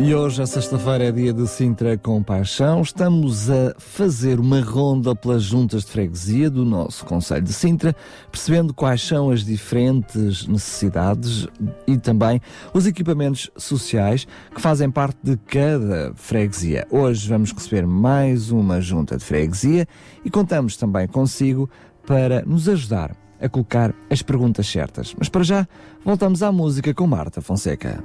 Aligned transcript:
E 0.00 0.14
hoje, 0.14 0.42
a 0.42 0.46
sexta-feira, 0.46 1.04
é 1.04 1.12
dia 1.12 1.32
de 1.32 1.46
Sintra 1.46 1.96
com 1.96 2.22
Paixão. 2.22 2.82
Estamos 2.82 3.48
a 3.50 3.74
fazer 3.78 4.40
uma 4.40 4.60
ronda 4.60 5.14
pelas 5.14 5.44
juntas 5.44 5.84
de 5.84 5.92
freguesia 5.92 6.50
do 6.50 6.64
nosso 6.64 7.04
Conselho 7.04 7.42
de 7.42 7.52
Sintra, 7.52 7.94
percebendo 8.30 8.74
quais 8.74 9.00
são 9.00 9.30
as 9.30 9.44
diferentes 9.44 10.46
necessidades 10.48 11.46
e 11.86 11.96
também 11.98 12.40
os 12.74 12.86
equipamentos 12.86 13.50
sociais 13.56 14.26
que 14.52 14.60
fazem 14.60 14.90
parte 14.90 15.18
de 15.22 15.36
cada 15.36 16.12
freguesia. 16.16 16.86
Hoje 16.90 17.28
vamos 17.28 17.52
receber 17.52 17.86
mais 17.86 18.50
uma 18.50 18.80
junta 18.80 19.16
de 19.16 19.24
freguesia 19.24 19.86
e 20.24 20.30
contamos 20.30 20.76
também 20.76 21.06
consigo 21.06 21.70
para 22.04 22.42
nos 22.42 22.68
ajudar 22.68 23.14
a 23.40 23.48
colocar 23.48 23.94
as 24.10 24.22
perguntas 24.22 24.66
certas. 24.66 25.14
Mas 25.16 25.28
para 25.28 25.42
já, 25.42 25.68
voltamos 26.04 26.42
à 26.42 26.50
música 26.50 26.94
com 26.94 27.06
Marta 27.06 27.40
Fonseca. 27.40 28.02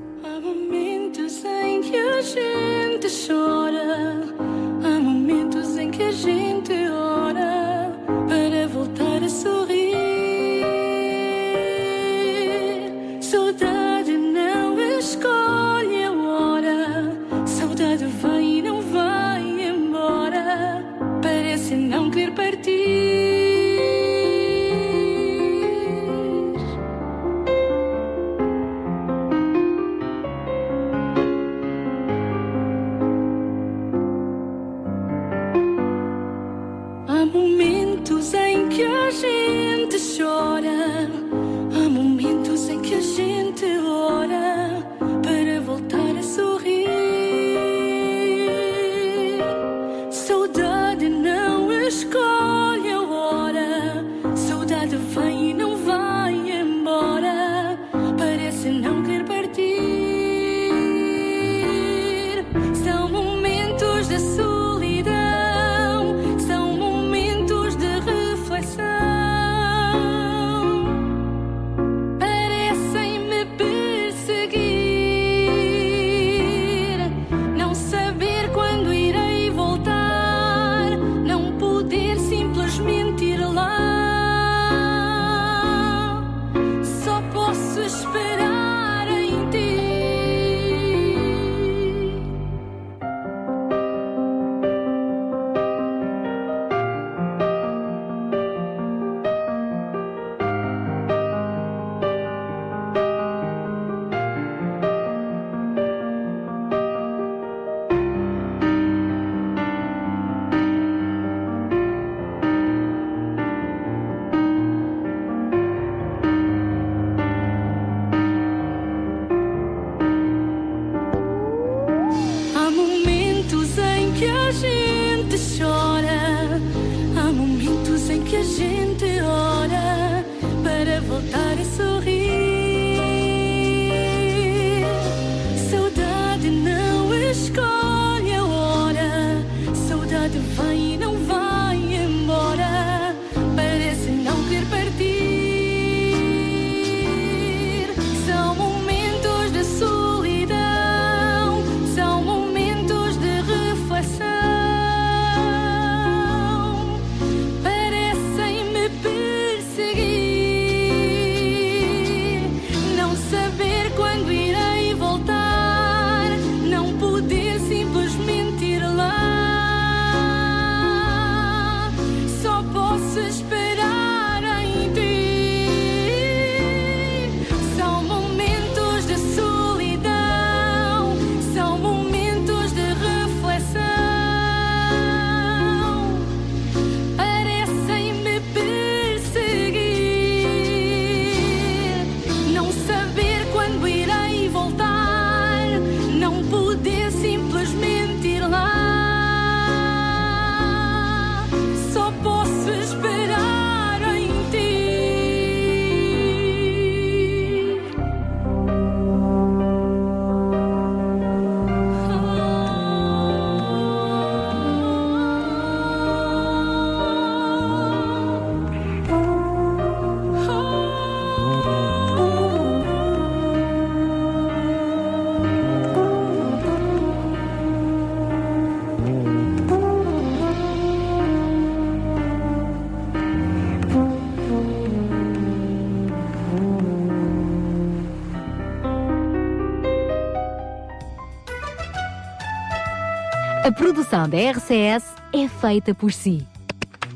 Produção 243.77 244.27
da 244.27 244.37
RCS 244.37 245.05
é 245.31 245.47
feita 245.47 245.93
por 245.93 246.11
si. 246.11 246.45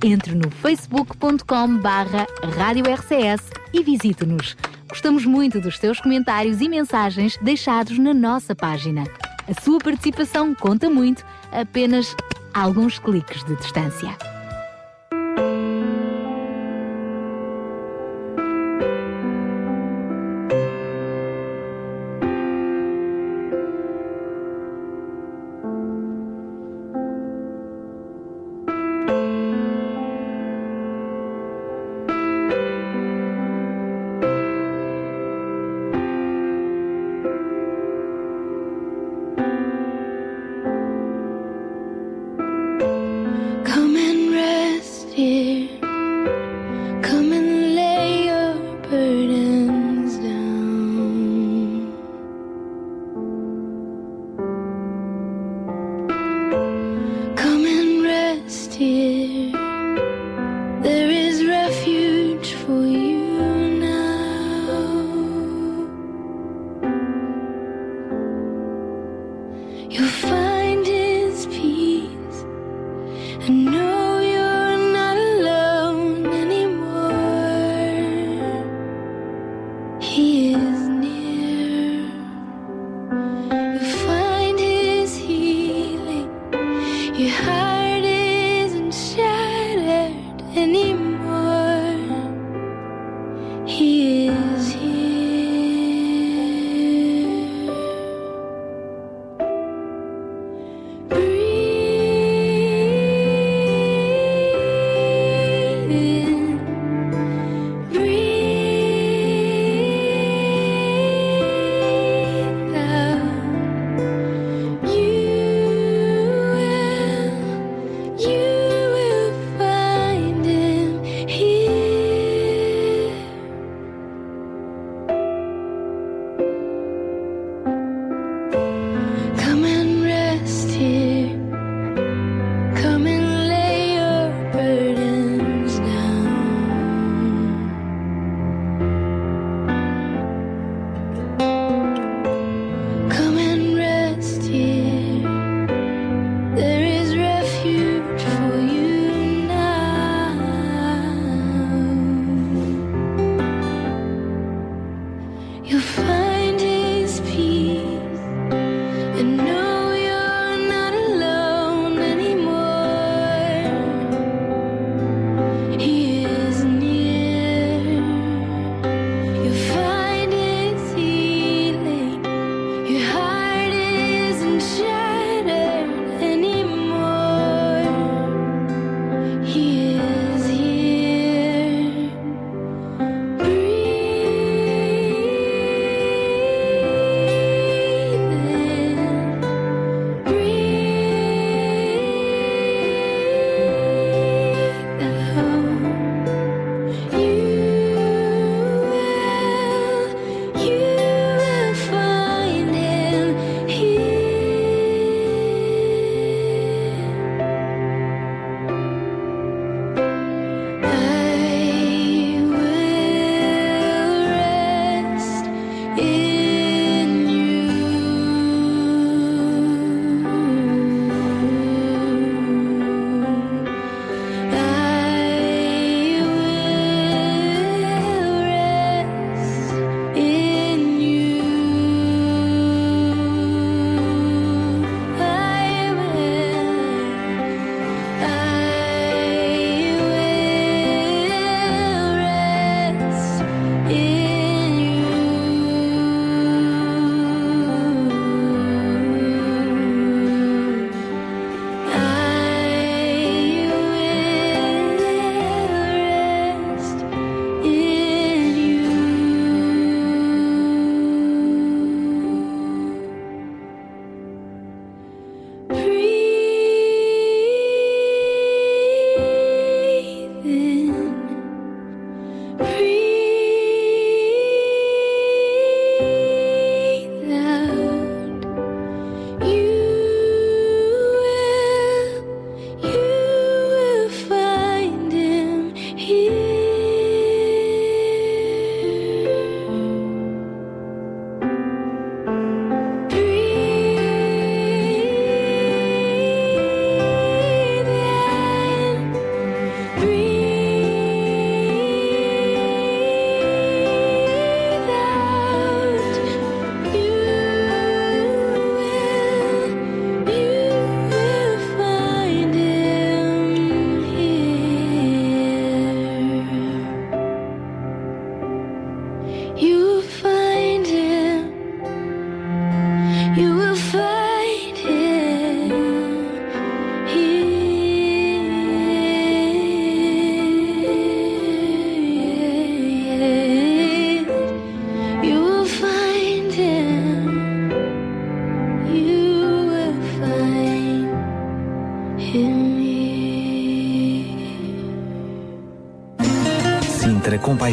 Entre 0.03 0.35
no 0.35 0.49
facebook.com 0.49 1.77
barra 1.79 2.27
Rádio 2.55 2.85
RCS 2.85 3.49
e 3.73 3.83
visite-nos. 3.83 4.55
Gostamos 4.87 5.25
muito 5.25 5.59
dos 5.59 5.79
teus 5.79 5.99
comentários 5.99 6.61
e 6.61 6.69
mensagens 6.69 7.37
deixados 7.41 7.97
na 7.97 8.13
nossa 8.13 8.55
página. 8.55 9.03
A 9.49 9.61
sua 9.61 9.79
participação 9.79 10.53
conta 10.53 10.89
muito, 10.89 11.25
apenas 11.51 12.15
alguns 12.53 12.99
cliques 12.99 13.43
de 13.43 13.55
distância. 13.55 14.30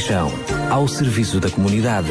Compaixão, 0.09 0.31
ao 0.71 0.89
serviço 0.89 1.39
da 1.39 1.51
comunidade. 1.51 2.09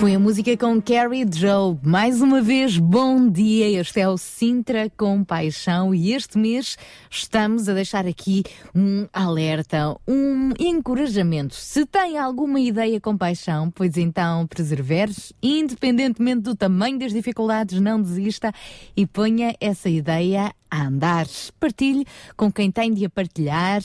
Foi 0.00 0.16
a 0.16 0.18
música 0.18 0.56
com 0.56 0.82
Carrie 0.82 1.24
Joe. 1.32 1.78
Mais 1.84 2.20
uma 2.20 2.42
vez, 2.42 2.78
bom 2.78 3.28
dia. 3.30 3.80
Este 3.80 4.00
é 4.00 4.08
o 4.08 4.18
Sintra 4.18 4.90
com 4.96 5.22
Paixão 5.22 5.94
e 5.94 6.12
este 6.12 6.36
mês 6.36 6.76
estamos 7.08 7.68
a 7.68 7.74
deixar 7.74 8.08
aqui 8.08 8.42
um 8.74 9.06
alerta, 9.12 9.96
um 10.06 10.50
encorajamento. 10.58 11.54
Se 11.54 11.86
tem 11.86 12.18
alguma 12.18 12.58
ideia 12.58 13.00
com 13.00 13.16
paixão, 13.16 13.70
pois 13.70 13.96
então 13.96 14.44
preserveres, 14.44 15.32
independentemente 15.40 16.40
do 16.40 16.56
tamanho 16.56 16.98
das 16.98 17.12
dificuldades, 17.12 17.80
não 17.80 18.02
desista 18.02 18.52
e 18.96 19.06
ponha 19.06 19.54
essa 19.60 19.88
ideia 19.88 20.52
a 20.74 20.86
andar. 20.86 21.26
Partilhe 21.60 22.04
com 22.36 22.50
quem 22.50 22.70
tem 22.70 22.92
de 22.92 23.04
a 23.04 23.10
partilhar 23.10 23.80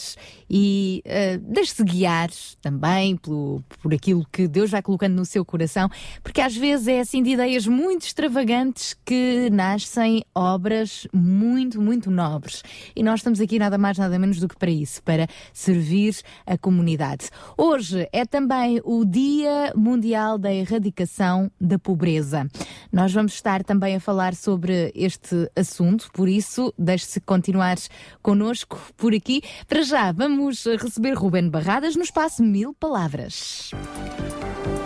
e 0.49 1.03
uh, 1.05 1.53
deixe-se 1.53 1.83
guiar 1.83 2.29
também 2.61 3.15
pelo, 3.17 3.63
por 3.81 3.93
aquilo 3.93 4.25
que 4.31 4.47
Deus 4.47 4.71
vai 4.71 4.81
colocando 4.81 5.15
no 5.15 5.25
seu 5.25 5.45
coração, 5.45 5.89
porque 6.23 6.41
às 6.41 6.55
vezes 6.55 6.87
é 6.87 6.99
assim 6.99 7.21
de 7.21 7.31
ideias 7.31 7.67
muito 7.67 8.03
extravagantes 8.05 8.95
que 9.05 9.49
nascem 9.51 10.23
obras 10.33 11.07
muito, 11.13 11.79
muito 11.79 12.09
nobres. 12.09 12.63
E 12.95 13.03
nós 13.03 13.19
estamos 13.19 13.39
aqui 13.39 13.59
nada 13.59 13.77
mais, 13.77 13.97
nada 13.97 14.17
menos 14.17 14.39
do 14.39 14.47
que 14.47 14.57
para 14.57 14.71
isso, 14.71 15.03
para 15.03 15.27
servir 15.53 16.15
a 16.45 16.57
comunidade. 16.57 17.29
Hoje 17.55 18.07
é 18.11 18.25
também 18.25 18.81
o 18.83 19.05
Dia 19.05 19.73
Mundial 19.75 20.37
da 20.39 20.51
Erradicação 20.51 21.51
da 21.61 21.77
Pobreza. 21.77 22.47
Nós 22.91 23.13
vamos 23.13 23.33
estar 23.33 23.63
também 23.63 23.95
a 23.95 23.99
falar 23.99 24.33
sobre 24.33 24.91
este 24.95 25.49
assunto, 25.55 26.09
por 26.13 26.27
isso 26.27 26.73
deixe-se 26.79 27.19
continuar 27.19 27.77
connosco 28.21 28.79
por 28.97 29.13
aqui. 29.13 29.41
Para 29.67 29.81
já, 29.81 30.11
vamos 30.11 30.65
receber 30.65 31.13
Ruben 31.13 31.49
Barradas 31.49 31.95
no 31.95 32.03
espaço 32.03 32.41
Mil 32.41 32.73
Palavras. 32.73 33.71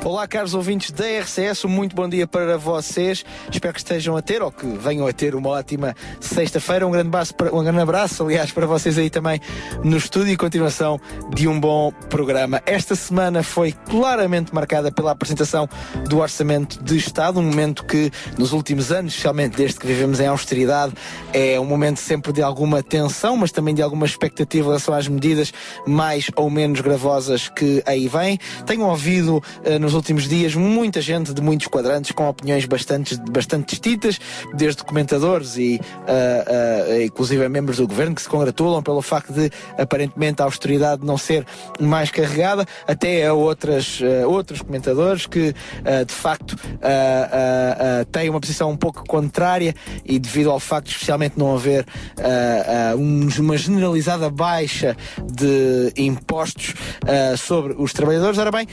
Olá, 0.06 0.28
caros 0.28 0.54
ouvintes 0.54 0.92
da 0.92 1.06
RCS, 1.06 1.64
um 1.64 1.70
muito 1.70 1.96
bom 1.96 2.10
dia 2.10 2.28
para 2.28 2.58
vocês. 2.58 3.24
Espero 3.50 3.74
que 3.74 3.80
estejam 3.80 4.18
a 4.18 4.22
ter 4.22 4.42
ou 4.42 4.52
que 4.52 4.66
venham 4.66 5.08
a 5.08 5.14
ter 5.14 5.34
uma 5.34 5.52
ótima 5.52 5.96
sexta-feira. 6.20 6.86
Um 6.86 6.92
grande 6.92 7.08
abraço, 7.08 7.34
um 7.54 7.64
grande 7.64 7.80
abraço, 7.80 8.24
aliás, 8.24 8.52
para 8.52 8.68
vocês 8.68 8.98
aí 8.98 9.10
também 9.10 9.40
no 9.82 9.96
estúdio 9.96 10.34
e 10.34 10.36
continuação 10.36 11.00
de 11.34 11.48
um 11.48 11.58
bom 11.58 11.94
programa. 12.10 12.62
Esta 12.66 12.96
semana 12.96 13.44
foi 13.44 13.72
claramente 13.72 14.54
marcada 14.54 14.92
pela 14.92 15.12
apresentação 15.12 15.70
do 16.10 16.20
Orçamento 16.20 16.84
de 16.84 16.98
Estado, 16.98 17.40
um 17.40 17.44
momento 17.44 17.86
que 17.86 18.12
nos 18.38 18.52
últimos 18.52 18.92
anos, 18.92 19.14
especialmente 19.14 19.56
desde 19.56 19.80
que 19.80 19.88
vivemos 19.88 20.20
em 20.20 20.28
austeridade, 20.28 20.94
é 21.32 21.58
um 21.58 21.66
momento 21.66 22.02
sempre 22.02 22.34
de 22.34 22.42
alguma 22.42 22.84
tensão, 22.84 23.38
mas 23.38 23.54
também 23.54 23.74
de 23.74 23.82
alguma 23.82 24.06
expectativa 24.06 24.66
em 24.66 24.68
relação 24.68 24.94
às 24.94 25.08
medidas 25.08 25.54
mais 25.88 26.30
ou 26.36 26.50
menos 26.50 26.82
gravosas 26.82 27.48
que 27.48 27.82
aí 27.86 28.10
vêm. 28.10 28.38
Tenho 28.66 28.86
ouvido 28.86 29.38
uh, 29.38 29.80
nos 29.80 29.93
nos 29.94 29.98
últimos 29.98 30.28
dias 30.28 30.56
muita 30.56 31.00
gente 31.02 31.36
de 31.36 31.42
muitos 31.42 31.68
quadrantes 31.68 32.12
com 32.12 32.28
opiniões 32.28 32.66
bastante, 32.66 33.16
bastante 33.30 33.70
distintas, 33.70 34.20
desde 34.56 34.84
comentadores 34.84 35.56
e 35.56 35.80
uh, 35.80 36.98
uh, 36.98 37.02
inclusive 37.04 37.48
membros 37.48 37.78
do 37.78 37.88
governo 37.88 38.16
que 38.16 38.22
se 38.24 38.28
congratulam 38.28 38.82
pelo 38.82 39.04
facto 39.04 39.32
de 39.32 39.52
aparentemente 39.78 40.42
a 40.42 40.46
austeridade 40.46 41.06
não 41.06 41.16
ser 41.16 41.46
mais 41.80 42.10
carregada, 42.10 42.66
até 42.88 43.28
a 43.28 43.34
outras, 43.34 44.00
uh, 44.00 44.28
outros 44.28 44.64
comentadores 44.64 45.28
que 45.28 45.54
de 46.08 46.14
facto 46.14 46.56
têm 48.12 48.30
uma 48.30 48.40
posição 48.40 48.72
um 48.72 48.78
pouco 48.78 49.04
contrária 49.06 49.76
e 50.06 50.18
devido 50.18 50.50
ao 50.50 50.60
facto 50.60 50.88
de 50.88 50.94
especialmente 50.94 51.38
não 51.38 51.56
haver 51.56 51.86
uma 53.38 53.58
generalizada 53.58 54.30
baixa 54.30 54.96
de 55.24 55.94
impostos 55.98 56.74
sobre 57.38 57.76
os 57.78 57.94
trabalhadores. 57.94 58.38
Ora 58.38 58.52
bem, 58.52 58.68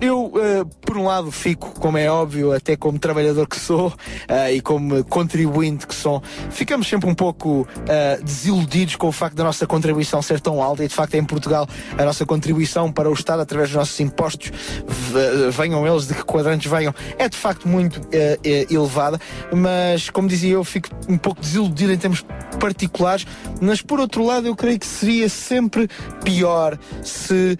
eu 0.00 0.17
eu, 0.18 0.26
uh, 0.26 0.64
por 0.80 0.96
um 0.96 1.04
lado, 1.04 1.30
fico, 1.30 1.70
como 1.78 1.96
é 1.96 2.10
óbvio, 2.10 2.52
até 2.52 2.76
como 2.76 2.98
trabalhador 2.98 3.46
que 3.46 3.58
sou 3.58 3.88
uh, 3.88 4.52
e 4.52 4.60
como 4.60 5.04
contribuinte 5.04 5.86
que 5.86 5.94
sou, 5.94 6.22
ficamos 6.50 6.88
sempre 6.88 7.08
um 7.08 7.14
pouco 7.14 7.60
uh, 7.62 8.24
desiludidos 8.24 8.96
com 8.96 9.08
o 9.08 9.12
facto 9.12 9.36
da 9.36 9.44
nossa 9.44 9.66
contribuição 9.66 10.20
ser 10.20 10.40
tão 10.40 10.62
alta 10.62 10.84
e, 10.84 10.88
de 10.88 10.94
facto, 10.94 11.14
em 11.14 11.24
Portugal, 11.24 11.68
a 11.96 12.04
nossa 12.04 12.26
contribuição 12.26 12.90
para 12.90 13.08
o 13.08 13.12
Estado 13.12 13.42
através 13.42 13.70
dos 13.70 13.76
nossos 13.76 13.98
impostos, 14.00 14.50
venham 15.52 15.86
eles 15.86 16.06
de 16.06 16.14
que 16.14 16.24
quadrantes 16.24 16.70
venham, 16.70 16.94
é 17.18 17.28
de 17.28 17.36
facto 17.36 17.68
muito 17.68 18.00
elevada. 18.70 19.20
Mas, 19.54 20.10
como 20.10 20.28
dizia 20.28 20.54
eu, 20.54 20.64
fico 20.64 20.88
um 21.08 21.16
pouco 21.16 21.40
desiludido 21.40 21.92
em 21.92 21.98
termos 21.98 22.24
particulares. 22.58 23.26
Mas, 23.60 23.80
por 23.80 24.00
outro 24.00 24.24
lado, 24.24 24.46
eu 24.46 24.56
creio 24.56 24.78
que 24.78 24.86
seria 24.86 25.28
sempre 25.28 25.88
pior 26.24 26.78
se, 27.02 27.58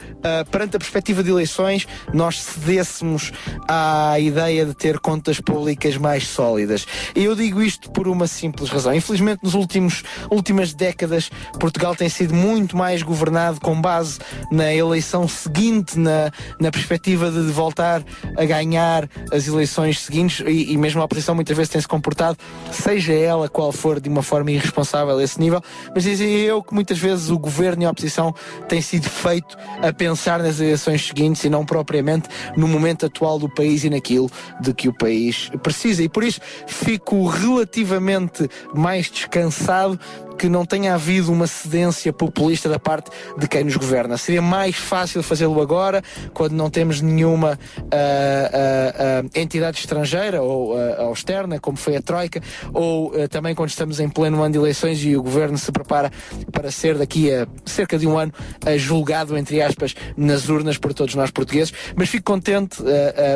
perante 0.51 0.77
a 0.77 0.79
perspectiva 0.79 1.23
de 1.23 1.31
eleições, 1.31 1.87
nós 2.13 2.39
cedêssemos 2.55 3.33
à 3.69 4.19
ideia 4.19 4.65
de 4.65 4.75
ter 4.75 4.99
contas 4.99 5.41
públicas 5.41 5.97
mais 5.97 6.27
sólidas. 6.27 6.87
E 7.15 7.25
eu 7.25 7.35
digo 7.35 7.63
isto 7.63 7.91
por 7.91 8.09
uma 8.09 8.27
simples 8.27 8.71
razão. 8.71 8.95
Infelizmente, 8.95 9.41
nos 9.43 9.55
últimos 9.55 10.03
últimas 10.31 10.75
décadas, 10.75 11.31
Portugal 11.59 11.95
tem 11.95 12.09
sido 12.09 12.35
muito 12.35 12.77
mais 12.77 13.03
governado 13.03 13.61
com 13.61 13.81
base 13.81 14.19
na 14.51 14.73
eleição 14.73 15.27
seguinte, 15.29 15.99
na, 15.99 16.31
na 16.61 16.71
perspectiva 16.71 17.31
de 17.31 17.41
voltar 17.53 18.03
a 18.37 18.45
ganhar 18.45 19.09
as 19.33 19.47
eleições 19.47 20.01
seguintes 20.01 20.45
e, 20.47 20.73
e 20.73 20.77
mesmo 20.77 21.01
a 21.01 21.05
oposição 21.05 21.35
muitas 21.35 21.57
vezes 21.57 21.71
tem 21.71 21.81
se 21.81 21.89
comportado, 21.89 22.39
seja 22.71 23.13
ela 23.13 23.49
qual 23.49 23.73
for, 23.73 24.01
de 24.01 24.09
uma 24.09 24.23
forma 24.23 24.51
irresponsável 24.51 25.19
a 25.19 25.23
esse 25.23 25.41
nível. 25.41 25.63
Mas 25.95 26.05
dizia 26.05 26.27
eu 26.27 26.63
que 26.63 26.75
muitas 26.75 26.99
vezes 26.99 27.31
o 27.31 27.39
governo 27.39 27.83
e 27.83 27.87
a 27.87 27.91
oposição 27.91 28.35
têm 28.69 28.81
sido 28.81 29.09
feito 29.09 29.57
a 29.83 29.93
pensar 29.93 30.43
nas 30.43 30.61
eleições 30.61 31.07
seguintes 31.07 31.45
e 31.45 31.51
não 31.51 31.65
propriamente 31.65 32.29
no 32.57 32.69
momento 32.69 33.07
atual 33.07 33.39
do 33.39 33.49
país 33.49 33.85
e 33.85 33.91
naquilo 33.91 34.31
de 34.61 34.73
que 34.75 34.89
o 34.89 34.93
país 34.93 35.51
precisa. 35.63 36.03
E 36.03 36.09
por 36.09 36.25
isso 36.25 36.41
fico 36.67 37.27
relativamente 37.27 38.49
mais 38.75 39.11
descansado 39.11 39.99
que 40.39 40.49
não 40.49 40.65
tenha 40.65 40.95
havido 40.95 41.33
uma 41.33 41.49
cedência 41.49 42.13
populista 42.13 42.69
da 42.69 42.79
parte 42.79 43.11
de 43.37 43.49
quem 43.49 43.65
nos 43.65 43.77
governa. 43.77 44.17
Seria 44.17 44.41
mais 44.41 44.77
fácil 44.77 45.21
fazê-lo 45.23 45.61
agora, 45.61 46.03
quando 46.33 46.53
não 46.53 46.71
temos 46.71 47.01
nenhuma 47.01 47.59
uh, 47.79 47.83
uh, 47.83 49.27
uh, 49.27 49.31
entidade 49.35 49.79
estrangeira 49.81 50.41
ou, 50.41 50.79
externa, 51.13 51.59
como 51.59 51.77
foi 51.77 51.97
a 51.97 52.03
Troika, 52.03 52.41
ou 52.73 53.13
também 53.29 53.55
quando 53.55 53.71
estamos 53.71 53.99
em 53.99 54.09
pleno 54.09 54.41
ano 54.43 54.53
de 54.53 54.59
eleições 54.59 55.03
e 55.03 55.17
o 55.17 55.23
governo 55.23 55.59
se 55.59 55.73
prepara 55.73 56.13
para 56.53 56.71
ser 56.71 56.97
daqui 56.97 57.33
a 57.33 57.47
cerca 57.65 57.99
de 57.99 58.07
um 58.07 58.17
ano 58.17 58.33
julgado, 58.77 59.37
entre 59.37 59.61
aspas, 59.61 59.97
nas 60.17 60.49
urnas 60.49 60.79
por 60.79 60.95
todos 60.95 61.15
nós 61.17 61.31
portugueses. 61.31 61.73
Mas 61.97 62.09
fico 62.09 62.25
contente, 62.25 62.77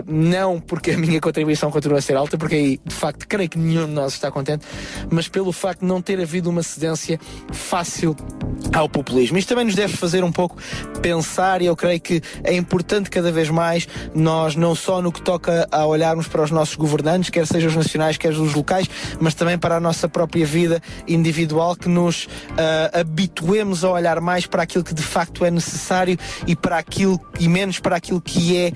não 0.06 0.60
porque 0.60 0.92
a 0.92 0.98
minha 0.98 1.20
contribuição 1.20 1.70
continua 1.70 1.98
a 1.98 2.02
ser 2.02 2.16
alta, 2.16 2.38
porque 2.38 2.54
aí 2.54 2.80
de 2.84 2.94
facto 2.94 3.26
creio 3.26 3.48
que 3.48 3.58
nenhum 3.58 3.86
de 3.86 3.92
nós 3.92 4.12
está 4.12 4.30
contente, 4.30 4.64
mas 5.10 5.26
pelo 5.26 5.50
facto 5.50 5.80
de 5.80 5.86
não 5.86 6.00
ter 6.00 6.20
havido 6.20 6.48
uma 6.48 6.62
cedência 6.62 6.91
fácil 7.52 8.16
ao 8.72 8.88
populismo. 8.88 9.38
Isto 9.38 9.50
também 9.50 9.64
nos 9.64 9.74
deve 9.74 9.96
fazer 9.96 10.24
um 10.24 10.32
pouco 10.32 10.56
pensar 11.00 11.60
e 11.62 11.66
eu 11.66 11.76
creio 11.76 12.00
que 12.00 12.22
é 12.44 12.54
importante 12.54 13.10
cada 13.10 13.30
vez 13.30 13.50
mais 13.50 13.88
nós, 14.14 14.54
não 14.56 14.74
só 14.74 15.02
no 15.02 15.12
que 15.12 15.20
toca 15.20 15.68
a 15.70 15.84
olharmos 15.86 16.26
para 16.26 16.42
os 16.42 16.50
nossos 16.50 16.74
governantes, 16.76 17.30
quer 17.30 17.46
sejam 17.46 17.70
os 17.70 17.76
nacionais, 17.76 18.16
quer 18.16 18.32
os 18.32 18.54
locais, 18.54 18.88
mas 19.20 19.34
também 19.34 19.58
para 19.58 19.76
a 19.76 19.80
nossa 19.80 20.08
própria 20.08 20.46
vida 20.46 20.82
individual, 21.06 21.76
que 21.76 21.88
nos 21.88 22.24
uh, 22.24 23.00
habituemos 23.00 23.84
a 23.84 23.90
olhar 23.90 24.20
mais 24.20 24.46
para 24.46 24.62
aquilo 24.62 24.84
que 24.84 24.94
de 24.94 25.02
facto 25.02 25.44
é 25.44 25.50
necessário 25.50 26.18
e 26.46 26.54
para 26.54 26.78
aquilo 26.78 27.20
e 27.38 27.48
menos 27.48 27.78
para 27.78 27.96
aquilo 27.96 28.20
que 28.20 28.56
é 28.56 28.72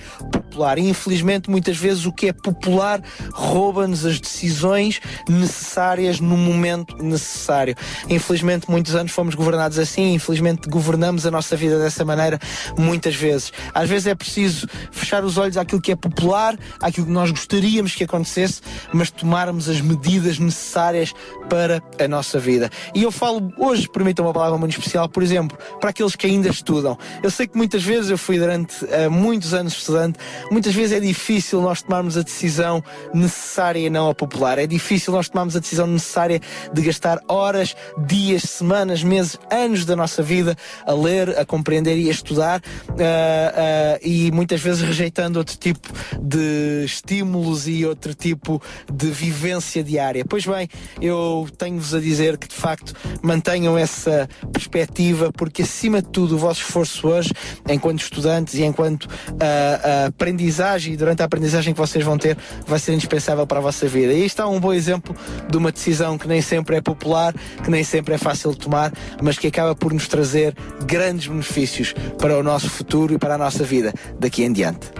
popular. 0.56 0.78
E, 0.78 0.88
infelizmente, 0.88 1.50
muitas 1.50 1.76
vezes 1.76 2.06
o 2.06 2.12
que 2.12 2.28
é 2.28 2.32
popular 2.32 3.00
rouba-nos 3.32 4.04
as 4.04 4.20
decisões 4.20 5.00
necessárias 5.28 6.20
no 6.20 6.36
momento 6.36 6.96
necessário. 7.02 7.74
Infelizmente, 8.08 8.70
muitos 8.70 8.94
anos 8.94 9.12
fomos 9.12 9.34
governados 9.34 9.78
assim, 9.78 10.14
infelizmente, 10.14 10.68
governamos 10.68 11.26
a 11.26 11.30
nossa 11.30 11.56
vida 11.56 11.78
dessa 11.78 12.04
maneira 12.04 12.38
muitas 12.78 13.14
vezes. 13.14 13.52
Às 13.74 13.88
vezes 13.88 14.06
é 14.06 14.14
preciso 14.14 14.68
fechar 14.90 15.24
os 15.24 15.36
olhos 15.38 15.56
àquilo 15.56 15.80
que 15.80 15.92
é 15.92 15.96
popular, 15.96 16.56
àquilo 16.80 17.06
que 17.06 17.12
nós 17.12 17.30
gostaríamos 17.30 17.94
que 17.94 18.04
acontecesse, 18.04 18.60
mas 18.92 19.10
tomarmos 19.10 19.68
as 19.68 19.80
medidas 19.80 20.38
necessárias 20.38 21.12
para 21.48 21.82
a 21.98 22.08
nossa 22.08 22.38
vida. 22.38 22.70
E 22.94 23.02
eu 23.02 23.10
falo 23.10 23.52
hoje, 23.58 23.88
permitam 23.88 24.24
uma 24.24 24.32
palavra 24.32 24.58
muito 24.58 24.72
especial, 24.72 25.08
por 25.08 25.22
exemplo, 25.22 25.56
para 25.80 25.90
aqueles 25.90 26.14
que 26.14 26.26
ainda 26.26 26.48
estudam. 26.48 26.98
Eu 27.22 27.30
sei 27.30 27.46
que 27.46 27.56
muitas 27.56 27.82
vezes 27.82 28.10
eu 28.10 28.18
fui 28.18 28.38
durante 28.38 28.84
uh, 28.84 29.10
muitos 29.10 29.54
anos 29.54 29.74
estudante, 29.74 30.18
muitas 30.50 30.74
vezes 30.74 30.92
é 30.92 31.00
difícil 31.00 31.60
nós 31.60 31.82
tomarmos 31.82 32.16
a 32.16 32.22
decisão 32.22 32.82
necessária 33.12 33.78
e 33.78 33.90
não 33.90 34.08
a 34.08 34.14
popular. 34.14 34.58
É 34.58 34.66
difícil 34.66 35.12
nós 35.12 35.28
tomarmos 35.28 35.56
a 35.56 35.60
decisão 35.60 35.86
necessária 35.86 36.40
de 36.72 36.82
gastar 36.82 37.20
horas, 37.28 37.74
dias, 37.98 38.42
semanas, 38.42 39.02
meses, 39.02 39.38
anos 39.50 39.84
da 39.84 39.96
nossa 39.96 40.22
vida 40.22 40.56
a 40.84 40.92
ler, 40.92 41.38
a 41.38 41.44
compreender 41.44 41.96
e 41.96 42.08
a 42.08 42.10
estudar 42.10 42.60
uh, 42.60 42.92
uh, 42.92 43.98
e 44.02 44.30
muitas 44.32 44.60
vezes 44.60 44.82
rejeitando 44.82 45.38
outro 45.38 45.56
tipo 45.56 45.88
de 46.20 46.84
estímulos 46.84 47.66
e 47.66 47.84
outro 47.86 48.14
tipo 48.14 48.60
de 48.92 49.06
vivência 49.06 49.82
diária. 49.82 50.24
Pois 50.28 50.44
bem, 50.44 50.68
eu 51.00 51.48
tenho-vos 51.56 51.94
a 51.94 52.00
dizer 52.00 52.36
que 52.36 52.48
de 52.48 52.54
facto 52.54 52.94
mantenham 53.22 53.78
essa 53.78 54.28
perspectiva, 54.52 55.32
porque 55.32 55.62
acima 55.62 56.02
de 56.02 56.08
tudo 56.08 56.34
o 56.34 56.38
vosso 56.38 56.60
esforço 56.60 57.08
hoje, 57.08 57.32
enquanto 57.68 58.00
estudantes 58.00 58.54
e 58.54 58.64
enquanto 58.64 59.04
uh, 59.04 60.06
aprendizagem 60.08 60.94
e 60.94 60.96
durante 60.96 61.22
a 61.22 61.24
aprendizagem 61.24 61.72
que 61.72 61.80
vocês 61.80 62.04
vão 62.04 62.18
ter, 62.18 62.36
vai 62.66 62.78
ser 62.78 62.92
indispensável 62.92 63.46
para 63.46 63.58
a 63.58 63.62
vossa 63.62 63.86
vida. 63.88 64.12
E 64.12 64.26
isto 64.26 64.42
é 64.42 64.46
um 64.46 64.60
bom 64.60 64.72
exemplo 64.72 65.16
de 65.48 65.56
uma 65.56 65.72
decisão 65.72 66.18
que 66.18 66.28
nem 66.28 66.42
sempre 66.42 66.76
é 66.76 66.80
popular, 66.80 67.34
que 67.62 67.70
nem 67.70 67.85
sempre 67.86 68.14
é 68.14 68.18
fácil 68.18 68.50
de 68.50 68.58
tomar, 68.58 68.92
mas 69.22 69.38
que 69.38 69.46
acaba 69.46 69.74
por 69.74 69.92
nos 69.92 70.08
trazer 70.08 70.54
grandes 70.84 71.26
benefícios 71.26 71.94
para 72.18 72.38
o 72.38 72.42
nosso 72.42 72.68
futuro 72.68 73.14
e 73.14 73.18
para 73.18 73.34
a 73.34 73.38
nossa 73.38 73.64
vida 73.64 73.92
daqui 74.18 74.44
em 74.44 74.52
diante. 74.52 74.90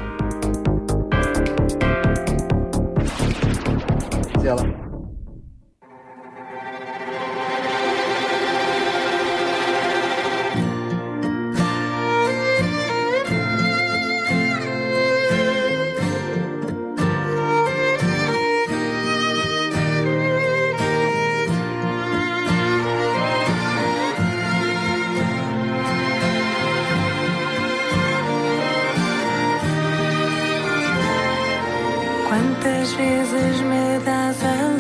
thousand 34.07 34.76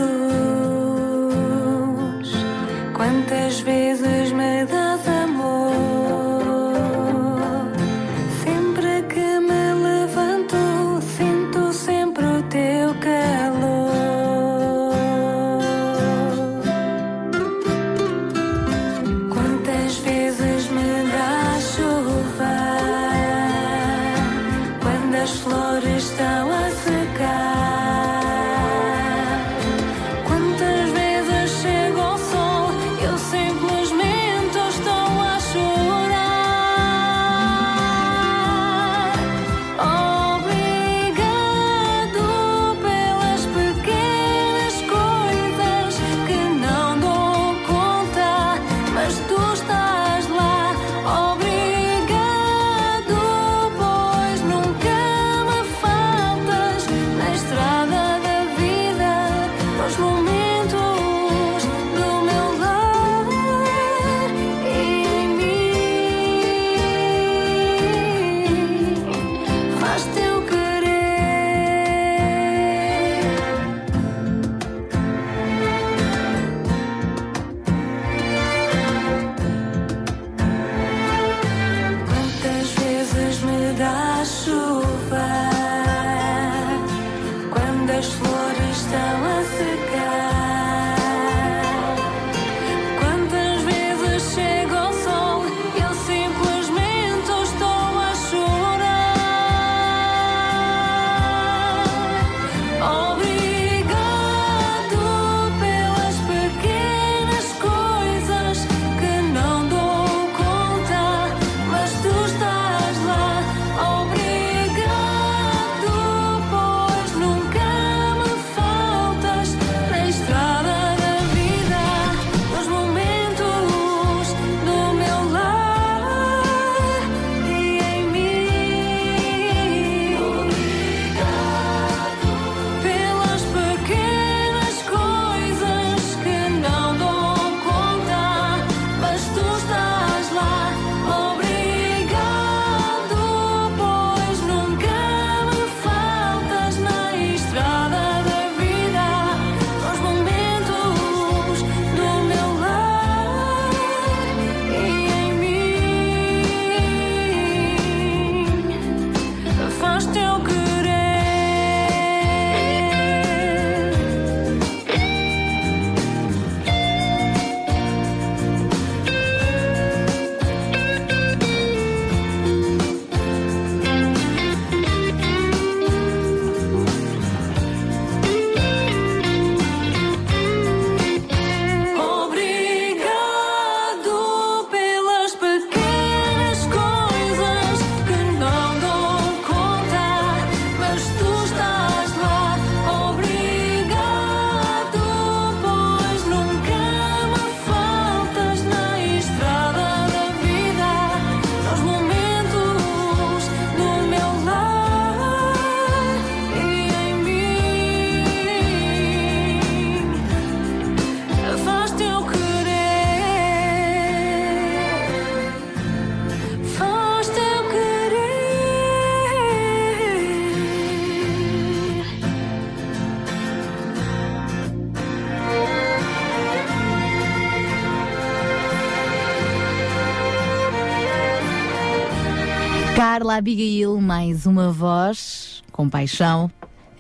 Carla 233.26 233.39
Abigail, 233.39 234.00
mais 234.00 234.47
uma 234.47 234.71
voz 234.71 235.60
com 235.73 235.91
paixão. 235.91 236.49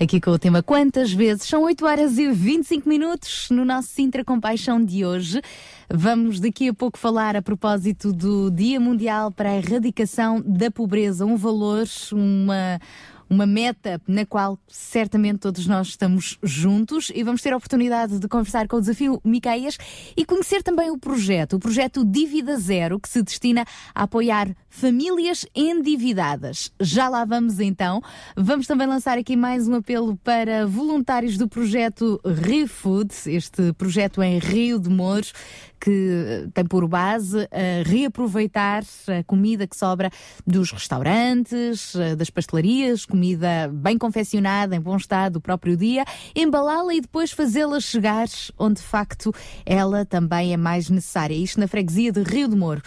Aqui 0.00 0.20
com 0.20 0.32
o 0.32 0.38
tema 0.40 0.60
Quantas 0.60 1.12
vezes? 1.12 1.44
São 1.44 1.62
8 1.62 1.86
horas 1.86 2.18
e 2.18 2.28
25 2.32 2.88
minutos 2.88 3.46
no 3.48 3.64
nosso 3.64 3.90
Sintra 3.90 4.24
Compaixão 4.24 4.84
de 4.84 5.06
hoje. 5.06 5.40
Vamos 5.88 6.40
daqui 6.40 6.68
a 6.68 6.74
pouco 6.74 6.98
falar 6.98 7.36
a 7.36 7.42
propósito 7.42 8.12
do 8.12 8.50
Dia 8.50 8.80
Mundial 8.80 9.30
para 9.30 9.50
a 9.50 9.56
Erradicação 9.56 10.42
da 10.44 10.68
Pobreza, 10.68 11.24
um 11.24 11.36
valor, 11.36 11.86
uma 12.10 12.80
uma 13.28 13.46
meta 13.46 14.00
na 14.06 14.24
qual 14.24 14.58
certamente 14.68 15.40
todos 15.40 15.66
nós 15.66 15.88
estamos 15.88 16.38
juntos 16.42 17.10
e 17.14 17.22
vamos 17.22 17.42
ter 17.42 17.52
a 17.52 17.56
oportunidade 17.56 18.18
de 18.18 18.28
conversar 18.28 18.68
com 18.68 18.76
o 18.76 18.80
Desafio 18.80 19.20
Micaías 19.24 19.76
e 20.16 20.24
conhecer 20.24 20.62
também 20.62 20.90
o 20.90 20.98
projeto, 20.98 21.56
o 21.56 21.58
projeto 21.58 22.04
Dívida 22.04 22.56
Zero, 22.56 23.00
que 23.00 23.08
se 23.08 23.22
destina 23.22 23.64
a 23.94 24.04
apoiar 24.04 24.48
famílias 24.76 25.46
endividadas. 25.54 26.70
Já 26.78 27.08
lá 27.08 27.24
vamos 27.24 27.60
então. 27.60 28.02
Vamos 28.36 28.66
também 28.66 28.86
lançar 28.86 29.16
aqui 29.16 29.34
mais 29.34 29.66
um 29.66 29.76
apelo 29.76 30.18
para 30.18 30.66
voluntários 30.66 31.38
do 31.38 31.48
projeto 31.48 32.20
ReFood, 32.24 33.10
este 33.24 33.72
projeto 33.72 34.22
em 34.22 34.38
Rio 34.38 34.78
de 34.78 34.90
Mouros, 34.90 35.32
que 35.80 36.46
tem 36.52 36.64
por 36.66 36.86
base 36.86 37.48
reaproveitar 37.86 38.82
a 39.08 39.24
comida 39.24 39.66
que 39.66 39.76
sobra 39.76 40.10
dos 40.46 40.70
restaurantes, 40.70 41.94
das 42.18 42.28
pastelarias, 42.28 43.06
comida 43.06 43.70
bem 43.72 43.96
confeccionada, 43.96 44.76
em 44.76 44.80
bom 44.80 44.96
estado, 44.96 45.34
do 45.34 45.40
próprio 45.40 45.74
dia, 45.74 46.04
embalá-la 46.34 46.94
e 46.94 47.00
depois 47.00 47.32
fazê-la 47.32 47.80
chegar 47.80 48.26
onde 48.58 48.80
de 48.80 48.86
facto 48.86 49.32
ela 49.64 50.04
também 50.04 50.52
é 50.52 50.56
mais 50.58 50.90
necessária. 50.90 51.34
Isto 51.34 51.60
na 51.60 51.66
freguesia 51.66 52.12
de 52.12 52.22
Rio 52.22 52.46
de 52.46 52.56
Moro. 52.56 52.82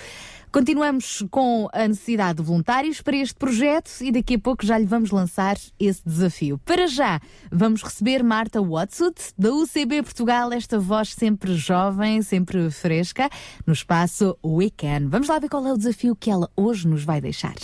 Continuamos 0.52 1.24
com 1.30 1.70
a 1.72 1.88
necessidade 1.88 2.38
de 2.38 2.44
voluntários 2.44 3.02
para 3.02 3.16
este 3.16 3.36
projeto 3.36 3.92
e 4.02 4.12
daqui 4.12 4.34
a 4.34 4.40
pouco 4.40 4.66
já 4.66 4.80
lhe 4.80 4.86
vamos 4.86 5.12
lançar 5.12 5.56
esse 5.80 6.02
desafio. 6.04 6.58
Para 6.66 6.88
já, 6.88 7.22
vamos 7.52 7.84
receber 7.84 8.24
Marta 8.24 8.60
Watsut, 8.60 9.32
da 9.38 9.54
UCB 9.54 10.02
Portugal, 10.02 10.52
esta 10.52 10.80
voz 10.80 11.14
sempre 11.14 11.54
jovem, 11.56 12.24
sempre 12.24 12.72
fresca, 12.72 13.30
no 13.66 13.74
espaço 13.74 14.36
Weekend. 14.44 15.06
Vamos 15.08 15.28
lá 15.28 15.38
ver 15.38 15.50
qual 15.50 15.68
é 15.68 15.72
o 15.72 15.78
desafio 15.78 16.16
que 16.16 16.32
ela 16.32 16.50
hoje 16.58 16.88
nos 16.88 17.04
vai 17.04 17.22
deixar. 17.22 17.56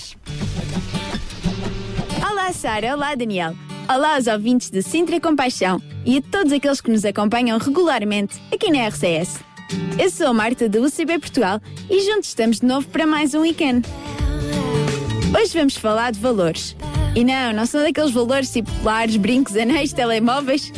Olá, 2.30 2.54
Sara. 2.54 2.93
Olá, 2.93 3.15
Daniel. 3.15 3.56
Olá 3.89 4.15
aos 4.15 4.28
ouvintes 4.28 4.69
de 4.69 4.84
Sintra 4.84 5.19
Compaixão 5.19 5.82
e 6.06 6.17
a 6.17 6.21
todos 6.21 6.52
aqueles 6.52 6.82
que 6.82 6.91
nos 6.91 7.04
acompanham 7.04 7.58
regularmente 7.58 8.39
aqui 8.52 8.71
na 8.71 8.88
RCS. 8.88 9.55
Eu 9.97 10.10
sou 10.10 10.28
a 10.28 10.34
Marta 10.34 10.69
da 10.69 10.80
UCB 10.80 11.19
Portugal 11.19 11.60
e 11.89 12.01
juntos 12.01 12.30
estamos 12.30 12.60
de 12.60 12.65
novo 12.65 12.88
para 12.88 13.08
mais 13.08 13.34
um 13.34 13.41
weekend. 13.41 13.88
Hoje 15.38 15.58
vamos 15.58 15.75
falar 15.75 16.12
de 16.12 16.19
valores. 16.19 16.75
E 17.15 17.23
não, 17.23 17.54
não 17.54 17.65
são 17.65 17.82
daqueles 17.82 18.12
valores 18.12 18.51
tipo 18.51 18.69
lares, 18.84 19.15
brincos, 19.15 19.56
anéis, 19.56 19.91
telemóveis, 19.93 20.71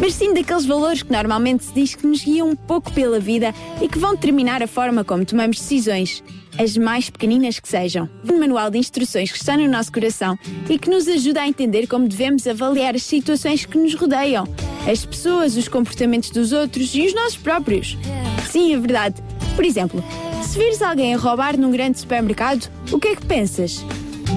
mas 0.00 0.14
sim 0.14 0.32
daqueles 0.32 0.64
valores 0.64 1.02
que 1.02 1.10
normalmente 1.10 1.64
se 1.64 1.72
diz 1.72 1.94
que 1.94 2.06
nos 2.06 2.22
guiam 2.22 2.48
um 2.50 2.56
pouco 2.56 2.92
pela 2.92 3.18
vida 3.18 3.54
e 3.80 3.88
que 3.88 3.98
vão 3.98 4.14
determinar 4.14 4.62
a 4.62 4.66
forma 4.66 5.02
como 5.02 5.24
tomamos 5.24 5.58
decisões, 5.58 6.22
as 6.58 6.76
mais 6.76 7.10
pequeninas 7.10 7.58
que 7.58 7.68
sejam. 7.68 8.08
Um 8.30 8.38
manual 8.38 8.70
de 8.70 8.78
instruções 8.78 9.32
que 9.32 9.38
está 9.38 9.56
no 9.56 9.68
nosso 9.68 9.90
coração 9.90 10.38
e 10.68 10.78
que 10.78 10.88
nos 10.88 11.08
ajuda 11.08 11.42
a 11.42 11.48
entender 11.48 11.86
como 11.86 12.06
devemos 12.06 12.46
avaliar 12.46 12.94
as 12.94 13.02
situações 13.02 13.66
que 13.66 13.76
nos 13.76 13.94
rodeiam, 13.94 14.46
as 14.90 15.04
pessoas, 15.04 15.56
os 15.56 15.68
comportamentos 15.68 16.30
dos 16.30 16.52
outros 16.52 16.94
e 16.94 17.06
os 17.06 17.14
nossos 17.14 17.36
próprios. 17.36 17.98
Sim, 18.50 18.74
é 18.74 18.78
verdade. 18.78 19.22
Por 19.54 19.64
exemplo, 19.64 20.02
se 20.42 20.58
vires 20.58 20.82
alguém 20.82 21.14
a 21.14 21.18
roubar 21.18 21.56
num 21.56 21.70
grande 21.70 21.98
supermercado, 21.98 22.70
o 22.90 22.98
que 22.98 23.08
é 23.08 23.16
que 23.16 23.24
pensas? 23.24 23.84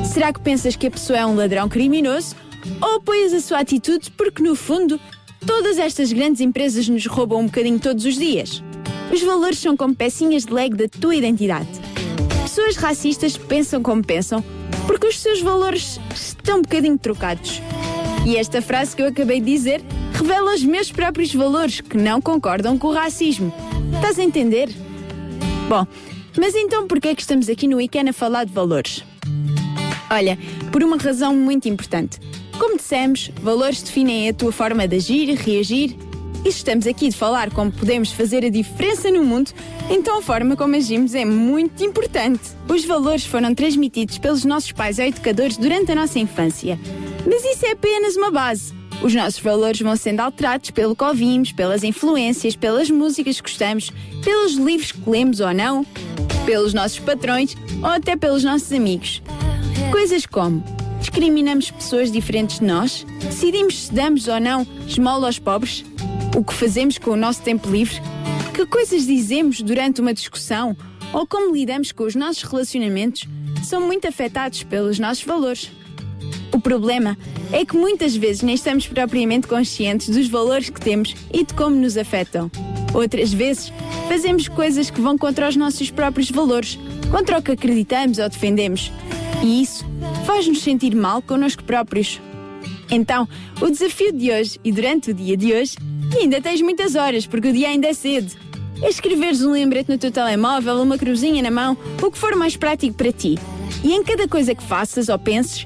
Será 0.05 0.31
que 0.31 0.39
pensas 0.39 0.75
que 0.75 0.87
a 0.87 0.91
pessoa 0.91 1.19
é 1.19 1.25
um 1.25 1.35
ladrão 1.35 1.67
criminoso? 1.67 2.35
Ou 2.81 2.97
apoias 2.97 3.33
a 3.33 3.41
sua 3.41 3.59
atitude 3.59 4.11
porque, 4.11 4.43
no 4.43 4.55
fundo, 4.55 4.99
todas 5.45 5.77
estas 5.77 6.13
grandes 6.13 6.41
empresas 6.41 6.87
nos 6.87 7.05
roubam 7.05 7.39
um 7.39 7.45
bocadinho 7.45 7.79
todos 7.79 8.05
os 8.05 8.15
dias? 8.15 8.63
Os 9.11 9.21
valores 9.21 9.59
são 9.59 9.75
como 9.75 9.95
pecinhas 9.95 10.45
de 10.45 10.53
leg 10.53 10.75
da 10.75 10.87
tua 10.87 11.15
identidade. 11.15 11.67
Pessoas 12.43 12.75
racistas 12.75 13.37
pensam 13.37 13.81
como 13.81 14.03
pensam 14.03 14.43
porque 14.85 15.07
os 15.07 15.19
seus 15.19 15.41
valores 15.41 15.99
estão 16.13 16.59
um 16.59 16.61
bocadinho 16.61 16.97
trocados. 16.97 17.61
E 18.25 18.37
esta 18.37 18.61
frase 18.61 18.95
que 18.95 19.01
eu 19.01 19.07
acabei 19.07 19.39
de 19.39 19.51
dizer 19.51 19.83
revela 20.13 20.53
os 20.53 20.63
meus 20.63 20.91
próprios 20.91 21.33
valores 21.33 21.81
que 21.81 21.97
não 21.97 22.21
concordam 22.21 22.77
com 22.77 22.87
o 22.87 22.93
racismo. 22.93 23.53
Estás 23.95 24.19
a 24.19 24.23
entender? 24.23 24.69
Bom, 25.69 25.85
mas 26.37 26.55
então 26.55 26.87
por 26.87 26.99
que 26.99 27.09
é 27.09 27.15
que 27.15 27.21
estamos 27.21 27.49
aqui 27.49 27.67
no 27.67 27.77
weekend 27.77 28.09
a 28.09 28.13
falar 28.13 28.45
de 28.45 28.51
valores? 28.51 29.03
Olha, 30.09 30.37
por 30.71 30.83
uma 30.83 30.97
razão 30.97 31.35
muito 31.35 31.67
importante. 31.67 32.19
Como 32.59 32.77
dissemos, 32.77 33.31
valores 33.41 33.81
definem 33.81 34.29
a 34.29 34.33
tua 34.33 34.51
forma 34.51 34.87
de 34.87 34.95
agir, 34.97 35.33
reagir. 35.35 35.95
E 36.45 36.51
se 36.51 36.57
estamos 36.57 36.85
aqui 36.85 37.09
de 37.09 37.15
falar 37.15 37.49
como 37.51 37.71
podemos 37.71 38.11
fazer 38.11 38.43
a 38.43 38.49
diferença 38.49 39.09
no 39.09 39.23
mundo, 39.23 39.51
então 39.89 40.19
a 40.19 40.21
forma 40.21 40.55
como 40.57 40.75
agimos 40.75 41.15
é 41.15 41.23
muito 41.23 41.83
importante. 41.83 42.41
Os 42.67 42.83
valores 42.83 43.25
foram 43.25 43.55
transmitidos 43.55 44.17
pelos 44.17 44.43
nossos 44.43 44.73
pais 44.73 44.99
ou 44.99 45.05
educadores 45.05 45.55
durante 45.55 45.93
a 45.93 45.95
nossa 45.95 46.19
infância. 46.19 46.77
Mas 47.25 47.43
isso 47.45 47.65
é 47.65 47.71
apenas 47.71 48.17
uma 48.17 48.29
base. 48.29 48.73
Os 49.01 49.13
nossos 49.13 49.39
valores 49.39 49.81
vão 49.81 49.95
sendo 49.95 50.21
alterados 50.21 50.71
pelo 50.71 50.95
que 50.95 51.03
ouvimos, 51.03 51.51
pelas 51.51 51.83
influências, 51.83 52.55
pelas 52.55 52.89
músicas 52.89 53.41
que 53.41 53.49
gostamos, 53.49 53.91
pelos 54.23 54.53
livros 54.53 54.91
que 54.91 55.09
lemos 55.09 55.39
ou 55.39 55.53
não, 55.53 55.85
pelos 56.45 56.73
nossos 56.73 56.99
patrões 56.99 57.55
ou 57.81 57.89
até 57.89 58.15
pelos 58.15 58.43
nossos 58.43 58.71
amigos. 58.71 59.21
Coisas 59.91 60.25
como 60.25 60.63
discriminamos 60.99 61.69
pessoas 61.69 62.11
diferentes 62.11 62.59
de 62.59 62.65
nós, 62.65 63.05
decidimos 63.19 63.83
se 63.83 63.93
damos 63.93 64.27
ou 64.27 64.39
não 64.39 64.65
esmola 64.87 65.27
aos 65.27 65.37
pobres, 65.37 65.83
o 66.35 66.43
que 66.43 66.53
fazemos 66.53 66.97
com 66.97 67.11
o 67.11 67.15
nosso 67.17 67.41
tempo 67.41 67.69
livre, 67.69 68.01
que 68.53 68.65
coisas 68.65 69.05
dizemos 69.05 69.61
durante 69.61 69.99
uma 69.99 70.13
discussão 70.13 70.75
ou 71.11 71.27
como 71.27 71.53
lidamos 71.53 71.91
com 71.91 72.05
os 72.05 72.15
nossos 72.15 72.43
relacionamentos 72.43 73.25
são 73.63 73.81
muito 73.81 74.07
afetados 74.07 74.63
pelos 74.63 74.97
nossos 74.97 75.23
valores. 75.23 75.71
O 76.51 76.59
problema 76.59 77.17
é 77.51 77.65
que 77.65 77.75
muitas 77.75 78.15
vezes 78.15 78.41
nem 78.41 78.55
estamos 78.55 78.87
propriamente 78.87 79.47
conscientes 79.47 80.09
dos 80.09 80.27
valores 80.27 80.69
que 80.69 80.79
temos 80.79 81.15
e 81.31 81.43
de 81.43 81.53
como 81.53 81.75
nos 81.75 81.97
afetam. 81.97 82.49
Outras 82.93 83.33
vezes, 83.33 83.73
fazemos 84.07 84.47
coisas 84.47 84.89
que 84.89 85.01
vão 85.01 85.17
contra 85.17 85.49
os 85.49 85.55
nossos 85.55 85.89
próprios 85.89 86.29
valores, 86.29 86.77
contra 87.09 87.39
o 87.39 87.41
que 87.41 87.51
acreditamos 87.51 88.19
ou 88.19 88.29
defendemos. 88.29 88.91
E 89.43 89.61
isso 89.61 89.83
faz-nos 90.25 90.61
sentir 90.61 90.95
mal 90.95 91.21
connosco 91.21 91.63
próprios. 91.63 92.21
Então, 92.89 93.27
o 93.59 93.69
desafio 93.69 94.13
de 94.13 94.31
hoje 94.31 94.59
e 94.63 94.71
durante 94.71 95.11
o 95.11 95.13
dia 95.13 95.35
de 95.35 95.53
hoje, 95.53 95.75
e 96.15 96.19
ainda 96.19 96.39
tens 96.39 96.61
muitas 96.61 96.95
horas 96.95 97.25
porque 97.25 97.49
o 97.49 97.53
dia 97.53 97.69
ainda 97.69 97.87
é 97.87 97.93
cedo, 97.93 98.31
é 98.81 98.89
escreveres 98.89 99.41
um 99.41 99.51
lembrete 99.51 99.89
no 99.89 99.97
teu 99.97 100.11
telemóvel, 100.11 100.81
uma 100.81 100.97
cruzinha 100.97 101.41
na 101.41 101.49
mão, 101.49 101.77
o 102.01 102.11
que 102.11 102.17
for 102.17 102.35
mais 102.35 102.55
prático 102.55 102.93
para 102.93 103.11
ti. 103.11 103.39
E 103.83 103.93
em 103.93 104.03
cada 104.03 104.27
coisa 104.27 104.53
que 104.53 104.63
faças 104.63 105.09
ou 105.09 105.17
penses, 105.17 105.65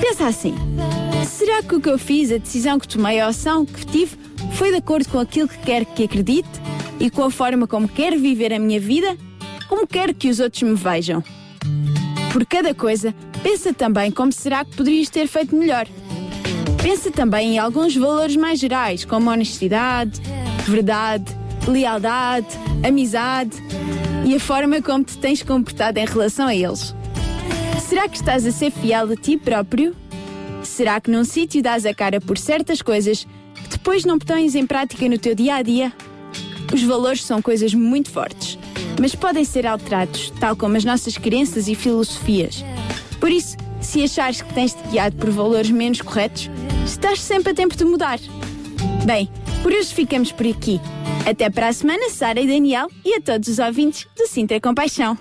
pensa 0.00 0.26
assim: 0.26 0.54
será 1.26 1.62
que 1.62 1.74
o 1.74 1.80
que 1.80 1.88
eu 1.88 1.98
fiz, 1.98 2.32
a 2.32 2.38
decisão 2.38 2.78
que 2.78 2.88
tomei, 2.88 3.20
a 3.20 3.28
ação 3.28 3.64
que 3.64 3.86
tive, 3.86 4.16
foi 4.52 4.70
de 4.70 4.76
acordo 4.76 5.08
com 5.08 5.18
aquilo 5.18 5.48
que 5.48 5.58
quero 5.58 5.86
que 5.86 6.04
acredite 6.04 6.48
e 6.98 7.10
com 7.10 7.24
a 7.24 7.30
forma 7.30 7.66
como 7.66 7.88
quero 7.88 8.18
viver 8.18 8.52
a 8.52 8.58
minha 8.58 8.80
vida? 8.80 9.16
Como 9.68 9.86
quero 9.86 10.14
que 10.14 10.28
os 10.28 10.40
outros 10.40 10.62
me 10.62 10.74
vejam? 10.74 11.22
Por 12.32 12.44
cada 12.46 12.74
coisa, 12.74 13.14
pensa 13.42 13.72
também 13.72 14.10
como 14.10 14.32
será 14.32 14.64
que 14.64 14.76
poderias 14.76 15.08
ter 15.08 15.26
feito 15.26 15.54
melhor. 15.54 15.86
Pensa 16.82 17.10
também 17.10 17.54
em 17.54 17.58
alguns 17.58 17.94
valores 17.96 18.36
mais 18.36 18.58
gerais, 18.58 19.04
como 19.04 19.30
honestidade, 19.30 20.20
verdade, 20.66 21.36
lealdade, 21.66 22.48
amizade 22.86 23.56
e 24.24 24.34
a 24.34 24.40
forma 24.40 24.80
como 24.80 25.04
te 25.04 25.18
tens 25.18 25.42
comportado 25.42 25.98
em 25.98 26.04
relação 26.04 26.46
a 26.46 26.54
eles. 26.54 26.94
Será 27.88 28.06
que 28.06 28.18
estás 28.18 28.44
a 28.44 28.52
ser 28.52 28.70
fiel 28.70 29.10
a 29.10 29.16
ti 29.16 29.38
próprio? 29.38 29.96
Será 30.62 31.00
que 31.00 31.10
num 31.10 31.24
sítio 31.24 31.62
dás 31.62 31.86
a 31.86 31.94
cara 31.94 32.20
por 32.20 32.36
certas 32.36 32.82
coisas 32.82 33.26
que 33.54 33.68
depois 33.70 34.04
não 34.04 34.18
pões 34.18 34.54
em 34.54 34.66
prática 34.66 35.08
no 35.08 35.16
teu 35.16 35.34
dia 35.34 35.54
a 35.54 35.62
dia? 35.62 35.90
Os 36.70 36.82
valores 36.82 37.24
são 37.24 37.40
coisas 37.40 37.72
muito 37.72 38.10
fortes, 38.10 38.58
mas 39.00 39.14
podem 39.14 39.42
ser 39.42 39.66
alterados, 39.66 40.30
tal 40.38 40.54
como 40.54 40.76
as 40.76 40.84
nossas 40.84 41.16
crenças 41.16 41.66
e 41.66 41.74
filosofias. 41.74 42.62
Por 43.18 43.30
isso, 43.30 43.56
se 43.80 44.04
achares 44.04 44.42
que 44.42 44.52
tens-te 44.52 44.86
guiado 44.90 45.16
por 45.16 45.30
valores 45.30 45.70
menos 45.70 46.02
corretos, 46.02 46.50
estás 46.84 47.22
sempre 47.22 47.52
a 47.52 47.54
tempo 47.54 47.74
de 47.74 47.86
mudar. 47.86 48.20
Bem, 49.06 49.30
por 49.62 49.72
hoje 49.72 49.94
ficamos 49.94 50.30
por 50.30 50.46
aqui. 50.46 50.78
Até 51.26 51.48
para 51.48 51.68
a 51.68 51.72
semana, 51.72 52.10
Sara 52.10 52.38
e 52.38 52.46
Daniel, 52.46 52.88
e 53.02 53.14
a 53.14 53.20
todos 53.22 53.48
os 53.48 53.58
ouvintes 53.58 54.06
do 54.14 54.26
Sintra 54.26 54.60
Compaixão. 54.60 55.16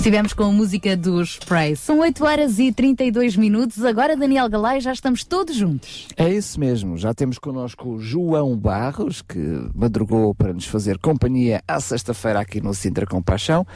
Estivemos 0.00 0.32
com 0.32 0.44
a 0.44 0.50
música 0.50 0.96
dos 0.96 1.32
Spray. 1.32 1.76
São 1.76 1.98
8 1.98 2.24
horas 2.24 2.58
e 2.58 2.72
32 2.72 3.36
minutos. 3.36 3.84
Agora, 3.84 4.16
Daniel 4.16 4.48
Galay, 4.48 4.80
já 4.80 4.94
estamos 4.94 5.24
todos 5.24 5.54
juntos. 5.54 6.08
É 6.16 6.26
isso 6.26 6.58
mesmo. 6.58 6.96
Já 6.96 7.12
temos 7.12 7.38
connosco 7.38 7.86
o 7.86 8.00
João 8.00 8.56
Barros, 8.56 9.20
que 9.20 9.38
madrugou 9.74 10.34
para 10.34 10.54
nos 10.54 10.64
fazer 10.64 10.96
companhia 10.96 11.62
à 11.68 11.78
sexta-feira 11.80 12.40
aqui 12.40 12.62
no 12.62 12.72
Sintra 12.72 13.04
Compaixão. 13.04 13.66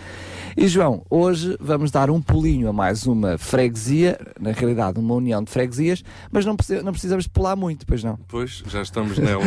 E 0.56 0.66
João, 0.66 1.04
hoje 1.10 1.58
vamos 1.60 1.90
dar 1.90 2.08
um 2.08 2.22
pulinho 2.22 2.70
a 2.70 2.72
mais 2.72 3.06
uma 3.06 3.36
freguesia, 3.36 4.18
na 4.40 4.52
realidade 4.52 4.98
uma 4.98 5.14
união 5.14 5.44
de 5.44 5.50
freguesias, 5.50 6.02
mas 6.32 6.46
não, 6.46 6.56
não 6.82 6.92
precisamos 6.92 7.24
de 7.24 7.30
pular 7.30 7.54
muito, 7.54 7.84
pois 7.84 8.02
não? 8.02 8.18
Pois, 8.28 8.62
já 8.66 8.80
estamos 8.80 9.18
nela. 9.18 9.44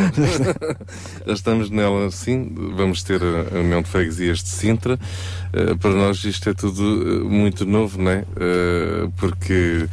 já 1.26 1.32
estamos 1.32 1.70
nela, 1.70 2.08
sim. 2.12 2.54
Vamos 2.76 3.02
ter 3.02 3.20
a 3.20 3.58
União 3.58 3.82
de 3.82 3.88
Freguesias 3.88 4.44
de 4.44 4.50
Sintra. 4.50 4.94
Uh, 4.94 5.76
para 5.78 5.90
nós 5.90 6.22
isto 6.22 6.48
é 6.48 6.54
tudo 6.54 6.67
uh, 6.70 7.24
muito 7.24 7.64
novo, 7.64 8.00
não 8.00 8.10
é? 8.10 8.20
Uh, 8.20 9.12
porque 9.16 9.88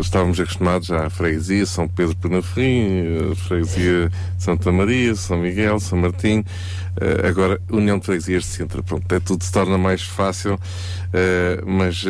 estávamos 0.00 0.40
acostumados 0.40 0.90
à 0.90 1.08
freguesia 1.10 1.64
São 1.64 1.86
Pedro 1.86 2.16
Penafrim, 2.16 3.34
freguesia 3.36 4.10
Santa 4.36 4.72
Maria, 4.72 5.14
São 5.14 5.38
Miguel, 5.38 5.78
São 5.78 5.98
Martim. 5.98 6.44
Uh, 6.98 7.28
agora, 7.28 7.60
União 7.70 7.96
de 7.96 8.06
Freguesias 8.06 8.42
de 8.42 8.48
Sintra, 8.48 8.82
pronto, 8.82 9.14
é 9.14 9.20
tudo 9.20 9.44
se 9.44 9.52
torna 9.52 9.78
mais 9.78 10.02
fácil, 10.02 10.54
uh, 10.54 10.58
mas 11.64 12.02
uh, 12.02 12.08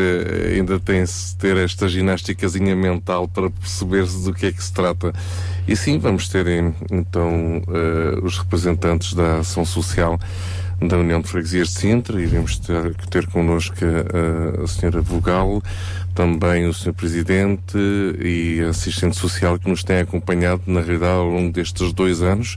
ainda 0.55 0.81
tem-se 0.81 1.37
ter 1.37 1.59
esta 1.59 1.87
ginásticazinha 1.87 2.75
mental 2.75 3.29
para 3.29 3.51
perceber-se 3.51 4.25
do 4.25 4.33
que 4.33 4.47
é 4.47 4.53
que 4.53 4.65
se 4.65 4.73
trata. 4.73 5.13
E 5.67 5.77
sim, 5.77 5.99
vamos 5.99 6.29
ter 6.31 6.47
então 6.91 7.63
os 8.23 8.39
representantes 8.39 9.13
da 9.13 9.41
ação 9.41 9.67
social 9.67 10.19
da 10.81 10.97
União 10.97 11.21
de 11.21 11.29
Freguesias 11.29 11.69
de 11.69 11.75
Sintra, 11.81 12.21
iremos 12.21 12.59
ter, 12.59 12.95
ter 13.11 13.27
connosco 13.27 13.77
a, 13.85 14.63
a 14.63 14.67
senhora 14.67 15.01
Vogal, 15.01 15.63
também 16.15 16.67
o 16.67 16.75
Sr. 16.75 16.93
Presidente 16.93 17.79
e 18.21 18.61
assistente 18.69 19.17
social 19.17 19.59
que 19.59 19.69
nos 19.69 19.83
tem 19.83 19.99
acompanhado, 20.01 20.63
na 20.67 20.81
realidade, 20.81 21.13
ao 21.13 21.29
longo 21.29 21.53
destes 21.53 21.93
dois 21.93 22.23
anos. 22.23 22.57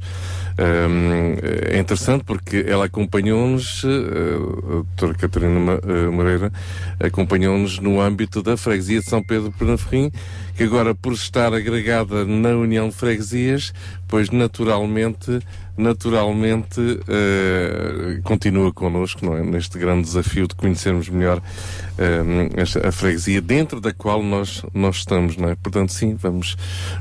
Um, 0.60 1.38
é 1.72 1.80
interessante 1.80 2.24
porque 2.24 2.66
ela 2.68 2.86
acompanhou-nos, 2.86 3.84
uh, 3.84 3.88
a 3.88 4.72
doutora 4.98 5.14
Catarina 5.16 5.80
eh, 5.82 6.10
Moreira, 6.10 6.52
acompanhou-nos 7.00 7.80
no 7.80 8.02
âmbito 8.02 8.44
da 8.44 8.58
freguesia 8.58 9.00
de 9.00 9.06
São 9.06 9.24
Pedro 9.24 9.52
Penaferrim, 9.52 10.12
que 10.56 10.64
agora, 10.64 10.94
por 10.94 11.14
estar 11.14 11.54
agregada 11.54 12.26
na 12.26 12.50
União 12.50 12.90
de 12.90 12.96
Freguesias, 12.96 13.74
pois 14.08 14.30
naturalmente 14.30 15.40
naturalmente 15.82 16.80
uh, 16.80 18.22
continua 18.24 18.72
connosco 18.72 19.26
é? 19.36 19.44
neste 19.44 19.80
grande 19.80 20.04
desafio 20.04 20.48
de 20.48 20.56
conhecermos 20.56 21.10
melhor 21.10 21.40
uh, 21.40 22.88
a 22.88 22.92
freguesia 22.92 23.42
dentro 23.42 23.82
da 23.82 23.92
qual 23.92 24.22
nós, 24.22 24.64
nós 24.74 24.98
estamos, 24.98 25.36
não 25.38 25.50
é? 25.50 25.56
Portanto, 25.56 25.92
sim, 25.92 26.16
vamos, 26.16 26.56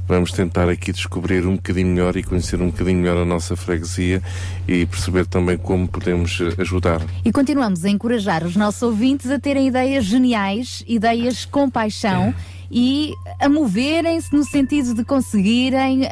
vamos 0.09 0.33
tentar 0.33 0.69
aqui 0.69 0.93
descobrir 0.93 1.47
um 1.47 1.57
bocadinho 1.57 1.89
melhor 1.89 2.17
e 2.17 2.23
conhecer 2.23 2.61
um 2.61 2.71
bocadinho 2.71 3.01
melhor 3.01 3.19
a 3.19 3.25
nossa 3.25 3.55
freguesia 3.55 4.23
e 4.67 4.87
perceber 4.87 5.27
também 5.27 5.59
como 5.59 5.87
podemos 5.87 6.41
eh, 6.41 6.61
ajudar. 6.61 7.03
E 7.25 7.31
continuamos 7.31 7.85
a 7.85 7.89
encorajar 7.89 8.45
os 8.45 8.57
nossos 8.57 8.83
ouvintes 8.83 9.31
a 9.31 9.39
terem 9.39 9.69
ideias 9.69 10.05
geniais, 10.05 10.83
ideias 10.87 11.45
com 11.45 11.69
paixão. 11.69 12.29
É 12.29 12.60
e 12.71 13.15
a 13.41 13.49
moverem-se 13.49 14.33
no 14.33 14.45
sentido 14.45 14.95
de 14.95 15.05
conseguirem 15.05 16.03
uh, 16.03 16.07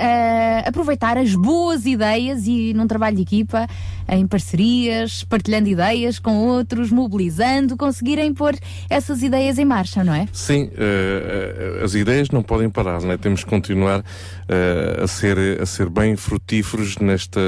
aproveitar 0.67 1.17
as 1.17 1.35
boas 1.35 1.87
ideias 1.87 2.47
e 2.47 2.75
num 2.75 2.87
trabalho 2.87 3.17
de 3.17 3.23
equipa, 3.23 3.67
em 4.09 4.27
parcerias, 4.27 5.23
partilhando 5.23 5.69
ideias 5.69 6.19
com 6.19 6.37
outros, 6.39 6.91
mobilizando, 6.91 7.77
conseguirem 7.77 8.35
pôr 8.35 8.57
essas 8.91 9.23
ideias 9.23 9.59
em 9.59 9.65
marcha, 9.65 10.03
não 10.03 10.15
é? 10.15 10.27
Sim, 10.33 10.65
uh, 10.65 11.85
as 11.85 11.95
ideias 11.95 12.31
não 12.31 12.43
podem 12.43 12.69
parar, 12.69 13.03
não 13.03 13.13
é? 13.13 13.17
Temos 13.17 13.45
que 13.45 13.51
continuar 13.51 14.01
uh, 14.01 15.05
a, 15.05 15.07
ser, 15.07 15.61
a 15.61 15.67
ser 15.67 15.89
bem 15.89 16.17
frutíferos 16.17 16.97
nesta, 16.97 17.41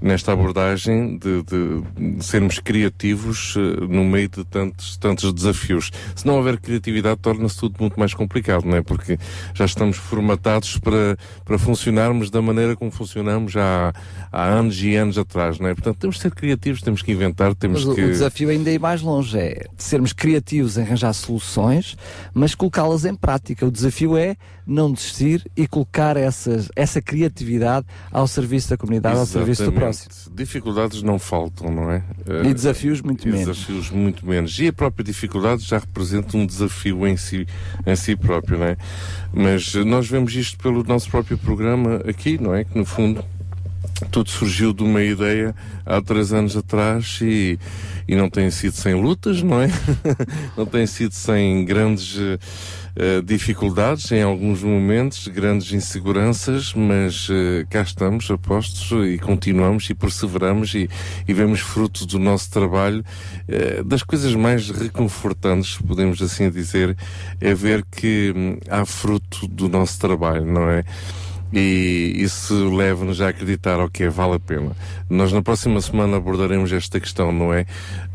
nesta 0.00 0.32
abordagem 0.32 1.16
de, 1.18 1.42
de, 1.42 2.22
sermos 2.24 2.58
criativos 2.58 3.54
no 3.88 4.04
meio 4.04 4.28
de 4.28 4.44
tantos, 4.44 4.96
tantos 4.96 5.32
desafios. 5.32 5.92
Se 6.16 6.26
não 6.26 6.36
houver 6.36 6.58
criatividade, 6.58 7.20
torna-se 7.20 7.56
tudo 7.56 7.76
muito 7.78 8.00
mais 8.00 8.12
complicado 8.14 8.31
complicado, 8.32 8.64
não 8.64 8.76
é? 8.76 8.82
Porque 8.82 9.18
já 9.52 9.66
estamos 9.66 9.98
formatados 9.98 10.78
para, 10.78 11.16
para 11.44 11.58
funcionarmos 11.58 12.30
da 12.30 12.40
maneira 12.40 12.74
como 12.74 12.90
funcionamos 12.90 13.54
há, 13.56 13.92
há 14.32 14.44
anos 14.44 14.82
e 14.82 14.96
anos 14.96 15.18
atrás, 15.18 15.58
não 15.58 15.68
é? 15.68 15.74
Portanto, 15.74 15.98
temos 15.98 16.16
de 16.16 16.22
ser 16.22 16.34
criativos, 16.34 16.80
temos 16.80 17.02
que 17.02 17.12
inventar, 17.12 17.54
temos 17.54 17.84
mas 17.84 17.94
que... 17.94 18.02
O 18.02 18.08
desafio 18.08 18.48
ainda 18.48 18.70
ir 18.70 18.80
mais 18.80 19.02
longe, 19.02 19.38
é 19.38 19.66
de 19.76 19.82
sermos 19.82 20.12
criativos 20.14 20.78
em 20.78 20.82
arranjar 20.82 21.12
soluções, 21.12 21.96
mas 22.32 22.54
colocá-las 22.54 23.04
em 23.04 23.14
prática. 23.14 23.66
O 23.66 23.70
desafio 23.70 24.16
é 24.16 24.36
não 24.66 24.92
desistir 24.92 25.44
e 25.56 25.66
colocar 25.66 26.16
essas, 26.16 26.68
essa 26.74 27.02
criatividade 27.02 27.86
ao 28.10 28.26
serviço 28.26 28.70
da 28.70 28.76
comunidade, 28.76 29.16
Exatamente. 29.16 29.38
ao 29.38 29.54
serviço 29.56 29.64
do 29.64 29.72
próximo. 29.72 30.34
Dificuldades 30.34 31.02
não 31.02 31.18
faltam, 31.18 31.70
não 31.70 31.90
é? 31.90 32.02
E 32.44 32.54
desafios 32.54 33.00
muito 33.00 33.28
e 33.28 33.32
menos. 33.32 33.58
Desafios 33.58 33.90
muito 33.90 34.26
menos. 34.26 34.58
E 34.58 34.68
a 34.68 34.72
própria 34.72 35.04
dificuldade 35.04 35.62
já 35.62 35.78
representa 35.78 36.36
um 36.36 36.46
desafio 36.46 37.06
em 37.06 37.16
si, 37.16 37.46
em 37.86 37.96
si 37.96 38.16
próprio, 38.22 38.58
não 38.58 38.66
é? 38.66 38.76
Mas 39.32 39.74
nós 39.74 40.08
vemos 40.08 40.34
isto 40.34 40.58
pelo 40.58 40.82
nosso 40.84 41.10
próprio 41.10 41.36
programa 41.36 41.96
aqui, 42.08 42.38
não 42.40 42.54
é? 42.54 42.64
Que 42.64 42.78
no 42.78 42.84
fundo 42.84 43.24
tudo 44.10 44.30
surgiu 44.30 44.72
de 44.72 44.82
uma 44.82 45.02
ideia 45.02 45.54
há 45.84 46.00
três 46.00 46.32
anos 46.32 46.56
atrás 46.56 47.18
e, 47.22 47.58
e 48.06 48.14
não 48.14 48.28
tem 48.28 48.50
sido 48.50 48.74
sem 48.74 48.94
lutas, 48.94 49.42
não 49.42 49.60
é? 49.60 49.68
não 50.56 50.66
tem 50.66 50.86
sido 50.86 51.12
sem 51.12 51.64
grandes 51.64 52.16
uh, 52.16 53.22
dificuldades 53.24 54.10
em 54.12 54.22
alguns 54.22 54.62
momentos, 54.62 55.28
grandes 55.28 55.72
inseguranças, 55.72 56.74
mas 56.74 57.28
uh, 57.28 57.66
cá 57.70 57.82
estamos, 57.82 58.30
apostos, 58.30 58.90
e 59.06 59.18
continuamos 59.18 59.88
e 59.90 59.94
perseveramos 59.94 60.74
e, 60.74 60.88
e 61.26 61.32
vemos 61.32 61.60
frutos 61.60 62.06
do 62.06 62.18
nosso 62.18 62.50
trabalho. 62.50 63.04
Uh, 63.48 63.84
das 63.84 64.02
coisas 64.02 64.34
mais 64.34 64.70
reconfortantes, 64.70 65.76
podemos 65.78 66.20
assim 66.20 66.50
dizer, 66.50 66.96
é 67.40 67.54
ver 67.54 67.84
que 67.84 68.32
hum, 68.34 68.58
há 68.68 68.84
fruto 68.84 69.46
do 69.48 69.68
nosso 69.68 69.98
trabalho, 69.98 70.46
não 70.46 70.68
é? 70.68 70.84
E 71.52 72.14
isso 72.16 72.74
leva-nos 72.74 73.20
a 73.20 73.28
acreditar, 73.28 73.78
ok, 73.78 74.08
vale 74.08 74.36
a 74.36 74.40
pena. 74.40 74.72
Nós 75.10 75.32
na 75.32 75.42
próxima 75.42 75.80
semana 75.80 76.16
abordaremos 76.16 76.72
esta 76.72 76.98
questão, 76.98 77.30
não 77.30 77.52
é? 77.52 77.66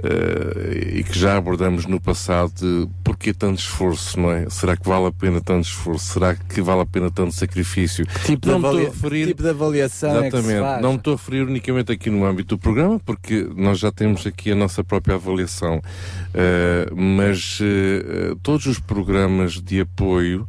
Uh, 0.04 0.98
e 0.98 1.04
que 1.04 1.18
já 1.18 1.38
abordamos 1.38 1.86
no 1.86 2.02
passado 2.02 2.52
de 2.56 2.90
porquê 3.04 3.34
tanto 3.34 3.60
esforço, 3.60 4.20
não 4.20 4.32
é? 4.32 4.50
Será 4.50 4.76
que 4.76 4.88
vale 4.88 5.06
a 5.08 5.12
pena 5.12 5.40
tanto 5.40 5.66
esforço? 5.66 6.14
Será 6.14 6.34
que 6.34 6.62
vale 6.62 6.82
a 6.82 6.86
pena 6.86 7.12
tanto 7.12 7.34
sacrifício? 7.34 8.06
Que 8.08 8.20
tipo, 8.36 8.48
não 8.48 8.60
de, 8.60 8.66
avalia... 8.66 8.86
referir... 8.90 9.28
tipo 9.28 9.44
de 9.44 9.50
avaliação 9.50 10.26
Exatamente. 10.26 10.64
É 10.64 10.82
não 10.82 10.94
me 10.94 10.98
estou 10.98 11.14
a 11.14 11.18
referir 11.18 11.42
unicamente 11.42 11.92
aqui 11.92 12.10
no 12.10 12.26
âmbito 12.26 12.56
do 12.56 12.60
programa, 12.60 13.00
porque 13.00 13.48
nós 13.56 13.78
já 13.78 13.92
temos 13.92 14.26
aqui 14.26 14.52
a 14.52 14.56
nossa 14.56 14.84
própria 14.84 15.16
avaliação. 15.16 15.78
Uh, 15.78 16.96
mas 16.96 17.60
uh, 17.60 18.36
todos 18.42 18.66
os 18.66 18.80
programas 18.80 19.62
de 19.62 19.82
apoio 19.82 20.48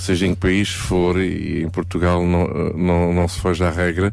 seja 0.00 0.26
em 0.26 0.34
que 0.34 0.40
país 0.40 0.70
for, 0.70 1.20
e 1.20 1.62
em 1.62 1.68
Portugal 1.68 2.24
não, 2.26 2.48
não, 2.74 3.12
não 3.12 3.28
se 3.28 3.38
foge 3.38 3.62
à 3.62 3.70
regra, 3.70 4.12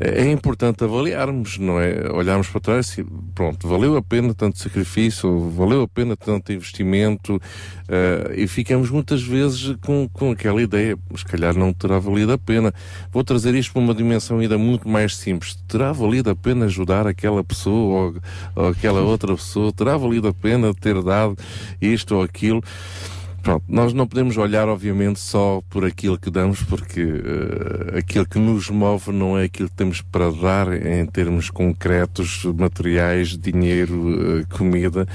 é 0.00 0.30
importante 0.30 0.84
avaliarmos, 0.84 1.58
não 1.58 1.80
é? 1.80 2.10
Olharmos 2.12 2.48
para 2.48 2.60
trás 2.60 2.96
e 2.98 3.04
pronto, 3.34 3.66
valeu 3.66 3.96
a 3.96 4.02
pena 4.02 4.32
tanto 4.32 4.58
sacrifício, 4.58 5.50
valeu 5.50 5.82
a 5.82 5.88
pena 5.88 6.16
tanto 6.16 6.52
investimento, 6.52 7.36
uh, 7.36 8.32
e 8.34 8.46
ficamos 8.46 8.90
muitas 8.90 9.22
vezes 9.22 9.76
com, 9.80 10.08
com 10.12 10.30
aquela 10.30 10.62
ideia, 10.62 10.96
se 11.16 11.24
calhar 11.24 11.56
não 11.56 11.72
terá 11.72 11.98
valido 11.98 12.32
a 12.32 12.38
pena. 12.38 12.72
Vou 13.12 13.24
trazer 13.24 13.54
isto 13.54 13.72
para 13.72 13.82
uma 13.82 13.94
dimensão 13.94 14.38
ainda 14.38 14.58
muito 14.58 14.88
mais 14.88 15.16
simples. 15.16 15.56
Terá 15.66 15.92
valido 15.92 16.30
a 16.30 16.36
pena 16.36 16.66
ajudar 16.66 17.06
aquela 17.06 17.42
pessoa 17.42 18.12
ou, 18.54 18.64
ou 18.64 18.68
aquela 18.70 19.00
outra 19.00 19.34
pessoa? 19.34 19.72
Terá 19.72 19.96
valido 19.96 20.28
a 20.28 20.34
pena 20.34 20.72
ter 20.74 21.02
dado 21.02 21.36
isto 21.80 22.14
ou 22.14 22.22
aquilo? 22.22 22.62
Pronto, 23.48 23.64
nós 23.66 23.94
não 23.94 24.06
podemos 24.06 24.36
olhar, 24.36 24.68
obviamente, 24.68 25.18
só 25.18 25.62
por 25.70 25.82
aquilo 25.82 26.18
que 26.18 26.30
damos, 26.30 26.62
porque 26.62 27.02
uh, 27.02 27.96
aquilo 27.96 28.26
que 28.26 28.38
nos 28.38 28.68
move 28.68 29.10
não 29.10 29.38
é 29.38 29.44
aquilo 29.44 29.70
que 29.70 29.74
temos 29.74 30.02
para 30.02 30.30
dar 30.30 30.70
em 30.70 31.06
termos 31.06 31.48
concretos, 31.48 32.44
materiais, 32.44 33.38
dinheiro, 33.38 34.42
uh, 34.42 34.46
comida, 34.50 35.08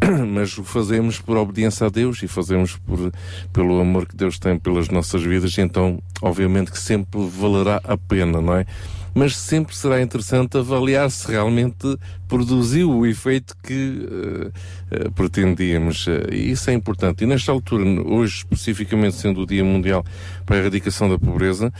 mas 0.32 0.56
o 0.56 0.62
fazemos 0.62 1.18
por 1.18 1.36
obediência 1.36 1.88
a 1.88 1.90
Deus 1.90 2.22
e 2.22 2.28
fazemos 2.28 2.76
por, 2.76 3.12
pelo 3.52 3.80
amor 3.80 4.06
que 4.06 4.14
Deus 4.14 4.38
tem 4.38 4.56
pelas 4.56 4.88
nossas 4.88 5.24
vidas, 5.24 5.58
então, 5.58 6.00
obviamente, 6.22 6.70
que 6.70 6.78
sempre 6.78 7.20
valerá 7.36 7.80
a 7.82 7.98
pena, 7.98 8.40
não 8.40 8.54
é? 8.54 8.66
Mas 9.14 9.36
sempre 9.36 9.74
será 9.74 10.00
interessante 10.00 10.56
avaliar 10.56 11.10
se 11.10 11.30
realmente 11.30 11.98
produziu 12.26 12.90
o 12.90 13.06
efeito 13.06 13.54
que 13.62 14.06
uh, 14.08 15.06
uh, 15.06 15.12
pretendíamos. 15.12 16.06
Uh, 16.06 16.32
isso 16.32 16.70
é 16.70 16.72
importante. 16.72 17.24
E 17.24 17.26
nesta 17.26 17.52
altura, 17.52 17.84
hoje 17.84 18.38
especificamente 18.38 19.16
sendo 19.16 19.42
o 19.42 19.46
Dia 19.46 19.64
Mundial 19.64 20.04
para 20.46 20.56
a 20.56 20.58
Erradicação 20.60 21.08
da 21.08 21.18
Pobreza, 21.18 21.72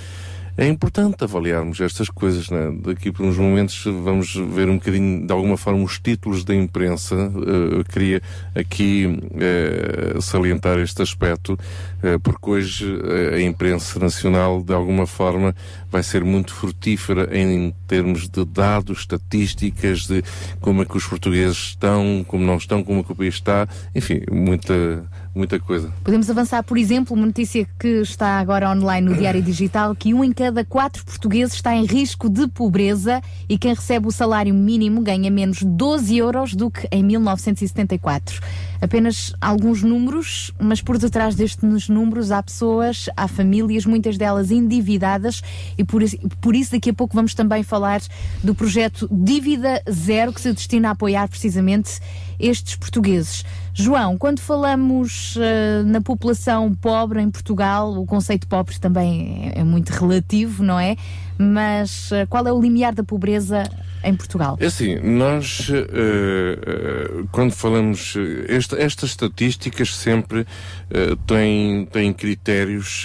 é 0.57 0.67
importante 0.67 1.25
avaliarmos 1.25 1.81
estas 1.81 2.09
coisas. 2.09 2.51
Né? 2.51 2.73
Daqui 2.83 3.11
por 3.11 3.25
uns 3.25 3.39
momentos 3.39 3.85
vamos 3.85 4.35
ver 4.35 4.69
um 4.69 4.75
bocadinho, 4.75 5.27
de 5.27 5.33
alguma 5.33 5.57
forma, 5.57 5.83
os 5.83 5.99
títulos 5.99 6.45
da 6.45 6.55
imprensa. 6.55 7.15
Uh, 7.15 7.79
eu 7.79 7.85
queria 7.85 8.21
aqui 8.55 9.07
uh, 9.07 10.21
salientar 10.21 10.79
este 10.79 11.03
aspecto, 11.03 11.55
uh, 11.55 12.21
porque 12.23 12.51
hoje 12.51 12.87
a 13.35 13.41
imprensa 13.41 13.99
nacional, 13.99 14.63
de 14.63 14.73
alguma 14.73 15.07
forma, 15.07 15.55
vai 15.91 16.03
ser 16.03 16.25
muito 16.25 16.55
frutífera 16.55 17.29
em 17.37 17.75
termos 17.87 18.29
de 18.29 18.45
dados, 18.45 19.01
estatísticas, 19.01 20.07
de 20.07 20.23
como 20.61 20.83
é 20.83 20.85
que 20.85 20.97
os 20.97 21.07
portugueses 21.07 21.57
estão, 21.57 22.25
como 22.27 22.45
não 22.45 22.57
estão, 22.57 22.83
como 22.83 23.01
é 23.01 23.03
que 23.03 23.13
o 23.13 23.17
país 23.17 23.35
está, 23.35 23.69
enfim, 23.95 24.23
muita 24.31 25.05
muita 25.35 25.59
coisa. 25.59 25.93
Podemos 26.05 26.29
avançar, 26.29 26.63
por 26.63 26.77
exemplo, 26.77 27.17
uma 27.17 27.27
notícia 27.27 27.67
que 27.79 28.01
está 28.03 28.39
agora 28.39 28.71
online 28.71 29.09
no 29.09 29.17
Diário 29.17 29.43
Digital, 29.43 29.95
que 29.95 30.13
um 30.13 30.23
em 30.23 30.33
cada 30.33 30.65
quatro 30.65 31.05
portugueses 31.05 31.55
está 31.55 31.75
em 31.75 31.85
risco 31.85 32.29
de 32.29 32.47
pobreza 32.49 33.23
e 33.49 33.57
quem 33.57 33.75
recebe 33.75 34.07
o 34.09 34.13
salário 34.13 34.55
mínimo 34.55 35.01
ganha 35.03 35.31
menos 35.31 35.63
12 35.63 36.17
euros 36.17 36.55
do 36.55 36.71
que 36.71 36.87
em 36.91 37.03
1974. 37.03 38.41
Apenas 38.83 39.33
alguns 39.41 39.81
números, 39.81 40.53
mas 40.59 40.83
por 40.83 40.99
detrás 40.99 41.37
destes 41.37 41.89
números 41.89 42.33
há 42.33 42.43
pessoas, 42.43 43.09
há 43.17 43.29
famílias, 43.29 43.87
muitas 43.87 44.19
delas 44.19 44.51
endividadas 44.51 45.41
e 45.79 45.85
por 45.85 46.03
isso, 46.03 46.19
por 46.41 46.57
isso 46.57 46.73
daqui 46.73 46.91
a 46.91 46.93
pouco 46.93 47.15
vamos 47.15 47.33
também 47.33 47.63
falar 47.63 48.03
do 48.43 48.57
projeto 48.57 49.09
Dívida 49.09 49.81
Zero 49.89 50.33
que 50.33 50.41
se 50.41 50.53
destina 50.53 50.89
a 50.89 50.91
apoiar 50.91 51.29
precisamente 51.29 52.01
estes 52.41 52.75
portugueses. 52.75 53.45
João, 53.73 54.19
quando 54.19 54.41
falamos 54.41 55.37
uh, 55.37 55.87
na 55.87 56.01
população 56.01 56.75
pobre 56.75 57.23
em 57.23 57.31
Portugal, 57.31 57.93
o 57.93 58.05
conceito 58.05 58.49
pobre 58.49 58.77
também 58.81 59.53
é, 59.55 59.61
é 59.61 59.65
muito 59.65 59.91
relativo, 59.91 60.65
não 60.65 60.79
é? 60.79 60.97
Mas 61.39 62.11
uh, 62.11 62.27
qual 62.29 62.45
é 62.49 62.53
o 62.53 62.61
limiar 62.61 62.93
da 62.93 63.05
pobreza 63.05 63.63
em 64.05 64.15
Portugal? 64.15 64.57
É 64.61 64.67
assim, 64.67 64.97
nós, 64.97 65.69
uh, 65.69 65.75
uh, 65.75 67.29
quando 67.31 67.53
falamos, 67.53 68.15
esta, 68.49 68.77
estas 68.81 69.11
estatísticas 69.11 69.95
sempre 69.95 70.41
uh, 70.41 71.17
têm, 71.27 71.87
têm 71.87 72.13
critérios 72.13 73.05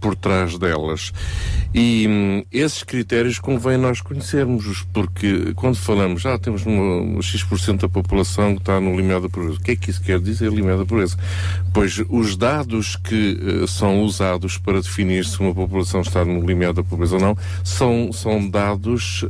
por 0.00 0.14
trás 0.14 0.58
delas. 0.58 1.12
E 1.74 2.06
um, 2.08 2.44
esses 2.52 2.82
critérios 2.82 3.38
convém 3.38 3.78
nós 3.78 4.00
conhecermos, 4.00 4.84
porque 4.92 5.52
quando 5.54 5.76
falamos, 5.76 6.26
ah, 6.26 6.38
temos 6.38 6.66
um 6.66 7.20
X% 7.22 7.80
da 7.80 7.88
população 7.88 8.54
que 8.54 8.60
está 8.60 8.80
no 8.80 8.94
limiar 8.94 9.20
da 9.20 9.28
pobreza, 9.28 9.56
o 9.58 9.62
que 9.62 9.72
é 9.72 9.76
que 9.76 9.90
isso 9.90 10.02
quer 10.02 10.20
dizer, 10.20 10.52
limiar 10.52 10.76
da 10.76 10.84
pobreza? 10.84 11.16
Pois 11.72 12.02
os 12.08 12.36
dados 12.36 12.96
que 12.96 13.38
são 13.66 14.02
usados 14.02 14.58
para 14.58 14.80
definir 14.80 15.24
se 15.24 15.40
uma 15.40 15.54
população 15.54 16.02
está 16.02 16.24
no 16.24 16.44
limiar 16.44 16.74
da 16.74 16.82
pobreza 16.82 17.16
ou 17.16 17.20
não, 17.20 17.36
são, 17.64 18.12
são 18.12 18.48
dados 18.48 19.24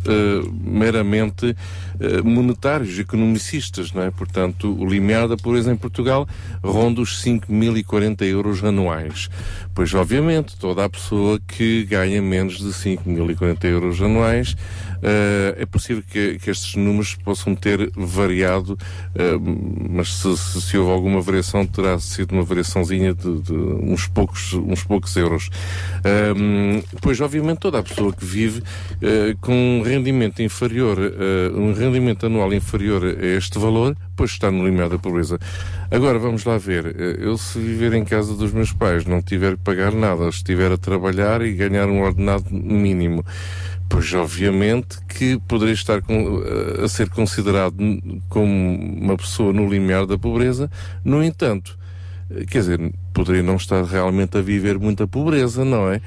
meramente 0.72 1.54
monetários, 2.24 2.98
economicistas, 2.98 3.92
não 3.92 4.02
é? 4.02 4.10
Portanto, 4.10 4.74
o 4.78 4.86
limiar 4.86 5.28
da 5.28 5.36
pobreza 5.36 5.72
em 5.72 5.76
Portugal 5.76 6.26
ronda 6.62 7.00
os 7.00 7.22
5.040 7.22 8.22
euros 8.22 8.64
anuais. 8.64 9.28
Pois, 9.74 9.92
obviamente, 9.94 10.56
toda 10.56 10.84
a 10.84 10.88
pessoa 10.88 11.40
que 11.46 11.84
ganha 11.84 12.20
menos 12.20 12.58
de 12.58 12.68
5.040 12.68 13.64
euros 13.64 14.00
anuais 14.00 14.56
Uh, 15.02 15.58
é 15.60 15.66
possível 15.66 16.00
que, 16.08 16.38
que, 16.38 16.48
estes 16.48 16.76
números 16.76 17.16
possam 17.16 17.56
ter 17.56 17.90
variado, 17.96 18.74
uh, 18.74 19.88
mas 19.90 20.14
se, 20.14 20.36
se, 20.36 20.62
se, 20.62 20.78
houve 20.78 20.92
alguma 20.92 21.20
variação, 21.20 21.66
terá 21.66 21.98
sido 21.98 22.30
uma 22.30 22.44
variaçãozinha 22.44 23.12
de, 23.12 23.40
de 23.40 23.52
uns, 23.52 24.06
poucos, 24.06 24.52
uns 24.52 24.84
poucos 24.84 25.16
euros. 25.16 25.50
Uh, 25.98 26.84
pois, 27.00 27.20
obviamente, 27.20 27.58
toda 27.58 27.80
a 27.80 27.82
pessoa 27.82 28.12
que 28.12 28.24
vive 28.24 28.62
com 29.40 29.52
um 29.52 29.82
rendimento 29.82 30.40
inferior, 30.42 30.98
um 31.54 31.72
rendimento 31.82 32.26
anual 32.26 32.52
inferior 32.52 33.02
a 33.04 33.26
este 33.26 33.58
valor, 33.58 33.96
pois 34.16 34.30
está 34.30 34.50
no 34.50 34.64
limiar 34.64 34.88
da 34.88 34.98
pobreza. 34.98 35.38
Agora, 35.90 36.18
vamos 36.18 36.44
lá 36.44 36.56
ver. 36.56 36.94
Eu, 37.20 37.36
se 37.36 37.58
viver 37.58 37.92
em 37.94 38.04
casa 38.04 38.34
dos 38.34 38.52
meus 38.52 38.72
pais, 38.72 39.04
não 39.04 39.20
tiver 39.20 39.56
que 39.56 39.62
pagar 39.62 39.92
nada, 39.92 40.28
estiver 40.28 40.72
a 40.72 40.76
trabalhar 40.76 41.42
e 41.42 41.52
ganhar 41.52 41.88
um 41.88 42.02
ordenado 42.02 42.46
mínimo, 42.50 43.24
Pois, 43.92 44.10
obviamente, 44.14 44.96
que 45.06 45.38
poderia 45.46 45.74
estar 45.74 46.00
com, 46.00 46.42
a 46.82 46.88
ser 46.88 47.10
considerado 47.10 47.76
como 48.30 48.50
uma 48.50 49.18
pessoa 49.18 49.52
no 49.52 49.68
limiar 49.68 50.06
da 50.06 50.16
pobreza, 50.16 50.70
no 51.04 51.22
entanto, 51.22 51.78
quer 52.48 52.60
dizer, 52.60 52.94
poderia 53.12 53.42
não 53.42 53.56
estar 53.56 53.84
realmente 53.84 54.38
a 54.38 54.40
viver 54.40 54.78
muita 54.78 55.06
pobreza, 55.06 55.62
não 55.62 55.92
é? 55.92 56.00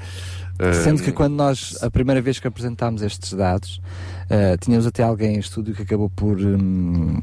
Sendo 0.82 1.00
que 1.00 1.12
quando 1.12 1.34
nós, 1.34 1.78
a 1.80 1.88
primeira 1.88 2.20
vez 2.20 2.40
que 2.40 2.48
apresentámos 2.48 3.02
estes 3.02 3.32
dados, 3.34 3.80
uh, 4.26 4.56
tínhamos 4.58 4.86
até 4.86 5.02
alguém 5.02 5.36
em 5.36 5.38
estúdio 5.38 5.74
que 5.74 5.82
acabou 5.82 6.10
por 6.10 6.38
um, 6.38 7.20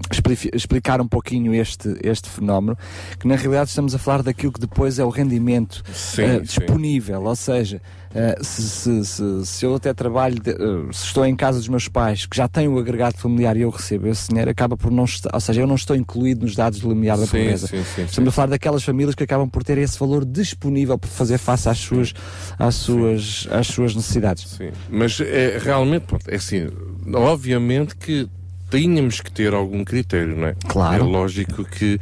explicar 0.54 1.02
um 1.02 1.08
pouquinho 1.08 1.54
este, 1.54 1.98
este 2.04 2.30
fenómeno, 2.30 2.78
que 3.20 3.28
na 3.28 3.36
realidade 3.36 3.70
estamos 3.70 3.94
a 3.94 3.98
falar 3.98 4.24
daquilo 4.24 4.52
que 4.52 4.60
depois 4.60 5.00
é 5.00 5.06
o 5.06 5.10
rendimento 5.10 5.84
sim, 5.94 6.24
uh, 6.24 6.42
disponível, 6.42 7.20
sim. 7.22 7.28
ou 7.28 7.36
seja, 7.36 7.82
uh, 8.12 8.44
se, 8.44 8.62
se, 8.62 9.06
se, 9.06 9.46
se, 9.46 9.66
eu 9.66 9.76
até 9.76 9.94
trabalho, 9.94 10.36
de, 10.36 10.54
se 10.92 11.06
estou 11.06 11.26
em 11.26 11.36
casa 11.36 11.60
dos 11.60 11.68
meus 11.68 11.88
pais, 11.88 12.26
que 12.26 12.36
já 12.36 12.48
tenho 12.48 12.74
o 12.74 12.80
agregado 12.80 13.18
familiar 13.18 13.58
e 13.58 13.62
eu 13.62 13.70
recebo 13.70 14.08
esse 14.08 14.30
dinheiro, 14.30 14.50
acaba 14.50 14.78
por 14.78 14.92
não 14.92 15.06
estar, 15.06 15.30
ou 15.34 15.40
seja, 15.40 15.62
eu 15.62 15.68
não 15.68 15.76
estou 15.76 15.96
incluído 15.96 16.46
nos 16.46 16.56
dados 16.56 16.80
do 16.80 16.90
limiar 16.90 17.18
da 17.18 17.26
pobreza. 17.26 17.68
Sim, 17.68 18.04
estamos 18.04 18.30
a 18.30 18.32
falar 18.32 18.48
daquelas 18.48 18.84
famílias 18.84 19.16
que 19.16 19.24
acabam 19.24 19.50
por 19.50 19.64
ter 19.64 19.78
esse 19.78 20.00
valor 20.00 20.26
disponível 20.26 20.98
para 20.98 21.10
fazer 21.10 21.38
face 21.38 21.70
às 21.70 21.78
suas, 21.78 22.14
às 22.58 22.76
suas, 22.76 23.48
às 23.52 23.68
suas 23.68 23.96
necessidades. 23.96 24.48
Sim, 24.48 24.72
mas 24.90 25.20
é, 25.20 25.58
realmente, 25.62 26.04
pronto, 26.04 26.30
é 26.30 26.36
assim, 26.36 26.70
obviamente 27.14 27.96
que 27.96 28.28
tínhamos 28.70 29.22
que 29.22 29.32
ter 29.32 29.54
algum 29.54 29.84
critério, 29.84 30.36
não 30.36 30.48
é? 30.48 30.56
Claro. 30.68 31.04
É 31.04 31.06
lógico 31.06 31.64
que 31.64 32.00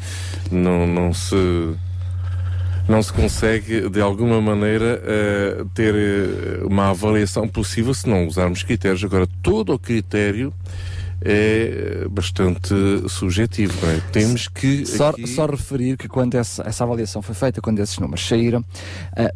não, 0.51 0.87
não 0.87 1.13
se 1.13 1.35
não 2.87 3.01
se 3.01 3.13
consegue 3.13 3.89
de 3.89 4.01
alguma 4.01 4.41
maneira 4.41 5.01
uh, 5.01 5.69
ter 5.69 5.93
uh, 5.93 6.67
uma 6.67 6.89
avaliação 6.89 7.47
possível 7.47 7.93
se 7.93 8.09
não 8.09 8.27
usarmos 8.27 8.63
critérios. 8.63 9.03
Agora, 9.03 9.27
todo 9.41 9.73
o 9.73 9.79
critério 9.79 10.53
é 11.23 12.07
bastante 12.09 12.73
subjetivo. 13.07 13.73
Não 13.85 13.91
é? 13.91 14.01
Temos 14.11 14.47
que. 14.47 14.85
Só, 14.85 15.09
aqui... 15.09 15.27
só 15.27 15.45
referir 15.45 15.97
que 15.97 16.07
quando 16.07 16.35
essa, 16.35 16.63
essa 16.63 16.83
avaliação 16.83 17.21
foi 17.21 17.35
feita, 17.35 17.61
quando 17.61 17.79
esses 17.79 17.97
números 17.99 18.27
saíram, 18.27 18.61
uh, 18.61 18.65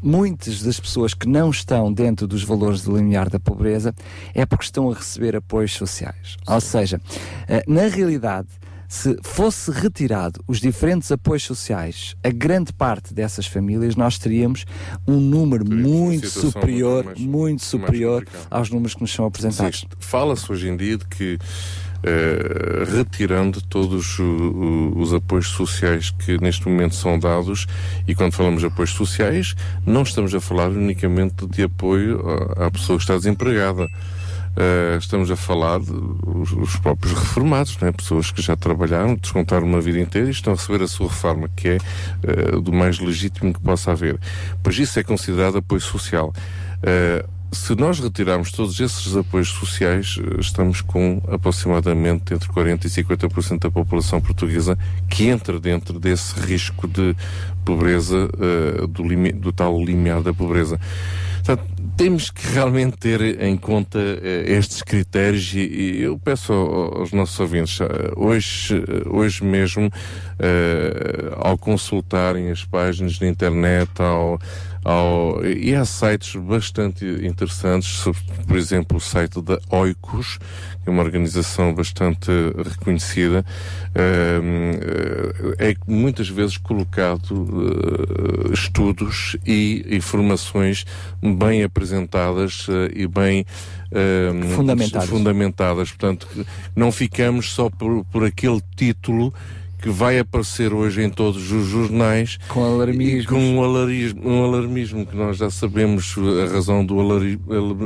muitas 0.01 0.61
das 0.61 0.79
pessoas 0.79 1.13
que 1.13 1.27
não 1.27 1.49
estão 1.49 1.91
dentro 1.93 2.27
dos 2.27 2.43
valores 2.43 2.83
de 2.83 2.91
limiar 2.91 3.29
da 3.29 3.39
pobreza 3.39 3.93
é 4.33 4.45
porque 4.45 4.65
estão 4.65 4.89
a 4.91 4.95
receber 4.95 5.35
apoios 5.35 5.73
sociais. 5.73 6.37
Sim. 6.37 6.53
Ou 6.53 6.61
seja, 6.61 6.97
uh, 6.97 7.71
na 7.71 7.87
realidade, 7.87 8.47
se 8.87 9.17
fosse 9.23 9.71
retirado 9.71 10.43
os 10.47 10.59
diferentes 10.59 11.11
apoios 11.11 11.43
sociais 11.43 12.15
a 12.23 12.29
grande 12.29 12.71
parte 12.73 13.13
dessas 13.13 13.45
famílias, 13.47 13.95
nós 13.95 14.17
teríamos 14.17 14.65
um 15.07 15.19
número 15.19 15.65
muito 15.69 16.27
superior, 16.29 17.03
muito, 17.03 17.19
mais, 17.19 17.29
muito 17.29 17.63
superior 17.63 18.25
aos 18.49 18.69
números 18.69 18.93
que 18.93 19.01
nos 19.01 19.13
são 19.13 19.25
apresentados. 19.25 19.85
Fala-se 19.99 20.51
hoje 20.51 20.69
em 20.69 20.77
dia 20.77 20.97
de 20.97 21.05
que 21.05 21.37
Uh, 22.05 22.85
retirando 22.97 23.59
todos 23.63 24.19
os 24.19 25.11
apoios 25.11 25.47
sociais 25.47 26.11
que 26.11 26.39
neste 26.39 26.67
momento 26.67 26.93
são 26.93 27.17
dados, 27.17 27.65
e 28.07 28.13
quando 28.13 28.33
falamos 28.33 28.61
de 28.61 28.67
apoios 28.67 28.91
sociais, 28.91 29.55
não 29.83 30.03
estamos 30.03 30.35
a 30.35 30.39
falar 30.39 30.69
unicamente 30.69 31.47
de 31.47 31.63
apoio 31.63 32.21
à 32.57 32.69
pessoa 32.69 32.99
que 32.99 33.03
está 33.05 33.15
desempregada. 33.15 33.87
Uh, 34.55 34.97
estamos 34.97 35.29
a 35.29 35.35
falar 35.35 35.79
dos 35.79 36.77
próprios 36.77 37.13
reformados, 37.13 37.77
né? 37.79 37.91
pessoas 37.91 38.31
que 38.31 38.41
já 38.41 38.55
trabalharam, 38.55 39.15
descontaram 39.15 39.67
uma 39.67 39.81
vida 39.81 39.99
inteira 39.99 40.27
e 40.27 40.31
estão 40.31 40.53
a 40.53 40.55
receber 40.55 40.81
a 40.83 40.87
sua 40.87 41.07
reforma, 41.07 41.49
que 41.55 41.67
é 41.67 41.77
uh, 41.77 42.61
do 42.61 42.71
mais 42.71 42.99
legítimo 42.99 43.53
que 43.53 43.59
possa 43.59 43.91
haver. 43.91 44.17
Pois 44.63 44.79
isso 44.79 44.97
é 44.97 45.03
considerado 45.03 45.57
apoio 45.57 45.81
social. 45.81 46.33
Uh, 46.77 47.34
se 47.55 47.73
nós 47.73 47.99
retirarmos 47.99 48.51
todos 48.51 48.79
esses 48.79 49.15
apoios 49.15 49.47
sociais, 49.47 50.19
estamos 50.39 50.81
com 50.81 51.21
aproximadamente 51.27 52.33
entre 52.33 52.49
40% 52.49 52.85
e 52.85 52.89
50% 52.89 53.59
da 53.59 53.71
população 53.71 54.19
portuguesa 54.19 54.77
que 55.09 55.27
entra 55.27 55.57
dentro 55.59 55.97
desse 55.97 56.37
risco 56.39 56.85
de 56.85 57.15
pobreza, 57.63 58.29
uh, 58.33 58.87
do, 58.87 59.03
do, 59.39 59.51
tal 59.53 59.81
limiar 59.81 60.21
da 60.21 60.33
pobreza. 60.33 60.79
Portanto, 61.37 61.63
temos 61.95 62.29
que 62.29 62.47
realmente 62.47 62.97
ter 62.97 63.41
em 63.41 63.55
conta 63.55 63.99
uh, 63.99 64.51
estes 64.51 64.83
critérios 64.83 65.53
e, 65.53 65.59
e, 65.59 66.01
eu 66.01 66.19
peço 66.19 66.51
aos 66.51 67.13
nossos 67.13 67.39
ouvintes, 67.39 67.79
uh, 67.79 67.87
hoje, 68.17 68.83
hoje 69.05 69.43
mesmo, 69.43 69.89
ao 71.37 71.57
consultarem 71.57 72.51
as 72.51 72.65
páginas 72.65 73.19
na 73.19 73.27
internet, 73.27 73.89
ao 73.99 74.37
ao, 74.85 75.43
e 75.43 75.73
há 75.73 75.83
sites 75.83 76.35
bastante 76.35 77.03
interessantes, 77.25 77.89
sobre, 77.89 78.21
por 78.47 78.55
exemplo, 78.55 78.97
o 78.97 79.01
site 79.01 79.41
da 79.41 79.59
Oikos, 79.71 80.37
que 80.83 80.89
é 80.89 80.91
uma 80.91 81.01
organização 81.01 81.73
bastante 81.73 82.29
reconhecida, 82.55 83.43
uh, 83.89 85.55
é 85.57 85.73
muitas 85.87 86.29
vezes 86.29 86.57
colocado 86.57 87.31
uh, 87.31 88.53
estudos 88.53 89.35
e 89.43 89.83
informações 89.89 90.85
bem 91.19 91.63
apresentadas 91.63 92.67
uh, 92.67 92.87
e 92.93 93.07
bem 93.07 93.43
fundamentadas. 94.55 95.09
fundamentadas. 95.09 95.91
Portanto, 95.91 96.27
não 96.75 96.91
ficamos 96.91 97.51
só 97.51 97.69
por, 97.69 98.03
por 98.05 98.23
aquele 98.23 98.61
título 98.75 99.33
que 99.85 99.89
vai 99.91 100.17
aparecer 100.17 100.73
hoje 100.73 101.03
em 101.03 101.11
todos 101.11 101.51
os 101.51 101.67
jornais. 101.67 102.39
Com 102.47 102.63
alarmismo, 102.63 103.29
com 103.29 103.39
um 103.39 103.63
alarmismo, 103.63 104.27
um 104.27 104.43
alarmismo 104.43 105.05
que 105.05 105.15
nós 105.15 105.37
já 105.37 105.51
sabemos 105.51 106.15
a 106.17 106.51
razão 106.51 106.83
do 106.83 106.99
alari, 106.99 107.39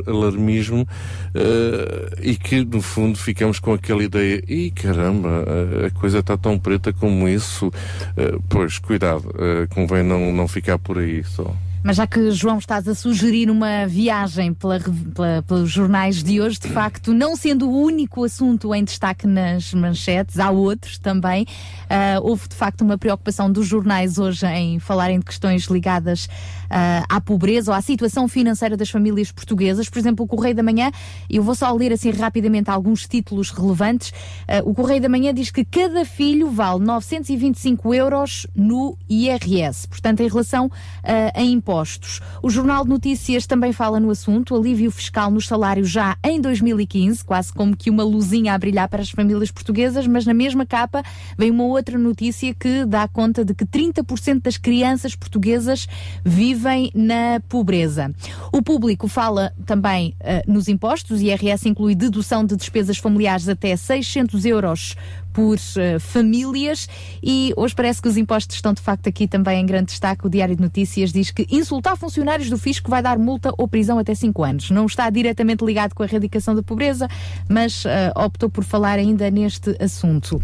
alarmismo 0.07 0.83
uh, 0.83 2.15
e 2.21 2.37
que 2.37 2.63
no 2.63 2.81
fundo 2.81 3.17
ficamos 3.17 3.59
com 3.59 3.73
aquela 3.73 4.01
ideia 4.01 4.41
e 4.47 4.71
caramba 4.71 5.43
a 5.85 5.99
coisa 5.99 6.19
está 6.19 6.37
tão 6.37 6.57
preta 6.57 6.93
como 6.93 7.27
isso. 7.27 7.67
Uh, 7.67 8.41
pois 8.47 8.79
cuidado 8.79 9.27
uh, 9.31 9.67
convém 9.69 10.01
não 10.01 10.31
não 10.31 10.47
ficar 10.47 10.79
por 10.79 10.99
aí 10.99 11.21
só 11.25 11.53
mas 11.83 11.97
já 11.97 12.05
que, 12.05 12.31
João, 12.31 12.57
estás 12.57 12.87
a 12.87 12.95
sugerir 12.95 13.49
uma 13.49 13.87
viagem 13.87 14.53
pela, 14.53 14.79
pela, 14.79 15.43
pelos 15.47 15.69
jornais 15.69 16.21
de 16.21 16.41
hoje, 16.41 16.59
de 16.59 16.67
facto, 16.67 17.13
não 17.13 17.35
sendo 17.35 17.69
o 17.69 17.81
único 17.81 18.23
assunto 18.23 18.73
em 18.75 18.83
destaque 18.83 19.25
nas 19.25 19.73
manchetes, 19.73 20.39
há 20.39 20.51
outros 20.51 20.97
também. 20.97 21.43
Uh, 21.43 22.21
houve, 22.21 22.47
de 22.47 22.55
facto, 22.55 22.81
uma 22.81 22.97
preocupação 22.97 23.51
dos 23.51 23.67
jornais 23.67 24.17
hoje 24.17 24.45
em 24.45 24.79
falarem 24.79 25.19
de 25.19 25.25
questões 25.25 25.63
ligadas 25.65 26.27
à 26.69 27.21
pobreza 27.21 27.71
ou 27.71 27.77
à 27.77 27.81
situação 27.81 28.27
financeira 28.27 28.77
das 28.77 28.89
famílias 28.89 29.31
portuguesas. 29.31 29.89
Por 29.89 29.99
exemplo, 29.99 30.25
o 30.25 30.27
Correio 30.27 30.55
da 30.55 30.63
Manhã, 30.63 30.91
eu 31.29 31.43
vou 31.43 31.55
só 31.55 31.71
ler 31.73 31.93
assim 31.93 32.11
rapidamente 32.11 32.69
alguns 32.69 33.07
títulos 33.07 33.51
relevantes. 33.51 34.09
Uh, 34.09 34.69
o 34.69 34.73
Correio 34.73 35.01
da 35.01 35.09
Manhã 35.09 35.33
diz 35.33 35.51
que 35.51 35.63
cada 35.63 36.05
filho 36.05 36.49
vale 36.49 36.83
925 36.83 37.93
euros 37.93 38.47
no 38.55 38.97
IRS, 39.09 39.87
portanto, 39.87 40.21
em 40.21 40.27
relação 40.27 40.69
a 41.33 41.41
impostos 41.41 41.79
impostos. 41.79 42.21
O 42.41 42.49
Jornal 42.49 42.83
de 42.83 42.89
Notícias 42.89 43.45
também 43.45 43.71
fala 43.71 43.99
no 43.99 44.09
assunto, 44.09 44.55
alívio 44.55 44.91
fiscal 44.91 45.29
nos 45.31 45.47
salários 45.47 45.89
já 45.89 46.17
em 46.23 46.41
2015, 46.41 47.23
quase 47.23 47.53
como 47.53 47.75
que 47.75 47.89
uma 47.89 48.03
luzinha 48.03 48.53
a 48.53 48.57
brilhar 48.57 48.87
para 48.89 49.01
as 49.01 49.09
famílias 49.09 49.51
portuguesas, 49.51 50.07
mas 50.07 50.25
na 50.25 50.33
mesma 50.33 50.65
capa 50.65 51.03
vem 51.37 51.51
uma 51.51 51.65
outra 51.65 51.97
notícia 51.97 52.53
que 52.53 52.85
dá 52.85 53.07
conta 53.07 53.45
de 53.45 53.53
que 53.53 53.65
30% 53.65 54.41
das 54.41 54.57
crianças 54.57 55.15
portuguesas 55.15 55.87
vivem 56.23 56.58
na 56.93 57.39
pobreza. 57.47 58.13
O 58.51 58.61
público 58.61 59.07
fala 59.07 59.53
também 59.65 60.15
uh, 60.19 60.51
nos 60.51 60.67
impostos, 60.67 61.21
IRS 61.21 61.67
inclui 61.67 61.95
dedução 61.95 62.45
de 62.45 62.55
despesas 62.55 62.97
familiares 62.97 63.47
até 63.47 63.75
600 63.75 64.45
euros 64.45 64.95
por 65.39 65.55
uh, 65.55 65.99
famílias 66.01 66.89
e 67.23 67.53
hoje 67.55 67.73
parece 67.73 68.01
que 68.01 68.09
os 68.09 68.17
impostos 68.17 68.57
estão 68.57 68.73
de 68.73 68.81
facto 68.81 69.07
aqui 69.07 69.25
também 69.25 69.61
em 69.61 69.65
grande 69.65 69.85
destaque. 69.85 70.27
O 70.27 70.29
Diário 70.29 70.53
de 70.53 70.61
Notícias 70.61 71.13
diz 71.13 71.31
que 71.31 71.47
insultar 71.49 71.95
funcionários 71.95 72.49
do 72.49 72.57
fisco 72.57 72.89
vai 72.89 73.01
dar 73.01 73.17
multa 73.17 73.53
ou 73.57 73.65
prisão 73.65 73.97
até 73.97 74.13
5 74.13 74.43
anos. 74.43 74.69
Não 74.69 74.85
está 74.85 75.09
diretamente 75.09 75.63
ligado 75.63 75.93
com 75.93 76.03
a 76.03 76.05
erradicação 76.05 76.53
da 76.53 76.61
pobreza, 76.61 77.07
mas 77.47 77.85
uh, 77.85 77.89
optou 78.15 78.49
por 78.49 78.65
falar 78.65 78.99
ainda 78.99 79.31
neste 79.31 79.77
assunto. 79.81 80.41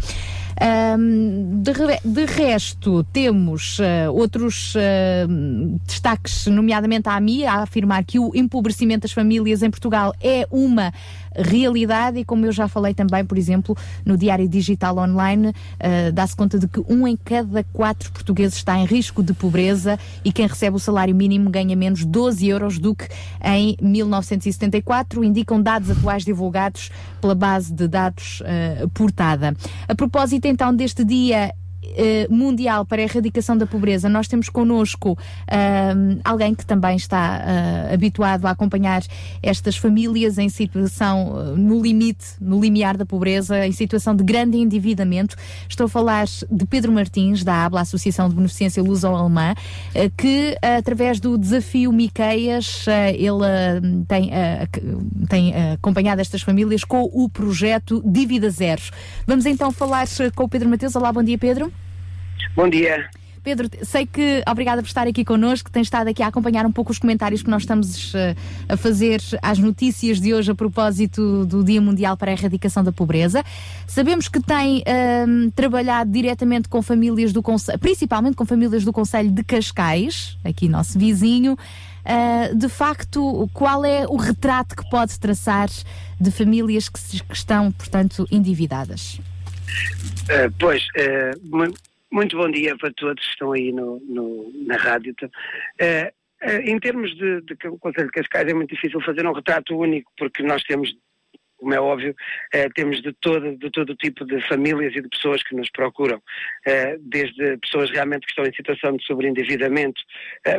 Um, 0.58 1.60
de, 1.60 1.72
de, 2.02 2.24
resto, 2.24 3.04
temos 3.12 3.78
uh, 3.78 4.10
outros 4.10 4.74
uh, 4.74 5.78
destaques, 5.86 6.46
nomeadamente 6.46 7.10
a 7.10 7.16
AMI, 7.16 7.44
a 7.44 7.56
afirmar 7.56 8.02
que 8.04 8.18
o 8.18 8.32
empobrecimento 8.34 9.02
das 9.02 9.12
famílias 9.12 9.62
em 9.62 9.70
Portugal 9.70 10.14
é 10.18 10.46
uma 10.50 10.94
realidade 11.36 12.18
e 12.18 12.24
como 12.24 12.46
eu 12.46 12.52
já 12.52 12.68
falei 12.68 12.94
também, 12.94 13.24
por 13.24 13.38
exemplo, 13.38 13.76
no 14.04 14.16
Diário 14.16 14.48
Digital 14.48 14.96
Online, 14.98 15.48
uh, 15.48 16.12
dá-se 16.12 16.36
conta 16.36 16.58
de 16.58 16.68
que 16.68 16.80
um 16.88 17.06
em 17.06 17.16
cada 17.16 17.64
quatro 17.72 18.10
portugueses 18.12 18.56
está 18.56 18.78
em 18.78 18.84
risco 18.84 19.22
de 19.22 19.32
pobreza 19.32 19.98
e 20.24 20.32
quem 20.32 20.46
recebe 20.46 20.76
o 20.76 20.80
salário 20.80 21.14
mínimo 21.14 21.50
ganha 21.50 21.76
menos 21.76 22.04
12 22.04 22.46
euros 22.46 22.78
do 22.78 22.94
que 22.94 23.08
em 23.42 23.76
1974, 23.80 25.22
indicam 25.24 25.60
dados 25.60 25.90
atuais 25.90 26.24
divulgados 26.24 26.90
pela 27.20 27.34
base 27.34 27.72
de 27.72 27.88
dados 27.88 28.40
uh, 28.40 28.88
portada. 28.90 29.54
A 29.88 29.94
propósito 29.94 30.46
então 30.46 30.74
deste 30.74 31.04
dia 31.04 31.52
uh, 31.90 32.34
mundial 32.34 32.84
para 32.84 33.02
a 33.02 33.04
erradicação 33.04 33.56
da 33.56 33.66
pobreza, 33.66 34.08
nós 34.08 34.28
temos 34.28 34.48
connosco 34.48 35.16
alguém 36.24 36.54
que 36.54 36.64
também 36.64 36.96
está 36.96 37.40
uh, 37.40 37.94
habituado 37.94 38.46
a 38.46 38.50
acompanhar 38.50 39.02
estas 39.42 39.76
famílias 39.76 40.38
em 40.38 40.48
situação 40.48 41.54
no 41.56 41.80
limite, 41.80 42.26
no 42.40 42.60
limiar 42.60 42.96
da 42.96 43.06
pobreza, 43.06 43.66
em 43.66 43.72
situação 43.72 44.14
de 44.14 44.24
grande 44.24 44.58
endividamento. 44.58 45.36
Estou 45.68 45.86
a 45.86 45.88
falar 45.88 46.26
de 46.50 46.66
Pedro 46.66 46.92
Martins, 46.92 47.44
da 47.44 47.64
ABLA, 47.64 47.82
Associação 47.82 48.28
de 48.28 48.34
Beneficência 48.34 48.82
Luso-Alemã, 48.82 49.54
que 50.16 50.56
através 50.60 51.20
do 51.20 51.38
desafio 51.38 51.92
Miqueias, 51.92 52.86
ele 53.14 54.04
tem, 54.08 54.30
tem 55.28 55.54
acompanhado 55.72 56.20
estas 56.20 56.42
famílias 56.42 56.84
com 56.84 57.02
o 57.12 57.28
projeto 57.28 58.02
Dívida 58.04 58.50
Zero. 58.50 58.82
Vamos 59.26 59.46
então 59.46 59.70
falar 59.70 60.06
com 60.34 60.44
o 60.44 60.48
Pedro 60.48 60.68
Mateus. 60.68 60.96
Olá, 60.96 61.12
bom 61.12 61.22
dia, 61.22 61.38
Pedro. 61.38 61.72
Bom 62.54 62.68
dia. 62.68 63.08
Pedro, 63.46 63.70
sei 63.82 64.04
que, 64.04 64.42
obrigada 64.44 64.82
por 64.82 64.88
estar 64.88 65.06
aqui 65.06 65.24
connosco, 65.24 65.70
tem 65.70 65.80
estado 65.80 66.08
aqui 66.08 66.20
a 66.20 66.26
acompanhar 66.26 66.66
um 66.66 66.72
pouco 66.72 66.90
os 66.90 66.98
comentários 66.98 67.44
que 67.44 67.48
nós 67.48 67.62
estamos 67.62 68.12
uh, 68.12 68.34
a 68.68 68.76
fazer 68.76 69.20
às 69.40 69.56
notícias 69.60 70.20
de 70.20 70.34
hoje 70.34 70.50
a 70.50 70.54
propósito 70.56 71.46
do 71.46 71.62
Dia 71.62 71.80
Mundial 71.80 72.16
para 72.16 72.32
a 72.32 72.34
Erradicação 72.34 72.82
da 72.82 72.90
Pobreza. 72.90 73.44
Sabemos 73.86 74.26
que 74.26 74.40
tem 74.40 74.78
uh, 74.78 75.50
trabalhado 75.52 76.10
diretamente 76.10 76.68
com 76.68 76.82
famílias 76.82 77.32
do 77.32 77.40
Conselho, 77.40 77.78
principalmente 77.78 78.34
com 78.34 78.44
famílias 78.44 78.84
do 78.84 78.92
Conselho 78.92 79.30
de 79.30 79.44
Cascais, 79.44 80.36
aqui 80.44 80.68
nosso 80.68 80.98
vizinho. 80.98 81.52
Uh, 81.52 82.52
de 82.52 82.68
facto, 82.68 83.48
qual 83.54 83.84
é 83.84 84.08
o 84.08 84.16
retrato 84.16 84.74
que 84.74 84.90
pode 84.90 85.20
traçar 85.20 85.68
de 86.20 86.30
famílias 86.32 86.88
que, 86.88 86.98
se, 86.98 87.22
que 87.22 87.36
estão, 87.36 87.70
portanto, 87.70 88.26
endividadas? 88.28 89.20
Uh, 90.24 90.52
pois, 90.58 90.82
muito 92.16 92.34
bom 92.34 92.50
dia 92.50 92.74
para 92.78 92.90
todos 92.92 93.22
que 93.22 93.30
estão 93.30 93.52
aí 93.52 93.70
no, 93.70 94.00
no 94.00 94.50
na 94.66 94.76
rádio. 94.76 95.14
Uh, 95.22 96.10
em 96.64 96.78
termos 96.78 97.14
de, 97.14 97.42
de, 97.42 97.54
de 97.54 97.78
Conselho 97.78 98.06
de 98.06 98.12
Cascais 98.12 98.48
é 98.48 98.54
muito 98.54 98.74
difícil 98.74 99.02
fazer 99.02 99.26
um 99.26 99.32
retrato 99.32 99.76
único, 99.78 100.10
porque 100.16 100.42
nós 100.42 100.62
temos 100.62 100.96
como 101.58 101.74
é 101.74 101.80
óbvio, 101.80 102.14
eh, 102.52 102.68
temos 102.74 103.00
de 103.00 103.14
todo, 103.14 103.56
de 103.56 103.70
todo 103.70 103.96
tipo 103.96 104.26
de 104.26 104.46
famílias 104.46 104.94
e 104.94 105.00
de 105.00 105.08
pessoas 105.08 105.42
que 105.42 105.54
nos 105.56 105.70
procuram, 105.70 106.22
desde 107.00 107.56
pessoas 107.56 107.90
realmente 107.90 108.26
que 108.26 108.30
estão 108.30 108.44
em 108.44 108.54
situação 108.54 108.94
de 108.94 109.02
sobreendividamento, 109.06 109.98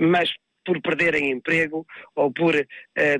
mas 0.01 0.33
por 0.65 0.81
perderem 0.81 1.29
emprego 1.29 1.85
ou 2.15 2.33
por 2.33 2.55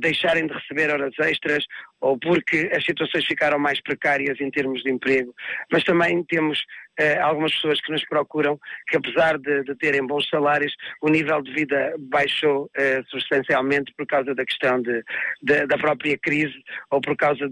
deixarem 0.02 0.48
de 0.48 0.54
receber 0.54 0.90
horas 0.90 1.14
extras 1.20 1.64
ou 2.02 2.18
porque 2.18 2.72
as 2.74 2.84
situações 2.84 3.26
ficaram 3.26 3.60
mais 3.60 3.80
precárias 3.80 4.42
em 4.42 4.50
termos 4.50 4.82
de 4.82 4.90
emprego, 4.90 5.32
mas 5.72 5.84
também 5.84 6.24
temos 6.24 6.66
uh, 7.00 7.24
algumas 7.24 7.54
pessoas 7.54 7.82
que 7.82 7.92
nos 7.92 8.06
procuram 8.06 8.60
que 8.88 8.98
apesar 8.98 9.38
de, 9.38 9.64
de, 9.64 9.76
terem 9.76 10.06
bons 10.06 10.28
salários, 10.30 10.74
o 11.02 11.10
nível 11.10 11.42
de 11.42 11.52
vida 11.54 11.96
baixou 12.00 12.66
uh, 12.66 13.06
substancialmente 13.10 13.94
por 13.96 14.06
causa 14.06 14.34
da 14.34 14.46
questão 14.46 14.82
de, 14.82 15.04
de, 15.42 15.66
da 15.68 15.78
própria 15.78 16.18
crise 16.18 16.56
ou 16.92 17.02
por 17.02 17.16
causa 17.16 17.50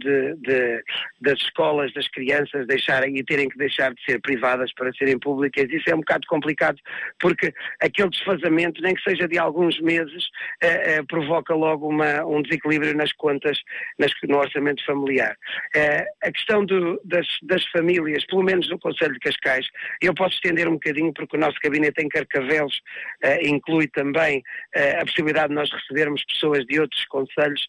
das 1.22 1.40
escolas, 1.40 1.94
das 1.94 2.08
crianças 2.08 2.68
deixarem 2.68 3.18
e 3.18 3.24
terem 3.24 3.50
que 3.50 3.58
deixar 3.58 3.94
de 3.94 4.04
ser 4.04 4.20
privadas 4.22 4.74
para 4.74 4.92
serem 4.94 5.20
públicas. 5.20 5.68
Isso 5.70 5.90
é 5.90 5.96
um 5.96 6.00
bocado 6.00 6.26
complicado 6.28 6.80
porque 7.20 7.54
aquele 7.82 8.10
desfazamento, 8.10 8.82
nem 8.82 8.96
que 8.96 9.02
seja 9.02 9.28
de 9.28 9.38
alguns 9.38 9.80
meses, 9.82 10.26
uh, 10.64 11.06
provoca 11.08 11.54
logo 11.54 11.88
uma, 11.88 12.26
um 12.26 12.42
desequilíbrio 12.42 12.96
nas 12.96 13.12
contas, 13.14 13.60
nas, 13.98 14.12
no 14.28 14.38
orçamento 14.38 14.84
familiar. 14.86 15.36
Uh, 15.76 16.06
a 16.24 16.32
questão 16.32 16.66
do, 16.66 17.00
das, 17.04 17.28
das, 17.44 17.66
famílias, 17.68 18.26
pelo 18.26 18.44
menos 18.44 18.70
no 18.70 18.80
Conselho 18.80 19.14
de 19.14 19.20
Cascais, 19.38 19.68
eu 20.02 20.14
posso 20.14 20.36
estender 20.36 20.68
um 20.68 20.74
bocadinho 20.74 21.14
porque 21.14 21.38
o 21.38 21.40
nosso 21.40 21.58
gabinete 21.64 22.02
em 22.02 22.10
Carcavelos 22.10 22.82
uh, 23.24 23.46
inclui 23.48 23.88
também 23.88 24.40
uh, 24.76 25.02
a 25.02 25.06
possibilidade 25.06 25.50
de 25.50 25.56
nós 25.56 25.70
recebermos 25.72 26.24
pessoas 26.26 26.66
de 26.66 26.80
outros 26.80 27.06
conselhos 27.06 27.66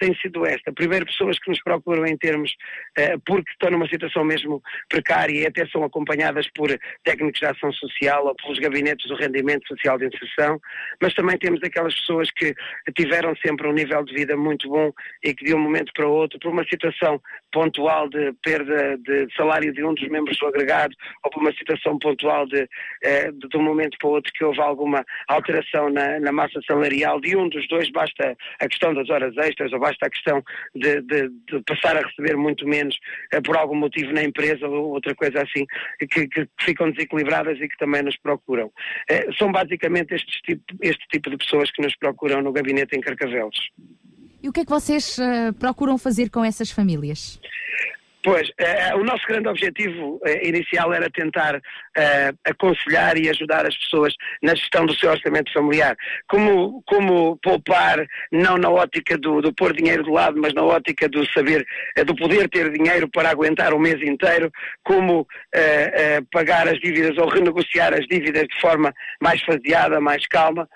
tem 0.00 0.14
sido 0.16 0.44
esta. 0.46 0.72
Primeiro, 0.72 1.06
pessoas 1.06 1.38
que 1.38 1.50
nos 1.50 1.62
procuram 1.62 2.06
em 2.06 2.16
termos, 2.16 2.50
uh, 2.98 3.20
porque 3.24 3.50
estão 3.52 3.70
numa 3.70 3.86
situação 3.86 4.24
mesmo 4.24 4.62
precária 4.88 5.42
e 5.42 5.46
até 5.46 5.66
são 5.66 5.84
acompanhadas 5.84 6.48
por 6.54 6.68
técnicos 7.04 7.38
de 7.38 7.46
ação 7.46 7.70
social 7.74 8.26
ou 8.26 8.34
pelos 8.34 8.58
gabinetes 8.58 9.06
do 9.06 9.14
rendimento 9.14 9.68
social 9.68 9.98
de 9.98 10.06
inserção, 10.06 10.58
mas 11.00 11.12
também 11.14 11.36
temos 11.36 11.62
aquelas 11.62 11.94
pessoas 11.94 12.30
que 12.30 12.54
tiveram 12.96 13.36
sempre 13.36 13.68
um 13.68 13.72
nível 13.72 14.02
de 14.02 14.14
vida 14.14 14.36
muito 14.36 14.68
bom 14.68 14.90
e 15.22 15.34
que 15.34 15.44
de 15.44 15.54
um 15.54 15.58
momento 15.58 15.92
para 15.92 16.08
o 16.08 16.12
outro, 16.12 16.38
por 16.40 16.50
uma 16.50 16.64
situação 16.64 17.20
pontual 17.52 18.08
de 18.08 18.32
perda 18.42 18.96
de 18.98 19.28
salário 19.36 19.72
de 19.72 19.84
um 19.84 19.92
dos 19.92 20.08
membros 20.08 20.38
do 20.38 20.46
agregado 20.46 20.94
ou 21.22 21.30
por 21.30 21.42
uma 21.42 21.52
situação 21.52 21.98
pontual 21.98 22.46
de, 22.46 22.62
uh, 22.62 23.32
de, 23.32 23.56
um 23.56 23.62
momento 23.62 23.98
para 23.98 24.08
o 24.08 24.12
outro 24.12 24.32
que 24.32 24.44
houve 24.44 24.60
alguma 24.60 25.04
alteração 25.28 25.90
na, 25.90 26.18
na 26.18 26.32
massa 26.32 26.58
salarial 26.66 27.20
de 27.20 27.36
um 27.36 27.48
dos 27.50 27.68
dois, 27.68 27.90
basta 27.90 28.34
a 28.58 28.68
questão 28.68 28.94
das 28.94 29.10
horas 29.10 29.36
extras 29.36 29.72
ou 29.72 29.78
a 30.00 30.10
questão 30.10 30.42
de, 30.74 31.00
de, 31.02 31.28
de 31.28 31.62
passar 31.66 31.96
a 31.96 32.06
receber 32.06 32.36
muito 32.36 32.66
menos 32.66 32.96
uh, 33.34 33.42
por 33.42 33.56
algum 33.56 33.76
motivo 33.76 34.12
na 34.12 34.22
empresa 34.22 34.66
ou 34.66 34.94
outra 34.94 35.14
coisa 35.14 35.42
assim, 35.42 35.66
que, 35.98 36.28
que 36.28 36.48
ficam 36.60 36.90
desequilibradas 36.90 37.58
e 37.60 37.68
que 37.68 37.76
também 37.78 38.02
nos 38.02 38.16
procuram. 38.18 38.66
Uh, 38.66 39.34
são 39.38 39.50
basicamente 39.50 40.14
este 40.14 40.42
tipo, 40.42 40.64
este 40.80 41.06
tipo 41.08 41.30
de 41.30 41.36
pessoas 41.36 41.70
que 41.70 41.82
nos 41.82 41.96
procuram 41.96 42.42
no 42.42 42.52
gabinete 42.52 42.96
em 42.96 43.00
Carcavelos. 43.00 43.70
E 44.42 44.48
o 44.48 44.52
que 44.52 44.60
é 44.60 44.64
que 44.64 44.70
vocês 44.70 45.18
uh, 45.18 45.52
procuram 45.58 45.98
fazer 45.98 46.30
com 46.30 46.44
essas 46.44 46.70
famílias? 46.70 47.38
Pois, 48.22 48.50
eh, 48.58 48.94
o 48.94 49.02
nosso 49.02 49.26
grande 49.26 49.48
objetivo 49.48 50.20
eh, 50.26 50.46
inicial 50.46 50.92
era 50.92 51.08
tentar 51.08 51.58
eh, 51.96 52.32
aconselhar 52.44 53.16
e 53.16 53.30
ajudar 53.30 53.64
as 53.66 53.74
pessoas 53.78 54.12
na 54.42 54.54
gestão 54.54 54.84
do 54.84 54.94
seu 54.94 55.10
orçamento 55.10 55.50
familiar. 55.52 55.96
Como, 56.28 56.82
como 56.86 57.38
poupar, 57.42 58.06
não 58.30 58.58
na 58.58 58.68
ótica 58.68 59.16
do, 59.16 59.40
do 59.40 59.54
pôr 59.54 59.72
dinheiro 59.72 60.04
de 60.04 60.10
lado, 60.10 60.38
mas 60.38 60.52
na 60.52 60.62
ótica 60.62 61.08
do 61.08 61.24
saber, 61.32 61.66
eh, 61.96 62.04
do 62.04 62.14
poder 62.14 62.46
ter 62.50 62.70
dinheiro 62.70 63.08
para 63.08 63.30
aguentar 63.30 63.72
o 63.72 63.78
mês 63.78 64.02
inteiro, 64.02 64.52
como 64.84 65.26
eh, 65.54 65.92
eh, 65.94 66.20
pagar 66.30 66.68
as 66.68 66.78
dívidas 66.78 67.16
ou 67.16 67.26
renegociar 67.26 67.94
as 67.94 68.06
dívidas 68.06 68.46
de 68.48 68.60
forma 68.60 68.92
mais 69.18 69.40
faseada, 69.42 69.98
mais 69.98 70.26
calma, 70.26 70.68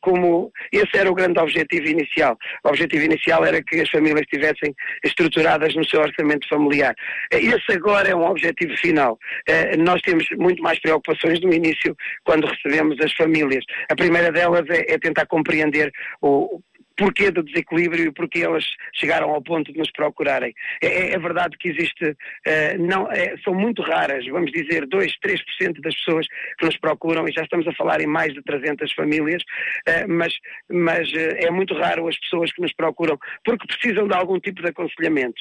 como 0.00 0.52
esse 0.72 0.96
era 0.96 1.10
o 1.10 1.14
grande 1.14 1.38
objetivo 1.38 1.86
inicial. 1.86 2.36
O 2.64 2.68
objetivo 2.68 3.04
inicial 3.04 3.44
era 3.44 3.62
que 3.62 3.80
as 3.80 3.90
famílias 3.90 4.22
estivessem 4.22 4.74
estruturadas 5.04 5.74
no 5.74 5.84
seu 5.84 6.00
orçamento 6.00 6.48
familiar 6.48 6.70
familiar. 6.70 6.94
Esse 7.30 7.72
agora 7.72 8.08
é 8.08 8.14
um 8.14 8.24
objetivo 8.24 8.76
final. 8.76 9.18
Eh, 9.46 9.76
nós 9.76 10.00
temos 10.02 10.26
muito 10.38 10.62
mais 10.62 10.78
preocupações 10.80 11.40
no 11.40 11.52
início 11.52 11.96
quando 12.24 12.46
recebemos 12.46 12.96
as 13.00 13.12
famílias. 13.14 13.64
A 13.90 13.96
primeira 13.96 14.30
delas 14.30 14.64
é, 14.70 14.94
é 14.94 14.98
tentar 14.98 15.26
compreender 15.26 15.90
o, 16.22 16.60
porquê 17.00 17.30
do 17.30 17.42
desequilíbrio 17.42 18.08
e 18.08 18.12
porquê 18.12 18.40
elas 18.40 18.64
chegaram 18.92 19.30
ao 19.30 19.40
ponto 19.40 19.72
de 19.72 19.78
nos 19.78 19.90
procurarem. 19.90 20.54
É, 20.82 20.86
é, 20.86 21.14
é 21.14 21.18
verdade 21.18 21.56
que 21.56 21.70
existe, 21.70 22.04
uh, 22.04 22.78
não, 22.78 23.10
é, 23.10 23.34
são 23.42 23.54
muito 23.54 23.80
raras, 23.80 24.26
vamos 24.26 24.52
dizer 24.52 24.86
2, 24.86 25.12
3% 25.18 25.80
das 25.80 25.94
pessoas 25.96 26.26
que 26.58 26.66
nos 26.66 26.76
procuram, 26.76 27.26
e 27.26 27.32
já 27.32 27.42
estamos 27.42 27.66
a 27.66 27.72
falar 27.72 28.02
em 28.02 28.06
mais 28.06 28.34
de 28.34 28.42
300 28.42 28.92
famílias, 28.92 29.42
uh, 29.88 30.06
mas, 30.08 30.34
mas 30.68 31.10
uh, 31.12 31.36
é 31.38 31.50
muito 31.50 31.72
raro 31.74 32.06
as 32.06 32.18
pessoas 32.18 32.52
que 32.52 32.60
nos 32.60 32.74
procuram 32.74 33.18
porque 33.44 33.66
precisam 33.66 34.06
de 34.06 34.14
algum 34.14 34.38
tipo 34.38 34.60
de 34.60 34.68
aconselhamento. 34.68 35.40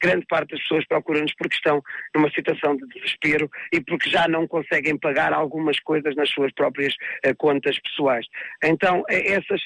grande 0.00 0.24
parte 0.26 0.52
das 0.52 0.62
pessoas 0.62 0.86
procuram-nos 0.86 1.34
porque 1.34 1.56
estão 1.56 1.82
numa 2.14 2.30
situação 2.30 2.74
de 2.76 2.86
desespero 2.86 3.50
e 3.70 3.80
porque 3.82 4.08
já 4.08 4.26
não 4.26 4.48
conseguem 4.48 4.96
pagar 4.96 5.34
algumas 5.34 5.78
coisas 5.80 6.16
nas 6.16 6.30
suas 6.30 6.52
próprias 6.52 6.94
contas 7.36 7.78
pessoais. 7.80 8.26
Então, 8.62 9.04
essas 9.08 9.60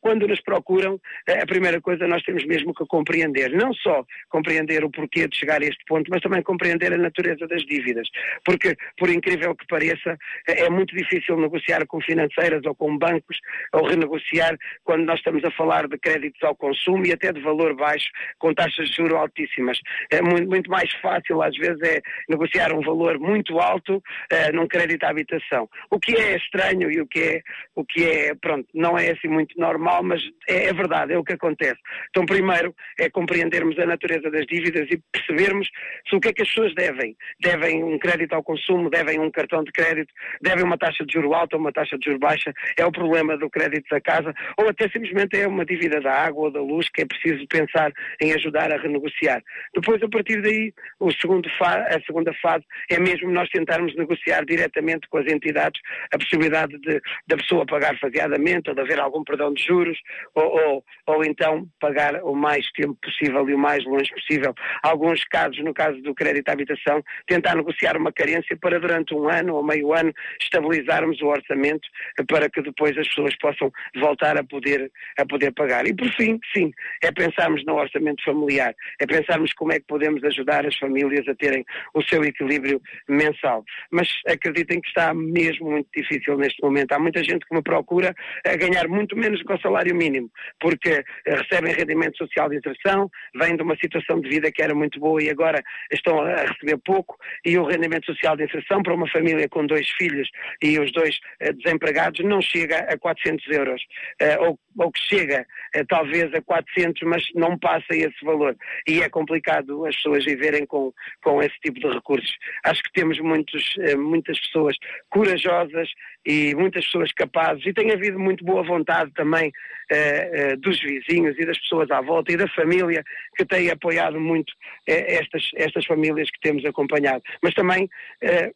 quando 0.00 0.26
nos 0.26 0.40
procuram, 0.40 1.00
eh, 1.26 1.42
a 1.42 1.46
primeira 1.46 1.80
coisa 1.80 2.06
nós 2.06 2.22
temos 2.22 2.44
mesmo 2.46 2.74
que 2.74 2.84
compreender, 2.86 3.52
não 3.52 3.72
só 3.74 4.04
compreender 4.28 4.84
o 4.84 4.90
porquê 4.90 5.28
de 5.28 5.36
chegar 5.36 5.60
a 5.62 5.64
este 5.64 5.84
ponto, 5.86 6.10
mas 6.10 6.22
também 6.22 6.42
compreender 6.42 6.92
a 6.92 6.98
natureza 6.98 7.46
das 7.46 7.62
dívidas. 7.64 8.08
Porque, 8.44 8.76
por 8.98 9.10
incrível 9.10 9.54
que 9.54 9.66
pareça, 9.66 10.16
eh, 10.48 10.64
é 10.64 10.70
muito 10.70 10.96
difícil 10.96 11.36
negociar 11.36 11.86
com 11.86 12.00
financeiras 12.00 12.62
ou 12.64 12.74
com 12.74 12.96
bancos, 12.96 13.38
ou 13.72 13.86
renegociar 13.86 14.56
quando 14.84 15.04
nós 15.04 15.18
estamos 15.18 15.44
a 15.44 15.50
falar 15.50 15.86
de 15.86 15.98
créditos 15.98 16.42
ao 16.42 16.56
consumo 16.56 17.06
e 17.06 17.12
até 17.12 17.32
de 17.32 17.40
valor 17.40 17.74
baixo, 17.74 18.06
com 18.38 18.54
taxas 18.54 18.88
de 18.88 18.96
juros 18.96 19.14
altíssimas. 19.14 19.78
É 20.10 20.22
muito, 20.22 20.48
muito 20.48 20.70
mais 20.70 20.90
fácil, 21.02 21.42
às 21.42 21.56
vezes, 21.56 21.80
é 21.82 22.00
negociar 22.28 22.72
um 22.72 22.80
valor 22.80 23.18
muito 23.18 23.58
alto 23.58 23.96
uh, 23.96 24.52
num 24.54 24.66
crédito 24.66 25.04
à 25.04 25.10
habitação. 25.10 25.68
O 25.90 25.98
que 25.98 26.16
é 26.16 26.36
estranho 26.36 26.90
e 26.90 27.00
o 27.00 27.06
que 27.06 27.20
é, 27.20 27.42
o 27.74 27.84
que 27.84 28.04
é, 28.04 28.34
pronto, 28.34 28.66
não 28.74 28.96
é 28.98 29.10
assim 29.10 29.28
muito 29.28 29.58
normal 29.58 29.79
normal, 29.80 30.02
mas 30.02 30.22
é, 30.46 30.66
é, 30.66 30.72
verdade, 30.72 31.12
é 31.14 31.18
o 31.18 31.24
que 31.24 31.32
acontece. 31.32 31.80
Então, 32.10 32.26
primeiro 32.26 32.74
é 32.98 33.08
compreendermos 33.08 33.78
a 33.78 33.86
natureza 33.86 34.30
das 34.30 34.46
dívidas 34.46 34.86
e 34.90 35.00
percebermos 35.10 35.68
se 36.08 36.14
o 36.14 36.20
que 36.20 36.28
é 36.28 36.32
que 36.32 36.42
as 36.42 36.48
pessoas 36.48 36.74
devem. 36.74 37.16
Devem 37.40 37.82
um 37.82 37.98
crédito 37.98 38.34
ao 38.34 38.42
consumo, 38.42 38.90
devem 38.90 39.18
um 39.18 39.30
cartão 39.30 39.64
de 39.64 39.72
crédito, 39.72 40.12
devem 40.40 40.64
uma 40.64 40.76
taxa 40.76 41.04
de 41.04 41.12
juro 41.14 41.32
alta 41.32 41.56
ou 41.56 41.60
uma 41.60 41.72
taxa 41.72 41.96
de 41.98 42.04
juro 42.04 42.18
baixa, 42.18 42.52
é 42.76 42.84
o 42.84 42.92
problema 42.92 43.36
do 43.38 43.48
crédito 43.48 43.88
da 43.90 44.00
casa, 44.00 44.34
ou 44.58 44.68
até 44.68 44.88
simplesmente 44.88 45.40
é 45.40 45.48
uma 45.48 45.64
dívida 45.64 46.00
da 46.00 46.12
água 46.12 46.44
ou 46.44 46.50
da 46.50 46.60
luz 46.60 46.88
que 46.90 47.02
é 47.02 47.06
preciso 47.06 47.46
pensar 47.48 47.90
em 48.20 48.32
ajudar 48.34 48.72
a 48.72 48.76
renegociar. 48.76 49.42
Depois, 49.74 50.02
a 50.02 50.08
partir 50.08 50.42
daí, 50.42 50.72
o 50.98 51.10
segundo 51.12 51.48
a 51.60 52.00
segunda 52.06 52.32
fase 52.34 52.64
é 52.90 52.98
mesmo 52.98 53.30
nós 53.30 53.48
tentarmos 53.48 53.94
negociar 53.96 54.44
diretamente 54.44 55.08
com 55.08 55.18
as 55.18 55.26
entidades 55.26 55.80
a 56.12 56.18
possibilidade 56.18 56.78
de, 56.78 57.00
da 57.26 57.36
pessoa 57.36 57.66
pagar 57.66 57.98
faseadamente 57.98 58.68
ou 58.68 58.74
de 58.74 58.80
haver 58.80 58.98
algum 58.98 59.22
perdão 59.24 59.52
de 59.52 59.62
juros 59.62 59.69
juros 59.70 59.98
ou, 60.34 60.44
ou, 60.44 60.84
ou, 61.06 61.24
então 61.24 61.66
pagar 61.80 62.22
o 62.24 62.34
mais 62.34 62.66
tempo 62.72 62.96
possível 63.02 63.48
e 63.48 63.54
o 63.54 63.58
mais 63.58 63.84
longe 63.84 64.10
possível. 64.12 64.52
Alguns 64.82 65.24
casos, 65.24 65.62
no 65.62 65.72
caso 65.72 66.00
do 66.02 66.14
crédito 66.14 66.48
à 66.48 66.52
habitação, 66.52 67.02
tentar 67.26 67.54
negociar 67.54 67.96
uma 67.96 68.12
carência 68.12 68.56
para 68.56 68.80
durante 68.80 69.14
um 69.14 69.28
ano 69.28 69.54
ou 69.54 69.62
meio 69.62 69.92
ano 69.92 70.12
estabilizarmos 70.42 71.20
o 71.20 71.26
orçamento 71.26 71.88
para 72.28 72.48
que 72.50 72.62
depois 72.62 72.96
as 72.98 73.06
pessoas 73.08 73.36
possam 73.38 73.70
voltar 73.96 74.36
a 74.36 74.44
poder, 74.44 74.90
a 75.18 75.24
poder 75.24 75.52
pagar. 75.52 75.86
E 75.86 75.94
por 75.94 76.08
fim, 76.14 76.38
sim, 76.52 76.72
é 77.02 77.12
pensarmos 77.12 77.64
no 77.64 77.74
orçamento 77.74 78.24
familiar, 78.24 78.74
é 79.00 79.06
pensarmos 79.06 79.52
como 79.52 79.72
é 79.72 79.78
que 79.78 79.86
podemos 79.86 80.22
ajudar 80.24 80.66
as 80.66 80.76
famílias 80.76 81.26
a 81.28 81.34
terem 81.34 81.64
o 81.94 82.02
seu 82.02 82.24
equilíbrio 82.24 82.80
mensal. 83.08 83.64
Mas 83.90 84.08
acreditem 84.26 84.80
que 84.80 84.88
está 84.88 85.14
mesmo 85.14 85.70
muito 85.70 85.88
difícil 85.94 86.36
neste 86.36 86.62
momento. 86.62 86.92
Há 86.92 86.98
muita 86.98 87.22
gente 87.22 87.46
que 87.46 87.54
me 87.54 87.62
procura 87.62 88.14
a 88.46 88.56
ganhar 88.56 88.88
muito 88.88 89.16
menos 89.16 89.42
que 89.42 89.52
salário 89.60 89.94
mínimo, 89.94 90.30
porque 90.58 91.04
eh, 91.26 91.34
recebem 91.34 91.74
rendimento 91.74 92.16
social 92.16 92.48
de 92.48 92.56
inserção, 92.56 93.10
vêm 93.34 93.56
de 93.56 93.62
uma 93.62 93.76
situação 93.76 94.20
de 94.20 94.28
vida 94.28 94.50
que 94.50 94.62
era 94.62 94.74
muito 94.74 94.98
boa 94.98 95.22
e 95.22 95.30
agora 95.30 95.62
estão 95.92 96.20
a 96.20 96.42
receber 96.42 96.78
pouco, 96.84 97.16
e 97.44 97.58
o 97.58 97.64
rendimento 97.64 98.06
social 98.06 98.36
de 98.36 98.44
inserção 98.44 98.82
para 98.82 98.94
uma 98.94 99.08
família 99.08 99.48
com 99.48 99.66
dois 99.66 99.88
filhos 99.90 100.28
e 100.62 100.78
os 100.78 100.92
dois 100.92 101.18
uh, 101.42 101.52
desempregados 101.54 102.24
não 102.24 102.40
chega 102.40 102.78
a 102.78 102.98
400 102.98 103.46
euros, 103.48 103.82
uh, 104.22 104.44
ou, 104.44 104.58
ou, 104.78 104.92
que 104.92 105.00
chega 105.00 105.46
talvez 105.88 106.32
a 106.34 106.42
400, 106.42 107.02
mas 107.02 107.24
não 107.34 107.58
passa 107.58 107.86
esse 107.90 108.24
valor. 108.24 108.56
E 108.88 109.00
é 109.00 109.08
complicado 109.08 109.86
as 109.86 109.94
pessoas 109.96 110.24
viverem 110.24 110.66
com, 110.66 110.92
com 111.22 111.42
esse 111.42 111.58
tipo 111.60 111.78
de 111.80 111.88
recursos. 111.88 112.36
Acho 112.64 112.82
que 112.82 112.92
temos 112.92 113.18
muitos, 113.20 113.74
muitas 113.96 114.38
pessoas 114.40 114.76
corajosas 115.08 115.88
e 116.24 116.54
muitas 116.54 116.84
pessoas 116.84 117.12
capazes, 117.12 117.64
e 117.64 117.72
tem 117.72 117.92
havido 117.92 118.18
muito 118.18 118.44
boa 118.44 118.62
vontade 118.62 119.10
também 119.14 119.48
uh, 119.48 120.52
uh, 120.52 120.56
dos 120.58 120.80
vizinhos 120.80 121.38
e 121.38 121.46
das 121.46 121.58
pessoas 121.58 121.90
à 121.90 122.00
volta 122.00 122.32
e 122.32 122.36
da 122.36 122.48
família 122.48 123.02
que 123.36 123.44
têm 123.44 123.70
apoiado 123.70 124.20
muito 124.20 124.50
uh, 124.50 124.54
estas, 124.86 125.50
estas 125.54 125.86
famílias 125.86 126.30
que 126.30 126.40
temos 126.40 126.64
acompanhado. 126.64 127.22
Mas 127.42 127.54
também, 127.54 127.88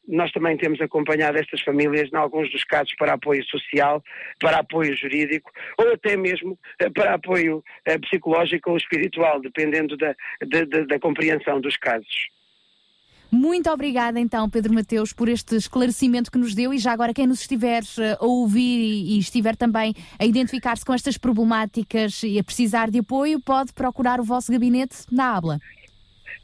nós 0.07 0.31
também 0.33 0.57
temos 0.57 0.81
acompanhado 0.81 1.39
estas 1.39 1.61
famílias, 1.63 2.11
em 2.13 2.17
alguns 2.17 2.51
dos 2.51 2.65
casos, 2.65 2.95
para 2.97 3.15
apoio 3.15 3.45
social, 3.45 4.03
para 4.39 4.59
apoio 4.59 4.97
jurídico 4.97 5.51
ou 5.79 5.93
até 5.93 6.17
mesmo 6.17 6.59
para 6.95 7.15
apoio 7.15 7.63
psicológico 8.03 8.71
ou 8.71 8.77
espiritual, 8.77 9.41
dependendo 9.41 9.97
da, 9.97 10.15
da, 10.47 10.65
da, 10.65 10.85
da 10.85 10.99
compreensão 10.99 11.61
dos 11.61 11.77
casos. 11.77 12.29
Muito 13.35 13.69
obrigada 13.69 14.21
então, 14.21 14.49
Pedro 14.49 14.73
Mateus, 14.73 15.13
por 15.13 15.29
este 15.29 15.57
esclarecimento 15.57 16.31
que 16.31 16.39
nos 16.39 16.55
deu 16.55 16.73
e 16.73 16.79
já 16.79 16.93
agora 16.93 17.13
quem 17.13 17.27
nos 17.27 17.41
estiver 17.41 17.83
eh, 17.99 18.17
a 18.21 18.25
ouvir 18.25 18.61
e, 18.63 19.19
estiver 19.19 19.57
também 19.57 19.93
a 20.21 20.25
identificar-se 20.25 20.85
com 20.85 20.95
estas 20.95 21.19
problemáticas 21.19 22.23
e 22.23 22.39
a 22.39 22.45
precisar 22.45 22.93
de 22.93 23.01
apoio, 23.01 23.41
pode 23.41 23.73
procurar 23.73 24.21
o 24.21 24.25
vosso 24.25 24.53
gabinete 24.53 24.99
na 25.11 25.35
Habla. 25.35 25.61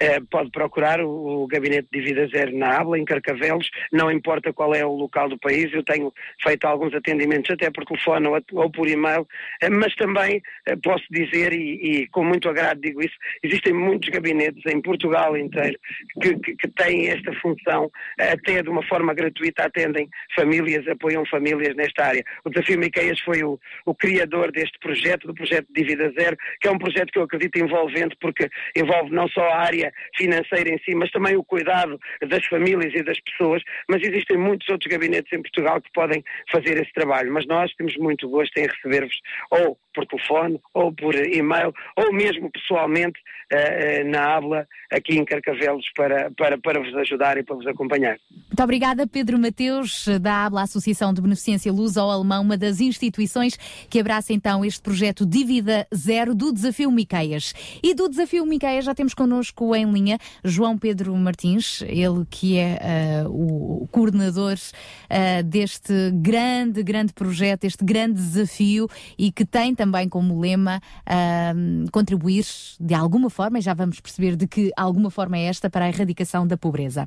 Eh, 0.01 0.19
pode 0.31 0.51
procurar 0.51 1.01
o, 1.03 1.47
Gabinete 1.47 1.89
de 1.93 2.01
Dívida 2.01 2.27
Zero 2.29 2.57
na 2.57 2.79
Abla, 2.79 2.99
em 2.99 3.05
Carcavelos, 3.05 3.71
não 3.93 4.11
importa 4.11 4.53
qual 4.53 4.75
é 4.75 4.85
o 4.85 4.93
local 4.93 5.29
do 5.29 5.39
país, 5.39 5.73
eu 5.73 5.85
tenho 5.85 6.13
feito 6.43 6.65
alguns 6.65 6.95
atendimentos 6.95 7.51
até 7.51 7.71
por 7.71 7.85
telefone 7.85 8.27
ou, 8.29 8.41
ou 8.55 8.71
por 8.71 8.89
e-mail, 8.89 9.27
eh, 9.61 9.69
mas 9.69 9.95
também 9.97 10.43
eh, 10.67 10.77
posso 10.83 11.05
dizer, 11.11 11.53
e, 11.53 12.03
e, 12.03 12.07
com 12.09 12.25
muito 12.25 12.49
agrado 12.49 12.81
digo 12.81 13.03
isso, 13.03 13.15
existem 13.43 13.75
muitos 13.75 14.09
gabinetes 14.09 14.65
em 14.67 14.81
Portugal 14.81 15.37
inteiro 15.37 15.79
que, 16.23 16.35
que, 16.39 16.57
que 16.57 16.69
têm 16.69 17.09
esta 17.09 17.33
função, 17.35 17.91
até 18.19 18.63
de 18.63 18.71
uma 18.71 18.83
forma 18.85 19.13
gratuita 19.13 19.65
atendem 19.65 20.09
famílias, 20.35 20.87
apoiam 20.89 21.27
famílias 21.27 21.77
nesta 21.77 22.07
área. 22.07 22.25
O 22.45 22.51
Desafio 22.51 22.79
Miqueias 22.79 23.21
foi 23.21 23.43
o, 23.43 23.61
o 23.85 23.95
criador 23.95 24.51
deste 24.51 24.79
projeto, 24.79 25.27
do 25.27 25.35
projeto 25.35 25.67
de 25.71 25.83
Dívida 25.83 26.11
Zero, 26.19 26.37
que 26.59 26.69
é 26.69 26.71
um 26.71 26.79
projeto 26.79 27.13
que 27.13 27.19
eu 27.19 27.25
acredito 27.25 27.59
envolvente, 27.59 28.17
porque 28.19 28.49
envolve 28.75 29.11
não 29.11 29.29
só 29.29 29.43
a 29.43 29.59
área 29.59 29.90
financeira 30.17 30.71
em 30.71 30.79
si, 30.79 30.95
mas 30.95 31.11
também 31.11 31.37
o 31.37 31.45
cuidado 31.45 31.99
das 32.29 32.45
famílias 32.47 32.93
e 32.95 33.03
das 33.03 33.19
pessoas, 33.21 33.63
mas 33.89 34.03
existem 34.03 34.37
muitos 34.37 34.69
outros 34.69 34.91
gabinetes 34.91 35.33
em 35.33 35.43
Portugal 35.43 35.81
que 35.81 35.91
podem 35.93 36.23
fazer 36.51 36.81
esse 36.81 36.93
trabalho, 36.93 37.33
mas 37.33 37.47
nós 37.47 37.73
temos 37.75 37.97
muito 37.97 38.29
gosto 38.29 38.57
em 38.59 38.67
receber-vos 38.67 39.17
ou 39.51 39.79
por 39.95 40.07
telefone, 40.07 40.61
ou 40.75 40.93
por 40.93 41.15
e-mail, 41.15 41.73
ou 41.97 42.13
mesmo 42.13 42.51
pessoalmente 42.51 43.19
uh, 43.53 44.09
na 44.09 44.37
Abla, 44.37 44.67
aqui 44.91 45.17
em 45.17 45.25
Carcavelos, 45.25 45.85
para, 45.97 46.31
para, 46.37 46.59
para 46.59 46.81
vos 46.81 46.95
ajudar 46.97 47.37
e 47.39 47.43
para 47.43 47.57
vos 47.57 47.67
acompanhar. 47.67 48.17
Muito 48.31 48.63
obrigada, 48.63 49.07
Pedro 49.07 49.39
Mateus, 49.39 50.07
da 50.21 50.47
Abla 50.47 50.63
Associação 50.63 51.13
de 51.13 51.21
Beneficência 51.21 51.73
Luso-Alemão, 51.73 52.43
uma 52.43 52.57
das 52.57 52.81
instituições 52.81 53.57
que 53.89 53.99
abraça 53.99 54.33
então 54.33 54.65
este 54.65 54.83
projeto 54.83 55.27
Dívida 55.27 55.87
Zero 55.95 56.35
do 56.35 56.53
Desafio 56.53 56.91
Miqueias. 56.91 57.53
E 57.83 57.95
do 57.95 58.09
Desafio 58.09 58.47
Miqueias 58.47 58.85
já 58.85 58.95
temos 58.95 59.15
connosco 59.15 59.75
em 59.75 59.80
linha 59.87 60.19
João 60.45 60.77
Pedro 60.79 61.15
Martins, 61.17 61.83
ele 61.83 62.25
que 62.29 62.59
é 62.59 63.25
uh, 63.25 63.83
o 63.83 63.89
coordenador 63.89 64.55
uh, 64.55 65.43
deste 65.45 66.11
grande, 66.13 66.83
grande 66.83 67.13
projeto, 67.13 67.65
este 67.65 67.85
grande 67.85 68.15
desafio 68.15 68.89
e 69.19 69.31
que 69.31 69.45
tem 69.45 69.75
também 69.75 70.09
como 70.09 70.41
lema 70.41 70.81
uh, 71.07 71.91
contribuir 71.91 72.45
de 72.81 72.95
alguma 72.95 73.31
forma, 73.31 73.59
e 73.59 73.63
já 73.63 73.75
vamos 73.75 74.01
perceber 74.01 74.37
de 74.37 74.47
que 74.47 74.71
alguma 74.77 75.11
forma 75.11 75.37
é 75.37 75.45
esta, 75.45 75.69
para 75.69 75.85
a 75.85 75.89
erradicação 75.89 76.47
da 76.47 76.57
pobreza. 76.57 77.07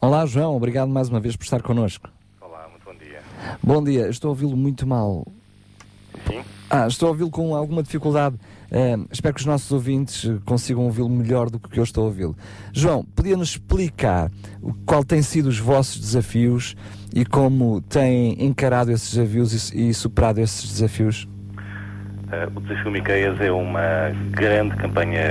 Olá, 0.00 0.24
João, 0.26 0.54
obrigado 0.54 0.88
mais 0.88 1.08
uma 1.08 1.20
vez 1.20 1.36
por 1.36 1.44
estar 1.44 1.62
connosco. 1.62 2.08
Olá, 2.40 2.68
muito 2.68 2.84
bom 2.84 2.94
dia. 2.94 3.20
Bom 3.62 3.82
dia, 3.82 4.08
estou 4.08 4.28
a 4.28 4.30
ouvi-lo 4.30 4.56
muito 4.56 4.86
mal. 4.86 5.26
Sim? 6.26 6.40
Ah, 6.70 6.86
estou 6.86 7.08
a 7.08 7.10
ouvi-lo 7.10 7.30
com 7.30 7.54
alguma 7.54 7.82
dificuldade. 7.82 8.36
Espero 9.10 9.34
que 9.34 9.40
os 9.40 9.46
nossos 9.46 9.70
ouvintes 9.72 10.30
consigam 10.44 10.84
ouvi-lo 10.84 11.08
melhor 11.08 11.48
do 11.48 11.58
que 11.58 11.78
eu 11.78 11.84
estou 11.84 12.04
a 12.04 12.06
ouvi-lo. 12.06 12.36
João, 12.72 13.04
podia-nos 13.16 13.50
explicar 13.50 14.30
qual 14.84 15.02
têm 15.02 15.22
sido 15.22 15.46
os 15.46 15.58
vossos 15.58 16.00
desafios 16.00 16.76
e 17.14 17.24
como 17.24 17.80
têm 17.80 18.44
encarado 18.44 18.92
esses 18.92 19.14
desafios 19.14 19.72
e, 19.72 19.88
e 19.88 19.94
superado 19.94 20.40
esses 20.40 20.68
desafios? 20.68 21.26
Uh, 22.28 22.58
o 22.58 22.60
Desafio 22.60 22.90
Miqueias 22.90 23.40
é 23.40 23.50
uma 23.50 24.12
grande 24.32 24.76
campanha 24.76 25.22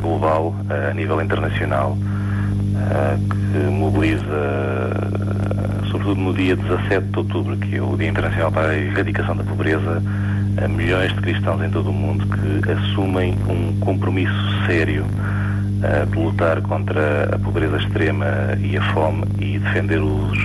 global 0.00 0.48
uh, 0.48 0.90
a 0.90 0.94
nível 0.94 1.22
internacional 1.22 1.96
que 3.52 3.70
mobiliza, 3.70 4.24
sobretudo 5.90 6.20
no 6.20 6.34
dia 6.34 6.56
17 6.56 7.06
de 7.06 7.18
outubro, 7.18 7.56
que 7.56 7.76
é 7.76 7.82
o 7.82 7.96
Dia 7.96 8.08
Internacional 8.08 8.50
para 8.50 8.68
a 8.68 8.76
Erradicação 8.76 9.36
da 9.36 9.44
Pobreza, 9.44 10.02
a 10.56 10.68
milhões 10.68 11.12
de 11.14 11.20
cristãos 11.20 11.62
em 11.62 11.70
todo 11.70 11.90
o 11.90 11.92
mundo 11.92 12.26
que 12.26 12.70
assumem 12.72 13.34
um 13.48 13.78
compromisso 13.80 14.66
sério 14.66 15.04
de 16.10 16.18
lutar 16.18 16.60
contra 16.62 17.34
a 17.34 17.38
pobreza 17.38 17.78
extrema 17.78 18.26
e 18.60 18.76
a 18.76 18.92
fome 18.92 19.24
e 19.38 19.58
defender 19.58 20.02
os 20.02 20.38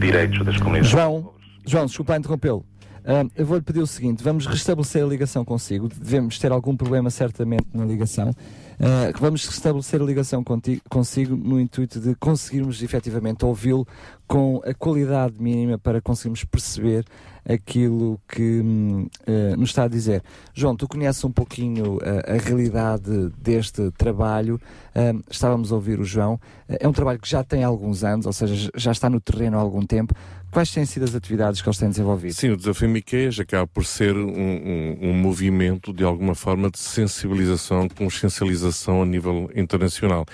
direitos 0.00 0.44
das 0.46 0.56
comunidades. 0.56 0.90
João, 0.90 1.30
João, 1.66 1.86
desculpa 1.86 2.16
interrompê-lo. 2.16 2.64
Uh, 3.08 3.30
eu 3.36 3.46
vou-lhe 3.46 3.62
pedir 3.62 3.80
o 3.80 3.86
seguinte: 3.86 4.22
vamos 4.22 4.46
restabelecer 4.46 5.02
a 5.02 5.06
ligação 5.06 5.42
consigo. 5.42 5.88
Devemos 5.88 6.38
ter 6.38 6.52
algum 6.52 6.76
problema, 6.76 7.08
certamente, 7.08 7.66
na 7.72 7.84
ligação. 7.84 8.28
Uh, 8.28 9.18
vamos 9.18 9.46
restabelecer 9.46 10.00
a 10.00 10.04
ligação 10.04 10.44
contigo, 10.44 10.82
consigo 10.90 11.34
no 11.34 11.58
intuito 11.58 11.98
de 12.00 12.14
conseguirmos 12.16 12.82
efetivamente 12.82 13.44
ouvi-lo 13.44 13.86
com 14.28 14.60
a 14.64 14.74
qualidade 14.74 15.40
mínima 15.40 15.78
para 15.78 16.02
conseguirmos 16.02 16.44
perceber 16.44 17.06
aquilo 17.48 18.20
que 18.28 18.60
uh, 18.60 19.56
nos 19.56 19.70
está 19.70 19.84
a 19.84 19.88
dizer. 19.88 20.22
João, 20.52 20.76
tu 20.76 20.86
conheces 20.86 21.24
um 21.24 21.32
pouquinho 21.32 21.96
uh, 21.96 22.00
a 22.26 22.36
realidade 22.36 23.30
deste 23.38 23.90
trabalho, 23.92 24.60
uh, 24.94 25.24
estávamos 25.30 25.72
a 25.72 25.74
ouvir 25.74 25.98
o 25.98 26.04
João, 26.04 26.38
é 26.68 26.86
um 26.86 26.92
trabalho 26.92 27.18
que 27.18 27.28
já 27.28 27.42
tem 27.42 27.64
alguns 27.64 28.04
anos, 28.04 28.26
ou 28.26 28.32
seja, 28.34 28.70
já 28.76 28.92
está 28.92 29.08
no 29.08 29.18
terreno 29.18 29.56
há 29.56 29.60
algum 29.60 29.84
tempo. 29.84 30.14
Quais 30.50 30.70
têm 30.70 30.84
sido 30.84 31.04
as 31.04 31.14
atividades 31.14 31.60
que 31.60 31.68
eles 31.68 31.78
têm 31.78 31.88
desenvolvido? 31.88 32.34
Sim, 32.34 32.50
o 32.50 32.56
Desafio 32.56 32.88
Miqueias 32.88 33.38
acaba 33.38 33.66
por 33.66 33.84
ser 33.84 34.16
um, 34.16 34.28
um, 34.28 34.98
um, 35.02 35.14
movimento, 35.14 35.92
de 35.92 36.04
alguma 36.04 36.34
forma, 36.34 36.70
de 36.70 36.78
sensibilização, 36.78 37.88
consciencialização 37.88 39.02
a 39.02 39.06
nível 39.06 39.50
internacional. 39.54 40.24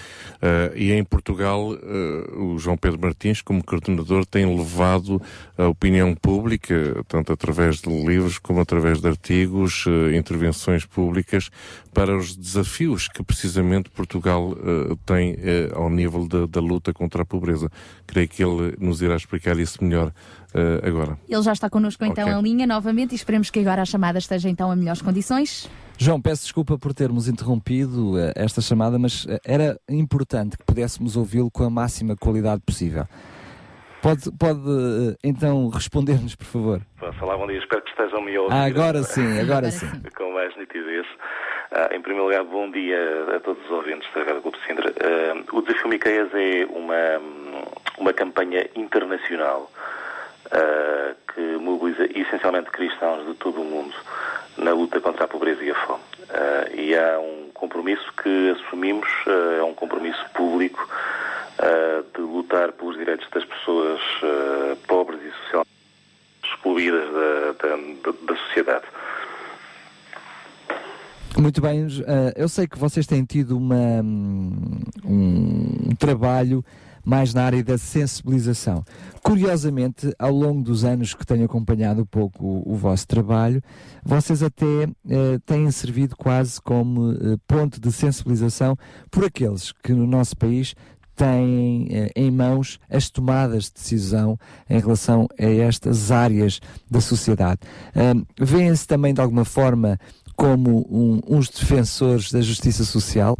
e 0.74 0.92
em 0.92 1.04
Portugal, 1.04 1.70
o 2.36 2.58
João 2.58 2.76
Pedro 2.76 3.00
Martins, 3.00 3.42
como 3.42 3.64
coordenador, 3.64 4.24
tem 4.24 4.46
levado 4.56 5.20
a 5.56 5.68
opinião 5.68 6.14
pública, 6.14 7.02
tanto 7.08 7.32
através 7.32 7.80
de 7.80 7.90
livros 7.90 8.38
como 8.38 8.60
através 8.60 9.00
de 9.00 9.08
artigos, 9.08 9.86
uh, 9.86 10.14
intervenções 10.14 10.84
públicas, 10.84 11.50
para 11.94 12.16
os 12.16 12.36
desafios 12.36 13.08
que 13.08 13.22
precisamente 13.22 13.88
Portugal 13.90 14.50
uh, 14.50 14.96
tem 15.06 15.34
uh, 15.34 15.76
ao 15.76 15.88
nível 15.88 16.26
da, 16.26 16.46
da, 16.46 16.60
luta 16.60 16.92
contra 16.92 17.22
a 17.22 17.24
pobreza. 17.24 17.70
Creio 18.06 18.28
que 18.28 18.42
ele 18.42 18.76
nos 18.78 19.00
irá 19.00 19.16
explicar 19.16 19.58
isso 19.58 19.82
melhor 19.82 20.12
agora. 20.84 21.18
Ele 21.28 21.42
já 21.42 21.52
está 21.52 21.68
connosco 21.68 22.04
então 22.04 22.28
okay. 22.28 22.38
em 22.38 22.42
linha 22.42 22.64
novamente 22.64 23.10
e 23.10 23.16
esperemos 23.16 23.50
que 23.50 23.58
agora 23.58 23.82
a 23.82 23.84
chamada 23.84 24.20
esteja 24.20 24.48
então 24.48 24.72
em 24.72 24.76
melhores 24.76 25.02
condições. 25.02 25.68
João, 25.98 26.20
peço 26.20 26.42
desculpa 26.42 26.78
por 26.78 26.94
termos 26.94 27.26
interrompido 27.26 28.12
esta 28.36 28.60
chamada, 28.60 28.96
mas 28.96 29.26
era 29.44 29.76
importante 29.88 30.56
que 30.56 30.64
pudéssemos 30.64 31.16
ouvi-lo 31.16 31.50
com 31.50 31.64
a 31.64 31.70
máxima 31.70 32.14
qualidade 32.14 32.62
possível. 32.64 33.04
Pode, 34.04 34.30
pode 34.38 34.60
então 35.24 35.70
responder-nos, 35.70 36.34
por 36.34 36.44
favor. 36.44 36.82
Falar 37.18 37.38
bom 37.38 37.46
dia, 37.46 37.58
espero 37.58 37.82
que 37.82 37.88
estejam 37.88 38.22
me 38.22 38.36
ouvir. 38.36 38.52
Ah, 38.52 38.64
agora 38.64 39.02
sim, 39.02 39.24
agora 39.40 39.70
sim. 39.70 39.88
Com 40.14 40.30
mais 40.34 40.54
nitidez. 40.58 41.06
Ah, 41.76 41.88
em 41.92 42.00
primeiro 42.00 42.26
lugar, 42.26 42.44
bom 42.44 42.70
dia 42.70 42.96
a 43.34 43.40
todos 43.40 43.64
os 43.64 43.70
ouvintes 43.72 44.08
da 44.14 44.22
Rádio 44.22 44.42
Clube 44.42 44.58
Sintra. 44.64 44.92
Ah, 44.92 45.42
o 45.52 45.60
Desafio 45.60 45.88
Miqueias 45.88 46.28
é 46.32 46.64
uma, 46.70 47.20
uma 47.98 48.12
campanha 48.12 48.64
internacional 48.76 49.68
ah, 50.52 51.14
que 51.34 51.40
mobiliza 51.40 52.04
essencialmente 52.16 52.70
cristãos 52.70 53.26
de 53.26 53.34
todo 53.34 53.60
o 53.60 53.64
mundo 53.64 53.92
na 54.56 54.72
luta 54.72 55.00
contra 55.00 55.24
a 55.24 55.28
pobreza 55.28 55.64
e 55.64 55.72
a 55.72 55.74
fome. 55.74 56.04
e 56.74 56.94
há 56.94 57.18
um 57.18 57.50
compromisso 57.52 58.06
que 58.22 58.50
assumimos, 58.50 59.08
é 59.58 59.62
um 59.64 59.74
compromisso 59.74 60.24
público 60.32 60.88
uh, 61.58 62.04
de 62.14 62.20
lutar 62.20 62.70
pelos 62.70 62.96
direitos 62.96 63.28
das 63.30 63.44
pessoas 63.44 64.00
uh, 64.22 64.76
pobres 64.86 65.20
e 65.20 65.32
socialmente 65.42 65.74
excluídas 66.44 67.04
da, 67.12 67.68
da, 67.68 67.76
da, 68.22 68.36
sociedade. 68.46 68.84
Muito 71.36 71.60
bem, 71.60 71.84
uh, 71.84 71.90
eu 72.36 72.48
sei 72.48 72.66
que 72.66 72.78
vocês 72.78 73.06
têm 73.06 73.24
tido 73.24 73.56
uma, 73.56 74.00
um, 74.02 74.80
um 75.04 75.94
trabalho 75.98 76.64
mais 77.04 77.34
na 77.34 77.44
área 77.44 77.62
da 77.62 77.76
sensibilização. 77.76 78.84
Curiosamente, 79.22 80.14
ao 80.18 80.32
longo 80.32 80.62
dos 80.62 80.84
anos 80.84 81.12
que 81.12 81.26
tenho 81.26 81.44
acompanhado 81.44 82.02
um 82.02 82.06
pouco 82.06 82.44
o, 82.46 82.72
o 82.72 82.76
vosso 82.76 83.06
trabalho, 83.06 83.62
vocês 84.02 84.42
até 84.42 84.84
eh, 85.10 85.38
têm 85.44 85.70
servido 85.70 86.16
quase 86.16 86.60
como 86.62 87.12
eh, 87.12 87.36
ponto 87.46 87.78
de 87.78 87.92
sensibilização 87.92 88.76
por 89.10 89.24
aqueles 89.24 89.72
que 89.72 89.92
no 89.92 90.06
nosso 90.06 90.36
país 90.36 90.74
têm 91.14 91.88
eh, 91.90 92.10
em 92.16 92.30
mãos 92.30 92.78
as 92.88 93.10
tomadas 93.10 93.64
de 93.64 93.74
decisão 93.74 94.38
em 94.68 94.78
relação 94.80 95.28
a 95.38 95.44
estas 95.44 96.10
áreas 96.10 96.60
da 96.90 97.00
sociedade. 97.00 97.60
Um, 97.94 98.24
Vêem-se 98.42 98.86
também 98.86 99.12
de 99.12 99.20
alguma 99.20 99.44
forma 99.44 99.98
como 100.36 100.86
um, 100.90 101.20
uns 101.28 101.48
defensores 101.48 102.32
da 102.32 102.40
justiça 102.40 102.84
social? 102.84 103.36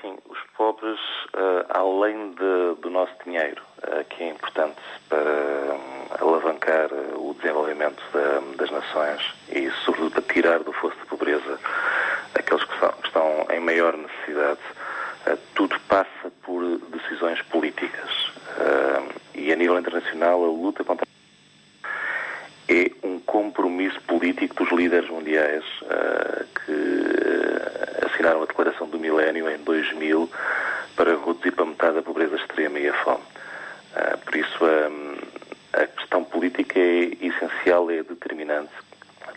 Sim, 0.00 0.16
os 0.28 0.38
pobres, 0.56 0.98
uh, 1.34 1.66
além 1.68 2.30
de, 2.30 2.80
do 2.80 2.90
nosso 2.90 3.12
dinheiro, 3.24 3.62
uh, 3.78 4.04
que 4.08 4.22
é 4.22 4.30
importante 4.30 4.80
para 5.08 5.18
um, 5.20 6.26
alavancar 6.26 6.92
uh, 6.92 7.30
o 7.30 7.34
desenvolvimento 7.34 8.02
da, 8.12 8.40
das 8.56 8.70
nações 8.70 9.20
e, 9.50 9.70
sobretudo, 9.84 10.12
para 10.12 10.34
tirar 10.34 10.58
do 10.60 10.72
fosso 10.72 10.96
de 10.96 11.06
pobreza 11.06 11.58
aqueles 12.34 12.64
que, 12.64 12.78
são, 12.78 12.92
que 12.92 13.06
estão 13.06 13.46
em 13.50 13.60
maior 13.60 13.96
necessidade, 13.96 14.60
tudo 15.54 15.74
passa 15.88 16.30
por 16.42 16.62
decisões 16.90 17.40
políticas. 17.42 18.10
e 19.34 19.50
a 19.50 19.56
nível 19.56 19.78
internacional, 19.78 20.44
a 20.44 20.48
luta 20.48 20.84
contra 20.84 21.06
é 22.68 22.90
um 23.02 23.18
compromisso 23.20 24.00
político 24.02 24.54
dos 24.54 24.72
líderes 24.72 25.08
mundiais 25.10 25.64
que 26.64 27.44
assinaram 28.06 28.42
a 28.42 28.46
Declaração 28.46 28.88
do 28.88 28.98
Milénio 28.98 29.50
em 29.50 29.58
2000 29.58 30.30
para 30.96 31.16
reduzir 31.16 31.52
para 31.52 31.66
metade 31.66 31.98
a 31.98 32.02
pobreza 32.02 32.36
extrema 32.36 32.78
e 32.78 32.88
a 32.88 32.94
fome. 32.94 33.22
Uh, 33.94 34.18
por 34.18 34.36
isso, 34.36 34.64
um, 34.64 35.16
a 35.72 35.86
questão 35.86 36.24
política 36.24 36.78
é 36.78 37.10
essencial, 37.20 37.90
é 37.90 38.02
determinante, 38.02 38.72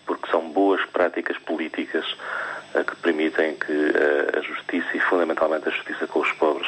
porque 0.05 0.29
são 0.29 0.49
boas 0.49 0.83
práticas 0.85 1.37
políticas 1.39 2.05
uh, 2.75 2.83
que 2.83 2.95
permitem 2.97 3.55
que 3.55 3.71
uh, 3.71 4.37
a 4.37 4.41
justiça 4.41 4.87
e, 4.95 4.99
fundamentalmente, 4.99 5.67
a 5.67 5.71
justiça 5.71 6.07
com 6.07 6.19
os 6.19 6.31
pobres 6.33 6.67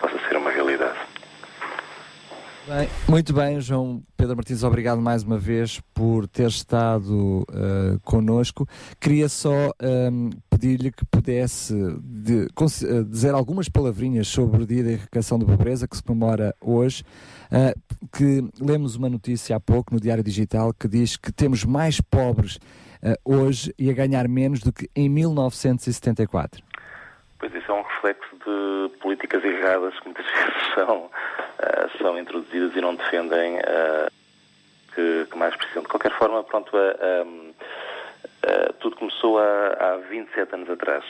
possa 0.00 0.18
ser 0.26 0.34
uma 0.34 0.50
realidade. 0.50 0.96
Bem, 2.68 2.86
muito 3.08 3.32
bem, 3.32 3.58
João 3.62 4.02
Pedro 4.14 4.36
Martins, 4.36 4.62
obrigado 4.62 5.00
mais 5.00 5.22
uma 5.22 5.38
vez 5.38 5.80
por 5.94 6.28
ter 6.28 6.48
estado 6.48 7.46
uh, 7.48 7.98
connosco. 8.04 8.68
Queria 9.00 9.26
só 9.26 9.68
um, 9.68 9.70
ehm, 9.80 10.30
pedir-lhe 10.50 10.92
que 10.92 11.02
pudesse 11.06 11.72
de, 12.02 12.46
uh, 12.46 13.04
dizer 13.06 13.32
algumas 13.32 13.70
palavrinhas 13.70 14.28
sobre 14.28 14.64
o 14.64 14.66
Dia 14.66 14.84
da 14.84 14.90
Erradicação 14.90 15.38
da 15.38 15.46
Pobreza 15.46 15.88
que 15.88 15.96
se 15.96 16.02
comemora 16.02 16.54
hoje. 16.60 17.04
Uh, 17.50 18.06
que 18.12 18.46
lemos 18.60 18.96
uma 18.96 19.08
notícia 19.08 19.56
há 19.56 19.60
pouco 19.60 19.94
no 19.94 19.98
Diário 19.98 20.22
Digital 20.22 20.74
que 20.74 20.86
diz 20.86 21.16
que 21.16 21.32
temos 21.32 21.64
mais 21.64 22.02
pobres 22.02 22.58
hoje 23.24 23.72
e 23.78 23.88
a 23.88 23.94
ganhar 23.94 24.28
menos 24.28 24.60
do 24.60 24.72
que 24.72 24.90
em 24.94 25.08
1974. 25.08 26.67
Pois 27.38 27.54
isso 27.54 27.70
é 27.70 27.74
um 27.74 27.82
reflexo 27.82 28.36
de 28.36 28.98
políticas 28.98 29.44
erradas 29.44 29.98
que 30.00 30.06
muitas 30.06 30.26
vezes 30.32 30.74
são, 30.74 30.96
uh, 31.04 31.98
são 31.98 32.18
introduzidas 32.18 32.74
e 32.74 32.80
não 32.80 32.94
defendem 32.94 33.58
uh, 33.58 34.10
que, 34.94 35.26
que, 35.30 35.38
mais 35.38 35.54
precisam. 35.54 35.82
De 35.82 35.88
qualquer 35.88 36.12
forma, 36.12 36.42
pronto, 36.42 36.76
uh, 36.76 37.54
tudo 38.80 38.96
começou 38.96 39.38
há, 39.38 39.76
há 39.78 39.96
27 40.08 40.54
anos 40.54 40.70
atrás, 40.70 41.04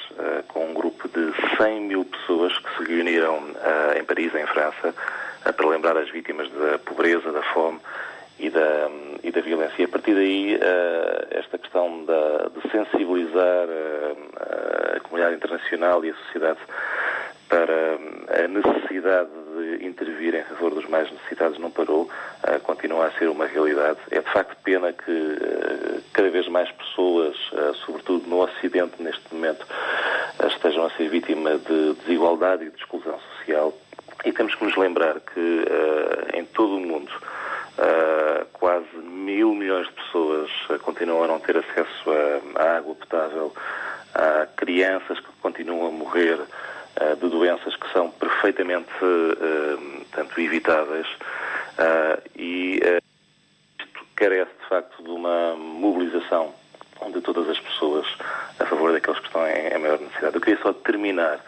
com 0.48 0.70
um 0.70 0.74
grupo 0.74 1.08
de 1.08 1.32
100 1.56 1.80
mil 1.82 2.04
pessoas 2.04 2.58
que 2.58 2.76
se 2.76 2.84
reuniram 2.84 3.38
em 3.98 4.02
Paris, 4.04 4.34
em 4.34 4.46
França, 4.46 4.94
para 5.44 5.68
lembrar 5.68 5.96
as 5.96 6.10
vítimas 6.10 6.50
da 6.50 6.78
pobreza, 6.78 7.30
da 7.30 7.42
fome 7.52 7.78
e 8.38 8.50
da, 8.50 8.90
e 9.22 9.30
da 9.30 9.40
violência. 9.40 9.82
E 9.82 9.84
a 9.84 9.88
partir 9.88 10.14
daí, 10.14 10.56
uh, 10.56 11.26
esta 11.30 11.58
questão 11.58 12.04
de 12.04 12.70
sensibilizar 12.70 13.66
uh, 13.68 14.96
a 14.96 15.00
comunidade 15.00 15.36
internacional 15.36 16.04
e 16.04 16.10
a 16.10 16.14
sociedade 16.14 16.58
para 17.48 17.98
a 18.44 18.46
necessidade 18.46 19.30
de 19.56 19.86
intervir 19.86 20.34
em 20.34 20.44
favor 20.44 20.74
dos 20.74 20.86
mais 20.86 21.10
necessitados 21.10 21.58
não 21.58 21.70
parou, 21.70 22.06
continua 22.64 23.06
a 23.06 23.10
ser 23.12 23.26
uma 23.30 23.46
realidade. 23.46 23.98
É 24.10 24.20
de 24.20 24.30
facto 24.30 24.54
pena 24.62 24.92
que 24.92 25.38
cada 26.12 26.28
vez 26.28 26.46
mais 26.48 26.70
pessoas, 26.72 27.34
sobretudo 27.86 28.28
no 28.28 28.42
Ocidente 28.42 29.02
neste 29.02 29.34
momento, 29.34 29.66
estejam 30.46 30.84
a 30.84 30.90
ser 30.90 31.08
vítimas 31.08 31.62
de 31.64 31.94
desigualdade 31.94 32.66
e 32.66 32.70
de 32.70 32.76
exclusão 32.76 33.18
social. 33.38 33.72
E 34.26 34.30
temos 34.30 34.54
que 34.54 34.64
nos 34.64 34.76
lembrar 34.76 35.18
que 35.20 35.64
em 36.34 36.44
todo 36.44 36.76
o 36.76 36.80
mundo 36.80 37.10
Uh, 37.78 38.44
quase 38.54 38.96
mil 38.96 39.54
milhões 39.54 39.86
de 39.86 39.92
pessoas 39.92 40.50
uh, 40.68 40.80
continuam 40.80 41.22
a 41.22 41.26
não 41.28 41.38
ter 41.38 41.56
acesso 41.56 42.10
à 42.56 42.76
água 42.78 42.94
potável. 42.96 43.54
Há 44.14 44.46
crianças 44.56 45.20
que 45.20 45.28
continuam 45.40 45.86
a 45.86 45.90
morrer 45.92 46.40
uh, 46.40 47.16
de 47.16 47.28
doenças 47.28 47.76
que 47.76 47.92
são 47.92 48.10
perfeitamente 48.10 48.88
tanto 50.10 50.40
evitáveis. 50.40 51.06
e 52.36 52.80
isto 53.78 54.04
carece, 54.16 54.50
de 54.60 54.68
facto, 54.68 55.00
de 55.00 55.10
uma 55.10 55.54
mobilização 55.54 56.52
de 57.12 57.20
todas 57.20 57.48
as 57.48 57.60
pessoas 57.60 58.06
a 58.58 58.66
favor 58.66 58.92
daqueles 58.92 59.20
que 59.20 59.26
estão 59.26 59.46
em, 59.46 59.68
em 59.68 59.78
maior 59.78 60.00
necessidade. 60.00 60.34
Eu 60.34 60.40
queria 60.40 60.60
só 60.60 60.72
terminar 60.72 61.38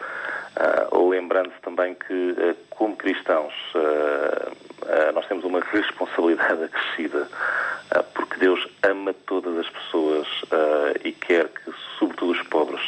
Uh, 0.51 1.09
lembrando 1.09 1.51
também 1.61 1.95
que, 1.95 2.13
uh, 2.13 2.55
como 2.71 2.95
cristãos, 2.97 3.53
uh, 3.73 5.13
nós 5.13 5.25
temos 5.27 5.45
uma 5.45 5.61
responsabilidade 5.61 6.63
acrescida, 6.65 7.27
porque 8.13 8.37
Deus 8.37 8.67
ama 8.83 9.13
todas 9.25 9.57
as 9.57 9.69
pessoas 9.69 10.27
e 11.03 11.11
quer 11.11 11.47
que, 11.49 11.71
sobretudo, 11.99 12.31
os 12.31 12.41
pobres 12.47 12.81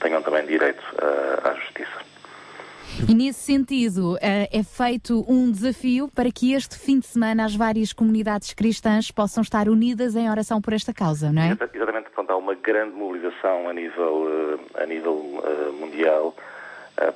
tenham 0.00 0.22
também 0.22 0.44
direito 0.46 0.82
à 1.44 1.54
justiça. 1.54 2.06
E 3.08 3.14
nesse 3.14 3.40
sentido, 3.40 4.16
é 4.20 4.62
feito 4.62 5.24
um 5.28 5.50
desafio 5.50 6.08
para 6.08 6.32
que 6.32 6.54
este 6.54 6.78
fim 6.78 6.98
de 6.98 7.06
semana 7.06 7.44
as 7.44 7.54
várias 7.54 7.92
comunidades 7.92 8.54
cristãs 8.54 9.10
possam 9.10 9.42
estar 9.42 9.68
unidas 9.68 10.16
em 10.16 10.28
oração 10.30 10.60
por 10.60 10.72
esta 10.72 10.92
causa, 10.92 11.30
não 11.30 11.42
é? 11.42 11.50
Exatamente, 11.50 12.04
portanto, 12.10 12.30
há 12.30 12.36
uma 12.36 12.54
grande 12.54 12.96
mobilização 12.96 13.68
a 13.68 13.74
nível, 13.74 14.58
a 14.74 14.86
nível 14.86 15.42
mundial 15.78 16.34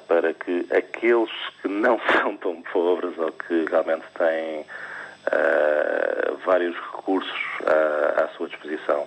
para 0.06 0.34
que 0.34 0.66
aqueles 0.70 1.30
que 1.60 1.68
não 1.68 2.00
são 2.12 2.36
tão 2.36 2.62
pobres 2.62 3.16
ou 3.18 3.32
que 3.32 3.64
realmente 3.70 4.04
têm 4.16 4.60
uh, 4.60 6.36
vários 6.44 6.76
recursos 6.76 7.40
uh, 7.62 8.24
à 8.24 8.28
sua 8.36 8.48
disposição 8.48 9.06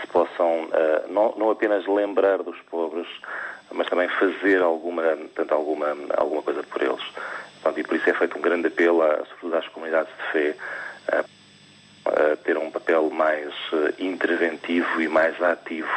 se 0.00 0.06
possam 0.06 0.70
não, 1.10 1.34
não, 1.36 1.50
apenas 1.50 1.86
lembrar 1.86 2.38
dos 2.38 2.58
pobres, 2.70 3.06
mas 3.70 3.86
também 3.86 4.08
fazer 4.08 4.62
alguma, 4.62 5.02
tanto 5.34 5.52
alguma, 5.52 5.94
alguma 6.16 6.42
coisa 6.42 6.62
por 6.62 6.80
eles. 6.80 7.04
Portanto, 7.60 7.80
e 7.80 7.84
por 7.84 7.96
isso 7.96 8.08
é 8.08 8.14
feito 8.14 8.38
um 8.38 8.40
grande 8.40 8.68
apelo, 8.68 9.02
a, 9.02 9.18
sobretudo 9.26 9.56
às 9.56 9.68
comunidades 9.68 10.10
de 10.16 10.32
fé, 10.32 10.56
a 11.12 12.36
ter 12.44 12.56
um 12.58 12.70
papel 12.70 13.10
mais 13.10 13.52
interventivo 13.98 15.00
e 15.00 15.08
mais 15.08 15.40
ativo 15.42 15.90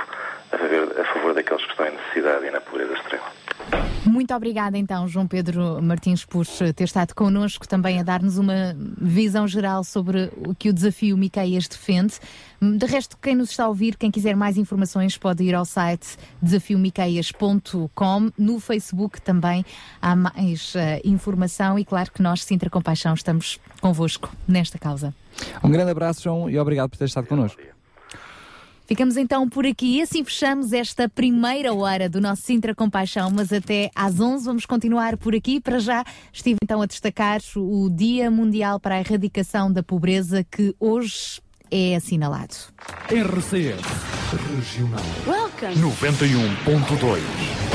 a 0.52 0.58
favor, 0.58 1.00
a 1.00 1.04
favor 1.06 1.34
daqueles 1.34 1.64
que 1.66 1.72
estão 1.72 1.88
em 1.88 1.92
necessidade 1.92 2.46
e 2.46 2.52
na 2.52 2.62
pobreza 2.62 2.94
extrema. 2.94 3.26
Muito 4.06 4.34
obrigada 4.34 4.78
então, 4.78 5.08
João 5.08 5.28
Pedro 5.28 5.82
Martins, 5.82 6.26
por 6.26 6.46
ter 6.76 6.86
estado 6.86 7.14
connosco 7.14 7.68
também 7.68 8.00
a 8.00 8.04
dar-nos 8.04 8.38
uma 8.38 8.76
visão 9.00 9.48
geral 9.48 9.84
sobre 9.84 10.32
o 10.38 10.56
que 10.56 10.70
o 10.70 10.74
desafio 10.74 11.18
Miqueias 11.18 11.68
defende. 11.68 12.16
De 12.62 12.86
resto, 12.86 13.18
quem 13.22 13.36
nos 13.36 13.52
está 13.52 13.66
a 13.66 13.68
ouvir, 13.68 13.96
quem 13.96 14.10
quiser 14.10 14.36
mais 14.36 14.58
informações, 14.58 15.18
pode 15.18 15.44
ir 15.44 15.54
ao 15.54 15.66
site 15.66 16.18
desafiomiqueias.com. 16.42 18.32
No 18.38 18.60
Facebook 18.60 19.22
também 19.22 19.64
há 20.02 20.16
mais 20.16 20.74
uh, 20.74 20.80
informação 21.04 21.78
e 21.78 21.86
claro 21.86 22.12
que 22.12 22.22
nós, 22.22 22.44
Sintra 22.44 22.70
Compaixão, 22.70 23.14
estamos 23.14 23.60
convosco 23.82 24.36
nesta 24.48 24.80
causa. 24.80 25.14
Um 25.64 25.70
grande 25.70 25.92
abraço, 25.92 26.24
João, 26.24 26.50
e 26.50 26.58
obrigado 26.58 26.90
por 26.90 26.98
ter 26.98 27.06
estado 27.06 27.28
connosco. 27.28 27.62
Ficamos 28.88 29.18
então 29.18 29.50
por 29.50 29.66
aqui 29.66 29.98
e 29.98 30.02
assim 30.02 30.24
fechamos 30.24 30.72
esta 30.72 31.10
primeira 31.10 31.74
hora 31.74 32.08
do 32.08 32.22
nosso 32.22 32.44
Sintra 32.44 32.74
Compaixão, 32.74 33.30
mas 33.30 33.52
até 33.52 33.92
às 33.94 34.18
11 34.18 34.46
vamos 34.46 34.66
continuar 34.66 35.18
por 35.18 35.36
aqui. 35.36 35.60
Para 35.60 35.78
já 35.78 36.06
estive 36.32 36.56
então 36.64 36.82
a 36.82 36.86
destacar 36.86 37.42
o 37.58 37.90
Dia 37.90 38.32
Mundial 38.32 38.80
para 38.80 38.96
a 38.96 39.00
Erradicação 39.00 39.70
da 39.70 39.84
Pobreza 39.84 40.42
que 40.50 40.74
hoje 40.80 41.42
é 41.70 41.98
assinalado. 41.98 42.56
RCS 43.10 43.82
Regional 44.56 45.04
Welcome. 45.28 45.76
91.2 45.76 47.67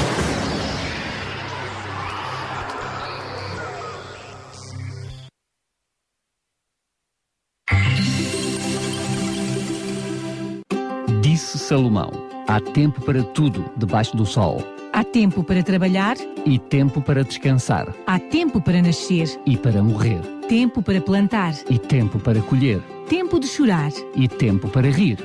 Disse 11.53 11.67
Salomão: 11.67 12.11
Há 12.49 12.59
tempo 12.61 13.03
para 13.03 13.23
tudo 13.23 13.71
debaixo 13.77 14.17
do 14.17 14.25
sol. 14.25 14.63
Há 14.91 15.05
tempo 15.05 15.45
para 15.45 15.63
trabalhar 15.63 16.17
e 16.47 16.59
tempo 16.59 17.03
para 17.03 17.23
descansar. 17.23 17.95
Há 18.07 18.19
tempo 18.19 18.59
para 18.59 18.81
nascer 18.81 19.29
e 19.45 19.55
para 19.55 19.83
morrer. 19.83 20.21
Tempo 20.49 20.81
para 20.81 20.99
plantar 20.99 21.55
e 21.69 21.79
tempo 21.79 22.19
para 22.19 22.41
colher. 22.41 22.81
Tempo 23.07 23.39
de 23.39 23.47
chorar 23.47 23.93
e 24.17 24.27
tempo 24.29 24.67
para 24.67 24.89
rir. 24.91 25.19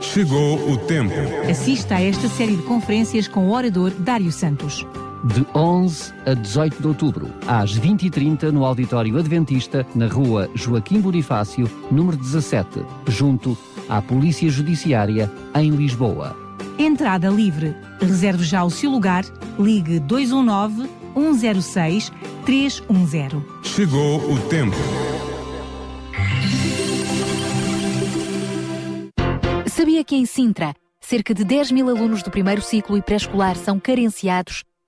Chegou 0.00 0.68
o 0.68 0.76
tempo. 0.78 1.14
Assista 1.48 1.94
a 1.94 2.02
esta 2.02 2.28
série 2.28 2.56
de 2.56 2.62
conferências 2.62 3.28
com 3.28 3.46
o 3.46 3.52
orador 3.52 3.90
Dário 3.90 4.32
Santos. 4.32 4.84
De 5.34 5.44
11 5.52 6.14
a 6.24 6.34
18 6.34 6.80
de 6.80 6.86
outubro, 6.86 7.28
às 7.48 7.76
20h30, 7.76 8.52
no 8.52 8.64
Auditório 8.64 9.18
Adventista, 9.18 9.84
na 9.92 10.06
rua 10.06 10.48
Joaquim 10.54 11.00
Bonifácio, 11.00 11.68
número 11.90 12.16
17, 12.16 12.84
junto 13.08 13.58
à 13.88 14.00
Polícia 14.00 14.48
Judiciária 14.48 15.28
em 15.56 15.70
Lisboa. 15.70 16.36
Entrada 16.78 17.28
livre. 17.28 17.74
Reserve 18.00 18.44
já 18.44 18.62
o 18.62 18.70
seu 18.70 18.88
lugar. 18.88 19.24
Ligue 19.58 19.98
219 19.98 20.88
106 21.14 22.12
310. 22.44 23.42
Chegou 23.64 24.32
o 24.32 24.38
tempo. 24.48 24.76
Sabia 29.66 30.04
que 30.04 30.14
em 30.14 30.24
Sintra, 30.24 30.72
cerca 31.00 31.34
de 31.34 31.42
10 31.42 31.72
mil 31.72 31.88
alunos 31.88 32.22
do 32.22 32.30
primeiro 32.30 32.62
ciclo 32.62 32.96
e 32.96 33.02
pré-escolar 33.02 33.56
são 33.56 33.80
carenciados 33.80 34.62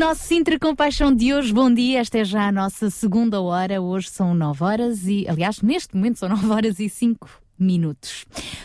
No 0.00 0.06
nosso 0.06 0.22
Sintra 0.22 0.58
Compaixão 0.58 1.14
de 1.14 1.34
hoje, 1.34 1.52
bom 1.52 1.70
dia, 1.70 2.00
esta 2.00 2.16
é 2.16 2.24
já 2.24 2.48
a 2.48 2.52
nossa 2.52 2.88
segunda 2.88 3.38
hora, 3.38 3.82
hoje 3.82 4.08
são 4.08 4.32
9 4.32 4.64
horas 4.64 5.06
e, 5.06 5.28
aliás, 5.28 5.60
neste 5.60 5.94
momento 5.94 6.18
são 6.18 6.26
9 6.30 6.46
horas 6.48 6.80
e 6.80 6.88
5 6.88 7.28
minutos. 7.58 8.24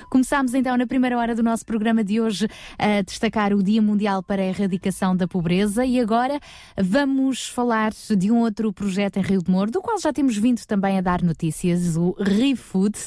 Começámos 0.09 0.53
então 0.53 0.77
na 0.77 0.87
primeira 0.87 1.17
hora 1.17 1.35
do 1.35 1.43
nosso 1.43 1.65
programa 1.65 2.05
de 2.05 2.21
hoje 2.21 2.47
a 2.79 3.01
destacar 3.01 3.53
o 3.53 3.61
Dia 3.61 3.81
Mundial 3.81 4.23
para 4.23 4.41
a 4.41 4.45
Erradicação 4.45 5.13
da 5.13 5.27
Pobreza. 5.27 5.85
E 5.85 5.99
agora 5.99 6.39
vamos 6.81 7.49
falar 7.49 7.91
de 7.91 8.31
um 8.31 8.39
outro 8.39 8.71
projeto 8.71 9.17
em 9.17 9.21
Rio 9.21 9.43
de 9.43 9.51
Moro, 9.51 9.69
do 9.69 9.81
qual 9.81 9.99
já 9.99 10.13
temos 10.13 10.37
vindo 10.37 10.65
também 10.65 10.97
a 10.97 11.01
dar 11.01 11.21
notícias, 11.21 11.97
o 11.97 12.15
ReFood 12.17 12.97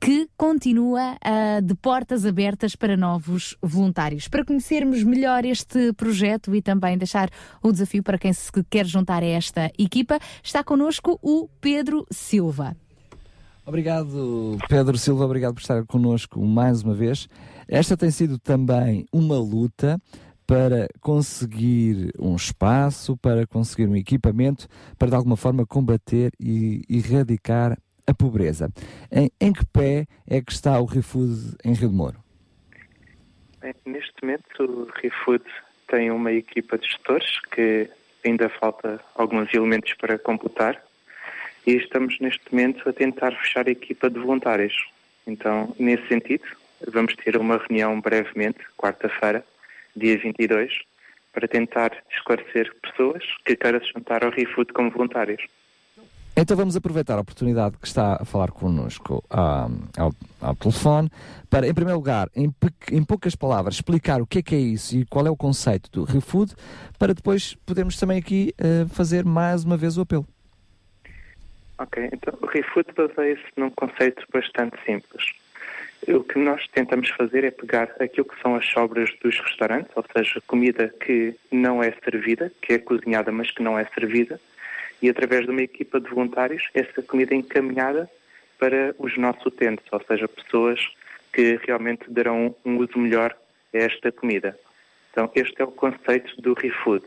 que 0.00 0.26
continua 0.36 1.14
uh, 1.16 1.62
de 1.62 1.74
portas 1.74 2.24
abertas 2.24 2.74
para 2.74 2.96
novos 2.96 3.54
voluntários. 3.60 4.28
Para 4.28 4.44
conhecermos 4.44 5.04
melhor 5.04 5.44
este 5.44 5.92
projeto 5.92 6.54
e 6.54 6.62
também 6.62 6.96
deixar 6.96 7.28
o 7.62 7.70
desafio 7.70 8.02
para 8.02 8.16
quem 8.16 8.32
se 8.32 8.50
quer 8.70 8.86
juntar 8.86 9.22
a 9.22 9.26
esta 9.26 9.70
equipa, 9.78 10.18
está 10.42 10.64
connosco 10.64 11.18
o 11.22 11.48
Pedro 11.60 12.06
Silva. 12.10 12.74
Obrigado, 13.66 14.56
Pedro 14.68 14.96
Silva, 14.96 15.26
obrigado 15.26 15.54
por 15.54 15.60
estar 15.60 15.84
connosco 15.84 16.40
mais 16.40 16.82
uma 16.82 16.94
vez. 16.94 17.28
Esta 17.68 17.96
tem 17.96 18.10
sido 18.10 18.38
também 18.38 19.04
uma 19.12 19.38
luta 19.38 20.00
para 20.46 20.88
conseguir 21.00 22.10
um 22.18 22.34
espaço, 22.34 23.16
para 23.18 23.46
conseguir 23.46 23.86
um 23.86 23.94
equipamento, 23.94 24.66
para 24.98 25.10
de 25.10 25.14
alguma 25.14 25.36
forma 25.36 25.64
combater 25.64 26.32
e 26.40 26.82
erradicar 26.88 27.78
a 28.10 28.14
pobreza. 28.14 28.70
Em, 29.10 29.30
em 29.40 29.52
que 29.52 29.64
pé 29.66 30.06
é 30.28 30.40
que 30.40 30.52
está 30.52 30.78
o 30.80 30.84
ReFood 30.84 31.56
em 31.64 31.72
Rio 31.72 31.88
de 31.88 31.94
Moro? 31.94 32.16
Bem, 33.60 33.74
neste 33.86 34.14
momento 34.22 34.62
o 34.62 34.90
ReFood 35.00 35.44
tem 35.88 36.10
uma 36.10 36.32
equipa 36.32 36.78
de 36.78 36.86
gestores 36.86 37.40
que 37.52 37.90
ainda 38.24 38.48
falta 38.48 39.00
alguns 39.14 39.52
elementos 39.52 39.92
para 39.94 40.18
computar 40.18 40.82
e 41.66 41.72
estamos 41.72 42.18
neste 42.20 42.42
momento 42.50 42.88
a 42.88 42.92
tentar 42.92 43.32
fechar 43.32 43.66
a 43.66 43.70
equipa 43.70 44.08
de 44.08 44.18
voluntários. 44.18 44.74
Então, 45.26 45.74
nesse 45.78 46.06
sentido, 46.08 46.44
vamos 46.88 47.14
ter 47.16 47.36
uma 47.36 47.58
reunião 47.58 48.00
brevemente, 48.00 48.60
quarta-feira, 48.76 49.44
dia 49.94 50.16
22, 50.18 50.80
para 51.32 51.46
tentar 51.46 51.96
esclarecer 52.10 52.74
pessoas 52.82 53.22
que 53.44 53.56
queiram 53.56 53.80
se 53.80 53.92
juntar 53.92 54.24
ao 54.24 54.30
ReFood 54.30 54.72
como 54.72 54.90
voluntários. 54.90 55.42
Então 56.36 56.56
vamos 56.56 56.76
aproveitar 56.76 57.18
a 57.18 57.20
oportunidade 57.20 57.76
que 57.76 57.86
está 57.86 58.16
a 58.20 58.24
falar 58.24 58.50
connosco 58.50 59.22
ao, 59.28 60.12
ao, 60.40 60.54
telefone 60.54 61.10
para, 61.50 61.66
em 61.66 61.74
primeiro 61.74 61.98
lugar, 61.98 62.28
em, 62.34 62.52
em, 62.90 63.04
poucas 63.04 63.34
palavras, 63.34 63.74
explicar 63.74 64.22
o 64.22 64.26
que 64.26 64.38
é 64.38 64.42
que 64.42 64.54
é 64.54 64.58
isso 64.58 64.96
e 64.96 65.04
qual 65.04 65.26
é 65.26 65.30
o 65.30 65.36
conceito 65.36 65.90
do 65.90 66.04
ReFood, 66.04 66.54
para 66.98 67.12
depois 67.12 67.54
podermos 67.66 67.98
também 67.98 68.18
aqui 68.18 68.54
uh, 68.60 68.88
fazer 68.88 69.24
mais 69.24 69.64
uma 69.64 69.76
vez 69.76 69.98
o 69.98 70.02
apelo. 70.02 70.26
Ok, 71.78 72.08
então 72.12 72.34
o 72.40 72.46
ReFood 72.46 72.88
baseia-se 72.96 73.42
num 73.56 73.70
conceito 73.70 74.24
bastante 74.32 74.76
simples. 74.84 75.24
O 76.08 76.22
que 76.22 76.38
nós 76.38 76.66
tentamos 76.68 77.10
fazer 77.10 77.44
é 77.44 77.50
pegar 77.50 77.90
aquilo 78.00 78.26
que 78.26 78.40
são 78.40 78.54
as 78.54 78.66
sobras 78.66 79.10
dos 79.22 79.38
restaurantes, 79.40 79.90
ou 79.94 80.04
seja, 80.16 80.40
comida 80.46 80.88
que 80.88 81.34
não 81.50 81.82
é 81.82 81.92
servida, 82.04 82.50
que 82.62 82.74
é 82.74 82.78
cozinhada, 82.78 83.30
mas 83.30 83.50
que 83.50 83.62
não 83.62 83.78
é 83.78 83.84
servida, 83.86 84.40
e 85.02 85.08
através 85.08 85.44
de 85.44 85.50
uma 85.50 85.62
equipa 85.62 86.00
de 86.00 86.08
voluntários, 86.10 86.62
essa 86.74 87.02
comida 87.02 87.34
é 87.34 87.38
encaminhada 87.38 88.08
para 88.58 88.94
os 88.98 89.16
nossos 89.16 89.44
utentes, 89.46 89.84
ou 89.90 90.02
seja, 90.06 90.28
pessoas 90.28 90.80
que 91.32 91.58
realmente 91.66 92.10
darão 92.10 92.54
um 92.64 92.76
uso 92.78 92.98
melhor 92.98 93.34
a 93.74 93.78
esta 93.78 94.12
comida. 94.12 94.58
Então, 95.10 95.30
este 95.34 95.60
é 95.60 95.64
o 95.64 95.72
conceito 95.72 96.40
do 96.40 96.54
ReFood. 96.54 97.04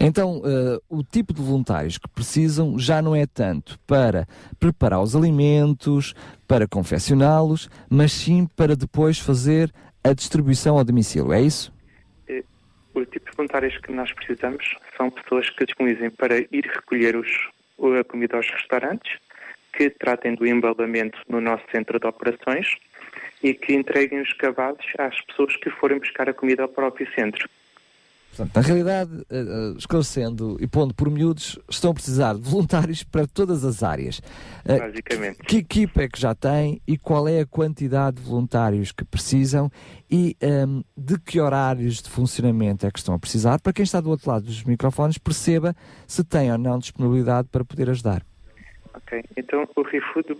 Então, 0.00 0.38
uh, 0.38 0.80
o 0.88 1.02
tipo 1.02 1.34
de 1.34 1.42
voluntários 1.42 1.98
que 1.98 2.08
precisam 2.08 2.78
já 2.78 3.02
não 3.02 3.14
é 3.14 3.26
tanto 3.26 3.78
para 3.86 4.26
preparar 4.58 5.02
os 5.02 5.16
alimentos, 5.16 6.14
para 6.46 6.68
confeccioná-los, 6.68 7.68
mas 7.90 8.12
sim 8.12 8.46
para 8.56 8.76
depois 8.76 9.18
fazer 9.18 9.72
a 10.04 10.12
distribuição 10.12 10.78
ao 10.78 10.84
domicílio, 10.84 11.32
é 11.32 11.40
isso? 11.40 11.75
O 12.96 13.04
tipo 13.04 13.30
de 13.30 13.36
voluntários 13.36 13.76
que 13.76 13.92
nós 13.92 14.10
precisamos 14.10 14.74
são 14.96 15.10
pessoas 15.10 15.50
que 15.50 15.66
disponibilizem 15.66 16.08
para 16.08 16.38
ir 16.38 16.64
recolher 16.64 17.14
os, 17.14 17.28
a 18.00 18.02
comida 18.04 18.38
aos 18.38 18.48
restaurantes, 18.48 19.18
que 19.74 19.90
tratem 19.90 20.34
do 20.34 20.46
embalamento 20.46 21.18
no 21.28 21.38
nosso 21.38 21.62
centro 21.70 22.00
de 22.00 22.06
operações 22.06 22.74
e 23.42 23.52
que 23.52 23.74
entreguem 23.74 24.22
os 24.22 24.32
cavalos 24.32 24.86
às 24.96 25.20
pessoas 25.26 25.54
que 25.56 25.68
forem 25.68 25.98
buscar 25.98 26.30
a 26.30 26.32
comida 26.32 26.62
ao 26.62 26.70
próprio 26.70 27.06
centro. 27.12 27.46
Portanto, 28.36 28.54
na 28.54 28.60
realidade, 28.60 29.10
uh, 29.12 29.78
esclarecendo 29.78 30.58
e 30.60 30.66
pondo 30.66 30.92
por 30.92 31.10
miúdos, 31.10 31.58
estão 31.70 31.90
a 31.90 31.94
precisar 31.94 32.34
de 32.34 32.42
voluntários 32.42 33.02
para 33.02 33.26
todas 33.26 33.64
as 33.64 33.82
áreas. 33.82 34.18
Uh, 34.18 34.78
Basicamente. 34.78 35.38
Que 35.38 35.58
equipa 35.58 36.02
é 36.02 36.08
que 36.08 36.20
já 36.20 36.34
tem 36.34 36.82
e 36.86 36.98
qual 36.98 37.26
é 37.26 37.40
a 37.40 37.46
quantidade 37.46 38.16
de 38.16 38.22
voluntários 38.22 38.92
que 38.92 39.04
precisam 39.04 39.70
e 40.10 40.36
um, 40.42 40.46
ehm, 40.46 40.82
de 40.96 41.18
que 41.18 41.40
horários 41.40 42.02
de 42.02 42.10
funcionamento 42.10 42.86
é 42.86 42.90
que 42.90 42.98
estão 42.98 43.14
a 43.14 43.18
precisar, 43.18 43.58
para 43.60 43.72
quem 43.72 43.82
está 43.82 44.00
do 44.00 44.10
outro 44.10 44.30
lado 44.30 44.44
dos 44.44 44.62
microfones 44.64 45.16
perceba 45.16 45.74
se 46.06 46.22
tem 46.22 46.52
ou 46.52 46.58
não 46.58 46.78
disponibilidade 46.78 47.48
para 47.48 47.64
poder 47.64 47.88
ajudar. 47.90 48.22
Ok, 48.94 49.24
então 49.36 49.66
o 49.74 49.82
ReFood 49.82 50.36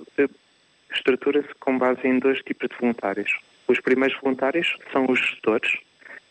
estrutura-se 0.95 1.49
com 1.61 1.79
base 1.79 2.07
em 2.07 2.19
dois 2.19 2.41
tipos 2.41 2.69
de 2.69 2.77
voluntários. 2.79 3.39
Os 3.67 3.81
primeiros 3.81 4.19
voluntários 4.21 4.77
são 4.93 5.07
os 5.09 5.19
gestores, 5.19 5.73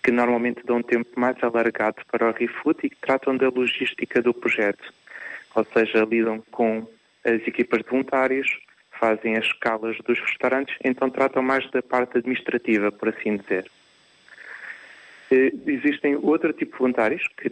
que 0.06 0.12
normalmente 0.12 0.62
dão 0.64 0.78
um 0.78 0.84
tempo 0.84 1.20
mais 1.20 1.36
alargado 1.44 1.96
para 2.12 2.30
o 2.30 2.32
ReFood 2.32 2.78
e 2.84 2.92
que 2.92 2.96
tratam 2.98 3.36
da 3.36 3.50
logística 3.50 4.22
do 4.22 4.36
projeto. 4.36 4.94
Ou 5.56 5.66
seja, 5.66 6.06
lidam 6.06 6.44
com 6.52 6.88
as 7.24 7.42
equipas 7.48 7.82
de 7.82 7.90
voluntários, 7.90 8.48
fazem 9.00 9.36
as 9.36 9.46
escalas 9.46 9.98
dos 10.06 10.20
restaurantes, 10.20 10.78
então 10.84 11.10
tratam 11.10 11.42
mais 11.42 11.68
da 11.72 11.82
parte 11.82 12.20
administrativa, 12.20 12.92
por 12.92 13.10
assim 13.10 13.38
dizer. 13.38 13.66
Eh, 15.32 15.52
existem 15.66 16.16
outro 16.18 16.54
tipo 16.54 16.74
de 16.74 16.78
voluntários 16.78 17.28
que 17.36 17.52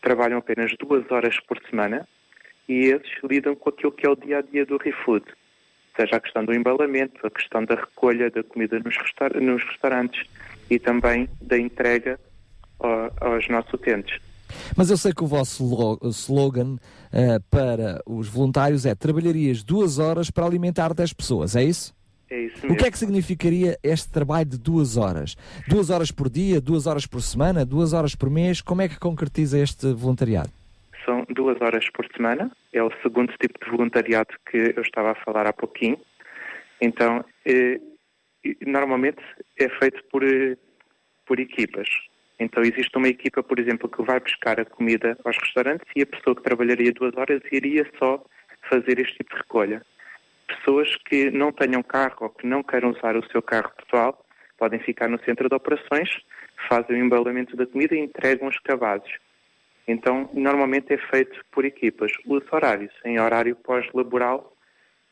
trabalham 0.00 0.38
apenas 0.38 0.74
duas 0.76 1.08
horas 1.08 1.38
por 1.38 1.56
semana 1.70 2.08
e 2.68 2.86
esses 2.86 3.22
lidam 3.22 3.54
com 3.54 3.68
aquilo 3.68 3.92
que 3.92 4.04
é 4.04 4.10
o 4.10 4.16
dia 4.16 4.38
a 4.38 4.42
dia 4.42 4.66
do 4.66 4.76
ReFood, 4.76 5.24
seja 5.94 6.16
a 6.16 6.20
questão 6.20 6.44
do 6.44 6.52
embalamento, 6.52 7.24
a 7.24 7.30
questão 7.30 7.64
da 7.64 7.76
recolha 7.76 8.28
da 8.28 8.42
comida 8.42 8.80
nos, 8.80 8.96
restaurantes, 8.96 10.26
e 10.70 10.78
também 10.78 11.28
da 11.40 11.58
entrega 11.58 12.18
aos 13.20 13.48
nossos 13.48 13.72
utentes. 13.72 14.20
Mas 14.76 14.90
eu 14.90 14.96
sei 14.96 15.12
que 15.12 15.24
o 15.24 15.26
vosso 15.26 15.98
slogan 16.04 16.74
uh, 16.76 17.42
para 17.50 18.00
os 18.06 18.28
voluntários 18.28 18.86
é 18.86 18.94
trabalharias 18.94 19.62
duas 19.62 19.98
horas 19.98 20.30
para 20.30 20.46
alimentar 20.46 20.94
10 20.94 21.12
pessoas, 21.12 21.56
é 21.56 21.64
isso? 21.64 21.94
É 22.28 22.40
isso 22.40 22.56
mesmo. 22.62 22.74
O 22.74 22.76
que 22.76 22.86
é 22.86 22.90
que 22.90 22.98
significaria 22.98 23.78
este 23.82 24.10
trabalho 24.10 24.46
de 24.46 24.58
duas 24.58 24.96
horas? 24.96 25.36
Duas 25.68 25.90
horas 25.90 26.10
por 26.10 26.28
dia, 26.28 26.60
duas 26.60 26.86
horas 26.86 27.06
por 27.06 27.22
semana, 27.22 27.64
duas 27.64 27.92
horas 27.92 28.14
por 28.14 28.30
mês? 28.30 28.60
Como 28.60 28.82
é 28.82 28.88
que 28.88 28.98
concretiza 28.98 29.58
este 29.58 29.92
voluntariado? 29.92 30.50
São 31.04 31.24
duas 31.30 31.60
horas 31.60 31.88
por 31.90 32.06
semana. 32.16 32.50
É 32.72 32.82
o 32.82 32.90
segundo 33.02 33.32
tipo 33.40 33.64
de 33.64 33.70
voluntariado 33.70 34.34
que 34.50 34.74
eu 34.76 34.82
estava 34.82 35.12
a 35.12 35.14
falar 35.14 35.46
há 35.46 35.52
pouquinho. 35.52 35.98
Então, 36.80 37.24
eh, 37.44 37.80
normalmente 38.66 39.22
é 39.58 39.68
feito 39.68 40.02
por, 40.10 40.22
eh, 40.22 40.56
por 41.26 41.40
equipas. 41.40 41.88
Então 42.38 42.62
existe 42.62 42.96
uma 42.96 43.08
equipa, 43.08 43.42
por 43.42 43.58
exemplo, 43.58 43.88
que 43.88 44.02
vai 44.02 44.20
buscar 44.20 44.60
a 44.60 44.64
comida 44.64 45.16
aos 45.24 45.36
restaurantes 45.38 45.86
e 45.96 46.02
a 46.02 46.06
pessoa 46.06 46.36
que 46.36 46.42
trabalharia 46.42 46.92
duas 46.92 47.16
horas 47.16 47.40
iria 47.50 47.90
só 47.98 48.22
fazer 48.68 48.98
este 48.98 49.16
tipo 49.18 49.34
de 49.34 49.42
recolha. 49.42 49.82
Pessoas 50.46 50.94
que 51.06 51.30
não 51.30 51.50
tenham 51.50 51.82
carro 51.82 52.16
ou 52.20 52.30
que 52.30 52.46
não 52.46 52.62
queiram 52.62 52.90
usar 52.90 53.16
o 53.16 53.26
seu 53.30 53.42
carro 53.42 53.72
pessoal 53.82 54.24
podem 54.58 54.78
ficar 54.80 55.08
no 55.08 55.22
centro 55.24 55.48
de 55.48 55.54
operações, 55.54 56.08
fazem 56.68 56.96
o 56.96 57.04
embalamento 57.04 57.56
da 57.56 57.66
comida 57.66 57.94
e 57.94 58.00
entregam 58.00 58.48
os 58.48 58.58
cabazes. 58.60 59.12
Então, 59.88 60.28
normalmente 60.32 60.92
é 60.92 60.98
feito 60.98 61.44
por 61.52 61.64
equipas. 61.64 62.10
Os 62.26 62.42
horários, 62.52 62.92
em 63.04 63.20
horário 63.20 63.54
pós-laboral, 63.56 64.55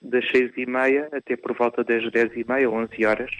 das 0.04 0.28
seis 0.30 0.52
e 0.56 0.66
meia 0.66 1.08
até 1.12 1.36
por 1.36 1.54
volta 1.56 1.82
das 1.82 2.10
dez 2.12 2.30
e 2.36 2.44
meia, 2.46 2.70
onze 2.70 3.04
horas. 3.04 3.30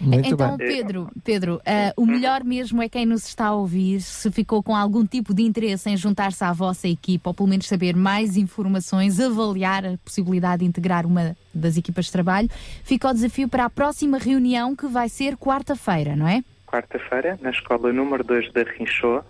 Muito 0.00 0.28
então, 0.28 0.56
bem. 0.56 0.66
Pedro, 0.66 1.08
Pedro 1.24 1.54
uh, 1.56 1.60
o 1.96 2.04
melhor 2.04 2.44
mesmo 2.44 2.82
é 2.82 2.88
quem 2.88 3.06
nos 3.06 3.26
está 3.26 3.46
a 3.46 3.54
ouvir, 3.54 4.00
se 4.00 4.30
ficou 4.30 4.62
com 4.62 4.76
algum 4.76 5.06
tipo 5.06 5.32
de 5.32 5.42
interesse 5.42 5.88
em 5.88 5.96
juntar-se 5.96 6.44
à 6.44 6.52
vossa 6.52 6.86
equipa, 6.86 7.30
ou 7.30 7.34
pelo 7.34 7.48
menos 7.48 7.66
saber 7.66 7.96
mais 7.96 8.36
informações, 8.36 9.18
avaliar 9.18 9.86
a 9.86 9.96
possibilidade 10.04 10.60
de 10.60 10.66
integrar 10.66 11.06
uma 11.06 11.36
das 11.54 11.76
equipas 11.78 12.06
de 12.06 12.12
trabalho, 12.12 12.48
fica 12.84 13.08
o 13.08 13.12
desafio 13.12 13.48
para 13.48 13.64
a 13.64 13.70
próxima 13.70 14.18
reunião 14.18 14.76
que 14.76 14.86
vai 14.86 15.08
ser 15.08 15.36
quarta-feira, 15.36 16.14
não 16.14 16.28
é? 16.28 16.42
Quarta-feira, 16.66 17.38
na 17.40 17.50
escola 17.50 17.92
número 17.92 18.22
2 18.22 18.52
da 18.52 18.64
Rinchô, 18.64 19.22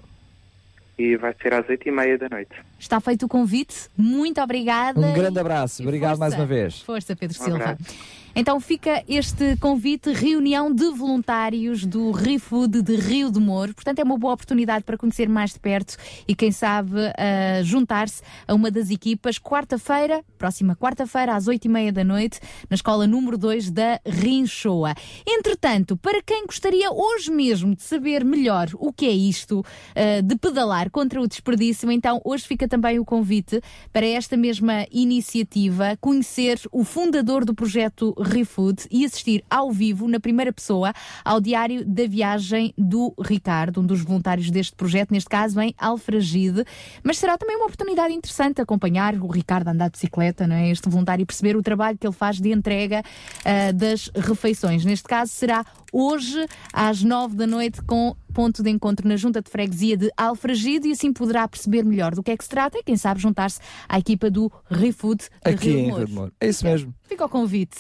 e 0.99 1.17
vai 1.17 1.35
ser 1.41 1.53
às 1.53 1.69
oito 1.69 1.89
e 1.89 1.91
meia 1.91 2.19
da 2.19 2.29
noite. 2.29 2.53
Está 2.79 3.01
feito 3.01 3.27
o 3.27 3.29
convite. 3.29 3.89
Muito 3.97 4.41
obrigada. 4.41 5.01
Um 5.01 5.13
grande 5.13 5.39
abraço. 5.39 5.83
Obrigado 5.83 6.11
força, 6.11 6.21
mais 6.21 6.35
uma 6.35 6.47
vez. 6.47 6.81
Força, 6.81 7.15
Pedro 7.15 7.37
um 7.41 7.45
Silva. 7.45 7.63
Abraço. 7.71 8.26
Então 8.39 8.61
fica 8.61 9.03
este 9.09 9.57
convite, 9.57 10.13
reunião 10.13 10.71
de 10.71 10.91
voluntários 10.91 11.87
do 11.87 12.11
ReFood 12.11 12.83
de 12.83 12.95
Rio 12.95 13.31
de 13.33 13.41
Moro. 13.41 13.75
Portanto, 13.75 13.99
é 13.99 14.05
uma 14.05 14.19
boa 14.19 14.35
oportunidade 14.35 14.85
para 14.85 14.99
conhecer 14.99 15.27
mais 15.27 15.55
de 15.55 15.59
perto 15.59 15.97
e, 16.29 16.35
quem 16.35 16.53
sabe, 16.53 17.01
uh, 17.01 17.65
juntar-se 17.65 18.23
a 18.47 18.53
uma 18.53 18.71
das 18.71 18.91
equipas 18.91 19.39
quarta-feira, 19.39 20.23
próxima 20.37 20.77
quarta-feira, 20.77 21.35
às 21.35 21.49
oito 21.49 21.65
e 21.65 21.69
meia 21.71 21.91
da 21.91 22.05
noite, 22.05 22.39
na 22.69 22.75
escola 22.75 23.07
número 23.07 23.39
2 23.39 23.71
da 23.71 23.99
Rinchoa. 24.05 24.95
Entretanto, 25.27 25.97
para 25.97 26.21
quem 26.21 26.45
gostaria 26.45 26.93
hoje 26.93 27.31
mesmo 27.31 27.75
de 27.75 27.85
saber 27.85 28.23
melhor 28.23 28.69
o 28.75 28.93
que 28.93 29.07
é 29.07 29.13
isto 29.13 29.61
uh, 29.61 30.23
de 30.23 30.37
pedalar 30.37 30.91
contra 30.91 31.23
o 31.23 31.27
desperdício, 31.27 31.91
então 31.91 32.21
hoje 32.23 32.47
fica 32.47 32.69
também 32.69 32.99
o 32.99 33.05
convite 33.05 33.63
para 33.91 34.05
esta 34.05 34.37
mesma 34.37 34.85
iniciativa, 34.93 35.97
conhecer 36.03 36.61
o 36.71 36.85
fundador 36.85 37.43
do 37.43 37.55
projeto 37.55 38.15
ReFood 38.27 38.85
e 38.91 39.05
assistir 39.05 39.45
ao 39.49 39.71
vivo, 39.71 40.09
na 40.09 40.21
primeira 40.21 40.53
pessoa, 40.53 40.93
ao 41.25 41.41
diário 41.41 41.85
da 41.85 42.07
viagem 42.07 42.75
do 42.77 43.15
Ricardo, 43.21 43.81
um 43.81 43.87
dos 43.87 44.03
voluntários 44.03 44.51
deste 44.51 44.75
projeto, 44.75 45.13
neste 45.13 45.29
caso 45.29 45.61
em 45.61 45.75
Alfragide. 45.79 46.65
Mas 47.03 47.19
será 47.19 47.39
também 47.39 47.57
uma 47.57 47.67
oportunidade 47.67 48.13
interessante 48.13 48.61
acompanhar 48.61 49.15
o 49.15 49.27
Ricardo 49.27 49.69
a 49.69 49.73
andar 49.73 49.87
de 49.87 49.93
bicicleta, 49.93 50.47
não 50.47 50.57
é? 50.57 50.71
este 50.71 50.89
voluntário, 50.89 51.23
e 51.23 51.27
perceber 51.27 51.57
o 51.57 51.63
trabalho 51.63 51.97
que 51.99 52.07
ele 52.07 52.15
faz 52.15 52.41
de 52.41 52.51
entrega 52.51 53.03
uh, 53.03 53.73
das 53.73 54.11
refeições. 54.15 54.85
Neste 54.85 55.09
caso 55.09 55.33
será 55.33 55.65
hoje 55.93 56.47
às 56.73 57.03
nove 57.03 57.37
da 57.37 57.47
noite 57.47 57.83
com 57.83 58.15
ponto 58.37 58.63
de 58.63 58.69
encontro 58.69 59.09
na 59.09 59.17
Junta 59.17 59.41
de 59.41 59.51
Freguesia 59.51 59.97
de 59.97 60.11
Alfragido 60.15 60.87
e 60.87 60.93
assim 60.93 61.11
poderá 61.11 61.49
perceber 61.49 61.83
melhor 61.83 62.15
do 62.15 62.23
que 62.23 62.31
é 62.31 62.37
que 62.37 62.45
se 62.45 62.51
trata 62.51 62.77
e 62.77 62.83
quem 62.83 62.95
sabe 62.95 63.19
juntar-se 63.19 63.59
à 63.89 63.99
equipa 63.99 64.31
do 64.31 64.53
ReFood 64.71 65.25
de 65.25 65.51
Aqui 65.55 65.71
Rio 65.71 65.79
em. 65.79 66.05
Rio. 66.05 66.33
É 66.39 66.47
isso 66.47 66.63
mesmo. 66.63 66.95
Fica 67.05 67.25
o 67.25 67.31
convite. 67.31 67.79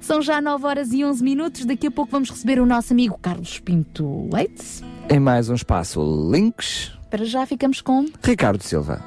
São 0.00 0.22
já 0.22 0.40
9 0.40 0.66
horas 0.66 0.90
e 0.94 1.04
11 1.04 1.22
minutos. 1.22 1.66
Daqui 1.66 1.88
a 1.88 1.90
pouco 1.90 2.10
vamos 2.10 2.30
receber 2.30 2.58
o 2.60 2.64
nosso 2.64 2.94
amigo 2.94 3.18
Carlos 3.20 3.58
Pinto 3.58 4.26
Leite. 4.32 4.82
Em 5.10 5.20
mais 5.20 5.50
um 5.50 5.54
espaço 5.54 6.00
Links, 6.32 6.90
Para 7.10 7.26
já 7.26 7.44
ficamos 7.44 7.82
com. 7.82 8.06
Ricardo 8.24 8.62
Silva. 8.62 9.04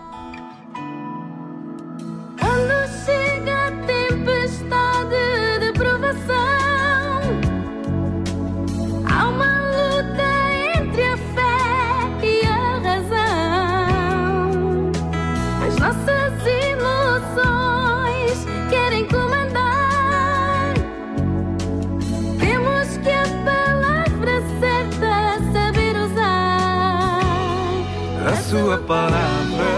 Sua 28.55 28.77
palavra 28.77 29.74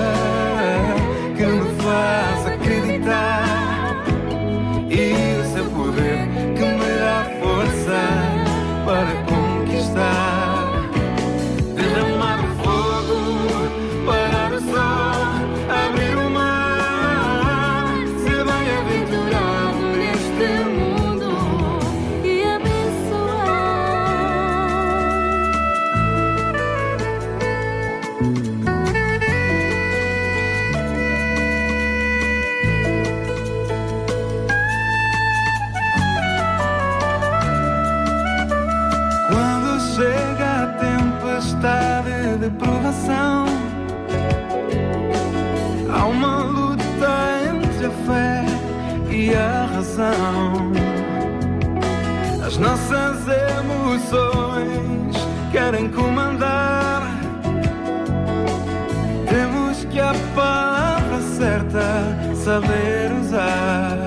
saber 62.47 63.11
usar. 63.19 64.06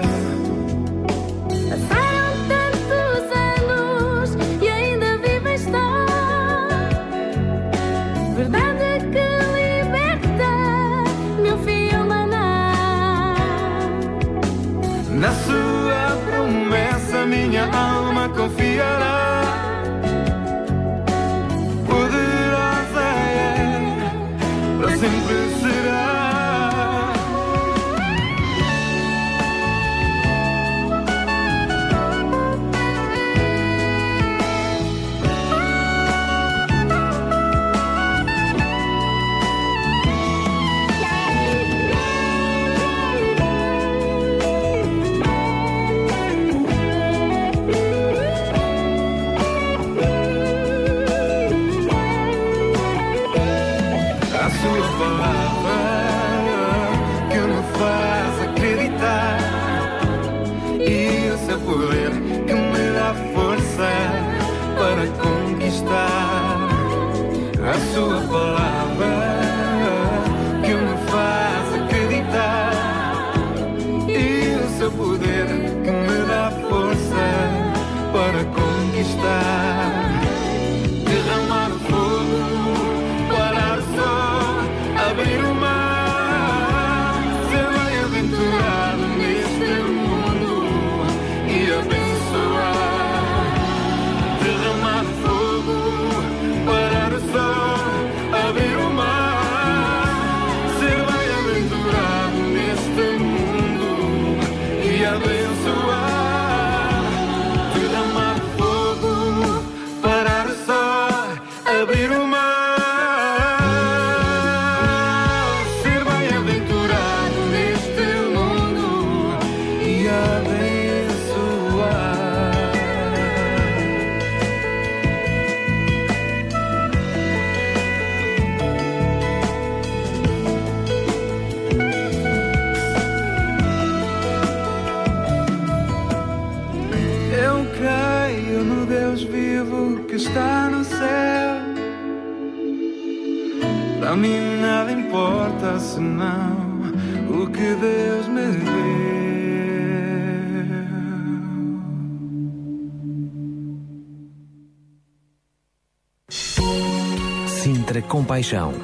Compaixão. 158.10 158.74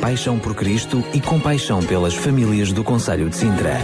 Paixão 0.00 0.38
por 0.38 0.54
Cristo 0.54 1.02
e 1.12 1.20
compaixão 1.20 1.82
pelas 1.82 2.14
famílias 2.14 2.70
do 2.70 2.84
Conselho 2.84 3.28
de 3.28 3.34
Sintra. 3.34 3.78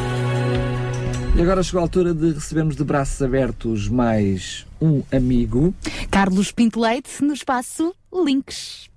E 1.35 1.43
agora 1.43 1.61
chegou 1.61 1.81
a 1.81 1.83
altura 1.83 2.15
de 2.15 2.35
recebermos 2.35 2.77
de 2.77 2.85
braços 2.85 3.21
abertos 3.21 3.89
mais 3.89 4.65
um 4.81 5.03
amigo. 5.11 5.75
Carlos 6.09 6.53
Pinto 6.53 6.79
Leite, 6.79 7.21
no 7.21 7.33
espaço 7.33 7.93
Links. 8.15 8.89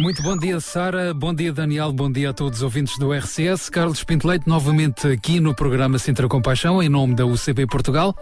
Muito 0.00 0.22
bom 0.22 0.38
dia, 0.38 0.58
Sara. 0.58 1.12
Bom 1.12 1.34
dia, 1.34 1.52
Daniel. 1.52 1.92
Bom 1.92 2.10
dia 2.10 2.30
a 2.30 2.32
todos 2.32 2.60
os 2.60 2.62
ouvintes 2.62 2.96
do 2.96 3.12
RCS. 3.12 3.68
Carlos 3.68 4.02
Pinto 4.02 4.26
Leite, 4.26 4.48
novamente 4.48 5.06
aqui 5.06 5.38
no 5.38 5.54
programa 5.54 5.98
Sintra 5.98 6.26
Compaixão, 6.26 6.82
em 6.82 6.88
nome 6.88 7.14
da 7.14 7.26
UCB 7.26 7.66
Portugal, 7.66 8.16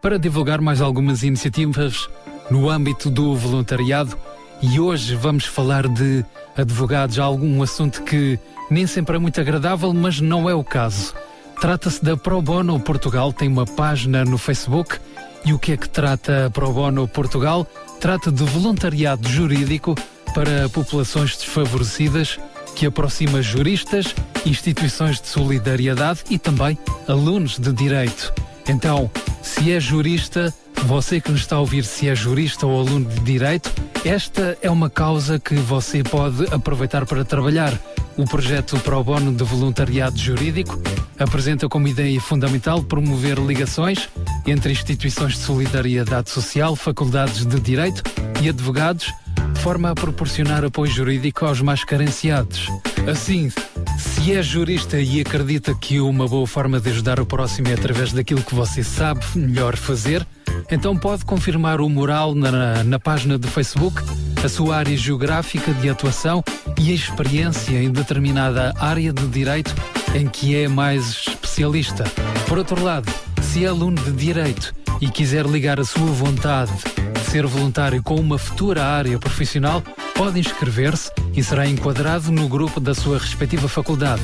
para 0.00 0.18
divulgar 0.18 0.62
mais 0.62 0.80
algumas 0.80 1.22
iniciativas 1.22 2.08
no 2.50 2.70
âmbito 2.70 3.10
do 3.10 3.36
voluntariado 3.36 4.16
e 4.60 4.80
hoje 4.80 5.14
vamos 5.14 5.44
falar 5.44 5.86
de 5.86 6.24
advogados, 6.56 7.18
algum 7.18 7.62
assunto 7.62 8.02
que 8.02 8.38
nem 8.70 8.86
sempre 8.86 9.16
é 9.16 9.18
muito 9.18 9.40
agradável, 9.40 9.92
mas 9.92 10.20
não 10.20 10.48
é 10.48 10.54
o 10.54 10.64
caso. 10.64 11.14
Trata-se 11.60 12.04
da 12.04 12.16
Pro 12.16 12.40
Bono 12.42 12.78
Portugal, 12.78 13.32
tem 13.32 13.48
uma 13.48 13.64
página 13.64 14.24
no 14.24 14.38
Facebook. 14.38 14.98
E 15.44 15.52
o 15.52 15.58
que 15.58 15.72
é 15.72 15.76
que 15.76 15.88
trata 15.88 16.46
a 16.46 16.50
Pro 16.50 16.72
Bono 16.72 17.06
Portugal? 17.06 17.66
Trata 18.00 18.30
de 18.30 18.44
voluntariado 18.44 19.28
jurídico 19.28 19.94
para 20.34 20.68
populações 20.68 21.36
desfavorecidas 21.36 22.38
que 22.76 22.86
aproxima 22.86 23.42
juristas, 23.42 24.14
instituições 24.46 25.20
de 25.20 25.26
solidariedade 25.26 26.20
e 26.30 26.38
também 26.38 26.78
alunos 27.08 27.58
de 27.58 27.72
direito. 27.72 28.32
Então, 28.68 29.10
se 29.42 29.72
é 29.72 29.80
jurista, 29.80 30.54
você 30.84 31.20
que 31.20 31.30
nos 31.30 31.40
está 31.40 31.56
a 31.56 31.60
ouvir, 31.60 31.84
se 31.84 32.08
é 32.08 32.14
jurista 32.14 32.66
ou 32.66 32.80
aluno 32.80 33.06
de 33.06 33.20
direito, 33.20 33.70
esta 34.04 34.56
é 34.62 34.70
uma 34.70 34.88
causa 34.88 35.38
que 35.38 35.54
você 35.54 36.02
pode 36.02 36.44
aproveitar 36.52 37.04
para 37.04 37.24
trabalhar. 37.24 37.78
O 38.16 38.24
projeto 38.24 38.76
Pro 38.80 39.02
Bono 39.04 39.32
de 39.32 39.44
Voluntariado 39.44 40.18
Jurídico 40.18 40.80
apresenta 41.18 41.68
como 41.68 41.88
ideia 41.88 42.20
fundamental 42.20 42.82
promover 42.82 43.38
ligações 43.38 44.08
entre 44.46 44.72
instituições 44.72 45.34
de 45.34 45.40
solidariedade 45.40 46.30
social, 46.30 46.74
faculdades 46.74 47.44
de 47.46 47.60
direito 47.60 48.02
e 48.42 48.48
advogados 48.48 49.12
de 49.52 49.60
forma 49.60 49.90
a 49.90 49.94
proporcionar 49.94 50.64
apoio 50.64 50.90
jurídico 50.90 51.44
aos 51.44 51.60
mais 51.60 51.84
carenciados. 51.84 52.68
Assim, 53.10 53.50
se 53.98 54.32
é 54.32 54.42
jurista 54.42 55.00
e 55.00 55.20
acredita 55.20 55.74
que 55.74 56.00
uma 56.00 56.26
boa 56.28 56.46
forma 56.46 56.80
de 56.80 56.90
ajudar 56.90 57.18
o 57.20 57.26
próximo 57.26 57.68
é 57.68 57.74
através 57.74 58.12
daquilo 58.12 58.42
que 58.42 58.54
você 58.54 58.84
sabe 58.84 59.24
melhor 59.34 59.76
fazer, 59.76 60.26
então 60.70 60.96
pode 60.96 61.24
confirmar 61.24 61.80
o 61.80 61.88
mural 61.88 62.34
na, 62.34 62.82
na 62.84 62.98
página 62.98 63.38
do 63.38 63.48
Facebook, 63.48 64.02
a 64.42 64.48
sua 64.48 64.76
área 64.76 64.96
geográfica 64.96 65.72
de 65.74 65.88
atuação 65.88 66.42
e 66.78 66.90
a 66.90 66.94
experiência 66.94 67.82
em 67.82 67.90
determinada 67.90 68.74
área 68.78 69.12
de 69.12 69.26
direito 69.26 69.74
em 70.14 70.26
que 70.26 70.56
é 70.56 70.68
mais 70.68 71.26
especialista. 71.26 72.04
Por 72.46 72.58
outro 72.58 72.82
lado, 72.82 73.12
se 73.42 73.64
é 73.64 73.68
aluno 73.68 74.00
de 74.02 74.12
direito 74.12 74.74
e 75.00 75.08
quiser 75.08 75.46
ligar 75.46 75.80
a 75.80 75.84
sua 75.84 76.06
vontade 76.06 76.72
de 77.14 77.30
ser 77.30 77.46
voluntário 77.46 78.02
com 78.02 78.16
uma 78.16 78.38
futura 78.38 78.84
área 78.84 79.18
profissional, 79.18 79.82
pode 80.14 80.38
inscrever-se 80.38 81.10
e 81.34 81.42
será 81.42 81.66
enquadrado 81.66 82.32
no 82.32 82.48
grupo 82.48 82.80
da 82.80 82.94
sua 82.94 83.18
respectiva 83.18 83.68
faculdade. 83.68 84.22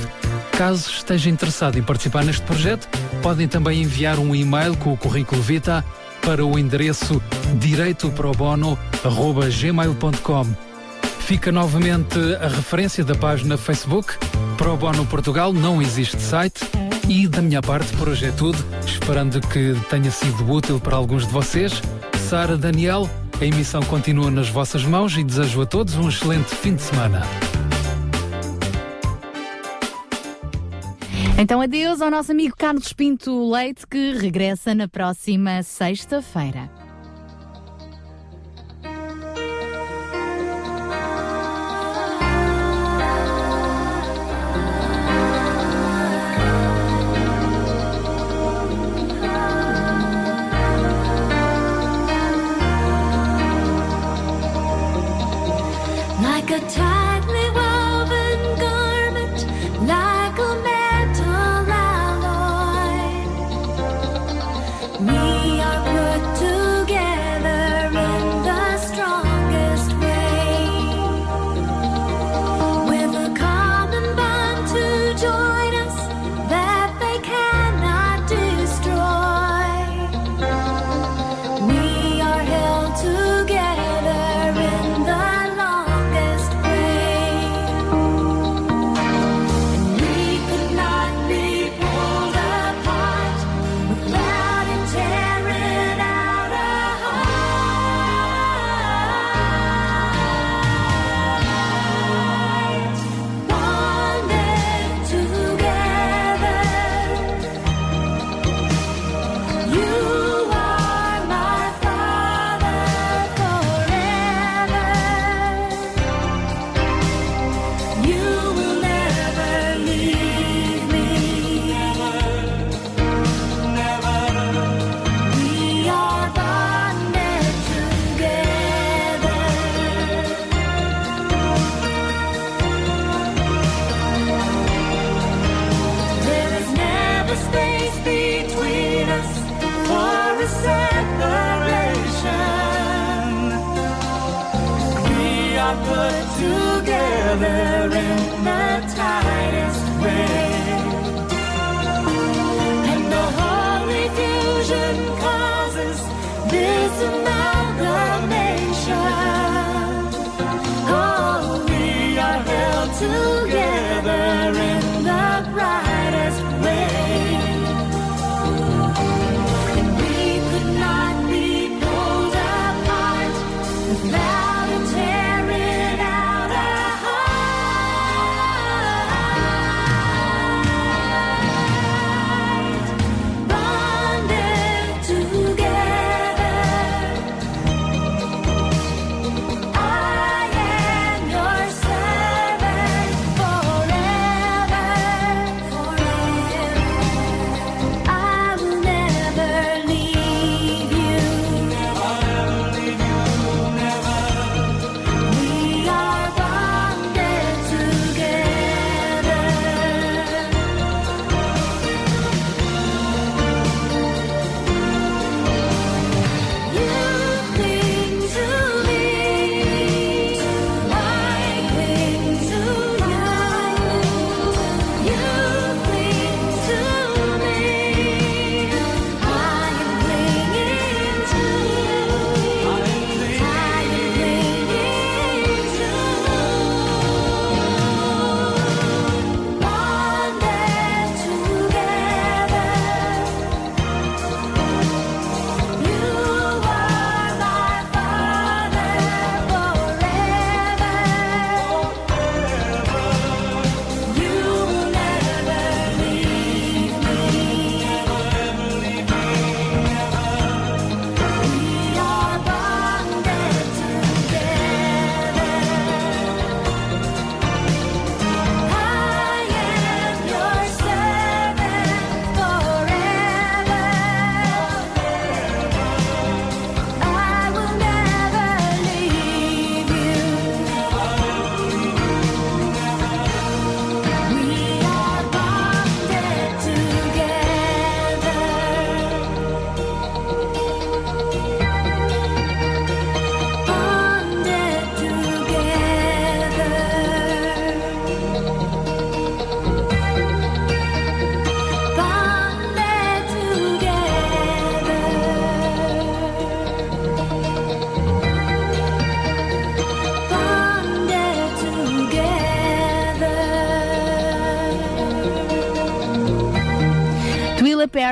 Caso 0.57 0.89
esteja 0.91 1.29
interessado 1.29 1.79
em 1.79 1.83
participar 1.83 2.25
neste 2.25 2.43
projeto, 2.43 2.89
podem 3.23 3.49
também 3.49 3.83
enviar 3.83 4.19
um 4.19 4.35
e-mail 4.35 4.77
com 4.77 4.93
o 4.93 4.97
currículo 4.97 5.43
Vita 5.43 5.85
para 6.25 6.45
o 6.45 6.59
endereço 6.59 7.23
direitoprobono.gmail.com. 7.59 10.47
Fica 11.21 11.53
novamente 11.53 12.19
a 12.41 12.49
referência 12.49 13.05
da 13.05 13.15
página 13.15 13.57
Facebook 13.57 14.15
Pro 14.57 14.77
Bono 14.77 15.05
Portugal, 15.07 15.53
não 15.53 15.83
existe 15.83 16.21
site. 16.21 16.65
E 17.09 17.29
da 17.29 17.43
minha 17.43 17.61
parte 17.61 17.93
por 17.97 18.09
hoje 18.09 18.27
é 18.27 18.31
tudo, 18.31 18.57
esperando 18.87 19.41
que 19.41 19.75
tenha 19.91 20.11
sido 20.11 20.51
útil 20.51 20.81
para 20.81 20.97
alguns 20.97 21.27
de 21.27 21.33
vocês. 21.33 21.83
Sara, 22.29 22.57
Daniel, 22.57 23.09
a 23.41 23.45
emissão 23.45 23.83
continua 23.83 24.31
nas 24.31 24.49
vossas 24.49 24.85
mãos 24.85 25.17
e 25.17 25.25
desejo 25.25 25.63
a 25.63 25.67
todos 25.67 25.97
um 25.97 26.09
excelente 26.09 26.55
fim 26.55 26.75
de 26.75 26.83
semana. 26.83 27.23
Então 31.37 31.61
adeus 31.61 32.01
ao 32.01 32.11
nosso 32.11 32.31
amigo 32.31 32.55
Carlos 32.57 32.93
Pinto 32.93 33.51
Leite 33.51 33.85
que 33.89 34.13
regressa 34.13 34.73
na 34.73 34.87
próxima 34.87 35.65
sexta-feira. 35.65 36.84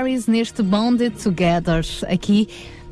Paris 0.03 0.27
neste 0.27 0.65
Bonded 0.65 1.15
Together, 1.23 1.87
aqui 2.09 2.49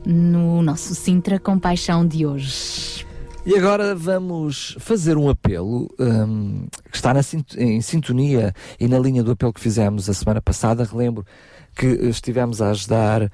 no 0.07 0.63
nosso 0.63 0.95
Sintra 0.95 1.41
Compaixão 1.41 2.07
de 2.07 2.25
hoje. 2.25 3.05
E 3.45 3.57
agora 3.57 3.97
vamos 3.97 4.77
fazer 4.79 5.17
um 5.17 5.29
apelo 5.29 5.93
um, 5.99 6.69
que 6.89 6.95
está 6.97 7.13
na, 7.13 7.21
em 7.59 7.81
sintonia 7.81 8.55
e 8.79 8.87
na 8.87 8.97
linha 8.97 9.25
do 9.25 9.33
apelo 9.33 9.53
que 9.53 9.59
fizemos 9.59 10.09
a 10.09 10.15
semana 10.15 10.41
passada. 10.41 10.85
Relembro 10.85 11.27
que 11.75 11.85
estivemos 11.87 12.63
a 12.63 12.71
ajudar 12.71 13.25
uh, 13.25 13.31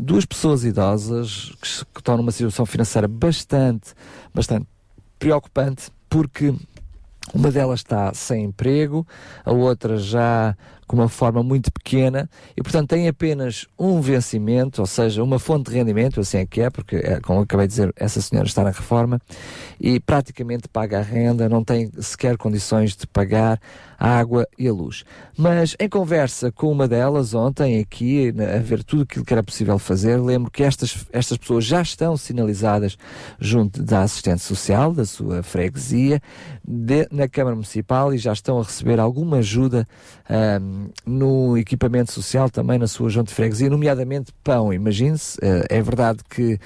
duas 0.00 0.24
pessoas 0.24 0.64
idosas 0.64 1.52
que, 1.62 1.84
que 1.94 2.00
estão 2.00 2.16
numa 2.16 2.32
situação 2.32 2.66
financeira 2.66 3.06
bastante, 3.06 3.94
bastante 4.34 4.66
preocupante, 5.16 5.92
porque 6.10 6.52
uma 7.32 7.52
delas 7.52 7.80
está 7.80 8.12
sem 8.14 8.46
emprego, 8.46 9.06
a 9.44 9.52
outra 9.52 9.96
já 9.96 10.56
com 10.92 10.96
uma 10.96 11.08
forma 11.08 11.42
muito 11.42 11.72
pequena 11.72 12.28
e, 12.54 12.62
portanto, 12.62 12.90
tem 12.90 13.08
apenas 13.08 13.66
um 13.78 13.98
vencimento, 14.02 14.82
ou 14.82 14.86
seja, 14.86 15.22
uma 15.22 15.38
fonte 15.38 15.70
de 15.70 15.78
rendimento, 15.78 16.20
assim 16.20 16.36
é 16.36 16.44
que 16.44 16.60
é, 16.60 16.68
porque, 16.68 16.96
é, 16.96 17.18
como 17.18 17.40
acabei 17.40 17.66
de 17.66 17.70
dizer, 17.70 17.94
essa 17.96 18.20
senhora 18.20 18.46
está 18.46 18.62
na 18.62 18.68
reforma 18.68 19.18
e 19.80 19.98
praticamente 19.98 20.68
paga 20.68 20.98
a 20.98 21.02
renda, 21.02 21.48
não 21.48 21.64
tem 21.64 21.90
sequer 21.98 22.36
condições 22.36 22.94
de 22.94 23.06
pagar 23.06 23.58
a 23.98 24.18
água 24.18 24.46
e 24.58 24.68
a 24.68 24.72
luz. 24.72 25.04
Mas 25.34 25.74
em 25.80 25.88
conversa 25.88 26.52
com 26.52 26.70
uma 26.70 26.86
delas 26.86 27.32
ontem, 27.32 27.80
aqui, 27.80 28.34
a 28.54 28.58
ver 28.58 28.84
tudo 28.84 29.04
aquilo 29.04 29.24
que 29.24 29.32
era 29.32 29.42
possível 29.42 29.78
fazer, 29.78 30.18
lembro 30.18 30.50
que 30.50 30.62
estas, 30.62 31.06
estas 31.10 31.38
pessoas 31.38 31.64
já 31.64 31.80
estão 31.80 32.18
sinalizadas 32.18 32.98
junto 33.40 33.82
da 33.82 34.02
assistente 34.02 34.42
social, 34.42 34.92
da 34.92 35.06
sua 35.06 35.42
freguesia, 35.42 36.20
de, 36.62 37.08
na 37.10 37.28
Câmara 37.28 37.56
Municipal 37.56 38.12
e 38.12 38.18
já 38.18 38.32
estão 38.32 38.58
a 38.58 38.62
receber 38.62 39.00
alguma 39.00 39.38
ajuda 39.38 39.86
um, 40.60 40.81
no 41.06 41.56
equipamento 41.56 42.12
social, 42.12 42.50
também 42.50 42.78
na 42.78 42.86
sua 42.86 43.08
junta 43.08 43.28
de 43.28 43.34
freguesia, 43.34 43.70
nomeadamente 43.70 44.32
pão. 44.42 44.72
Imagine-se, 44.72 45.38
uh, 45.38 45.64
é 45.68 45.82
verdade 45.82 46.20
que 46.28 46.58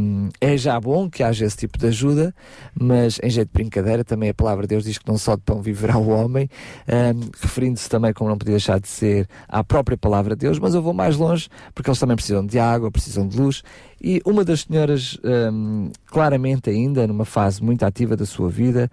um, 0.00 0.28
é 0.40 0.56
já 0.56 0.78
bom 0.80 1.08
que 1.10 1.22
haja 1.22 1.44
esse 1.44 1.56
tipo 1.56 1.78
de 1.78 1.86
ajuda, 1.86 2.34
mas 2.78 3.18
em 3.22 3.30
jeito 3.30 3.48
de 3.48 3.54
brincadeira, 3.54 4.04
também 4.04 4.30
a 4.30 4.34
palavra 4.34 4.62
de 4.62 4.68
Deus 4.68 4.84
diz 4.84 4.98
que 4.98 5.08
não 5.08 5.18
só 5.18 5.36
de 5.36 5.42
pão 5.42 5.60
viverá 5.62 5.96
o 5.96 6.08
homem, 6.08 6.48
um, 6.88 7.30
referindo-se 7.40 7.88
também, 7.88 8.12
como 8.12 8.30
não 8.30 8.38
podia 8.38 8.54
deixar 8.54 8.80
de 8.80 8.88
ser, 8.88 9.28
à 9.48 9.62
própria 9.64 9.96
palavra 9.96 10.34
de 10.34 10.40
Deus, 10.40 10.58
mas 10.58 10.74
eu 10.74 10.82
vou 10.82 10.92
mais 10.92 11.16
longe, 11.16 11.48
porque 11.74 11.90
eles 11.90 11.98
também 11.98 12.16
precisam 12.16 12.44
de 12.44 12.58
água, 12.58 12.90
precisam 12.90 13.26
de 13.26 13.36
luz, 13.38 13.62
e 14.00 14.20
uma 14.24 14.44
das 14.44 14.60
senhoras, 14.60 15.18
um, 15.52 15.90
claramente 16.06 16.68
ainda 16.68 17.06
numa 17.06 17.24
fase 17.24 17.62
muito 17.62 17.82
ativa 17.84 18.16
da 18.16 18.26
sua 18.26 18.48
vida, 18.48 18.90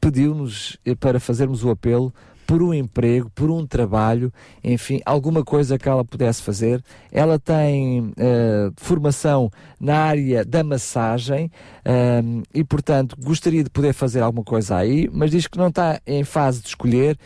pediu-nos 0.00 0.78
para 0.98 1.20
fazermos 1.20 1.62
o 1.62 1.70
apelo 1.70 2.12
por 2.50 2.64
um 2.64 2.74
emprego, 2.74 3.30
por 3.30 3.48
um 3.48 3.64
trabalho, 3.64 4.32
enfim, 4.64 5.00
alguma 5.06 5.44
coisa 5.44 5.78
que 5.78 5.88
ela 5.88 6.04
pudesse 6.04 6.42
fazer. 6.42 6.82
Ela 7.12 7.38
tem 7.38 8.00
uh, 8.00 8.72
formação 8.76 9.48
na 9.78 9.96
área 9.98 10.44
da 10.44 10.64
massagem 10.64 11.48
uh, 11.86 12.42
e, 12.52 12.64
portanto, 12.64 13.16
gostaria 13.22 13.62
de 13.62 13.70
poder 13.70 13.92
fazer 13.92 14.20
alguma 14.20 14.42
coisa 14.42 14.74
aí, 14.74 15.08
mas 15.12 15.30
diz 15.30 15.46
que 15.46 15.56
não 15.56 15.68
está 15.68 16.00
em 16.04 16.24
fase 16.24 16.60
de 16.60 16.66
escolher. 16.66 17.16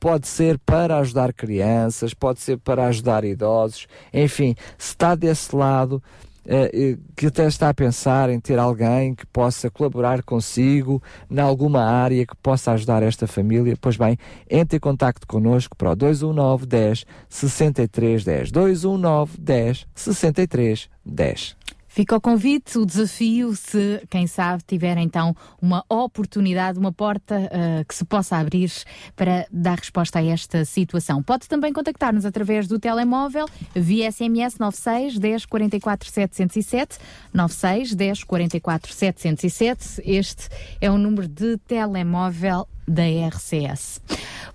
Pode 0.00 0.26
ser 0.26 0.58
para 0.58 0.96
ajudar 1.00 1.34
crianças, 1.34 2.14
pode 2.14 2.40
ser 2.40 2.56
para 2.56 2.86
ajudar 2.86 3.24
idosos, 3.24 3.86
enfim, 4.10 4.54
se 4.78 4.88
está 4.88 5.14
desse 5.14 5.54
lado, 5.54 6.02
que 7.16 7.26
até 7.26 7.46
está 7.46 7.68
a 7.68 7.74
pensar 7.74 8.28
em 8.30 8.40
ter 8.40 8.58
alguém 8.58 9.14
que 9.14 9.26
possa 9.26 9.70
colaborar 9.70 10.22
consigo 10.22 11.02
em 11.30 11.38
alguma 11.38 11.84
área 11.84 12.26
que 12.26 12.36
possa 12.36 12.72
ajudar 12.72 13.02
esta 13.02 13.26
família, 13.26 13.76
pois 13.80 13.96
bem, 13.96 14.18
entre 14.50 14.76
em 14.76 14.80
contato 14.80 15.26
connosco 15.26 15.76
para 15.76 15.92
o 15.92 15.96
219 15.96 16.66
10 16.66 17.06
63 17.28 18.24
10. 18.24 18.50
219 18.50 19.38
10 19.38 19.86
63 19.94 20.90
10. 21.04 21.56
Fica 21.94 22.16
o 22.16 22.20
convite, 22.22 22.78
o 22.78 22.86
desafio, 22.86 23.54
se 23.54 24.02
quem 24.08 24.26
sabe 24.26 24.62
tiver 24.66 24.96
então 24.96 25.36
uma 25.60 25.84
oportunidade, 25.90 26.78
uma 26.78 26.90
porta 26.90 27.36
uh, 27.36 27.84
que 27.86 27.94
se 27.94 28.02
possa 28.02 28.38
abrir 28.38 28.72
para 29.14 29.46
dar 29.52 29.76
resposta 29.76 30.18
a 30.18 30.24
esta 30.24 30.64
situação. 30.64 31.22
Pode 31.22 31.46
também 31.46 31.70
contactar-nos 31.70 32.24
através 32.24 32.66
do 32.66 32.78
telemóvel 32.78 33.44
via 33.74 34.10
SMS 34.10 34.56
96 34.58 35.18
10 35.18 35.44
44 35.44 36.10
707, 36.10 36.98
96 37.34 37.94
10 37.94 38.24
44 38.24 38.90
707. 38.90 40.02
Este 40.02 40.48
é 40.80 40.90
o 40.90 40.96
número 40.96 41.28
de 41.28 41.58
telemóvel 41.58 42.66
da 42.86 43.02
RCS. 43.04 44.00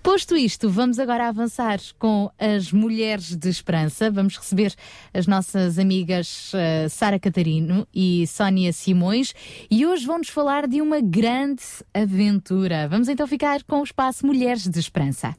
Posto 0.02 0.36
isto, 0.36 0.70
vamos 0.70 0.98
agora 0.98 1.28
avançar 1.28 1.78
com 1.98 2.30
as 2.38 2.72
Mulheres 2.72 3.36
de 3.36 3.48
Esperança. 3.48 4.10
Vamos 4.10 4.36
receber 4.36 4.74
as 5.12 5.26
nossas 5.26 5.78
amigas 5.78 6.52
uh, 6.54 6.88
Sara 6.88 7.18
Catarino 7.18 7.86
e 7.94 8.26
Sónia 8.26 8.72
Simões 8.72 9.34
e 9.70 9.84
hoje 9.84 10.06
vão-nos 10.06 10.28
falar 10.28 10.66
de 10.66 10.80
uma 10.80 11.00
grande 11.00 11.62
aventura. 11.92 12.88
Vamos 12.88 13.08
então 13.08 13.26
ficar 13.26 13.62
com 13.64 13.80
o 13.80 13.84
espaço 13.84 14.26
Mulheres 14.26 14.66
de 14.68 14.78
Esperança. 14.78 15.34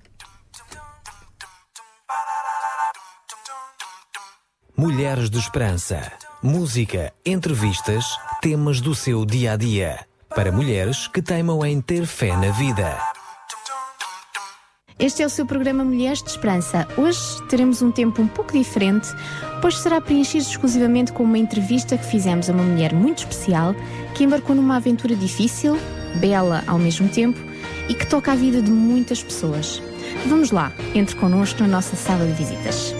Mulheres 4.78 5.30
de 5.30 5.38
Esperança. 5.38 6.12
Música, 6.42 7.14
entrevistas, 7.26 8.06
temas 8.42 8.80
do 8.80 8.96
seu 8.96 9.26
dia 9.26 9.54
a 9.54 9.58
dia 9.58 10.09
para 10.36 10.52
mulheres 10.52 11.08
que 11.08 11.22
teimam 11.22 11.66
em 11.66 11.82
ter 11.82 12.06
fé 12.06 12.36
na 12.38 12.52
vida. 12.52 12.98
Este 14.98 15.24
é 15.24 15.26
o 15.26 15.30
seu 15.30 15.46
programa 15.46 15.84
Mulheres 15.84 16.22
de 16.22 16.30
Esperança. 16.30 16.86
Hoje 16.98 17.20
teremos 17.48 17.82
um 17.82 17.90
tempo 17.90 18.22
um 18.22 18.28
pouco 18.28 18.52
diferente, 18.52 19.08
pois 19.62 19.78
será 19.78 20.02
preenchido 20.02 20.44
exclusivamente 20.44 21.14
com 21.14 21.24
uma 21.24 21.38
entrevista 21.38 21.98
que 21.98 22.06
fizemos 22.06 22.50
a 22.50 22.54
uma 22.54 22.64
mulher 22.64 22.94
muito 22.94 23.20
especial 23.20 23.74
que 24.14 24.26
embarcou 24.26 24.56
numa 24.56 24.76
aventura 24.76 25.16
difícil, 25.16 25.78
bela 26.20 26.64
ao 26.68 26.78
mesmo 26.78 27.08
tempo 27.08 27.40
e 27.88 27.94
que 27.94 28.06
toca 28.06 28.34
a 28.34 28.36
vida 28.36 28.62
de 28.62 28.72
muitas 28.72 29.24
pessoas. 29.24 29.82
Vamos 30.26 30.52
lá, 30.52 30.74
entre 30.94 31.16
connosco 31.16 31.62
na 31.62 31.68
nossa 31.68 31.96
sala 31.96 32.26
de 32.26 32.34
visitas. 32.34 32.94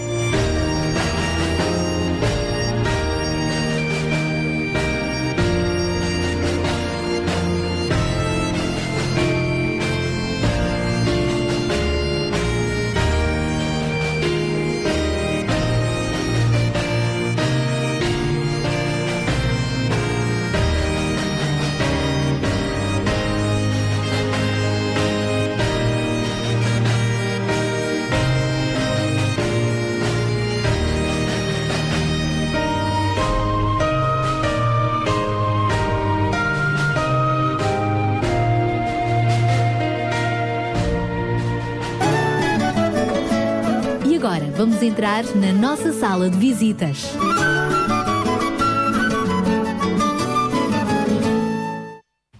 Entrar 44.90 45.24
na 45.36 45.52
nossa 45.52 45.92
sala 45.92 46.28
de 46.28 46.36
visitas. 46.36 47.12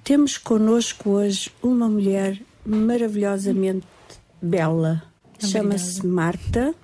Temos 0.02 0.36
connosco 0.36 1.10
hoje 1.10 1.52
uma 1.62 1.88
mulher 1.88 2.42
maravilhosamente 2.66 3.86
bela. 4.42 5.00
Chama-se 5.38 6.04
Marta, 6.04 6.74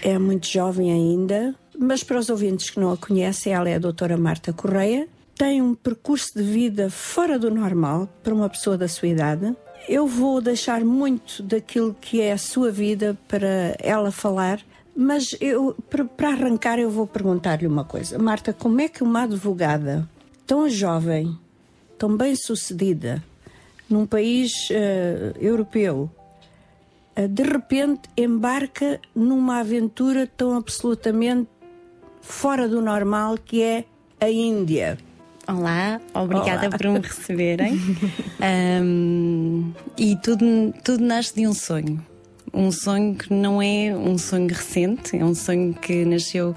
é 0.00 0.16
muito 0.16 0.46
jovem 0.46 0.92
ainda, 0.92 1.56
mas 1.76 2.04
para 2.04 2.20
os 2.20 2.30
ouvintes 2.30 2.70
que 2.70 2.78
não 2.78 2.92
a 2.92 2.96
conhecem, 2.96 3.52
ela 3.52 3.68
é 3.68 3.74
a 3.74 3.80
doutora 3.80 4.16
Marta 4.16 4.52
Correia. 4.52 5.08
Tem 5.34 5.60
um 5.60 5.74
percurso 5.74 6.28
de 6.36 6.44
vida 6.44 6.88
fora 6.88 7.36
do 7.36 7.50
normal 7.50 8.08
para 8.22 8.32
uma 8.32 8.48
pessoa 8.48 8.78
da 8.78 8.86
sua 8.86 9.08
idade 9.08 9.56
eu 9.88 10.06
vou 10.06 10.40
deixar 10.40 10.84
muito 10.84 11.42
daquilo 11.42 11.96
que 11.98 12.20
é 12.20 12.32
a 12.32 12.38
sua 12.38 12.70
vida 12.70 13.16
para 13.26 13.74
ela 13.78 14.12
falar, 14.12 14.60
mas 14.94 15.34
eu, 15.40 15.74
para 16.16 16.28
arrancar, 16.28 16.78
eu 16.78 16.90
vou 16.90 17.06
perguntar-lhe 17.06 17.66
uma 17.66 17.84
coisa. 17.84 18.18
Marta, 18.18 18.52
como 18.52 18.80
é 18.82 18.88
que 18.88 19.02
uma 19.02 19.22
advogada 19.22 20.06
tão 20.46 20.68
jovem, 20.68 21.38
tão 21.96 22.14
bem 22.16 22.36
sucedida, 22.36 23.24
num 23.88 24.04
país 24.04 24.68
uh, 24.68 25.38
europeu, 25.40 26.10
uh, 27.16 27.26
de 27.26 27.42
repente 27.42 28.10
embarca 28.14 29.00
numa 29.14 29.60
aventura 29.60 30.26
tão 30.26 30.54
absolutamente 30.54 31.48
fora 32.20 32.68
do 32.68 32.82
normal 32.82 33.38
que 33.38 33.62
é 33.62 33.84
a 34.20 34.28
Índia? 34.28 34.98
Olá, 35.48 35.98
obrigada 36.12 36.66
Olá. 36.68 36.76
por 36.76 36.88
me 36.88 36.98
receberem. 36.98 37.80
um, 38.84 39.72
e 39.96 40.14
tudo, 40.16 40.74
tudo 40.84 41.02
nasce 41.02 41.34
de 41.34 41.46
um 41.46 41.54
sonho. 41.54 42.04
Um 42.52 42.70
sonho 42.70 43.14
que 43.14 43.32
não 43.32 43.62
é 43.62 43.96
um 43.96 44.18
sonho 44.18 44.46
recente, 44.48 45.16
é 45.16 45.24
um 45.24 45.34
sonho 45.34 45.72
que 45.72 46.04
nasceu 46.04 46.54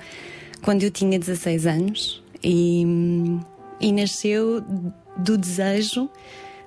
quando 0.62 0.84
eu 0.84 0.92
tinha 0.92 1.18
16 1.18 1.68
anos 1.68 2.22
e, 2.44 2.84
e 3.80 3.94
nasceu 3.94 4.62
do 5.16 5.38
desejo 5.38 6.10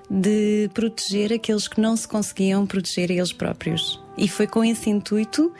de 0.09 0.67
proteger 0.73 1.31
aqueles 1.31 1.67
que 1.67 1.79
não 1.79 1.95
se 1.95 2.07
conseguiam 2.07 2.65
proteger 2.65 3.11
eles 3.11 3.31
próprios. 3.31 4.03
E 4.17 4.27
foi 4.27 4.47
com 4.47 4.63
esse 4.63 4.89
intuito 4.89 5.53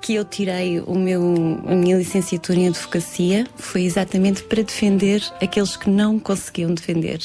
que 0.00 0.14
eu 0.14 0.24
tirei 0.24 0.80
o 0.80 0.94
meu, 0.94 1.22
a 1.66 1.74
minha 1.74 1.96
licenciatura 1.96 2.58
em 2.58 2.68
advocacia, 2.68 3.46
foi 3.56 3.82
exatamente 3.82 4.42
para 4.44 4.62
defender 4.62 5.22
aqueles 5.40 5.76
que 5.76 5.90
não 5.90 6.18
conseguiam 6.18 6.72
defender. 6.74 7.20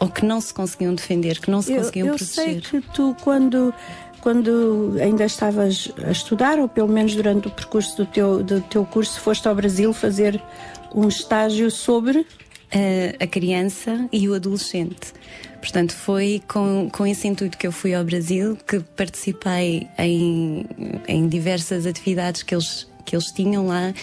Ou 0.00 0.08
que 0.08 0.24
não 0.24 0.40
se 0.40 0.52
conseguiam 0.52 0.94
defender, 0.94 1.38
que 1.38 1.50
não 1.50 1.62
se 1.62 1.72
eu, 1.72 1.78
conseguiam 1.78 2.08
eu 2.08 2.16
proteger. 2.16 2.56
Eu 2.56 2.62
sei 2.62 2.80
que 2.80 2.92
tu, 2.92 3.16
quando, 3.22 3.72
quando 4.20 4.96
ainda 5.00 5.24
estavas 5.24 5.92
a 6.04 6.10
estudar, 6.10 6.58
ou 6.58 6.68
pelo 6.68 6.88
menos 6.88 7.14
durante 7.14 7.46
o 7.46 7.50
percurso 7.50 7.96
do 7.98 8.06
teu, 8.06 8.42
do 8.42 8.60
teu 8.62 8.84
curso, 8.84 9.20
foste 9.20 9.46
ao 9.46 9.54
Brasil 9.54 9.92
fazer 9.92 10.42
um 10.94 11.08
estágio 11.08 11.70
sobre 11.70 12.26
a, 12.72 13.24
a 13.24 13.26
criança 13.26 14.08
e 14.12 14.28
o 14.28 14.34
adolescente. 14.34 15.12
Portanto, 15.64 15.94
foi 15.94 16.42
com, 16.46 16.90
com 16.92 17.06
esse 17.06 17.26
intuito 17.26 17.56
que 17.56 17.66
eu 17.66 17.72
fui 17.72 17.94
ao 17.94 18.04
Brasil, 18.04 18.54
que 18.66 18.80
participei 18.80 19.88
em, 19.96 20.66
em 21.08 21.26
diversas 21.26 21.86
atividades 21.86 22.42
que 22.42 22.54
eles, 22.54 22.86
que 23.02 23.16
eles 23.16 23.32
tinham 23.32 23.68
lá, 23.68 23.94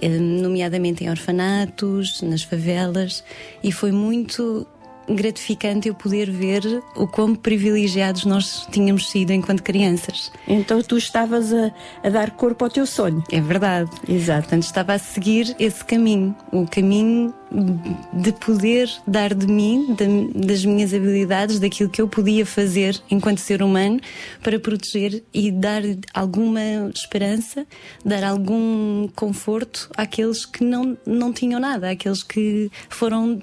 eh, 0.00 0.08
nomeadamente 0.08 1.02
em 1.02 1.10
orfanatos, 1.10 2.22
nas 2.22 2.44
favelas, 2.44 3.24
e 3.64 3.72
foi 3.72 3.90
muito 3.90 4.64
gratificante 5.08 5.88
eu 5.88 5.94
poder 5.94 6.30
ver 6.30 6.62
o 6.94 7.06
quão 7.06 7.34
privilegiados 7.34 8.24
nós 8.24 8.66
tínhamos 8.70 9.10
sido 9.10 9.32
enquanto 9.32 9.62
crianças. 9.62 10.30
Então 10.46 10.80
tu 10.82 10.96
estavas 10.96 11.52
a, 11.52 11.72
a 12.04 12.10
dar 12.10 12.30
corpo 12.32 12.64
ao 12.64 12.70
teu 12.70 12.86
sonho. 12.86 13.24
É 13.32 13.40
verdade. 13.40 13.90
Exato. 14.08 14.42
Portanto, 14.42 14.62
estava 14.62 14.92
a 14.92 14.98
seguir 14.98 15.56
esse 15.58 15.84
caminho, 15.84 16.36
o 16.52 16.66
caminho 16.66 17.34
de 17.50 18.32
poder 18.32 18.90
dar 19.06 19.34
de 19.34 19.46
mim, 19.46 19.94
de, 19.94 20.46
das 20.46 20.64
minhas 20.64 20.92
habilidades, 20.92 21.58
daquilo 21.58 21.88
que 21.88 22.00
eu 22.00 22.08
podia 22.08 22.44
fazer 22.44 23.00
enquanto 23.10 23.38
ser 23.38 23.62
humano 23.62 24.00
para 24.42 24.58
proteger 24.58 25.22
e 25.32 25.50
dar 25.50 25.82
alguma 26.12 26.60
esperança, 26.94 27.66
dar 28.04 28.22
algum 28.22 29.08
conforto 29.16 29.90
àqueles 29.96 30.44
que 30.44 30.62
não, 30.62 30.96
não 31.06 31.32
tinham 31.32 31.58
nada, 31.58 31.90
àqueles 31.90 32.22
que 32.22 32.70
foram 32.90 33.40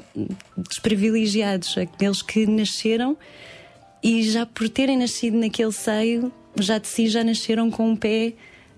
desprivilegiados, 0.56 1.76
aqueles 1.78 2.22
que 2.22 2.46
nasceram 2.46 3.18
e 4.04 4.22
já 4.24 4.46
por 4.46 4.70
terem 4.70 4.98
nascido 4.98 5.38
naquele 5.38 5.72
seio, 5.72 6.32
já 6.60 6.78
de 6.78 6.88
si 6.88 7.08
já 7.08 7.24
nasceram 7.24 7.72
com 7.72 7.90
um 7.90 7.96
pé 7.96 8.34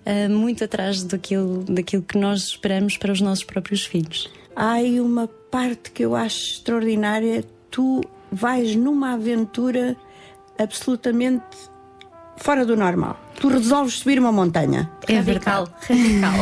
uh, 0.06 0.30
muito 0.30 0.64
atrás 0.64 1.04
daquilo, 1.04 1.66
daquilo 1.66 2.02
que 2.02 2.18
nós 2.18 2.44
esperamos 2.44 2.96
para 2.96 3.12
os 3.12 3.20
nossos 3.20 3.44
próprios 3.44 3.86
filhos 3.86 4.30
há 4.58 4.72
aí 4.72 5.00
uma 5.00 5.28
parte 5.52 5.92
que 5.92 6.04
eu 6.04 6.16
acho 6.16 6.56
extraordinária. 6.56 7.46
Tu 7.70 8.02
vais 8.32 8.76
numa 8.76 9.14
aventura 9.14 9.96
absolutamente 10.58 11.46
fora 12.38 12.66
do 12.66 12.76
normal. 12.76 13.16
Tu 13.40 13.48
resolves 13.48 13.96
subir 13.96 14.20
uma 14.20 14.32
montanha. 14.32 14.90
É 15.08 15.18
radical, 15.18 15.68
radical. 15.82 16.34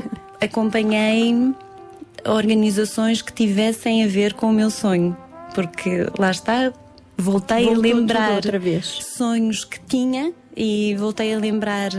Acompanhei 0.40 1.52
organizações 2.24 3.20
que 3.20 3.32
tivessem 3.32 4.04
a 4.04 4.06
ver 4.06 4.34
com 4.34 4.50
o 4.50 4.52
meu 4.52 4.70
sonho, 4.70 5.16
porque 5.54 6.06
lá 6.18 6.30
está, 6.30 6.72
voltei 7.18 7.66
Voltou 7.66 7.80
a 7.80 7.82
lembrar 7.82 8.40
sonhos 8.82 9.64
que 9.64 9.80
tinha 9.80 10.32
e 10.56 10.94
voltei 10.96 11.34
a 11.34 11.38
lembrar 11.38 11.90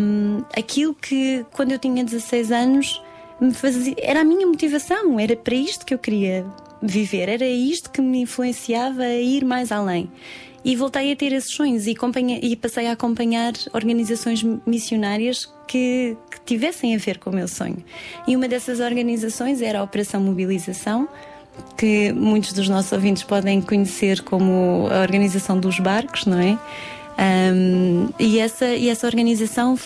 um, 0.00 0.42
aquilo 0.56 0.94
que 0.94 1.44
quando 1.52 1.72
eu 1.72 1.78
tinha 1.78 2.02
16 2.02 2.50
anos 2.50 3.02
me 3.40 3.54
fazia, 3.54 3.94
era 3.98 4.20
a 4.20 4.24
minha 4.24 4.46
motivação, 4.46 5.18
era 5.18 5.34
para 5.34 5.54
isto 5.54 5.86
que 5.86 5.94
eu 5.94 5.98
queria 5.98 6.44
viver, 6.82 7.28
era 7.28 7.46
isto 7.46 7.90
que 7.90 8.00
me 8.00 8.20
influenciava 8.22 9.02
a 9.02 9.16
ir 9.16 9.44
mais 9.44 9.72
além. 9.72 10.10
E 10.62 10.76
voltei 10.76 11.10
a 11.10 11.16
ter 11.16 11.32
esses 11.32 11.54
sonhos 11.54 11.86
e, 11.86 11.96
e 12.42 12.56
passei 12.56 12.86
a 12.86 12.92
acompanhar 12.92 13.54
organizações 13.72 14.44
missionárias 14.66 15.50
que, 15.66 16.16
que 16.30 16.40
tivessem 16.44 16.94
a 16.94 16.98
ver 16.98 17.18
com 17.18 17.30
o 17.30 17.34
meu 17.34 17.48
sonho. 17.48 17.82
E 18.28 18.36
uma 18.36 18.46
dessas 18.46 18.78
organizações 18.78 19.62
era 19.62 19.80
a 19.80 19.82
Operação 19.82 20.20
Mobilização, 20.20 21.08
que 21.78 22.12
muitos 22.12 22.52
dos 22.52 22.68
nossos 22.68 22.92
ouvintes 22.92 23.22
podem 23.22 23.62
conhecer 23.62 24.20
como 24.20 24.86
a 24.90 25.00
organização 25.00 25.58
dos 25.58 25.80
barcos, 25.80 26.26
não 26.26 26.38
é? 26.38 26.58
Um, 27.20 28.08
e, 28.18 28.38
essa, 28.38 28.66
e 28.66 28.88
essa 28.88 29.06
organização 29.06 29.76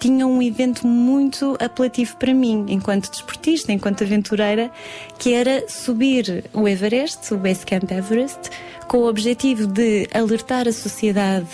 tinha 0.00 0.26
um 0.26 0.42
evento 0.42 0.86
muito 0.86 1.56
apelativo 1.60 2.16
para 2.16 2.32
mim, 2.32 2.64
enquanto 2.68 3.10
desportista, 3.10 3.70
enquanto 3.70 4.02
aventureira, 4.02 4.72
que 5.18 5.34
era 5.34 5.68
subir 5.68 6.44
o 6.54 6.66
Everest, 6.66 7.32
o 7.34 7.36
Base 7.36 7.66
Camp 7.66 7.90
Everest, 7.92 8.50
com 8.88 8.98
o 8.98 9.08
objetivo 9.08 9.66
de 9.66 10.08
alertar 10.12 10.66
a 10.66 10.72
sociedade 10.72 11.46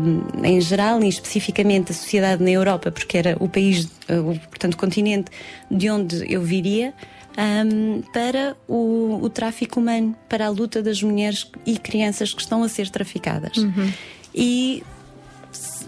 um, 0.00 0.44
em 0.46 0.60
geral 0.60 1.02
e 1.02 1.08
especificamente 1.08 1.90
a 1.90 1.94
sociedade 1.94 2.42
na 2.42 2.50
Europa, 2.50 2.92
porque 2.92 3.18
era 3.18 3.36
o 3.40 3.48
país, 3.48 3.86
o, 4.08 4.38
portanto, 4.48 4.74
o 4.74 4.76
continente 4.76 5.30
de 5.70 5.90
onde 5.90 6.24
eu 6.32 6.40
viria. 6.40 6.94
Um, 7.36 8.00
para 8.12 8.56
o, 8.68 9.18
o, 9.20 9.28
tráfico 9.28 9.80
humano, 9.80 10.14
para 10.28 10.46
a 10.46 10.48
luta 10.48 10.80
das 10.80 11.02
mulheres 11.02 11.50
e 11.66 11.76
crianças 11.76 12.32
que 12.32 12.40
estão 12.40 12.62
a 12.62 12.68
ser 12.68 12.88
traficadas. 12.90 13.56
Uhum. 13.56 13.92
E 14.32 14.84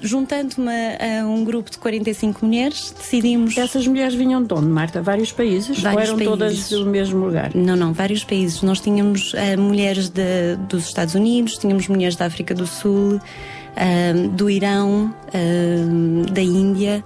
juntando-me 0.00 0.70
a, 0.70 1.26
um 1.26 1.44
grupo 1.44 1.70
de 1.70 1.78
45 1.78 2.44
mulheres, 2.44 2.94
decidimos. 2.96 3.56
Essas 3.56 3.86
mulheres 3.86 4.14
vinham 4.14 4.42
de 4.42 4.52
onde, 4.54 4.66
Marta? 4.66 5.02
Vários 5.02 5.32
países? 5.32 5.80
Vários 5.80 6.10
ou 6.10 6.18
eram 6.20 6.36
países. 6.36 6.68
todas 6.68 6.84
do 6.84 6.90
mesmo 6.90 7.24
lugar? 7.24 7.50
Não, 7.54 7.76
não, 7.76 7.92
vários 7.92 8.24
países. 8.24 8.62
Nós 8.62 8.80
tínhamos 8.80 9.32
uh, 9.34 9.60
mulheres 9.60 10.08
de, 10.08 10.56
dos 10.68 10.86
Estados 10.86 11.14
Unidos, 11.14 11.58
tínhamos 11.58 11.88
mulheres 11.88 12.16
da 12.16 12.26
África 12.26 12.54
do 12.54 12.66
Sul, 12.66 13.14
uh, 13.16 14.28
do 14.28 14.50
Irão, 14.50 15.14
uh, 15.28 16.30
da 16.30 16.42
Índia. 16.42 17.04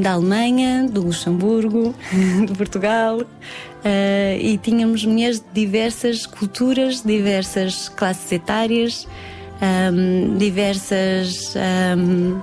da 0.00 0.12
Alemanha, 0.12 0.86
do 0.88 1.02
Luxemburgo, 1.02 1.92
de 2.46 2.52
Portugal, 2.56 3.20
e 4.40 4.56
tínhamos 4.58 5.04
mulheres 5.04 5.40
de 5.40 5.46
diversas 5.52 6.24
culturas, 6.24 7.02
diversas 7.02 7.88
classes 7.88 8.30
etárias, 8.30 9.08
um, 9.62 10.36
diversas, 10.36 11.54
um, 11.96 12.40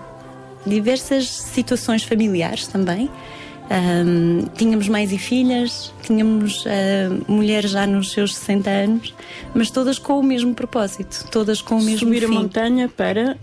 diversas 0.66 1.30
situações 1.30 2.04
familiares 2.04 2.68
também. 2.68 3.10
Um, 3.72 4.48
tínhamos 4.58 4.90
mães 4.90 5.14
e 5.14 5.18
filhas, 5.18 5.94
tínhamos 6.04 6.66
uh, 6.66 7.32
mulheres 7.32 7.72
já 7.72 7.88
nos 7.88 8.12
seus 8.12 8.36
60 8.36 8.70
anos, 8.70 9.16
mas 9.54 9.72
todas 9.72 9.98
com 9.98 10.20
o 10.20 10.24
mesmo 10.24 10.54
propósito, 10.54 11.26
todas 11.32 11.62
com 11.62 11.76
o 11.76 11.82
mesmo 11.82 12.00
Subir 12.00 12.28
fim. 12.28 12.36
a 12.36 12.42
montanha 12.42 12.90
para 12.90 13.38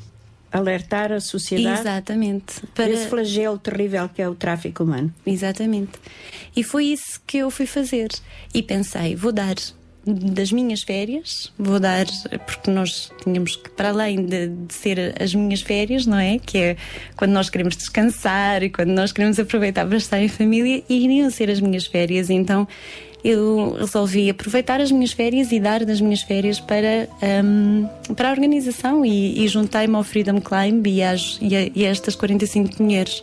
alertar 0.52 1.12
a 1.12 1.20
sociedade 1.20 1.80
Exatamente. 1.80 2.60
Para 2.74 2.90
esse 2.90 3.06
flagelo 3.08 3.58
terrível 3.58 4.08
que 4.08 4.20
é 4.20 4.28
o 4.28 4.34
tráfico 4.34 4.82
humano. 4.82 5.12
Exatamente. 5.26 5.92
E 6.54 6.62
foi 6.62 6.86
isso 6.86 7.20
que 7.26 7.38
eu 7.38 7.50
fui 7.50 7.66
fazer. 7.66 8.08
E 8.52 8.62
pensei, 8.62 9.14
vou 9.14 9.32
dar 9.32 9.54
das 10.14 10.52
minhas 10.52 10.82
férias, 10.82 11.52
vou 11.59 11.78
dar, 11.78 12.06
porque 12.47 12.70
nós 12.70 13.10
tínhamos 13.22 13.56
que, 13.56 13.70
para 13.70 13.90
além 13.90 14.24
de, 14.24 14.48
de, 14.48 14.74
ser 14.74 15.14
as 15.20 15.35
minhas 15.35 15.60
férias, 15.60 16.06
não 16.06 16.18
é? 16.18 16.39
Que 16.39 16.59
é 16.59 16.76
quando 17.16 17.32
nós 17.32 17.51
queremos 17.51 17.76
descansar 17.76 18.62
e 18.62 18.70
quando 18.70 18.90
nós 18.90 19.12
queremos 19.12 19.39
aproveitar 19.39 19.86
para 19.86 19.97
estar 19.97 20.20
em 20.20 20.28
família, 20.28 20.82
iriam 20.89 21.30
ser 21.30 21.51
as 21.51 21.60
minhas 21.60 21.86
férias. 21.86 22.30
Então 22.30 22.66
eu 23.24 23.76
resolvi 23.78 24.30
aproveitar 24.30 24.80
as 24.80 24.93
minhas 24.93 25.12
férias 25.12 25.51
e 25.51 25.59
dar 25.59 25.85
das 25.85 26.01
minhas 26.01 26.22
férias 26.22 26.60
para, 26.60 27.09
um, 27.44 27.89
para 28.14 28.28
a 28.28 28.32
organização 28.32 29.05
e, 29.05 29.44
e 29.44 29.48
juntei-me 29.48 29.97
ao 29.97 30.05
Freedom 30.05 30.40
Climb 30.40 30.86
e, 30.86 31.02
às, 31.02 31.39
e, 31.40 31.56
a, 31.56 31.70
e 31.74 31.86
a 31.86 31.90
estas 31.90 32.14
45 32.14 32.82
mulheres. 32.82 33.22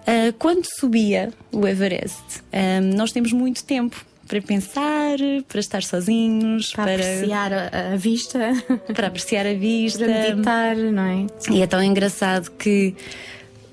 Uh, 0.00 0.32
quando 0.38 0.64
subia 0.64 1.32
o 1.52 1.66
Everest, 1.66 2.42
um, 2.52 2.96
nós 2.96 3.12
temos 3.12 3.32
muito 3.32 3.64
tempo 3.64 4.04
para 4.30 4.40
pensar, 4.40 5.18
para 5.48 5.58
estar 5.58 5.82
sozinhos, 5.82 6.72
para, 6.72 6.84
para 6.84 6.94
apreciar 6.94 7.52
a, 7.52 7.92
a, 7.94 7.96
vista, 7.96 8.38
para 8.94 9.08
apreciar 9.08 9.44
a 9.44 9.54
vista, 9.54 10.04
para 10.04 10.14
meditar, 10.14 10.76
não 10.76 11.02
é? 11.02 11.26
E 11.50 11.60
é 11.60 11.66
tão 11.66 11.82
engraçado 11.82 12.48
que 12.52 12.94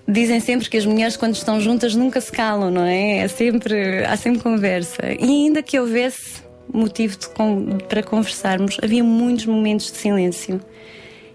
dizem 0.08 0.40
sempre 0.40 0.68
que 0.68 0.76
as 0.76 0.84
mulheres 0.84 1.16
quando 1.16 1.36
estão 1.36 1.62
juntas 1.62 1.94
nunca 1.94 2.20
se 2.20 2.32
calam, 2.32 2.72
não 2.72 2.84
é? 2.84 3.20
É 3.20 3.28
sempre 3.28 4.04
há 4.04 4.18
sempre 4.18 4.42
conversa. 4.42 5.04
E 5.20 5.26
ainda 5.46 5.62
que 5.62 5.80
houvesse 5.80 6.42
motivo 6.74 7.16
de, 7.20 7.28
para 7.84 8.02
conversarmos, 8.02 8.80
havia 8.82 9.04
muitos 9.04 9.46
momentos 9.46 9.92
de 9.92 9.98
silêncio 10.00 10.60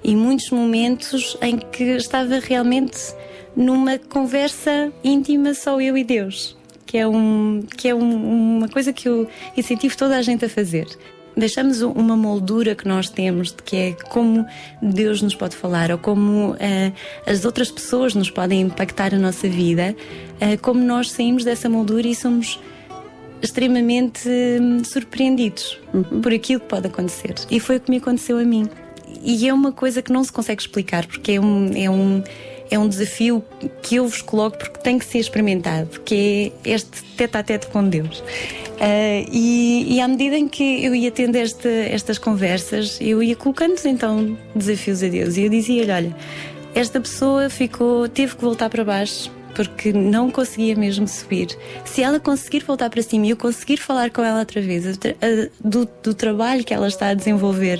e 0.02 0.16
muitos 0.16 0.50
momentos 0.50 1.38
em 1.40 1.58
que 1.58 1.84
estava 1.84 2.40
realmente 2.40 2.98
numa 3.54 4.00
conversa 4.00 4.92
íntima 5.04 5.54
só 5.54 5.80
eu 5.80 5.96
e 5.96 6.02
Deus 6.02 6.60
que 6.86 6.98
é, 6.98 7.06
um, 7.06 7.62
que 7.76 7.88
é 7.88 7.94
um, 7.94 8.58
uma 8.58 8.68
coisa 8.68 8.92
que 8.92 9.08
eu 9.08 9.28
incentivo 9.56 9.96
toda 9.96 10.16
a 10.16 10.22
gente 10.22 10.44
a 10.44 10.48
fazer. 10.48 10.86
deixamos 11.36 11.80
uma 11.80 12.16
moldura 12.16 12.74
que 12.74 12.86
nós 12.86 13.08
temos 13.08 13.48
de 13.52 13.62
que 13.62 13.76
é 13.76 13.92
como 14.10 14.44
Deus 14.80 15.22
nos 15.22 15.34
pode 15.34 15.56
falar 15.56 15.90
ou 15.90 15.98
como 15.98 16.52
uh, 16.52 16.56
as 17.26 17.44
outras 17.44 17.70
pessoas 17.70 18.14
nos 18.14 18.30
podem 18.30 18.62
impactar 18.62 19.14
a 19.14 19.18
nossa 19.18 19.48
vida, 19.48 19.96
uh, 20.36 20.60
como 20.60 20.82
nós 20.82 21.10
saímos 21.10 21.44
dessa 21.44 21.68
moldura 21.68 22.06
e 22.06 22.14
somos 22.14 22.60
extremamente 23.42 24.28
hum, 24.28 24.84
surpreendidos 24.84 25.78
uhum. 25.92 26.20
por 26.20 26.32
aquilo 26.32 26.60
que 26.60 26.68
pode 26.68 26.86
acontecer. 26.86 27.34
E 27.50 27.58
foi 27.58 27.76
o 27.76 27.80
que 27.80 27.90
me 27.90 27.96
aconteceu 27.96 28.38
a 28.38 28.44
mim. 28.44 28.68
E 29.20 29.48
é 29.48 29.52
uma 29.52 29.72
coisa 29.72 30.00
que 30.00 30.12
não 30.12 30.22
se 30.22 30.32
consegue 30.32 30.62
explicar, 30.62 31.06
porque 31.06 31.32
é 31.32 31.40
um, 31.40 31.70
é 31.74 31.90
um, 31.90 32.22
é 32.72 32.78
um 32.78 32.88
desafio 32.88 33.44
que 33.82 33.96
eu 33.96 34.08
vos 34.08 34.22
coloco 34.22 34.56
porque 34.56 34.78
tem 34.78 34.98
que 34.98 35.04
ser 35.04 35.18
experimentado, 35.18 36.00
que 36.00 36.52
é 36.64 36.70
este 36.70 37.04
tete 37.16 37.36
a 37.36 37.42
tete 37.42 37.66
com 37.66 37.86
Deus. 37.86 38.20
Uh, 38.20 39.28
e, 39.30 39.94
e, 39.94 40.00
à 40.00 40.08
medida 40.08 40.36
em 40.36 40.48
que 40.48 40.82
eu 40.84 40.94
ia 40.94 41.10
tendo 41.10 41.36
esta, 41.36 41.68
estas 41.68 42.18
conversas, 42.18 42.98
eu 43.00 43.22
ia 43.22 43.36
colocando 43.36 43.78
então 43.84 44.36
desafios 44.56 45.02
a 45.02 45.08
Deus. 45.08 45.36
E 45.36 45.42
eu 45.42 45.50
dizia-lhe: 45.50 45.92
olha, 45.92 46.16
esta 46.74 46.98
pessoa 46.98 47.50
ficou, 47.50 48.08
teve 48.08 48.34
que 48.34 48.42
voltar 48.42 48.70
para 48.70 48.84
baixo 48.84 49.30
porque 49.54 49.92
não 49.92 50.30
conseguia 50.30 50.74
mesmo 50.74 51.06
subir. 51.06 51.48
Se 51.84 52.02
ela 52.02 52.18
conseguir 52.18 52.64
voltar 52.64 52.88
para 52.88 53.02
cima 53.02 53.26
e 53.26 53.30
eu 53.30 53.36
conseguir 53.36 53.76
falar 53.76 54.10
com 54.10 54.24
ela 54.24 54.40
outra 54.40 54.62
vez 54.62 54.98
do, 55.62 55.86
do 56.02 56.14
trabalho 56.14 56.64
que 56.64 56.72
ela 56.72 56.88
está 56.88 57.08
a 57.08 57.14
desenvolver 57.14 57.78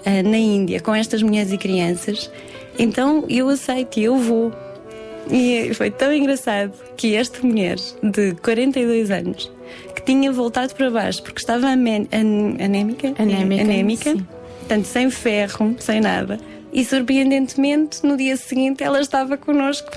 uh, 0.00 0.28
na 0.28 0.36
Índia 0.36 0.78
com 0.78 0.94
estas 0.94 1.22
mulheres 1.22 1.50
e 1.50 1.56
crianças, 1.56 2.30
então 2.78 3.24
eu 3.28 3.48
aceito 3.48 3.98
e 3.98 4.04
eu 4.04 4.16
vou. 4.16 4.52
E 5.30 5.74
foi 5.74 5.90
tão 5.90 6.12
engraçado 6.12 6.72
que 6.96 7.16
esta 7.16 7.44
mulher 7.44 7.76
de 8.02 8.34
42 8.42 9.10
anos, 9.10 9.50
que 9.94 10.02
tinha 10.02 10.30
voltado 10.30 10.74
para 10.74 10.90
baixo 10.90 11.22
porque 11.22 11.40
estava 11.40 11.66
anémica, 11.66 12.16
anémica, 13.18 13.62
anémica? 13.62 14.16
portanto 14.58 14.84
sem 14.84 15.10
ferro, 15.10 15.74
sem 15.78 16.00
nada, 16.00 16.38
e 16.72 16.84
surpreendentemente 16.84 18.04
no 18.04 18.16
dia 18.16 18.36
seguinte 18.36 18.84
ela 18.84 19.00
estava 19.00 19.36
connosco. 19.36 19.90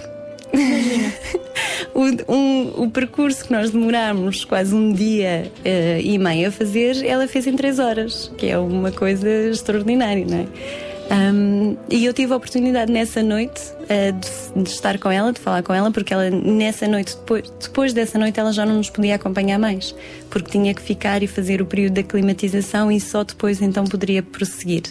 O, 1.94 2.34
um, 2.34 2.84
o 2.84 2.90
percurso 2.90 3.46
que 3.46 3.52
nós 3.52 3.72
demorámos 3.72 4.46
quase 4.46 4.74
um 4.74 4.94
dia 4.94 5.52
uh, 5.60 6.02
e 6.02 6.18
meio 6.18 6.48
a 6.48 6.52
fazer, 6.52 7.04
ela 7.06 7.28
fez 7.28 7.48
em 7.48 7.56
três 7.56 7.80
horas, 7.80 8.32
que 8.38 8.48
é 8.48 8.58
uma 8.58 8.92
coisa 8.92 9.28
extraordinária, 9.28 10.26
não 10.26 10.40
é? 10.40 10.89
Um, 11.10 11.76
e 11.90 12.06
eu 12.06 12.14
tive 12.14 12.34
a 12.34 12.36
oportunidade 12.36 12.92
nessa 12.92 13.24
noite 13.24 13.60
uh, 13.62 14.14
de, 14.56 14.64
de, 14.64 14.70
estar 14.70 15.00
com 15.00 15.10
ela, 15.10 15.34
de 15.34 15.40
falar 15.40 15.64
com 15.64 15.74
ela, 15.74 15.90
porque 15.90 16.14
ela 16.14 16.30
nessa 16.30 16.88
noite, 16.88 17.16
depois, 17.16 17.50
depois 17.60 17.94
dessa 17.94 18.20
noite, 18.20 18.40
ela 18.40 18.54
já 18.54 18.64
não 18.64 18.76
nos 18.76 18.92
podia 18.92 19.16
acompanhar 19.16 19.58
mais, 19.58 19.96
porque 20.30 20.52
tinha 20.52 20.72
que 20.72 20.82
ficar 20.82 21.24
e 21.24 21.28
fazer 21.28 21.64
o 21.64 21.66
período 21.66 21.96
da 21.96 22.04
climatização 22.04 22.92
e 22.92 23.02
só 23.02 23.24
depois 23.24 23.60
então 23.60 23.86
poderia 23.86 24.22
prosseguir. 24.22 24.84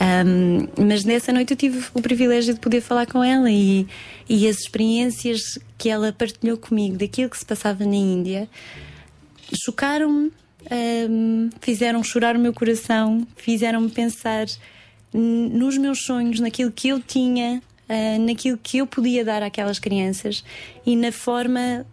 Um, 0.00 0.66
mas 0.82 1.04
nessa 1.04 1.30
noite 1.30 1.52
eu 1.52 1.56
tive 1.58 1.84
o 1.92 2.00
privilégio 2.00 2.54
de 2.54 2.60
poder 2.60 2.80
falar 2.80 3.04
com 3.04 3.22
ela 3.22 3.50
e, 3.50 3.86
e 4.26 4.48
as 4.48 4.60
experiências 4.60 5.58
que 5.76 5.90
ela 5.90 6.10
partilhou 6.10 6.56
comigo 6.56 6.96
daquilo 6.96 7.28
que 7.28 7.36
se 7.36 7.44
passava 7.44 7.84
na 7.84 7.96
Índia 7.96 8.48
chocaram-me, 9.62 10.32
um, 11.10 11.50
fizeram 11.60 12.02
chorar 12.02 12.34
o 12.34 12.38
meu 12.38 12.54
coração, 12.54 13.26
fizeram-me 13.36 13.90
pensar 13.90 14.46
nos 15.12 15.76
meus 15.76 16.02
sonhos, 16.04 16.40
naquilo 16.40 16.70
que 16.70 16.88
eu 16.88 17.00
tinha, 17.00 17.62
uh, 17.88 18.20
naquilo 18.24 18.58
que 18.62 18.78
eu 18.78 18.86
podia 18.86 19.24
dar 19.24 19.42
àquelas 19.42 19.78
crianças 19.78 20.44
e 20.86 20.94
na 20.94 21.10
forma 21.10 21.84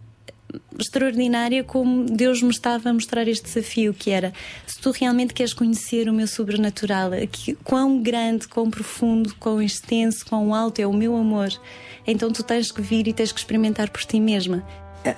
extraordinária 0.78 1.62
como 1.62 2.04
Deus 2.04 2.40
me 2.40 2.50
estava 2.50 2.88
a 2.88 2.92
mostrar 2.92 3.28
este 3.28 3.44
desafio 3.44 3.92
que 3.92 4.10
era 4.10 4.32
se 4.66 4.80
tu 4.80 4.90
realmente 4.92 5.34
queres 5.34 5.52
conhecer 5.52 6.08
o 6.08 6.12
meu 6.12 6.26
sobrenatural 6.26 7.10
que, 7.30 7.54
quão 7.56 8.00
grande, 8.00 8.48
quão 8.48 8.70
profundo 8.70 9.34
quão 9.34 9.60
extenso, 9.60 10.24
quão 10.24 10.54
alto 10.54 10.80
é 10.80 10.86
o 10.86 10.92
meu 10.92 11.14
amor 11.14 11.50
então 12.06 12.32
tu 12.32 12.42
tens 12.42 12.72
que 12.72 12.80
vir 12.80 13.06
e 13.08 13.12
tens 13.12 13.30
que 13.30 13.38
experimentar 13.38 13.90
por 13.90 14.02
ti 14.04 14.18
mesma 14.18 14.64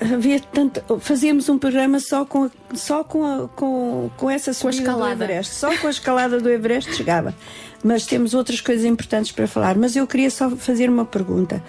havia 0.00 0.40
tanto 0.40 0.98
fazíamos 1.00 1.48
um 1.48 1.58
programa 1.58 2.00
só 2.00 2.24
com 2.24 2.44
a, 2.44 2.50
só 2.74 3.02
com 3.04 3.24
a, 3.24 3.48
com, 3.48 4.10
com 4.16 4.30
essa 4.30 4.52
subida 4.52 4.92
com 4.92 5.02
a 5.02 5.14
do 5.14 5.22
Everest 5.22 5.54
só 5.54 5.76
com 5.78 5.86
a 5.86 5.90
escalada 5.90 6.40
do 6.40 6.48
Everest 6.48 6.94
chegava 6.94 7.34
mas 7.82 8.06
temos 8.06 8.34
outras 8.34 8.60
coisas 8.60 8.84
importantes 8.84 9.32
para 9.32 9.46
falar. 9.46 9.76
Mas 9.76 9.96
eu 9.96 10.06
queria 10.06 10.30
só 10.30 10.50
fazer 10.50 10.88
uma 10.88 11.04
pergunta: 11.04 11.62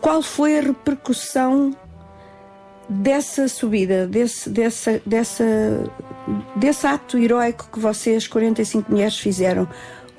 qual 0.00 0.22
foi 0.22 0.58
a 0.58 0.62
repercussão 0.62 1.74
dessa 2.88 3.46
subida, 3.46 4.06
desse, 4.06 4.50
dessa, 4.50 5.00
dessa, 5.06 5.44
desse 6.56 6.86
ato 6.86 7.18
heroico 7.18 7.68
que 7.72 7.78
vocês, 7.78 8.26
45 8.26 8.90
mulheres, 8.90 9.18
fizeram? 9.18 9.68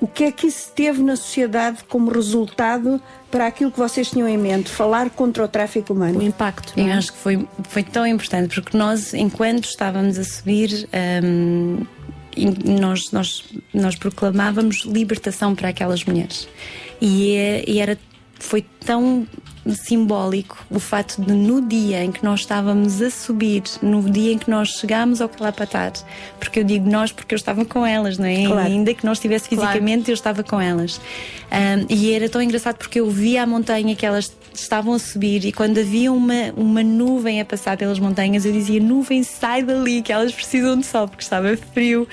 O 0.02 0.08
que 0.08 0.24
é 0.24 0.32
que 0.32 0.48
isso 0.48 0.72
teve 0.74 1.00
na 1.00 1.14
sociedade 1.14 1.84
como 1.88 2.10
resultado 2.10 3.00
para 3.30 3.46
aquilo 3.46 3.70
que 3.70 3.78
vocês 3.78 4.10
tinham 4.10 4.26
em 4.26 4.36
mente, 4.36 4.68
falar 4.68 5.08
contra 5.10 5.44
o 5.44 5.46
tráfico 5.46 5.92
humano? 5.92 6.18
O 6.18 6.22
impacto. 6.24 6.72
É? 6.76 6.88
Eu 6.88 6.92
acho 6.94 7.12
que 7.12 7.18
foi, 7.18 7.48
foi 7.68 7.84
tão 7.84 8.04
importante, 8.04 8.60
porque 8.60 8.76
nós, 8.76 9.14
enquanto 9.14 9.66
estávamos 9.66 10.18
a 10.18 10.24
subir, 10.24 10.88
um, 11.24 11.86
nós, 12.80 13.12
nós, 13.12 13.44
nós 13.72 13.94
proclamávamos 13.94 14.78
libertação 14.78 15.54
para 15.54 15.68
aquelas 15.68 16.04
mulheres. 16.04 16.48
E, 17.00 17.36
é, 17.36 17.64
e 17.70 17.78
era, 17.78 17.96
foi 18.40 18.66
tão 18.84 19.24
simbólico 19.70 20.58
o 20.70 20.80
fato 20.80 21.22
de 21.22 21.32
no 21.32 21.60
dia 21.62 22.02
em 22.02 22.10
que 22.10 22.24
nós 22.24 22.40
estávamos 22.40 23.00
a 23.00 23.10
subir, 23.10 23.62
no 23.80 24.02
dia 24.10 24.32
em 24.32 24.38
que 24.38 24.50
nós 24.50 24.70
chegámos 24.70 25.20
ao 25.20 25.28
Calapatar, 25.28 25.92
porque 26.38 26.60
eu 26.60 26.64
digo 26.64 26.90
nós 26.90 27.12
porque 27.12 27.34
eu 27.34 27.36
estava 27.36 27.64
com 27.64 27.86
elas, 27.86 28.18
não 28.18 28.26
é? 28.26 28.46
Claro. 28.46 28.66
Ainda 28.66 28.92
que 28.94 29.04
não 29.04 29.12
estivesse 29.12 29.48
fisicamente, 29.48 30.04
claro. 30.04 30.10
eu 30.10 30.14
estava 30.14 30.42
com 30.42 30.60
elas. 30.60 31.00
Um, 31.50 31.86
e 31.88 32.12
era 32.12 32.28
tão 32.28 32.42
engraçado 32.42 32.76
porque 32.76 32.98
eu 33.00 33.10
via 33.10 33.42
a 33.42 33.46
montanha 33.46 33.94
que 33.94 34.04
elas 34.04 34.32
estavam 34.52 34.94
a 34.94 34.98
subir 34.98 35.44
e 35.44 35.52
quando 35.52 35.78
havia 35.78 36.12
uma, 36.12 36.52
uma 36.56 36.82
nuvem 36.82 37.40
a 37.40 37.44
passar 37.44 37.76
pelas 37.76 37.98
montanhas, 37.98 38.44
eu 38.44 38.52
dizia: 38.52 38.80
nuvem, 38.80 39.22
sai 39.22 39.62
dali, 39.62 40.02
que 40.02 40.12
elas 40.12 40.32
precisam 40.32 40.78
de 40.78 40.86
sol, 40.86 41.06
porque 41.06 41.22
estava 41.22 41.56
frio. 41.72 42.08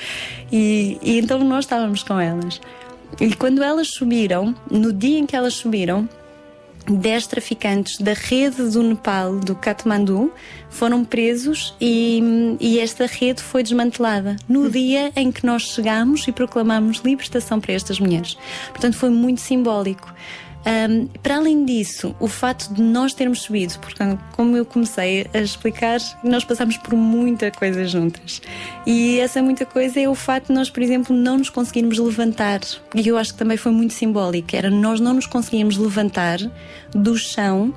E, 0.52 0.98
e 1.02 1.20
então 1.20 1.40
nós 1.44 1.66
estávamos 1.66 2.04
com 2.04 2.20
elas. 2.20 2.62
E 3.20 3.34
quando 3.36 3.64
elas 3.64 3.90
subiram, 3.90 4.56
no 4.70 4.94
dia 4.94 5.18
em 5.20 5.26
que 5.26 5.36
elas 5.36 5.56
subiram, 5.56 6.08
10 6.88 7.28
traficantes 7.28 7.98
da 8.00 8.14
rede 8.14 8.70
do 8.70 8.82
Nepal, 8.84 9.36
do 9.40 9.56
Katmandu, 9.56 10.32
foram 10.70 11.04
presos 11.04 11.76
e, 11.80 12.22
e, 12.60 12.80
esta 12.80 13.06
rede 13.06 13.42
foi 13.42 13.64
desmantelada 13.64 14.36
no 14.48 14.70
dia 14.70 15.12
em 15.16 15.32
que 15.32 15.46
nós 15.46 15.64
chegamos 15.64 16.28
e 16.28 16.32
proclamamos 16.32 16.98
libertação 16.98 17.60
para 17.60 17.74
estas 17.74 18.00
mulheres. 18.00 18.38
Portanto, 18.72 18.96
foi 18.96 19.10
muito 19.10 19.42
simbólico. 19.42 20.14
Um, 20.66 21.08
para 21.24 21.38
além 21.38 21.64
disso, 21.66 22.16
o 22.20 22.28
fato 22.28 22.74
de 22.74 22.82
nós 22.82 23.14
termos 23.14 23.42
subido, 23.42 23.80
porque 23.80 24.04
como 24.36 24.58
eu 24.58 24.66
comecei 24.66 25.26
a 25.34 25.40
explicar, 25.40 26.00
nós 26.24 26.44
passamos 26.44 26.78
por 26.78 26.96
muita 26.96 27.50
coisa 27.52 27.86
juntas. 27.86 28.42
E 28.86 29.20
essa 29.20 29.42
muita 29.42 29.66
coisa 29.66 30.00
é 30.00 30.10
o 30.10 30.16
fato 30.16 30.48
de 30.48 30.54
nós, 30.54 30.70
por 30.70 30.84
exemplo, 30.84 31.16
não 31.16 31.38
nos 31.38 31.50
conseguirmos 31.50 31.98
levantar. 31.98 32.60
E 32.94 33.08
eu 33.08 33.18
acho 33.18 33.34
que 33.34 33.40
também 33.40 33.58
foi 33.58 33.72
muito 33.72 33.94
simbólico. 33.94 34.56
Era 34.56 34.70
nós 34.70 35.00
não 35.00 35.14
nos 35.14 35.26
conseguíamos 35.26 35.78
levantar 35.78 36.40
do 36.94 37.18
chão 37.18 37.74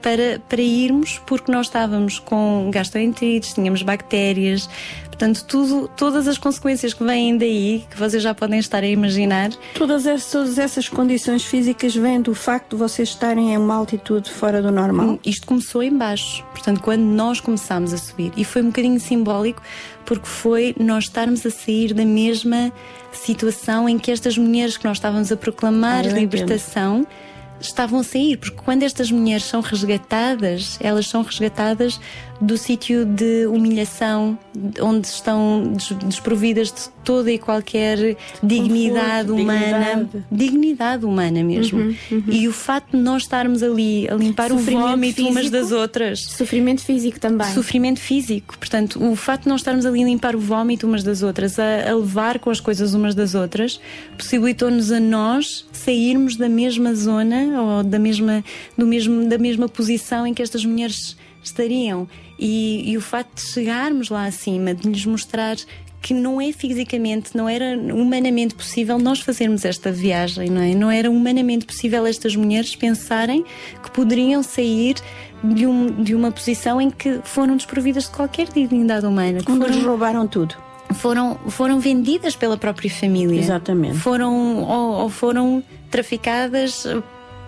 para, 0.00 0.40
para 0.48 0.62
irmos, 0.62 1.20
porque 1.26 1.50
nós 1.50 1.66
estávamos 1.66 2.18
com 2.18 2.70
gastroenterites, 2.72 3.54
tínhamos 3.54 3.82
bactérias, 3.82 4.68
portanto, 5.14 5.44
tudo, 5.44 5.88
todas 5.96 6.26
as 6.26 6.36
consequências 6.36 6.92
que 6.92 7.04
vêm 7.04 7.38
daí, 7.38 7.84
que 7.88 7.96
vocês 7.96 8.22
já 8.22 8.34
podem 8.34 8.58
estar 8.58 8.82
a 8.82 8.86
imaginar. 8.86 9.50
Todas, 9.74 10.06
essas, 10.06 10.30
todas 10.30 10.58
essas 10.58 10.88
condições 10.88 11.44
físicas 11.44 11.94
vêm 11.94 12.20
do 12.20 12.34
facto 12.34 12.70
de 12.70 12.76
vocês 12.76 13.10
estarem 13.10 13.54
em 13.54 13.56
uma 13.56 13.74
altitude 13.76 14.28
fora 14.28 14.60
do 14.60 14.72
normal? 14.72 15.06
Hum, 15.06 15.18
isto 15.24 15.46
começou 15.46 15.82
em 15.82 15.96
baixo, 15.96 16.44
portanto, 16.50 16.80
quando 16.80 17.02
nós 17.02 17.40
começámos 17.40 17.94
a 17.94 17.96
subir, 17.96 18.32
e 18.36 18.44
foi 18.44 18.62
um 18.62 18.66
bocadinho 18.66 18.98
simbólico, 18.98 19.62
porque 20.04 20.26
foi 20.26 20.74
nós 20.78 21.04
estarmos 21.04 21.46
a 21.46 21.50
sair 21.50 21.94
da 21.94 22.04
mesma 22.04 22.72
situação 23.12 23.88
em 23.88 23.98
que 23.98 24.10
estas 24.10 24.36
mulheres 24.36 24.76
que 24.76 24.84
nós 24.84 24.96
estávamos 24.96 25.30
a 25.30 25.36
proclamar 25.36 26.04
ah, 26.04 26.08
libertação. 26.08 26.98
Entendo 27.00 27.34
estavam 27.60 28.00
a 28.00 28.04
sair, 28.04 28.36
porque 28.36 28.56
quando 28.56 28.82
estas 28.82 29.10
mulheres 29.10 29.44
são 29.44 29.60
resgatadas, 29.60 30.78
elas 30.80 31.06
são 31.06 31.22
resgatadas 31.22 32.00
do 32.44 32.58
sítio 32.58 33.04
de 33.04 33.46
humilhação, 33.46 34.38
onde 34.80 35.06
estão 35.06 35.72
desprovidas 36.06 36.68
de 36.68 36.88
toda 37.02 37.30
e 37.30 37.38
qualquer 37.38 38.16
dignidade 38.42 39.28
Conforto, 39.28 39.42
humana, 39.42 39.94
dignidade. 39.94 40.24
dignidade. 40.30 41.04
humana 41.04 41.44
mesmo. 41.44 41.80
Uhum, 41.80 41.96
uhum. 42.10 42.24
E 42.28 42.48
o 42.48 42.52
facto 42.52 42.96
de 42.96 43.02
nós 43.02 43.22
estarmos 43.22 43.62
ali 43.62 44.08
a 44.08 44.14
limpar 44.14 44.52
o 44.52 44.58
vómito 44.58 45.16
físico, 45.16 45.30
umas 45.30 45.50
das 45.50 45.72
outras, 45.72 46.22
sofrimento 46.22 46.82
físico 46.82 47.18
também. 47.20 47.52
Sofrimento 47.52 48.00
físico, 48.00 48.58
portanto, 48.58 49.02
o 49.02 49.16
facto 49.16 49.44
de 49.44 49.48
nós 49.48 49.60
estarmos 49.60 49.86
ali 49.86 50.02
a 50.02 50.06
limpar 50.06 50.36
o 50.36 50.40
vómito 50.40 50.86
umas 50.86 51.02
das 51.02 51.22
outras, 51.22 51.58
a, 51.58 51.90
a 51.90 51.94
levar 51.94 52.38
com 52.38 52.50
as 52.50 52.60
coisas 52.60 52.94
umas 52.94 53.14
das 53.14 53.34
outras, 53.34 53.80
possibilitou-nos 54.16 54.92
a 54.92 55.00
nós 55.00 55.66
sairmos 55.72 56.36
da 56.36 56.48
mesma 56.48 56.94
zona 56.94 57.60
ou 57.60 57.82
da 57.82 57.98
mesma, 57.98 58.44
do 58.76 58.86
mesmo, 58.86 59.28
da 59.28 59.38
mesma 59.38 59.68
posição 59.68 60.26
em 60.26 60.34
que 60.34 60.42
estas 60.42 60.64
mulheres 60.64 61.16
estariam. 61.42 62.08
E, 62.38 62.90
e 62.90 62.96
o 62.96 63.00
facto 63.00 63.36
de 63.36 63.42
chegarmos 63.42 64.10
lá 64.10 64.26
acima, 64.26 64.74
de 64.74 64.88
lhes 64.88 65.06
mostrar 65.06 65.56
que 66.04 66.12
não 66.12 66.38
é 66.38 66.52
fisicamente, 66.52 67.34
não 67.34 67.48
era 67.48 67.78
humanamente 67.78 68.54
possível 68.54 68.98
nós 68.98 69.20
fazermos 69.20 69.64
esta 69.64 69.90
viagem, 69.90 70.50
não 70.50 70.60
é? 70.60 70.74
Não 70.74 70.90
era 70.90 71.10
humanamente 71.10 71.64
possível 71.64 72.04
estas 72.04 72.36
mulheres 72.36 72.76
pensarem 72.76 73.42
que 73.82 73.90
poderiam 73.90 74.42
sair 74.42 74.96
de, 75.42 75.66
um, 75.66 76.02
de 76.02 76.14
uma 76.14 76.30
posição 76.30 76.78
em 76.78 76.90
que 76.90 77.20
foram 77.24 77.56
desprovidas 77.56 78.04
de 78.04 78.10
qualquer 78.10 78.48
dignidade 78.48 79.06
humana. 79.06 79.38
Que 79.38 79.46
foram, 79.46 79.82
roubaram 79.82 80.26
tudo. 80.26 80.54
Foram, 80.92 81.38
foram 81.48 81.80
vendidas 81.80 82.36
pela 82.36 82.58
própria 82.58 82.90
família. 82.90 83.40
Exatamente. 83.40 83.96
Foram, 83.96 84.62
ou, 84.62 85.02
ou 85.04 85.08
foram 85.08 85.64
traficadas 85.90 86.86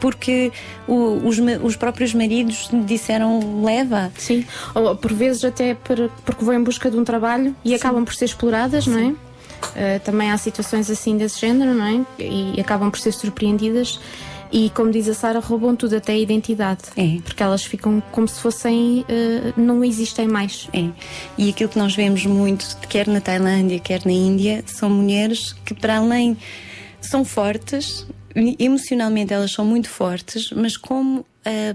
porque 0.01 0.53
o, 0.87 1.27
os, 1.27 1.39
os, 1.63 1.77
próprios 1.77 2.15
maridos 2.15 2.69
disseram 2.85 3.63
leva. 3.65 4.13
Sim, 4.17 4.45
ou 4.75 4.97
por 4.97 5.13
vezes 5.13 5.45
até 5.45 5.75
por, 5.75 6.11
porque 6.25 6.45
vão 6.45 6.55
em 6.55 6.63
busca 6.63 6.91
de 6.91 6.97
um 6.97 7.05
trabalho 7.05 7.55
e 7.65 7.71
Sim. 7.71 7.75
acabam 7.75 8.05
por 8.05 8.15
ser 8.15 8.27
exploradas, 8.27 8.85
Sim. 8.85 8.91
não 8.91 8.99
é? 8.99 9.27
Uh, 9.67 10.01
também 10.05 10.31
há 10.31 10.39
situações 10.39 10.91
assim 10.91 11.17
desse 11.17 11.41
género, 11.41 11.75
não 11.75 11.85
é? 11.85 12.23
E 12.23 12.61
acabam 12.61 12.91
por 12.91 12.99
ser 12.99 13.13
surpreendidas. 13.13 13.99
E 14.53 14.71
como 14.71 14.91
diz 14.91 15.09
a 15.09 15.15
Sara, 15.15 15.41
roubam 15.41 15.75
tudo, 15.75 15.97
até 15.97 16.13
a 16.13 16.19
identidade. 16.19 16.83
É. 16.97 17.19
Porque 17.23 17.43
elas 17.43 17.65
ficam 17.65 18.03
como 18.13 18.29
se 18.29 18.41
fossem. 18.41 19.01
Uh, 19.01 19.61
não 19.61 19.85
existem 19.85 20.29
mais. 20.29 20.69
É. 20.73 20.89
E 21.37 21.51
aquilo 21.51 21.69
que 21.69 21.79
nós 21.79 21.95
vemos 21.95 22.25
muito, 22.25 22.77
quer 22.89 23.09
na 23.09 23.21
Tailândia, 23.21 23.79
quer 23.79 24.05
na 24.05 24.13
Índia, 24.13 24.63
são 24.67 24.89
mulheres 24.89 25.53
que, 25.65 25.75
para 25.75 25.97
além. 25.97 26.37
São 27.01 27.25
fortes, 27.25 28.07
emocionalmente 28.59 29.33
elas 29.33 29.51
são 29.51 29.65
muito 29.65 29.89
fortes, 29.89 30.51
mas 30.51 30.77
como 30.77 31.21
uh, 31.21 31.25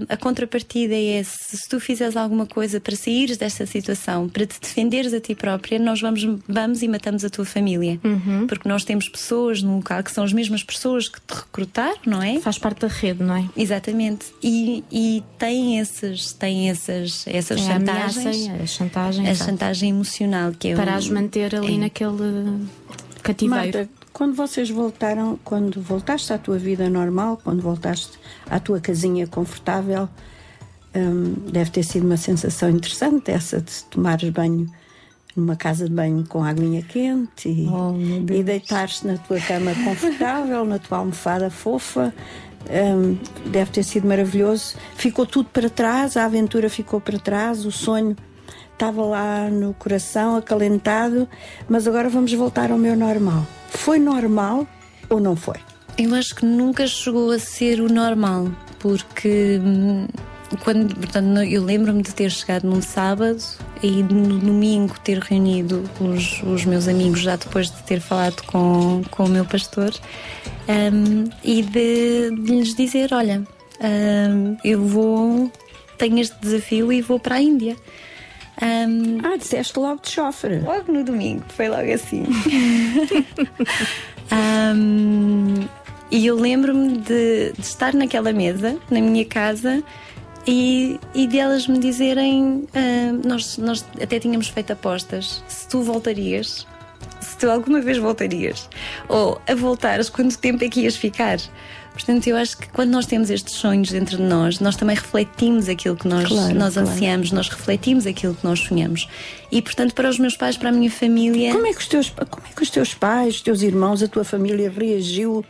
a 0.08 0.16
contrapartida 0.16 0.94
é 0.96 1.24
se, 1.24 1.58
se 1.58 1.70
tu 1.70 1.80
fizeres 1.80 2.16
alguma 2.16 2.46
coisa 2.46 2.80
para 2.80 2.96
saíres 2.96 3.38
desta 3.38 3.66
situação, 3.66 4.30
para 4.30 4.46
te 4.46 4.60
defenderes 4.60 5.14
a 5.14 5.20
ti 5.20 5.34
própria, 5.34 5.80
nós 5.80 6.00
vamos, 6.02 6.24
vamos 6.48 6.84
e 6.84 6.88
matamos 6.88 7.26
a 7.26 7.30
tua 7.30 7.46
família. 7.46 8.00
Uhum. 8.04 8.46
Porque 8.46 8.70
nós 8.70 8.84
temos 8.84 9.10
pessoas 9.10 9.64
no 9.64 9.78
local 9.78 10.04
que 10.04 10.12
são 10.12 10.24
as 10.24 10.34
mesmas 10.34 10.64
pessoas 10.64 11.08
que 11.08 11.20
te 11.20 11.34
recrutaram, 11.34 11.98
não 12.06 12.22
é? 12.22 12.40
Faz 12.40 12.60
parte 12.60 12.82
da 12.82 12.88
rede, 12.88 13.24
não 13.24 13.36
é? 13.36 13.50
Exatamente. 13.58 14.28
E, 14.44 14.84
e 14.92 15.24
têm 15.40 15.80
esses, 15.80 16.34
têm 16.34 16.70
essas, 16.70 17.26
essas 17.28 17.60
Tem 17.60 17.68
chantagens. 17.68 18.26
A, 18.26 18.30
ameaça, 18.30 18.64
a 18.64 18.68
chantagem. 18.68 19.30
A 19.30 19.36
chantagem 19.36 19.90
emocional 19.90 20.52
que 20.52 20.70
é 20.70 20.76
Para 20.76 20.96
as 20.96 21.10
manter 21.10 21.56
ali 21.56 21.76
é. 21.76 21.78
naquele 21.78 22.68
cativeiro. 23.24 23.78
Marta, 23.78 24.01
quando 24.14 24.36
vocês 24.36 24.70
voltaram, 24.70 25.40
quando 25.44 25.82
voltaste 25.82 26.34
à 26.34 26.38
tua 26.38 26.58
vida 26.58 26.90
normal, 26.90 27.40
quando 27.44 27.62
voltaste 27.62 28.20
à 28.50 28.60
tua 28.60 28.80
casinha 28.80 29.26
confortável, 29.28 30.08
hum, 30.96 31.34
deve 31.52 31.72
ter 31.72 31.84
sido 31.84 32.06
uma 32.06 32.18
sensação 32.18 32.70
interessante 32.70 33.32
essa 33.32 33.62
de 33.62 33.84
tomares 33.86 34.30
banho 34.30 34.70
numa 35.36 35.56
casa 35.56 35.88
de 35.88 35.96
banho 35.96 36.26
com 36.28 36.44
aguinha 36.44 36.82
quente 36.82 37.48
e, 37.48 37.68
oh, 37.70 37.96
e 38.34 38.44
deitar-te 38.44 39.08
na 39.08 39.18
tua 39.18 39.40
cama 39.40 39.74
confortável, 39.84 40.66
na 40.66 40.78
tua 40.78 40.98
almofada 40.98 41.50
fofa. 41.50 42.14
Hum, 42.70 43.18
deve 43.48 43.72
ter 43.72 43.84
sido 43.84 44.08
maravilhoso. 44.08 44.76
Ficou 44.96 45.26
tudo 45.26 45.50
para 45.50 45.70
trás, 45.70 46.16
a 46.16 46.26
aventura 46.26 46.70
ficou 46.70 47.00
para 47.02 47.18
trás, 47.18 47.66
o 47.66 47.72
sonho 47.72 48.16
estava 48.82 49.04
lá 49.04 49.48
no 49.48 49.76
coração, 49.76 50.36
acalentado, 50.36 51.30
mas 51.70 51.88
agora 51.88 52.10
vamos 52.10 52.34
voltar 52.34 52.72
ao 52.72 52.80
meu 52.80 52.96
normal. 52.96 53.46
Foi 53.70 54.00
normal 54.00 54.68
ou 55.08 55.20
não 55.20 55.36
foi? 55.36 55.58
Eu 56.00 56.16
acho 56.16 56.34
que 56.34 56.44
nunca 56.44 56.88
chegou 56.88 57.30
a 57.30 57.38
ser 57.38 57.80
o 57.80 57.88
normal, 57.88 58.50
porque 58.80 59.62
hum, 59.64 60.08
quando, 60.64 60.96
portanto, 60.96 61.44
eu 61.44 61.64
lembro-me 61.64 62.02
de 62.02 62.12
ter 62.12 62.32
chegado 62.32 62.64
num 62.64 62.82
sábado 62.82 63.40
e 63.84 64.02
no 64.02 64.40
domingo 64.40 64.96
ter 65.04 65.20
reunido 65.20 65.88
os, 66.00 66.42
os 66.42 66.66
meus 66.66 66.88
amigos 66.88 67.20
já 67.20 67.36
depois 67.36 67.70
de 67.70 67.84
ter 67.84 68.02
falado 68.02 68.42
com, 68.48 69.04
com 69.12 69.26
o 69.26 69.30
meu 69.30 69.46
pastor 69.46 69.94
um, 70.68 71.30
e 71.44 71.62
de, 71.62 72.32
de, 72.32 72.52
lhes 72.52 72.74
dizer: 72.74 73.14
Olha, 73.14 73.44
um, 73.80 74.58
eu 74.64 74.84
vou, 74.84 75.52
tenho 76.00 76.18
este 76.18 76.36
desafio 76.42 76.92
e 76.92 77.00
vou 77.00 77.20
para 77.20 77.36
a 77.36 77.42
Índia. 77.42 77.78
Um, 78.62 79.18
ah, 79.24 79.38
disseste 79.38 79.80
logo 79.80 80.02
de 80.02 80.12
chofre. 80.12 80.60
Logo 80.60 80.92
no 80.92 81.04
domingo, 81.04 81.44
foi 81.50 81.68
logo 81.68 81.92
assim. 81.92 82.24
um, 84.32 85.68
e 86.12 86.28
eu 86.28 86.36
lembro-me 86.36 87.00
de, 87.00 87.54
de, 87.54 87.62
estar 87.62 87.94
naquela 87.94 88.32
mesa, 88.32 88.78
na 88.90 89.02
minha 89.02 89.26
casa, 89.26 89.84
e, 90.46 91.00
e 91.16 91.26
de 91.26 91.40
elas 91.40 91.68
me 91.68 91.80
dizerem: 91.80 92.68
uh, 92.68 93.28
nós, 93.28 93.58
nós 93.58 93.84
até 94.02 94.20
tínhamos 94.20 94.50
feito 94.50 94.74
apostas, 94.74 95.44
se 95.48 95.68
tu 95.68 95.82
voltarias, 95.82 96.68
se 97.20 97.38
tu 97.38 97.50
alguma 97.50 97.82
vez 97.82 97.98
voltarias, 97.98 98.70
ou 99.08 99.42
a 99.48 99.56
voltares, 99.56 100.10
quanto 100.10 100.38
tempo 100.38 100.64
é 100.64 100.70
que 100.70 100.82
ias 100.82 100.96
ficar? 100.96 101.40
Portanto, 102.04 102.26
eu 102.26 102.36
acho 102.36 102.58
que 102.58 102.68
quando 102.70 102.90
nós 102.90 103.06
temos 103.06 103.30
estes 103.30 103.54
sonhos 103.54 103.92
dentro 103.92 104.18
de 104.18 104.24
nós, 104.24 104.60
nós 104.60 104.76
também 104.76 104.96
refletimos 104.96 105.70
aquilo 105.70 105.96
que 105.96 106.08
nós, 106.08 106.28
claro, 106.28 106.56
nós 106.56 106.74
claro. 106.74 106.90
ansiamos, 106.90 107.32
nós 107.32 107.48
refletimos 107.48 108.08
aquilo 108.08 108.34
que 108.34 108.44
nós 108.44 108.60
sonhamos. 108.60 109.08
E, 109.52 109.62
portanto, 109.62 109.94
para 109.94 110.10
os 110.10 110.18
meus 110.18 110.36
pais, 110.36 110.58
para 110.58 110.70
a 110.70 110.72
minha 110.72 110.90
família. 110.90 111.54
Como 111.54 111.68
é 111.68 111.72
que 111.72 111.80
os 111.80 111.88
teus, 111.88 112.10
como 112.10 112.48
é 112.48 112.56
que 112.56 112.64
os 112.64 112.72
teus 112.72 112.96
pais, 112.96 113.36
os 113.36 113.42
teus 113.42 113.62
irmãos, 113.62 114.02
a 114.02 114.08
tua 114.08 114.24
família 114.24 114.74
reagiu 114.76 115.46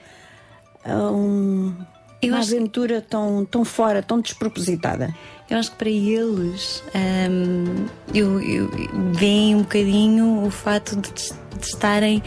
a 0.83 1.09
um, 1.09 1.73
uma 2.21 2.39
aventura 2.39 2.99
tão, 2.99 3.45
tão 3.45 3.63
fora, 3.63 4.03
tão 4.03 4.19
despropositada? 4.19 5.15
Eu 5.49 5.57
acho 5.57 5.71
que 5.71 5.77
para 5.77 5.89
eles 5.89 6.83
um, 7.29 7.85
eu, 8.13 8.41
eu, 8.41 8.69
vem 9.13 9.55
um 9.55 9.59
bocadinho 9.59 10.43
o 10.45 10.51
fato 10.51 10.97
de, 10.97 11.11
de 11.11 11.65
estarem 11.65 12.21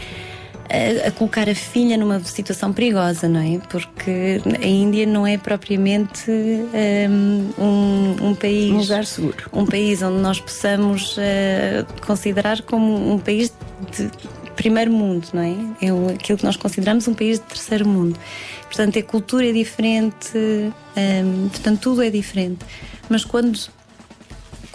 a, 0.69 1.07
a, 1.07 1.11
colocar 1.11 1.49
a 1.49 1.55
filha 1.55 1.97
numa 1.97 2.19
situação 2.21 2.73
perigosa, 2.73 3.27
não 3.27 3.39
é? 3.39 3.59
Porque 3.69 4.41
a 4.61 4.65
Índia 4.65 5.05
não 5.05 5.25
é 5.25 5.37
propriamente 5.37 6.29
um, 6.29 7.63
um, 7.63 8.29
um 8.29 8.35
país. 8.35 8.71
Um 8.71 8.77
lugar 8.77 9.05
seguro. 9.05 9.49
Um 9.53 9.65
país 9.65 10.01
onde 10.01 10.21
nós 10.21 10.39
possamos 10.39 11.17
uh, 11.17 11.85
considerar 12.05 12.61
como 12.63 13.13
um 13.13 13.19
país 13.19 13.53
de 13.95 14.09
primeiro 14.55 14.91
mundo, 14.91 15.27
não 15.33 15.41
é? 15.41 15.53
É 15.81 16.13
aquilo 16.13 16.37
que 16.37 16.45
nós 16.45 16.55
consideramos 16.55 17.07
um 17.07 17.13
país 17.13 17.39
de 17.39 17.45
terceiro 17.45 17.87
mundo. 17.87 18.17
Portanto, 18.63 18.97
a 18.97 19.03
cultura 19.03 19.49
é 19.49 19.51
diferente, 19.51 20.31
um, 20.35 21.49
portanto, 21.49 21.79
tudo 21.79 22.03
é 22.03 22.09
diferente. 22.09 22.65
Mas 23.09 23.23
quando 23.23 23.59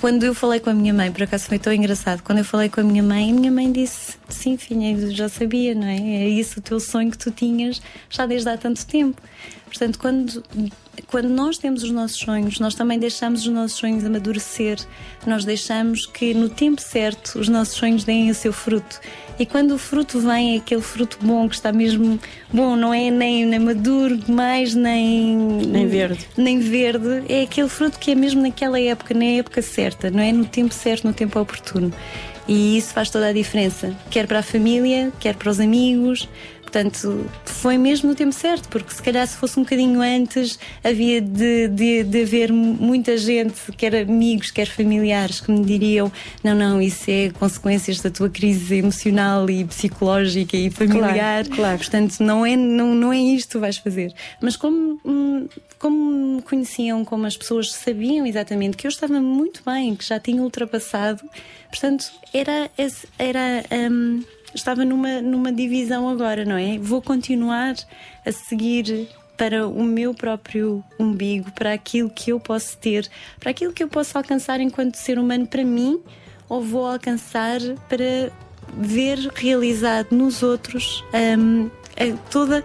quando 0.00 0.24
eu 0.24 0.34
falei 0.34 0.58
com 0.58 0.70
a 0.70 0.74
minha 0.74 0.94
mãe, 0.94 1.12
por 1.12 1.22
acaso 1.22 1.44
foi 1.44 1.58
tão 1.58 1.72
engraçado, 1.72 2.22
quando 2.22 2.38
eu 2.38 2.44
falei 2.44 2.70
com 2.70 2.80
a 2.80 2.84
minha 2.84 3.02
mãe, 3.02 3.30
a 3.30 3.34
minha 3.34 3.52
mãe 3.52 3.70
disse: 3.70 4.16
Sim, 4.28 4.56
filha, 4.56 5.10
já 5.10 5.28
sabia, 5.28 5.74
não 5.74 5.86
é? 5.86 5.96
É 5.96 6.28
isso 6.28 6.58
o 6.58 6.62
teu 6.62 6.80
sonho 6.80 7.10
que 7.10 7.18
tu 7.18 7.30
tinhas 7.30 7.82
já 8.08 8.24
desde 8.24 8.48
há 8.48 8.56
tanto 8.56 8.84
tempo. 8.86 9.20
Portanto, 9.66 9.98
quando, 9.98 10.42
quando 11.06 11.28
nós 11.28 11.58
temos 11.58 11.82
os 11.82 11.90
nossos 11.90 12.18
sonhos, 12.18 12.58
nós 12.58 12.74
também 12.74 12.98
deixamos 12.98 13.42
os 13.42 13.52
nossos 13.52 13.76
sonhos 13.78 14.04
amadurecer, 14.04 14.78
nós 15.26 15.44
deixamos 15.44 16.06
que 16.06 16.32
no 16.32 16.48
tempo 16.48 16.80
certo 16.80 17.38
os 17.38 17.48
nossos 17.48 17.74
sonhos 17.74 18.02
deem 18.02 18.30
o 18.30 18.34
seu 18.34 18.52
fruto. 18.52 19.00
E 19.40 19.46
quando 19.46 19.70
o 19.70 19.78
fruto 19.78 20.20
vem, 20.20 20.54
é 20.54 20.58
aquele 20.58 20.82
fruto 20.82 21.16
bom 21.22 21.48
que 21.48 21.54
está 21.54 21.72
mesmo 21.72 22.20
bom, 22.52 22.76
não 22.76 22.92
é 22.92 23.10
nem, 23.10 23.46
nem 23.46 23.58
maduro 23.58 24.14
demais, 24.14 24.74
nem, 24.74 25.34
nem 25.34 25.86
verde. 25.86 26.28
Nem 26.36 26.58
verde. 26.58 27.24
É 27.26 27.40
aquele 27.44 27.70
fruto 27.70 27.98
que 27.98 28.10
é 28.10 28.14
mesmo 28.14 28.42
naquela 28.42 28.78
época, 28.78 29.14
na 29.14 29.24
época 29.24 29.62
certa, 29.62 30.10
não 30.10 30.20
é? 30.20 30.30
No 30.30 30.44
tempo 30.44 30.74
certo, 30.74 31.06
no 31.06 31.14
tempo 31.14 31.40
oportuno. 31.40 31.90
E 32.46 32.76
isso 32.76 32.92
faz 32.92 33.08
toda 33.08 33.28
a 33.28 33.32
diferença, 33.32 33.96
quer 34.10 34.26
para 34.26 34.40
a 34.40 34.42
família, 34.42 35.10
quer 35.18 35.34
para 35.34 35.48
os 35.48 35.58
amigos, 35.58 36.28
Portanto, 36.70 37.28
foi 37.44 37.76
mesmo 37.76 38.10
no 38.10 38.14
tempo 38.14 38.32
certo, 38.32 38.68
porque 38.68 38.94
se 38.94 39.02
calhar 39.02 39.26
se 39.26 39.36
fosse 39.36 39.58
um 39.58 39.64
bocadinho 39.64 40.00
antes, 40.00 40.56
havia 40.84 41.20
de, 41.20 41.66
de, 41.66 42.04
de 42.04 42.22
haver 42.22 42.52
muita 42.52 43.16
gente, 43.18 43.72
quer 43.76 43.92
amigos, 43.96 44.52
quer 44.52 44.68
familiares, 44.68 45.40
que 45.40 45.50
me 45.50 45.64
diriam: 45.64 46.12
não, 46.44 46.54
não, 46.54 46.80
isso 46.80 47.10
é 47.10 47.30
consequências 47.30 48.00
da 48.00 48.08
tua 48.08 48.30
crise 48.30 48.76
emocional 48.76 49.50
e 49.50 49.64
psicológica 49.64 50.56
e 50.56 50.70
familiar. 50.70 51.44
Claro, 51.44 51.50
claro. 51.50 51.78
Portanto, 51.78 52.20
não 52.20 52.46
é, 52.46 52.54
não, 52.54 52.94
não 52.94 53.12
é 53.12 53.18
isto 53.18 53.48
que 53.48 53.52
tu 53.54 53.60
vais 53.60 53.76
fazer. 53.76 54.14
Mas 54.40 54.56
como, 54.56 55.00
hum, 55.04 55.48
como 55.76 56.36
me 56.36 56.42
conheciam, 56.42 57.04
como 57.04 57.26
as 57.26 57.36
pessoas 57.36 57.72
sabiam 57.72 58.24
exatamente 58.24 58.76
que 58.76 58.86
eu 58.86 58.90
estava 58.90 59.20
muito 59.20 59.60
bem, 59.66 59.96
que 59.96 60.04
já 60.04 60.20
tinha 60.20 60.40
ultrapassado, 60.40 61.28
portanto, 61.68 62.12
era. 62.32 62.70
era 63.18 63.64
um, 63.90 64.22
estava 64.54 64.84
numa, 64.84 65.20
numa 65.20 65.52
divisão 65.52 66.08
agora, 66.08 66.44
não 66.44 66.56
é? 66.56 66.78
Vou 66.78 67.00
continuar 67.00 67.74
a 68.24 68.32
seguir 68.32 69.08
para 69.36 69.66
o 69.66 69.82
meu 69.82 70.12
próprio 70.12 70.84
umbigo, 70.98 71.50
para 71.52 71.72
aquilo 71.72 72.10
que 72.10 72.30
eu 72.30 72.38
posso 72.38 72.76
ter, 72.76 73.08
para 73.38 73.50
aquilo 73.50 73.72
que 73.72 73.82
eu 73.82 73.88
posso 73.88 74.18
alcançar 74.18 74.60
enquanto 74.60 74.96
ser 74.96 75.18
humano 75.18 75.46
para 75.46 75.64
mim, 75.64 75.98
ou 76.46 76.60
vou 76.60 76.86
alcançar 76.86 77.58
para 77.88 78.30
ver 78.76 79.18
realizado 79.34 80.12
nos 80.12 80.42
outros 80.42 81.02
um, 81.38 81.70
a, 81.96 82.16
toda, 82.30 82.62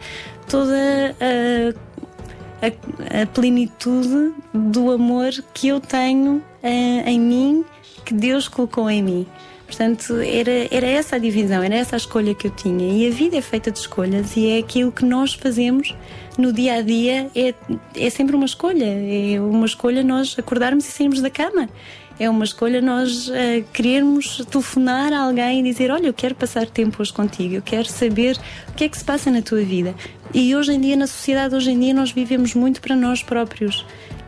toda 0.49 1.15
a, 1.21 2.65
a, 2.65 3.21
a, 3.21 3.25
plenitude 3.27 4.33
do 4.53 4.91
amor 4.91 5.31
que 5.53 5.69
eu 5.69 5.79
tenho 5.79 6.37
uh, 6.61 7.07
em 7.07 7.19
mim, 7.19 7.65
que 8.03 8.13
Deus 8.13 8.49
colocou 8.49 8.89
em 8.89 9.01
mim. 9.01 9.27
Portanto, 9.65 10.15
era, 10.17 10.67
era 10.69 10.85
essa 10.85 11.15
a 11.15 11.19
divisão, 11.19 11.63
era 11.63 11.75
essa 11.75 11.95
a 11.95 11.97
escolha 11.97 12.35
que 12.35 12.47
eu 12.47 12.51
tinha. 12.51 12.93
E 12.93 13.07
a 13.07 13.11
vida 13.11 13.37
é 13.37 13.41
feita 13.41 13.71
de 13.71 13.79
escolhas 13.79 14.35
e 14.37 14.47
é 14.47 14.59
aquilo 14.59 14.91
que 14.91 15.03
nós 15.03 15.33
fazemos 15.33 15.95
no 16.37 16.51
dia 16.53 16.75
a 16.75 16.81
dia, 16.81 17.29
é, 17.35 17.53
é 17.95 18.09
sempre 18.09 18.35
uma 18.35 18.45
escolha. 18.45 18.85
É 18.85 19.39
uma 19.39 19.65
escolha 19.65 20.03
nós 20.03 20.37
acordarmos 20.37 20.87
e 20.87 20.91
sairmos 20.91 21.21
da 21.21 21.29
cama. 21.29 21.69
É 22.17 22.29
uma 22.29 22.45
escolha 22.45 22.81
nós 22.81 23.27
uh, 23.27 23.33
querermos 23.73 24.45
telefonar 24.49 25.11
a 25.11 25.19
alguém 25.19 25.59
e 25.59 25.63
dizer: 25.63 25.91
Olha, 25.91 26.07
eu 26.07 26.13
quero 26.13 26.33
passar 26.33 26.65
tempo 26.65 27.01
hoje 27.01 27.11
contigo, 27.11 27.55
eu 27.55 27.61
quero 27.61 27.89
saber 27.89 28.37
o 28.69 28.73
que 28.73 28.85
é 28.85 28.89
que 28.89 28.97
se 28.97 29.03
passa 29.03 29.29
na 29.29 29.41
tua 29.41 29.61
vida. 29.61 29.93
E 30.33 30.55
hoje 30.55 30.73
em 30.73 30.79
dia, 30.79 30.95
na 30.95 31.07
sociedade, 31.07 31.55
hoje 31.55 31.71
em 31.71 31.79
dia, 31.79 31.93
nós 31.93 32.11
vivemos 32.11 32.53
muito 32.53 32.79
para 32.81 32.95
nós 32.95 33.21
próprios, 33.21 33.85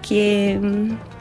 que 0.07 0.19
é. 0.19 0.59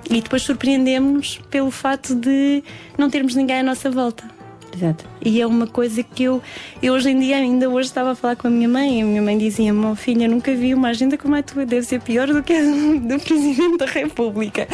E 0.08 0.20
depois 0.20 0.42
surpreendemos 0.42 1.40
pelo 1.50 1.70
fato 1.70 2.14
de 2.14 2.62
não 2.96 3.10
termos 3.10 3.34
ninguém 3.34 3.58
à 3.58 3.62
nossa 3.62 3.90
volta. 3.90 4.24
Exato. 4.72 5.04
E 5.24 5.40
é 5.40 5.46
uma 5.46 5.66
coisa 5.66 6.02
que 6.02 6.24
eu, 6.24 6.42
eu 6.82 6.92
hoje 6.92 7.10
em 7.10 7.18
dia, 7.18 7.36
ainda 7.36 7.68
hoje 7.68 7.88
estava 7.88 8.12
a 8.12 8.14
falar 8.14 8.36
com 8.36 8.46
a 8.46 8.50
minha 8.50 8.68
mãe, 8.68 8.98
e 8.98 9.02
a 9.02 9.06
minha 9.06 9.22
mãe 9.22 9.36
dizia-me: 9.36 9.86
oh, 9.86 9.96
filha, 9.96 10.28
nunca 10.28 10.54
vi 10.54 10.74
uma 10.74 10.88
agenda 10.88 11.16
como 11.18 11.34
a 11.34 11.42
tua, 11.42 11.66
deve 11.66 11.84
ser 11.86 12.00
pior 12.00 12.28
do 12.28 12.42
que 12.42 12.52
a 12.52 12.60
do 12.60 13.18
Presidente 13.18 13.78
da 13.78 13.86
República. 13.86 14.68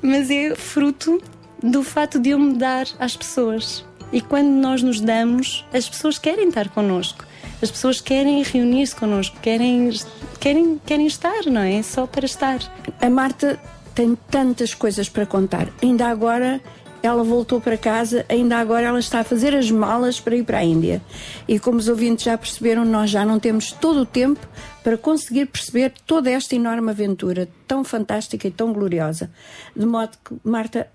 Mas 0.00 0.30
é 0.30 0.54
fruto 0.54 1.20
do 1.62 1.82
fato 1.82 2.18
de 2.18 2.30
eu 2.30 2.38
me 2.38 2.54
dar 2.54 2.86
às 2.98 3.16
pessoas. 3.16 3.84
E 4.12 4.20
quando 4.22 4.48
nós 4.48 4.82
nos 4.82 5.00
damos, 5.00 5.66
as 5.72 5.88
pessoas 5.88 6.18
querem 6.18 6.48
estar 6.48 6.68
connosco. 6.70 7.27
As 7.60 7.70
pessoas 7.70 8.00
querem 8.00 8.42
reunir-se 8.42 8.94
connosco, 8.94 9.36
querem, 9.40 9.90
querem, 10.38 10.80
querem 10.84 11.06
estar, 11.06 11.44
não 11.46 11.60
é? 11.60 11.82
Só 11.82 12.06
para 12.06 12.24
estar. 12.24 12.58
A 13.00 13.10
Marta 13.10 13.58
tem 13.94 14.16
tantas 14.30 14.74
coisas 14.74 15.08
para 15.08 15.26
contar. 15.26 15.68
Ainda 15.82 16.06
agora 16.06 16.60
ela 17.02 17.22
voltou 17.22 17.60
para 17.60 17.76
casa, 17.76 18.24
ainda 18.28 18.56
agora 18.56 18.86
ela 18.86 18.98
está 18.98 19.20
a 19.20 19.24
fazer 19.24 19.54
as 19.54 19.70
malas 19.70 20.20
para 20.20 20.36
ir 20.36 20.44
para 20.44 20.58
a 20.58 20.64
Índia. 20.64 21.02
E 21.46 21.58
como 21.58 21.78
os 21.78 21.88
ouvintes 21.88 22.24
já 22.24 22.36
perceberam, 22.36 22.84
nós 22.84 23.10
já 23.10 23.24
não 23.24 23.38
temos 23.38 23.72
todo 23.72 24.00
o 24.00 24.06
tempo 24.06 24.40
para 24.82 24.96
conseguir 24.96 25.46
perceber 25.46 25.92
toda 26.06 26.30
esta 26.30 26.54
enorme 26.54 26.90
aventura, 26.90 27.48
tão 27.66 27.84
fantástica 27.84 28.48
e 28.48 28.50
tão 28.50 28.72
gloriosa. 28.72 29.30
De 29.76 29.86
modo 29.86 30.16
que, 30.24 30.34
Marta, 30.42 30.88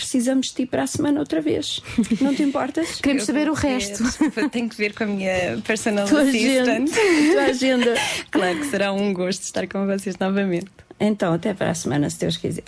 precisamos 0.00 0.48
de 0.48 0.54
ti 0.54 0.66
para 0.66 0.84
a 0.84 0.86
semana 0.86 1.20
outra 1.20 1.40
vez. 1.40 1.82
Não 2.20 2.34
te 2.34 2.42
importas? 2.42 2.98
Queremos 3.02 3.24
saber 3.24 3.48
o 3.48 3.54
resto. 3.54 4.02
Tenho 4.50 4.68
que 4.68 4.76
ver 4.76 4.94
com 4.94 5.04
a 5.04 5.06
minha 5.06 5.60
personal 5.64 6.06
tua 6.08 6.22
assistant. 6.22 6.88
Agenda, 6.88 6.92
tua 7.32 7.42
agenda. 7.42 7.94
claro 8.30 8.58
que 8.58 8.66
será 8.66 8.92
um 8.92 9.12
gosto 9.12 9.42
estar 9.42 9.66
com 9.66 9.86
vocês 9.86 10.16
novamente. 10.18 10.66
Então, 10.98 11.32
até 11.32 11.54
para 11.54 11.70
a 11.70 11.74
semana, 11.74 12.10
se 12.10 12.18
Deus 12.18 12.36
quiser. 12.36 12.64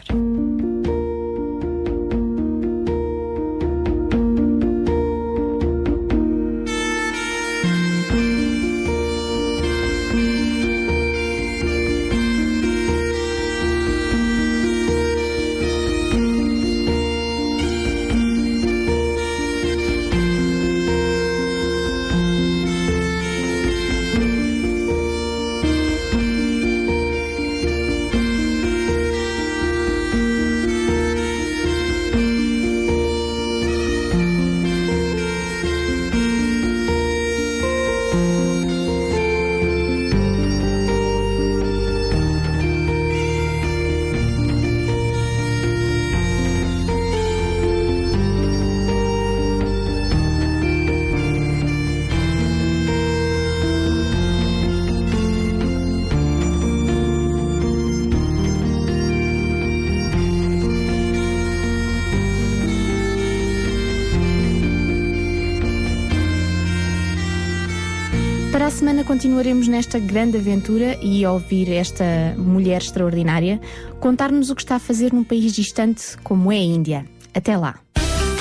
Continuaremos 69.12 69.68
nesta 69.68 69.98
grande 69.98 70.38
aventura 70.38 70.96
e 71.02 71.26
ouvir 71.26 71.70
esta 71.70 72.34
mulher 72.38 72.80
extraordinária 72.80 73.60
contar-nos 74.00 74.48
o 74.48 74.54
que 74.54 74.62
está 74.62 74.76
a 74.76 74.78
fazer 74.78 75.12
num 75.12 75.22
país 75.22 75.52
distante 75.52 76.16
como 76.24 76.50
é 76.50 76.56
a 76.56 76.62
Índia. 76.62 77.04
Até 77.34 77.54
lá. 77.54 77.78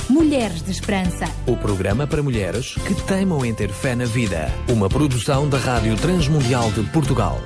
Mulheres 0.10 0.62
de 0.62 0.72
Esperança. 0.72 1.26
O 1.46 1.58
programa 1.58 2.08
para 2.08 2.24
mulheres 2.24 2.76
que 2.88 2.96
teimam 3.04 3.46
em 3.46 3.54
ter 3.54 3.70
fé 3.70 3.96
na 3.96 4.06
vida. 4.06 4.50
Uma 4.70 4.88
produção 4.88 5.50
da 5.50 5.58
Rádio 5.58 5.94
Transmundial 5.98 6.72
de 6.72 6.84
Portugal. 6.84 7.42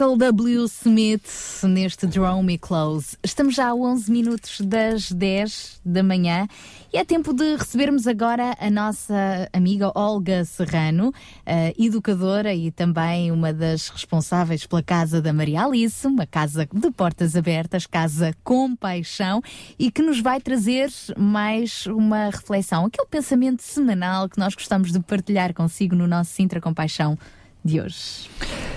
Michael 0.00 0.16
W. 0.16 0.64
Smith 0.64 1.60
neste 1.62 2.06
Draw 2.06 2.42
Me 2.42 2.56
Close. 2.56 3.18
Estamos 3.22 3.54
já 3.54 3.68
a 3.68 3.74
11 3.74 4.10
minutos 4.10 4.62
das 4.62 5.12
10 5.12 5.82
da 5.84 6.02
manhã 6.02 6.48
e 6.90 6.96
é 6.96 7.04
tempo 7.04 7.34
de 7.34 7.56
recebermos 7.56 8.06
agora 8.06 8.56
a 8.58 8.70
nossa 8.70 9.46
amiga 9.52 9.92
Olga 9.94 10.42
Serrano, 10.46 11.12
educadora 11.78 12.54
e 12.54 12.70
também 12.70 13.30
uma 13.30 13.52
das 13.52 13.90
responsáveis 13.90 14.64
pela 14.64 14.82
Casa 14.82 15.20
da 15.20 15.34
Maria 15.34 15.64
Alice, 15.64 16.06
uma 16.06 16.26
casa 16.26 16.66
de 16.72 16.90
portas 16.92 17.36
abertas, 17.36 17.86
casa 17.86 18.34
com 18.42 18.74
paixão 18.74 19.42
e 19.78 19.90
que 19.90 20.00
nos 20.00 20.18
vai 20.18 20.40
trazer 20.40 20.90
mais 21.14 21.84
uma 21.84 22.30
reflexão, 22.30 22.86
aquele 22.86 23.06
pensamento 23.06 23.60
semanal 23.60 24.30
que 24.30 24.38
nós 24.38 24.54
gostamos 24.54 24.92
de 24.92 25.00
partilhar 25.00 25.52
consigo 25.52 25.94
no 25.94 26.06
nosso 26.06 26.30
Sintra 26.30 26.58
Compaixão 26.58 27.18
de 27.64 27.80
hoje. 27.80 28.28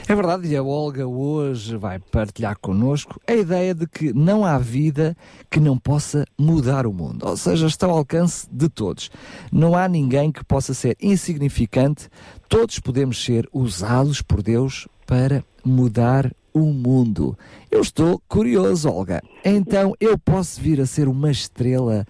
É 0.07 0.13
verdade, 0.13 0.47
e 0.47 0.55
a 0.55 0.61
Olga 0.61 1.07
hoje 1.07 1.77
vai 1.77 1.97
partilhar 1.97 2.57
connosco 2.59 3.21
a 3.25 3.33
ideia 3.33 3.73
de 3.73 3.87
que 3.87 4.13
não 4.13 4.45
há 4.45 4.57
vida 4.57 5.15
que 5.49 5.59
não 5.59 5.77
possa 5.77 6.25
mudar 6.37 6.85
o 6.85 6.93
mundo, 6.93 7.25
ou 7.25 7.37
seja, 7.37 7.67
está 7.67 7.87
ao 7.87 7.97
alcance 7.97 8.47
de 8.51 8.67
todos. 8.67 9.09
Não 9.51 9.75
há 9.75 9.87
ninguém 9.87 10.31
que 10.31 10.43
possa 10.43 10.73
ser 10.73 10.97
insignificante, 11.01 12.09
todos 12.49 12.79
podemos 12.79 13.23
ser 13.23 13.47
usados 13.53 14.21
por 14.21 14.43
Deus 14.43 14.87
para 15.05 15.43
mudar 15.63 16.31
o 16.53 16.65
mundo. 16.73 17.37
Eu 17.71 17.81
estou 17.81 18.21
curioso, 18.27 18.89
Olga. 18.89 19.21
Então 19.43 19.93
eu 19.99 20.17
posso 20.17 20.61
vir 20.61 20.81
a 20.81 20.85
ser 20.85 21.07
uma 21.07 21.31
estrela 21.31 22.05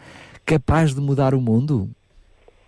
capaz 0.45 0.93
de 0.93 0.99
mudar 0.99 1.33
o 1.33 1.41
mundo? 1.41 1.89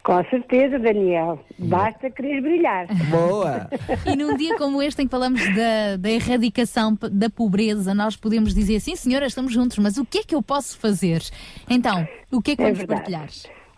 Com 0.05 0.23
certeza, 0.25 0.77
Daniel. 0.77 1.39
Basta 1.57 2.11
querer 2.11 2.39
brilhar. 2.39 2.85
Boa! 3.09 3.67
e 4.05 4.15
num 4.15 4.37
dia 4.37 4.55
como 4.55 4.79
este 4.79 5.01
em 5.01 5.05
que 5.05 5.11
falamos 5.11 5.41
da, 5.55 5.97
da 5.97 6.09
erradicação 6.11 6.95
da 7.11 7.27
pobreza, 7.27 7.91
nós 7.95 8.15
podemos 8.15 8.53
dizer, 8.53 8.79
sim 8.79 8.95
senhora, 8.95 9.25
estamos 9.25 9.51
juntos, 9.51 9.79
mas 9.79 9.97
o 9.97 10.05
que 10.05 10.19
é 10.19 10.23
que 10.23 10.35
eu 10.35 10.43
posso 10.43 10.79
fazer? 10.79 11.21
Então, 11.67 12.07
o 12.31 12.39
que 12.39 12.51
é 12.51 12.55
que 12.55 12.61
É 12.61 12.65
vamos 12.65 12.77
verdade. 12.77 12.99
partilhar? 13.01 13.27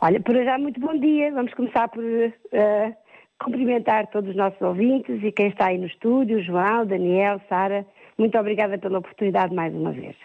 Olha, 0.02 0.20
por 0.20 0.36
já 0.36 0.58
muito 0.58 0.82
bom 0.82 1.00
dia. 1.00 1.32
Vamos 1.32 1.54
começar 1.54 1.88
por 1.88 2.04
eh, 2.04 2.94
cumprimentar 3.42 4.08
todos 4.08 4.30
os 4.32 4.36
nossos 4.36 4.62
ouvintes 4.62 5.24
e 5.24 5.32
quem 5.32 5.48
está 5.48 5.68
aí 5.68 5.78
no 5.78 5.88
estúdio, 5.88 6.44
João, 6.44 6.86
Daniel, 6.86 7.40
Sara. 7.48 7.86
Muito 8.18 8.38
obrigada 8.38 8.78
pela 8.78 9.00
oportunidade 9.00 9.56
mais 9.56 9.74
uma 9.74 9.94
vez. 9.94 10.16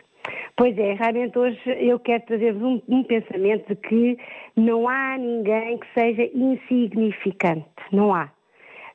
Pois 0.57 0.77
é, 0.79 0.95
realmente 0.95 1.39
hoje 1.39 1.61
eu 1.67 1.99
quero 1.99 2.25
trazer-vos 2.25 2.63
um, 2.63 2.83
um 2.89 3.03
pensamento 3.03 3.69
de 3.69 3.77
que 3.77 4.19
não 4.57 4.89
há 4.89 5.17
ninguém 5.19 5.79
que 5.79 5.87
seja 5.95 6.25
insignificante. 6.35 7.67
Não 7.91 8.15
há. 8.15 8.31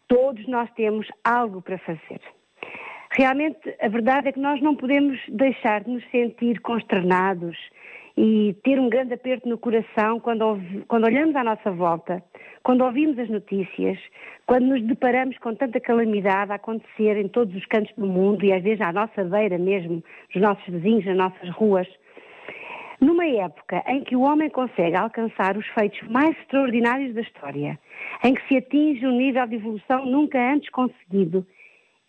Todos 0.08 0.48
nós 0.48 0.70
temos 0.72 1.08
algo 1.24 1.62
para 1.62 1.78
fazer. 1.80 2.22
Realmente, 3.12 3.76
a 3.82 3.88
verdade 3.88 4.30
é 4.30 4.32
que 4.32 4.40
nós 4.40 4.62
não 4.62 4.76
podemos 4.76 5.20
deixar 5.30 5.84
de 5.84 5.90
nos 5.90 6.04
sentir 6.12 6.60
consternados 6.62 7.58
e 8.18 8.56
ter 8.64 8.80
um 8.80 8.90
grande 8.90 9.14
aperto 9.14 9.48
no 9.48 9.60
coração 9.60 10.20
quando, 10.20 10.60
quando 10.88 11.06
olhamos 11.06 11.36
à 11.36 11.44
nossa 11.44 11.70
volta, 11.70 12.24
quando 12.64 12.84
ouvimos 12.84 13.20
as 13.20 13.30
notícias, 13.30 14.00
quando 14.48 14.66
nos 14.66 14.82
deparamos 14.82 15.38
com 15.38 15.54
tanta 15.54 15.80
calamidade 15.80 16.52
a 16.52 16.56
acontecer 16.56 17.16
em 17.16 17.28
todos 17.28 17.56
os 17.56 17.66
cantos 17.68 17.94
do 17.96 18.08
mundo 18.08 18.44
e 18.44 18.52
às 18.52 18.64
vezes 18.64 18.82
à 18.82 18.92
nossa 18.92 19.24
beira 19.24 19.60
mesmo, 19.60 20.04
nos 20.34 20.42
nossos 20.42 20.66
vizinhos, 20.66 21.06
nas 21.06 21.16
nossas 21.16 21.50
ruas. 21.52 21.88
Numa 23.00 23.28
época 23.28 23.84
em 23.88 24.04
que 24.04 24.16
o 24.16 24.22
homem 24.22 24.50
consegue 24.50 24.98
alcançar 24.98 25.56
os 25.56 25.68
feitos 25.68 26.02
mais 26.10 26.36
extraordinários 26.40 27.14
da 27.14 27.22
história, 27.22 27.78
em 28.24 28.34
que 28.34 28.48
se 28.48 28.58
atinge 28.58 29.06
um 29.06 29.16
nível 29.16 29.46
de 29.46 29.56
evolução 29.58 30.04
nunca 30.08 30.40
antes 30.40 30.72
conseguido, 30.72 31.46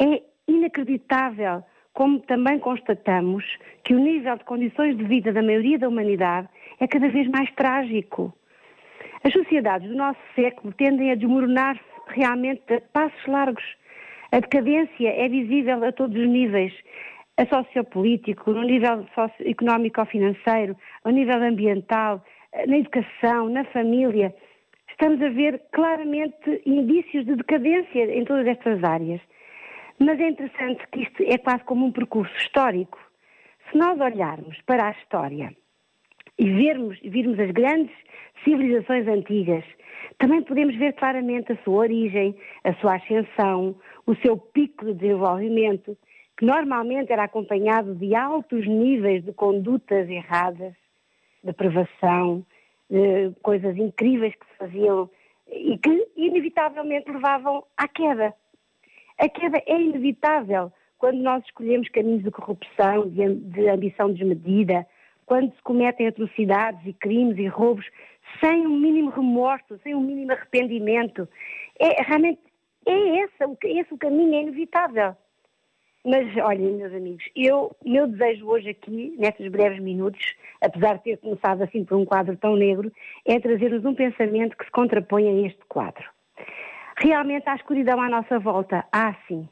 é 0.00 0.22
inacreditável 0.48 1.62
como 1.98 2.20
também 2.20 2.60
constatamos 2.60 3.44
que 3.82 3.92
o 3.92 3.98
nível 3.98 4.36
de 4.36 4.44
condições 4.44 4.96
de 4.96 5.02
vida 5.02 5.32
da 5.32 5.42
maioria 5.42 5.80
da 5.80 5.88
humanidade 5.88 6.48
é 6.78 6.86
cada 6.86 7.08
vez 7.08 7.26
mais 7.26 7.50
trágico. 7.56 8.32
As 9.24 9.32
sociedades 9.32 9.88
do 9.88 9.96
nosso 9.96 10.20
século 10.36 10.72
tendem 10.74 11.10
a 11.10 11.16
desmoronar-se 11.16 11.82
realmente 12.06 12.72
a 12.72 12.80
passos 12.92 13.26
largos. 13.26 13.64
A 14.30 14.38
decadência 14.38 15.08
é 15.08 15.28
visível 15.28 15.84
a 15.84 15.90
todos 15.90 16.16
os 16.16 16.28
níveis, 16.28 16.72
a 17.36 17.44
sociopolítico, 17.46 18.52
no 18.52 18.62
nível 18.62 19.04
socioeconómico 19.12 20.00
ou 20.00 20.06
financeiro, 20.06 20.76
ao 21.02 21.10
nível 21.10 21.42
ambiental, 21.42 22.24
na 22.68 22.78
educação, 22.78 23.48
na 23.48 23.64
família. 23.64 24.32
Estamos 24.88 25.20
a 25.20 25.30
ver 25.30 25.60
claramente 25.72 26.62
indícios 26.64 27.26
de 27.26 27.34
decadência 27.34 28.04
em 28.16 28.24
todas 28.24 28.46
estas 28.46 28.84
áreas. 28.84 29.20
Mas 29.98 30.20
é 30.20 30.28
interessante 30.28 30.86
que 30.92 31.02
isto 31.02 31.22
é 31.24 31.38
quase 31.38 31.64
como 31.64 31.84
um 31.86 31.92
percurso 31.92 32.34
histórico. 32.36 32.98
Se 33.70 33.76
nós 33.76 34.00
olharmos 34.00 34.60
para 34.62 34.88
a 34.88 34.90
história 34.92 35.54
e 36.38 36.50
vermos, 36.50 36.98
virmos 37.00 37.38
as 37.38 37.50
grandes 37.50 37.94
civilizações 38.44 39.06
antigas, 39.08 39.64
também 40.18 40.42
podemos 40.42 40.76
ver 40.76 40.94
claramente 40.94 41.52
a 41.52 41.56
sua 41.64 41.80
origem, 41.80 42.36
a 42.64 42.72
sua 42.74 42.96
ascensão, 42.96 43.76
o 44.06 44.14
seu 44.16 44.36
pico 44.36 44.84
de 44.86 44.94
desenvolvimento, 44.94 45.96
que 46.36 46.46
normalmente 46.46 47.12
era 47.12 47.24
acompanhado 47.24 47.94
de 47.96 48.14
altos 48.14 48.66
níveis 48.66 49.24
de 49.24 49.32
condutas 49.32 50.08
erradas, 50.08 50.74
de 51.42 51.52
privação, 51.52 52.46
de 52.88 53.32
coisas 53.42 53.76
incríveis 53.76 54.34
que 54.34 54.46
se 54.46 54.58
faziam 54.58 55.10
e 55.48 55.76
que 55.78 56.08
inevitavelmente 56.16 57.10
levavam 57.10 57.64
à 57.76 57.88
queda. 57.88 58.32
A 59.18 59.28
queda 59.28 59.60
é 59.66 59.80
inevitável 59.80 60.72
quando 60.98 61.18
nós 61.18 61.44
escolhemos 61.44 61.88
caminhos 61.88 62.22
de 62.22 62.30
corrupção, 62.30 63.08
de, 63.08 63.68
ambição 63.68 64.12
desmedida, 64.12 64.86
quando 65.26 65.54
se 65.54 65.62
cometem 65.62 66.06
atrocidades 66.06 66.80
e 66.86 66.92
crimes 66.92 67.38
e 67.38 67.46
roubos 67.46 67.86
sem 68.40 68.66
um 68.66 68.78
mínimo 68.78 69.10
remorso, 69.10 69.78
sem 69.82 69.94
um 69.94 70.00
mínimo 70.00 70.32
arrependimento. 70.32 71.28
É, 71.78 72.02
realmente 72.02 72.40
é 72.86 73.24
esse, 73.24 73.34
esse 73.64 73.94
o 73.94 73.98
caminho, 73.98 74.34
é 74.34 74.42
inevitável. 74.42 75.16
Mas 76.04 76.34
olhem, 76.36 76.74
meus 76.74 76.94
amigos, 76.94 77.24
eu, 77.34 77.76
meu 77.84 78.06
desejo 78.06 78.46
hoje 78.46 78.70
aqui, 78.70 79.14
nestes 79.18 79.50
breves 79.50 79.80
minutos, 79.80 80.34
apesar 80.60 80.94
de 80.94 81.02
ter 81.02 81.18
começado 81.18 81.62
assim 81.62 81.84
por 81.84 81.96
um 81.96 82.04
quadro 82.04 82.36
tão 82.36 82.56
negro, 82.56 82.90
é 83.26 83.38
trazer-vos 83.38 83.84
um 83.84 83.94
pensamento 83.94 84.56
que 84.56 84.64
se 84.64 84.70
contrapõe 84.70 85.28
a 85.28 85.46
este 85.46 85.60
quadro. 85.68 86.04
Realmente 87.00 87.48
há 87.48 87.54
escuridão 87.54 88.00
à 88.02 88.08
nossa 88.08 88.40
volta, 88.40 88.84
há 88.90 89.14
sim. 89.28 89.48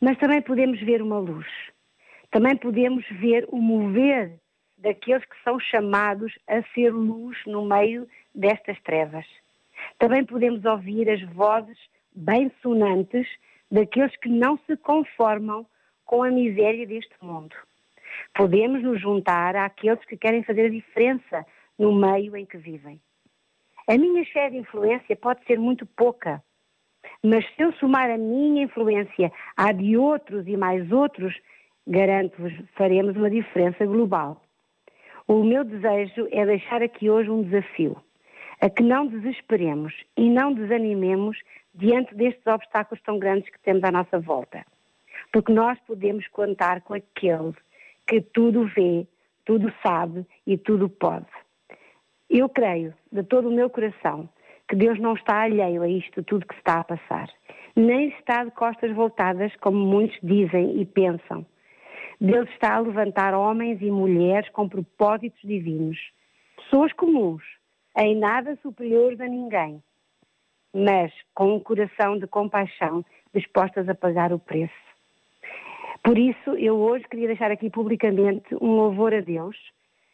Mas 0.00 0.16
também 0.16 0.40
podemos 0.40 0.80
ver 0.80 1.02
uma 1.02 1.18
luz. 1.18 1.46
Também 2.30 2.56
podemos 2.56 3.06
ver 3.10 3.46
o 3.50 3.58
mover 3.58 4.40
daqueles 4.78 5.24
que 5.26 5.36
são 5.44 5.60
chamados 5.60 6.32
a 6.46 6.62
ser 6.74 6.90
luz 6.90 7.36
no 7.46 7.66
meio 7.66 8.08
destas 8.34 8.80
trevas. 8.82 9.26
Também 9.98 10.24
podemos 10.24 10.64
ouvir 10.64 11.10
as 11.10 11.22
vozes 11.34 11.78
bem 12.14 12.50
sonantes 12.62 13.28
daqueles 13.70 14.16
que 14.16 14.30
não 14.30 14.58
se 14.66 14.74
conformam 14.78 15.66
com 16.06 16.22
a 16.22 16.30
miséria 16.30 16.86
deste 16.86 17.14
mundo. 17.20 17.54
Podemos 18.34 18.82
nos 18.82 18.98
juntar 18.98 19.56
àqueles 19.56 20.02
que 20.06 20.16
querem 20.16 20.42
fazer 20.42 20.66
a 20.66 20.70
diferença 20.70 21.44
no 21.78 21.94
meio 21.94 22.34
em 22.34 22.46
que 22.46 22.56
vivem. 22.56 22.98
A 23.86 23.98
minha 23.98 24.22
esfera 24.22 24.50
de 24.50 24.56
influência 24.56 25.14
pode 25.16 25.44
ser 25.44 25.58
muito 25.58 25.84
pouca, 25.84 26.42
mas 27.24 27.44
se 27.54 27.62
eu 27.62 27.72
somar 27.74 28.10
a 28.10 28.18
minha 28.18 28.64
influência 28.64 29.32
à 29.56 29.72
de 29.72 29.96
outros 29.96 30.46
e 30.46 30.56
mais 30.56 30.90
outros, 30.92 31.34
garanto-vos, 31.86 32.52
faremos 32.76 33.16
uma 33.16 33.30
diferença 33.30 33.84
global. 33.84 34.42
O 35.26 35.42
meu 35.42 35.64
desejo 35.64 36.28
é 36.30 36.46
deixar 36.46 36.82
aqui 36.82 37.10
hoje 37.10 37.28
um 37.28 37.42
desafio, 37.42 37.96
a 38.60 38.70
que 38.70 38.82
não 38.82 39.06
desesperemos 39.06 39.94
e 40.16 40.30
não 40.30 40.52
desanimemos 40.52 41.38
diante 41.74 42.14
destes 42.14 42.46
obstáculos 42.46 43.02
tão 43.02 43.18
grandes 43.18 43.50
que 43.50 43.60
temos 43.60 43.84
à 43.84 43.90
nossa 43.90 44.18
volta. 44.18 44.64
Porque 45.32 45.52
nós 45.52 45.78
podemos 45.86 46.26
contar 46.28 46.80
com 46.82 46.94
aquele 46.94 47.52
que 48.06 48.20
tudo 48.20 48.64
vê, 48.66 49.06
tudo 49.44 49.72
sabe 49.82 50.26
e 50.46 50.56
tudo 50.56 50.88
pode. 50.88 51.26
Eu 52.30 52.48
creio, 52.48 52.94
de 53.10 53.22
todo 53.22 53.48
o 53.48 53.52
meu 53.52 53.68
coração, 53.68 54.28
que 54.68 54.76
Deus 54.76 54.98
não 54.98 55.14
está 55.14 55.42
alheio 55.42 55.82
a 55.82 55.88
isto 55.88 56.22
tudo 56.22 56.46
que 56.46 56.54
se 56.54 56.60
está 56.60 56.80
a 56.80 56.84
passar. 56.84 57.28
Nem 57.74 58.08
está 58.08 58.44
de 58.44 58.50
costas 58.50 58.94
voltadas, 58.94 59.54
como 59.56 59.78
muitos 59.78 60.18
dizem 60.22 60.80
e 60.80 60.84
pensam. 60.84 61.46
Deus 62.20 62.48
está 62.50 62.74
a 62.74 62.80
levantar 62.80 63.34
homens 63.34 63.80
e 63.80 63.90
mulheres 63.90 64.48
com 64.50 64.68
propósitos 64.68 65.40
divinos. 65.42 65.98
Pessoas 66.56 66.92
comuns, 66.92 67.42
em 67.96 68.16
nada 68.16 68.56
superiores 68.56 69.20
a 69.20 69.26
ninguém, 69.26 69.82
mas 70.74 71.12
com 71.34 71.54
um 71.54 71.60
coração 71.60 72.18
de 72.18 72.26
compaixão, 72.26 73.04
dispostas 73.32 73.88
a 73.88 73.94
pagar 73.94 74.32
o 74.32 74.38
preço. 74.38 74.74
Por 76.02 76.18
isso, 76.18 76.50
eu 76.56 76.76
hoje 76.76 77.04
queria 77.08 77.28
deixar 77.28 77.50
aqui 77.50 77.70
publicamente 77.70 78.54
um 78.60 78.76
louvor 78.76 79.14
a 79.14 79.20
Deus 79.20 79.56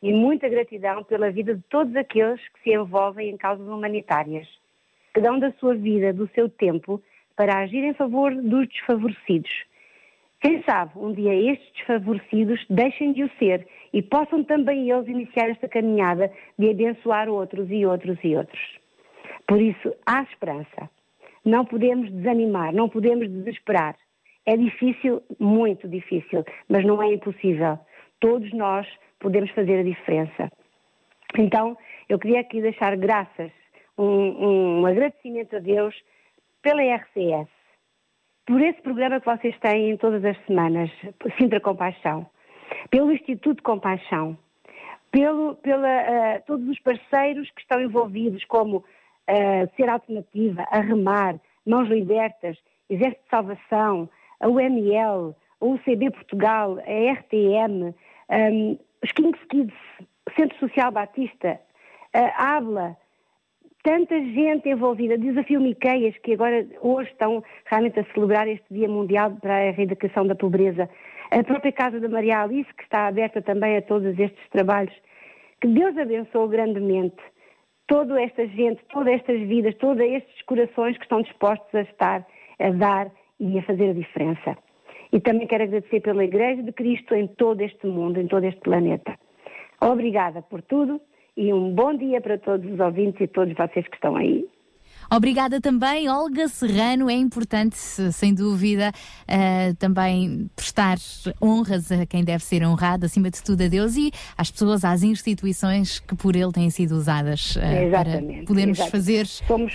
e 0.04 0.12
muita 0.12 0.50
gratidão 0.50 1.02
pela 1.02 1.30
vida 1.30 1.54
de 1.54 1.62
todos 1.62 1.96
aqueles 1.96 2.38
que 2.50 2.62
se 2.62 2.74
envolvem 2.74 3.30
em 3.30 3.38
causas 3.38 3.66
humanitárias, 3.66 4.46
que 5.14 5.20
dão 5.20 5.38
da 5.38 5.50
sua 5.52 5.74
vida, 5.74 6.12
do 6.12 6.28
seu 6.34 6.46
tempo, 6.46 7.02
para 7.34 7.60
agir 7.60 7.82
em 7.82 7.94
favor 7.94 8.30
dos 8.34 8.68
desfavorecidos, 8.68 9.50
Quem 10.42 10.62
sabe 10.64 10.92
um 10.96 11.10
dia 11.10 11.34
estes 11.34 11.72
desfavorecidos 11.72 12.62
deixem 12.68 13.14
de 13.14 13.24
o 13.24 13.30
ser 13.38 13.66
e 13.94 14.02
possam 14.02 14.44
também 14.44 14.90
eles 14.90 15.08
iniciar 15.08 15.48
esta 15.48 15.66
caminhada 15.66 16.30
de 16.58 16.68
abençoar 16.68 17.30
outros 17.30 17.70
e 17.70 17.86
outros 17.86 18.18
e 18.22 18.36
outros. 18.36 18.60
Por 19.48 19.58
isso, 19.58 19.94
há 20.04 20.22
esperança. 20.22 20.90
Não 21.42 21.64
podemos 21.64 22.12
desanimar, 22.12 22.74
não 22.74 22.90
podemos 22.90 23.26
desesperar. 23.26 23.96
É 24.44 24.54
difícil, 24.54 25.22
muito 25.40 25.88
difícil, 25.88 26.44
mas 26.68 26.84
não 26.84 27.02
é 27.02 27.14
impossível. 27.14 27.78
Todos 28.20 28.52
nós 28.52 28.86
podemos 29.24 29.50
fazer 29.52 29.78
a 29.78 29.82
diferença. 29.82 30.52
Então, 31.38 31.76
eu 32.10 32.18
queria 32.18 32.40
aqui 32.40 32.60
deixar 32.60 32.94
graças, 32.94 33.50
um, 33.96 34.80
um 34.80 34.86
agradecimento 34.86 35.56
a 35.56 35.58
Deus 35.58 35.94
pela 36.62 36.82
RCS, 36.82 37.48
por 38.46 38.60
esse 38.60 38.82
programa 38.82 39.18
que 39.20 39.26
vocês 39.26 39.58
têm 39.60 39.96
todas 39.96 40.22
as 40.24 40.36
semanas, 40.44 40.90
Sintra 41.38 41.58
Compaixão, 41.58 42.26
pelo 42.90 43.12
Instituto 43.12 43.62
Compaixão, 43.62 44.36
pelo, 45.10 45.54
pela, 45.56 45.88
uh, 45.88 46.42
todos 46.46 46.68
os 46.68 46.78
parceiros 46.80 47.50
que 47.52 47.62
estão 47.62 47.80
envolvidos, 47.80 48.44
como 48.44 48.78
uh, 48.78 49.74
Ser 49.74 49.88
Alternativa, 49.88 50.66
a 50.70 50.80
Remar, 50.80 51.40
Mãos 51.66 51.88
Libertas, 51.88 52.58
Exército 52.90 53.22
de 53.24 53.30
Salvação, 53.30 54.08
a 54.38 54.48
UML, 54.48 55.34
a 55.60 55.64
UCB 55.64 56.10
Portugal, 56.10 56.76
a 56.78 57.12
RTM, 57.12 57.94
um, 58.30 58.78
os 59.04 59.12
Kings 59.12 59.38
Kids, 59.50 59.74
Centro 60.34 60.58
Social 60.58 60.90
Batista, 60.90 61.60
a 62.14 62.56
ABLA, 62.56 62.96
tanta 63.82 64.18
gente 64.18 64.66
envolvida, 64.66 65.18
Desafio 65.18 65.60
Miqueias, 65.60 66.16
que 66.22 66.32
agora 66.32 66.66
hoje 66.80 67.10
estão 67.10 67.44
realmente 67.66 68.00
a 68.00 68.04
celebrar 68.14 68.48
este 68.48 68.64
Dia 68.70 68.88
Mundial 68.88 69.32
para 69.42 69.56
a 69.56 69.66
Erradicação 69.66 70.26
da 70.26 70.34
Pobreza, 70.34 70.88
a 71.30 71.44
própria 71.44 71.70
Casa 71.70 72.00
da 72.00 72.08
Maria 72.08 72.40
Alice, 72.40 72.72
que 72.72 72.82
está 72.82 73.06
aberta 73.06 73.42
também 73.42 73.76
a 73.76 73.82
todos 73.82 74.18
estes 74.18 74.48
trabalhos. 74.48 74.94
Que 75.60 75.68
Deus 75.68 75.96
abençoe 75.98 76.48
grandemente 76.48 77.22
toda 77.86 78.18
esta 78.22 78.46
gente, 78.46 78.82
todas 78.86 79.12
estas 79.12 79.38
vidas, 79.40 79.74
todos 79.74 80.02
estes 80.02 80.42
corações 80.46 80.96
que 80.96 81.02
estão 81.02 81.20
dispostos 81.20 81.74
a 81.74 81.82
estar, 81.82 82.26
a 82.58 82.70
dar 82.70 83.10
e 83.38 83.58
a 83.58 83.62
fazer 83.64 83.90
a 83.90 83.92
diferença. 83.92 84.56
E 85.14 85.20
também 85.20 85.46
quero 85.46 85.62
agradecer 85.62 86.00
pela 86.00 86.24
Igreja 86.24 86.60
de 86.60 86.72
Cristo 86.72 87.14
em 87.14 87.28
todo 87.28 87.60
este 87.60 87.86
mundo, 87.86 88.20
em 88.20 88.26
todo 88.26 88.44
este 88.46 88.60
planeta. 88.60 89.16
Obrigada 89.80 90.42
por 90.42 90.60
tudo 90.60 91.00
e 91.36 91.52
um 91.54 91.72
bom 91.72 91.94
dia 91.96 92.20
para 92.20 92.36
todos 92.36 92.68
os 92.68 92.80
ouvintes 92.80 93.20
e 93.20 93.28
todos 93.28 93.54
vocês 93.54 93.86
que 93.86 93.94
estão 93.94 94.16
aí. 94.16 94.44
Obrigada 95.10 95.60
também, 95.60 96.08
Olga 96.08 96.48
Serrano. 96.48 97.10
É 97.10 97.14
importante, 97.14 97.76
sem 98.12 98.34
dúvida, 98.34 98.92
uh, 99.22 99.74
também 99.76 100.50
prestar 100.54 100.98
honras 101.40 101.90
a 101.92 102.06
quem 102.06 102.24
deve 102.24 102.42
ser 102.44 102.64
honrado, 102.64 103.06
acima 103.06 103.30
de 103.30 103.42
tudo 103.42 103.62
a 103.64 103.68
Deus 103.68 103.96
e 103.96 104.10
às 104.36 104.50
pessoas, 104.50 104.84
às 104.84 105.02
instituições 105.02 105.98
que 105.98 106.14
por 106.14 106.36
ele 106.36 106.52
têm 106.52 106.70
sido 106.70 106.92
usadas 106.92 107.56
uh, 107.56 107.90
para 107.90 108.22
podermos 108.46 108.78
exatamente. 108.78 108.90
fazer 108.90 109.26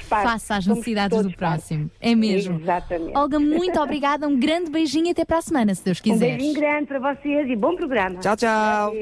face 0.03 0.53
às 0.53 0.68
necessidades 0.68 1.22
do 1.22 1.31
próximo. 1.31 1.89
É 1.99 2.15
mesmo. 2.15 2.60
Exatamente. 2.60 3.18
Olga, 3.18 3.39
muito 3.39 3.80
obrigada. 3.80 4.27
Um 4.27 4.39
grande 4.39 4.69
beijinho 4.69 5.07
e 5.07 5.11
até 5.11 5.26
para 5.26 5.38
a 5.38 5.41
semana, 5.41 5.73
se 5.73 5.84
Deus 5.84 5.99
quiser. 5.99 6.34
Um 6.34 6.38
beijinho 6.38 6.53
grande 6.53 6.88
para 6.88 7.14
vocês 7.14 7.49
e 7.49 7.56
bom 7.56 7.76
programa. 7.76 8.19
Tchau, 8.19 8.35
tchau. 8.35 8.93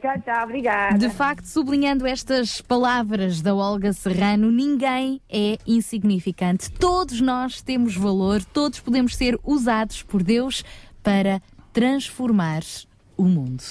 Tchau, 0.00 0.22
tchau. 0.24 0.44
Obrigada. 0.44 0.98
De 0.98 1.10
facto, 1.10 1.44
sublinhando 1.44 2.06
estas 2.06 2.60
palavras 2.60 3.40
da 3.40 3.54
Olga 3.54 3.92
Serrano, 3.92 4.50
ninguém 4.50 5.20
é 5.30 5.58
insignificante. 5.76 6.70
Todos 6.70 7.20
nós 7.20 7.62
temos 7.62 7.96
valor, 7.96 8.44
todos 8.44 8.80
podemos 8.80 9.16
ser 9.16 9.38
usados 9.42 10.02
por 10.02 10.22
Deus 10.22 10.64
para 11.02 11.42
transformar 11.72 12.62
o 13.16 13.24
mundo. 13.24 13.62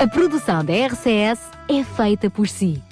A 0.00 0.08
produção 0.08 0.64
da 0.64 0.72
RCS 0.72 1.38
é 1.68 1.84
feita 1.84 2.30
por 2.30 2.48
si. 2.48 2.82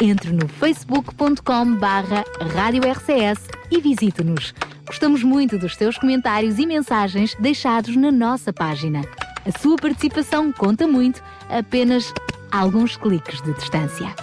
Entre 0.00 0.30
no 0.30 0.46
facebook.com 0.46 1.74
barra 1.74 2.24
Rádio 2.54 2.82
RCS 2.88 3.48
e 3.68 3.80
visite-nos. 3.80 4.54
Gostamos 4.86 5.24
muito 5.24 5.58
dos 5.58 5.76
teus 5.76 5.98
comentários 5.98 6.60
e 6.60 6.64
mensagens 6.64 7.34
deixados 7.40 7.96
na 7.96 8.12
nossa 8.12 8.52
página. 8.52 9.00
A 9.44 9.58
sua 9.58 9.74
participação 9.74 10.52
conta 10.52 10.86
muito, 10.86 11.20
apenas 11.48 12.14
alguns 12.52 12.96
cliques 12.96 13.42
de 13.42 13.52
distância. 13.52 14.14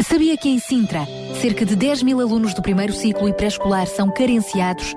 Sabia 0.00 0.38
que 0.38 0.48
em 0.48 0.58
Sintra, 0.58 1.04
cerca 1.38 1.66
de 1.66 1.76
10 1.76 2.02
mil 2.02 2.18
alunos 2.22 2.54
do 2.54 2.62
primeiro 2.62 2.94
ciclo 2.94 3.28
e 3.28 3.34
pré-escolar 3.34 3.86
são 3.86 4.10
carenciados 4.10 4.96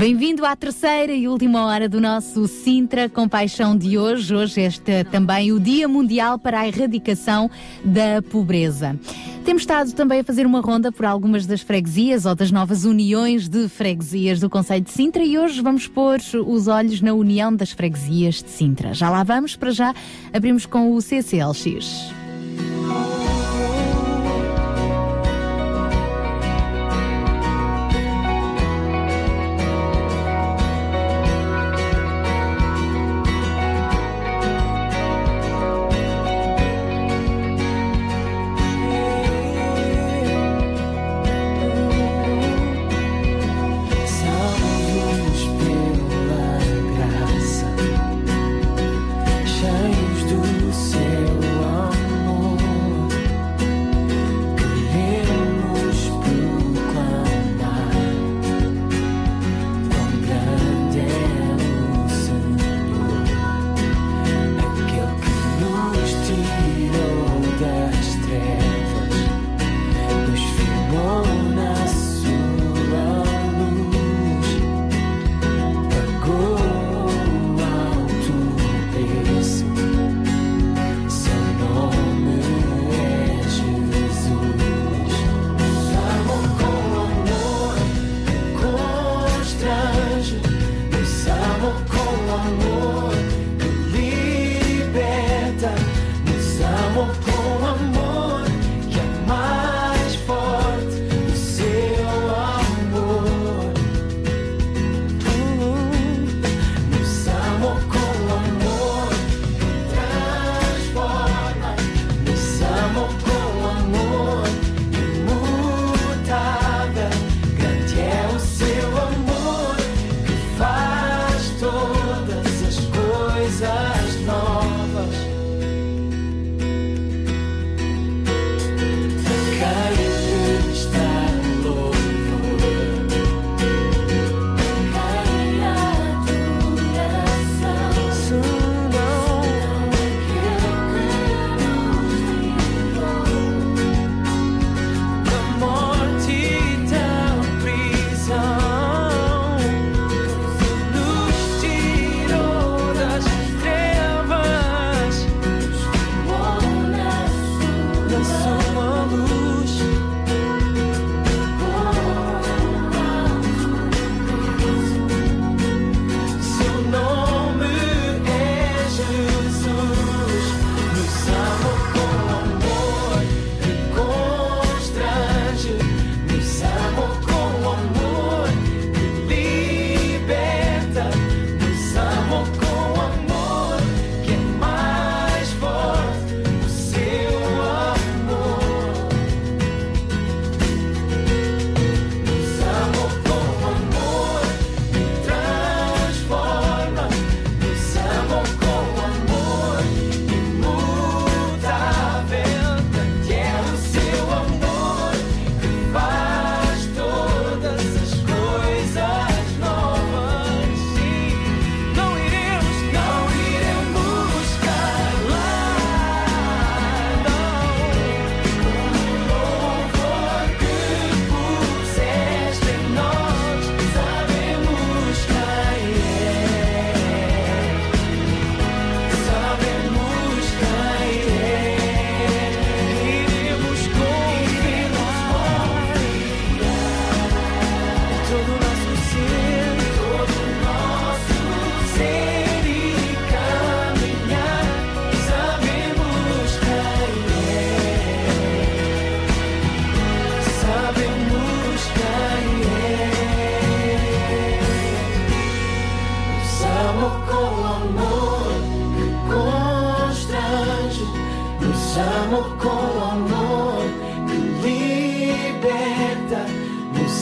Bem-vindo 0.00 0.46
à 0.46 0.56
terceira 0.56 1.12
e 1.12 1.28
última 1.28 1.66
hora 1.66 1.86
do 1.86 2.00
nosso 2.00 2.48
Sintra 2.48 3.06
Compaixão 3.06 3.76
de 3.76 3.98
hoje. 3.98 4.34
Hoje 4.34 4.62
este 4.62 4.90
é 4.90 5.04
também 5.04 5.52
o 5.52 5.60
Dia 5.60 5.86
Mundial 5.86 6.38
para 6.38 6.60
a 6.60 6.66
Erradicação 6.66 7.50
da 7.84 8.22
Pobreza. 8.22 8.98
Temos 9.44 9.60
estado 9.60 9.92
também 9.92 10.20
a 10.20 10.24
fazer 10.24 10.46
uma 10.46 10.62
ronda 10.62 10.90
por 10.90 11.04
algumas 11.04 11.44
das 11.44 11.60
freguesias 11.60 12.24
ou 12.24 12.34
das 12.34 12.50
novas 12.50 12.86
uniões 12.86 13.46
de 13.46 13.68
freguesias 13.68 14.40
do 14.40 14.48
Conselho 14.48 14.84
de 14.84 14.90
Sintra 14.90 15.22
e 15.22 15.38
hoje 15.38 15.60
vamos 15.60 15.86
pôr 15.86 16.18
os 16.46 16.66
olhos 16.66 17.02
na 17.02 17.12
União 17.12 17.54
das 17.54 17.70
Freguesias 17.70 18.36
de 18.36 18.48
Sintra. 18.48 18.94
Já 18.94 19.10
lá 19.10 19.22
vamos, 19.22 19.54
para 19.54 19.70
já 19.70 19.94
abrimos 20.32 20.64
com 20.64 20.94
o 20.94 21.02
CCLX. 21.02 22.10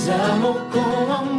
Nos 0.09 0.21
amou 0.21 0.55
com 0.73 1.38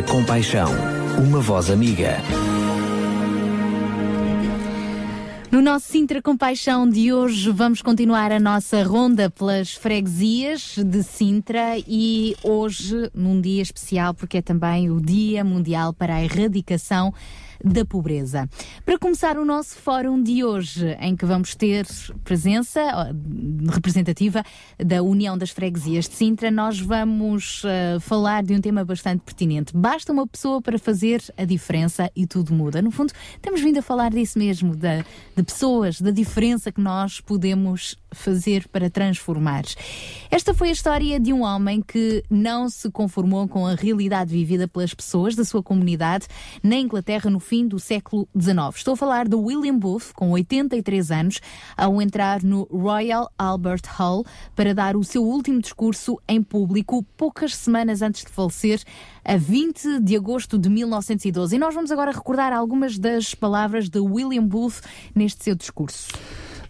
Sintra 0.00 0.02
Compaixão, 0.02 0.70
uma 1.22 1.40
voz 1.40 1.70
amiga. 1.70 2.16
No 5.50 5.60
nosso 5.60 5.88
Sintra 5.88 6.22
Compaixão 6.22 6.88
de 6.88 7.12
hoje 7.12 7.50
vamos 7.50 7.82
continuar 7.82 8.32
a 8.32 8.40
nossa 8.40 8.82
ronda 8.82 9.28
pelas 9.28 9.74
freguesias 9.74 10.76
de 10.78 11.02
Sintra 11.02 11.76
e 11.86 12.34
hoje 12.42 13.10
num 13.14 13.40
dia 13.40 13.60
especial 13.60 14.14
porque 14.14 14.38
é 14.38 14.42
também 14.42 14.90
o 14.90 15.00
Dia 15.00 15.44
Mundial 15.44 15.92
para 15.92 16.14
a 16.14 16.24
Erradicação 16.24 17.12
da 17.64 17.84
Pobreza. 17.84 18.48
Para 18.84 18.98
começar 18.98 19.38
o 19.38 19.44
nosso 19.44 19.76
fórum 19.76 20.22
de 20.22 20.44
hoje, 20.44 20.96
em 21.00 21.16
que 21.16 21.24
vamos 21.24 21.54
ter 21.54 21.86
presença 22.24 22.80
representativa 23.72 24.42
da 24.78 25.02
União 25.02 25.36
das 25.36 25.50
Freguesias 25.50 26.08
de 26.08 26.14
Sintra, 26.14 26.50
nós 26.50 26.80
vamos 26.80 27.62
uh, 27.64 28.00
falar 28.00 28.42
de 28.42 28.54
um 28.54 28.60
tema 28.60 28.84
bastante 28.84 29.22
pertinente. 29.22 29.76
Basta 29.76 30.12
uma 30.12 30.26
pessoa 30.26 30.60
para 30.60 30.78
fazer 30.78 31.22
a 31.36 31.44
diferença 31.44 32.10
e 32.14 32.26
tudo 32.26 32.52
muda. 32.52 32.80
No 32.82 32.90
fundo, 32.90 33.12
temos 33.40 33.60
vindo 33.60 33.78
a 33.78 33.82
falar 33.82 34.10
disso 34.10 34.38
mesmo, 34.38 34.74
da, 34.74 35.04
de 35.36 35.42
pessoas, 35.42 36.00
da 36.00 36.10
diferença 36.10 36.72
que 36.72 36.80
nós 36.80 37.20
podemos 37.20 37.96
fazer 38.12 38.68
para 38.68 38.90
transformar. 38.90 39.64
Esta 40.30 40.54
foi 40.54 40.68
a 40.68 40.72
história 40.72 41.18
de 41.18 41.32
um 41.32 41.42
homem 41.42 41.82
que 41.82 42.22
não 42.30 42.68
se 42.68 42.90
conformou 42.90 43.48
com 43.48 43.66
a 43.66 43.74
realidade 43.74 44.32
vivida 44.32 44.68
pelas 44.68 44.94
pessoas 44.94 45.34
da 45.34 45.44
sua 45.44 45.62
comunidade 45.62 46.26
na 46.62 46.76
Inglaterra 46.76 47.30
no 47.30 47.40
fim 47.40 47.66
do 47.66 47.78
século 47.78 48.28
XIX. 48.38 48.76
Estou 48.76 48.94
a 48.94 48.96
falar 48.96 49.28
de 49.28 49.34
William 49.34 49.78
Booth, 49.78 50.12
com 50.14 50.30
83 50.30 51.10
anos, 51.10 51.40
ao 51.76 52.00
entrar 52.00 52.42
no 52.42 52.62
Royal 52.70 53.30
Albert 53.38 53.82
Hall 53.88 54.24
para 54.54 54.74
dar 54.74 54.96
o 54.96 55.04
seu 55.04 55.24
último 55.24 55.60
discurso 55.60 56.18
em 56.28 56.42
público, 56.42 57.04
poucas 57.16 57.54
semanas 57.54 58.02
antes 58.02 58.24
de 58.24 58.30
falecer, 58.30 58.82
a 59.24 59.36
20 59.36 60.00
de 60.00 60.16
agosto 60.16 60.58
de 60.58 60.68
1912. 60.68 61.56
E 61.56 61.58
nós 61.58 61.74
vamos 61.74 61.90
agora 61.90 62.12
recordar 62.12 62.52
algumas 62.52 62.98
das 62.98 63.34
palavras 63.34 63.88
de 63.88 63.98
William 63.98 64.46
Booth 64.46 64.80
neste 65.14 65.44
seu 65.44 65.54
discurso. 65.54 66.08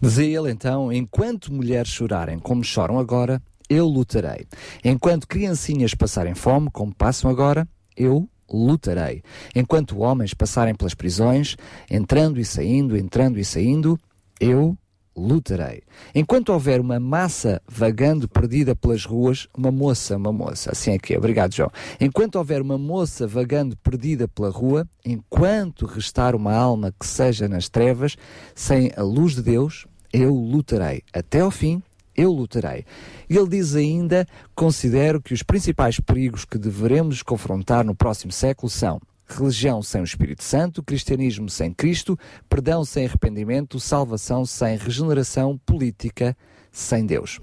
Dizia 0.01 0.39
ele 0.39 0.51
então: 0.51 0.91
enquanto 0.91 1.53
mulheres 1.53 1.91
chorarem 1.91 2.39
como 2.39 2.63
choram 2.63 2.97
agora, 2.97 3.41
eu 3.69 3.85
lutarei. 3.85 4.47
Enquanto 4.83 5.27
criancinhas 5.27 5.93
passarem 5.93 6.33
fome 6.33 6.69
como 6.71 6.93
passam 6.93 7.29
agora, 7.29 7.67
eu 7.95 8.27
lutarei. 8.51 9.21
Enquanto 9.55 9.99
homens 9.99 10.33
passarem 10.33 10.75
pelas 10.75 10.93
prisões, 10.93 11.55
entrando 11.89 12.39
e 12.39 12.43
saindo, 12.43 12.97
entrando 12.97 13.39
e 13.39 13.45
saindo, 13.45 13.97
eu 14.39 14.75
lutarei. 15.15 15.83
Enquanto 16.15 16.49
houver 16.49 16.79
uma 16.79 16.99
massa 16.99 17.61
vagando 17.67 18.27
perdida 18.27 18.75
pelas 18.75 19.05
ruas, 19.05 19.47
uma 19.55 19.71
moça, 19.71 20.17
uma 20.17 20.31
moça, 20.31 20.71
assim 20.71 20.91
é 20.91 20.97
que 20.97 21.13
é, 21.13 21.17
obrigado 21.17 21.53
João. 21.53 21.71
Enquanto 21.99 22.35
houver 22.35 22.61
uma 22.61 22.77
moça 22.77 23.27
vagando 23.27 23.77
perdida 23.77 24.27
pela 24.27 24.49
rua, 24.49 24.87
enquanto 25.05 25.85
restar 25.85 26.35
uma 26.35 26.53
alma 26.53 26.93
que 26.97 27.05
seja 27.05 27.47
nas 27.47 27.69
trevas, 27.69 28.15
sem 28.55 28.91
a 28.95 29.03
luz 29.03 29.35
de 29.35 29.43
Deus, 29.43 29.85
eu 30.13 30.33
lutarei. 30.33 31.03
Até 31.13 31.41
ao 31.41 31.51
fim, 31.51 31.81
eu 32.15 32.31
lutarei. 32.31 32.85
Ele 33.29 33.47
diz 33.47 33.75
ainda: 33.75 34.27
considero 34.55 35.21
que 35.21 35.33
os 35.33 35.43
principais 35.43 35.99
perigos 35.99 36.45
que 36.45 36.57
devemos 36.57 37.23
confrontar 37.23 37.85
no 37.85 37.95
próximo 37.95 38.31
século 38.31 38.69
são 38.69 38.99
religião 39.27 39.81
sem 39.81 40.01
o 40.01 40.03
Espírito 40.03 40.43
Santo, 40.43 40.83
cristianismo 40.83 41.49
sem 41.49 41.73
Cristo, 41.73 42.17
perdão 42.49 42.83
sem 42.83 43.05
arrependimento, 43.05 43.79
salvação 43.79 44.45
sem 44.45 44.77
regeneração, 44.77 45.57
política 45.65 46.35
sem 46.71 47.05
Deus. 47.05 47.39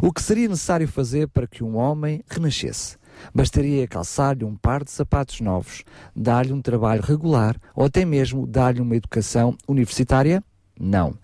O 0.00 0.12
que 0.12 0.22
seria 0.22 0.48
necessário 0.48 0.86
fazer 0.86 1.28
para 1.28 1.46
que 1.46 1.64
um 1.64 1.76
homem 1.76 2.22
renascesse? 2.28 2.96
Bastaria 3.32 3.86
calçar-lhe 3.86 4.44
um 4.44 4.56
par 4.56 4.82
de 4.82 4.90
sapatos 4.90 5.40
novos, 5.40 5.84
dar-lhe 6.14 6.52
um 6.52 6.60
trabalho 6.60 7.02
regular 7.02 7.56
ou 7.74 7.84
até 7.84 8.04
mesmo 8.04 8.46
dar-lhe 8.46 8.80
uma 8.80 8.96
educação 8.96 9.56
universitária? 9.68 10.42
Não. 10.78 11.14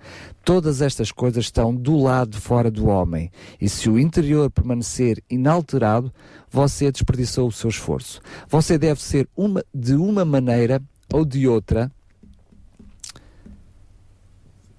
Todas 0.45 0.81
estas 0.81 1.11
coisas 1.11 1.45
estão 1.45 1.75
do 1.75 1.97
lado 1.97 2.31
de 2.31 2.41
fora 2.41 2.71
do 2.71 2.87
homem, 2.87 3.31
e 3.61 3.69
se 3.69 3.91
o 3.91 3.99
interior 3.99 4.51
permanecer 4.51 5.23
inalterado, 5.29 6.13
você 6.49 6.91
desperdiçou 6.91 7.49
o 7.49 7.53
seu 7.53 7.69
esforço. 7.69 8.21
Você 8.49 8.79
deve 8.79 9.03
ser 9.03 9.29
uma, 9.37 9.65
de 9.75 9.95
uma 9.95 10.25
maneira 10.25 10.81
ou 11.13 11.25
de 11.25 11.49
outra 11.49 11.91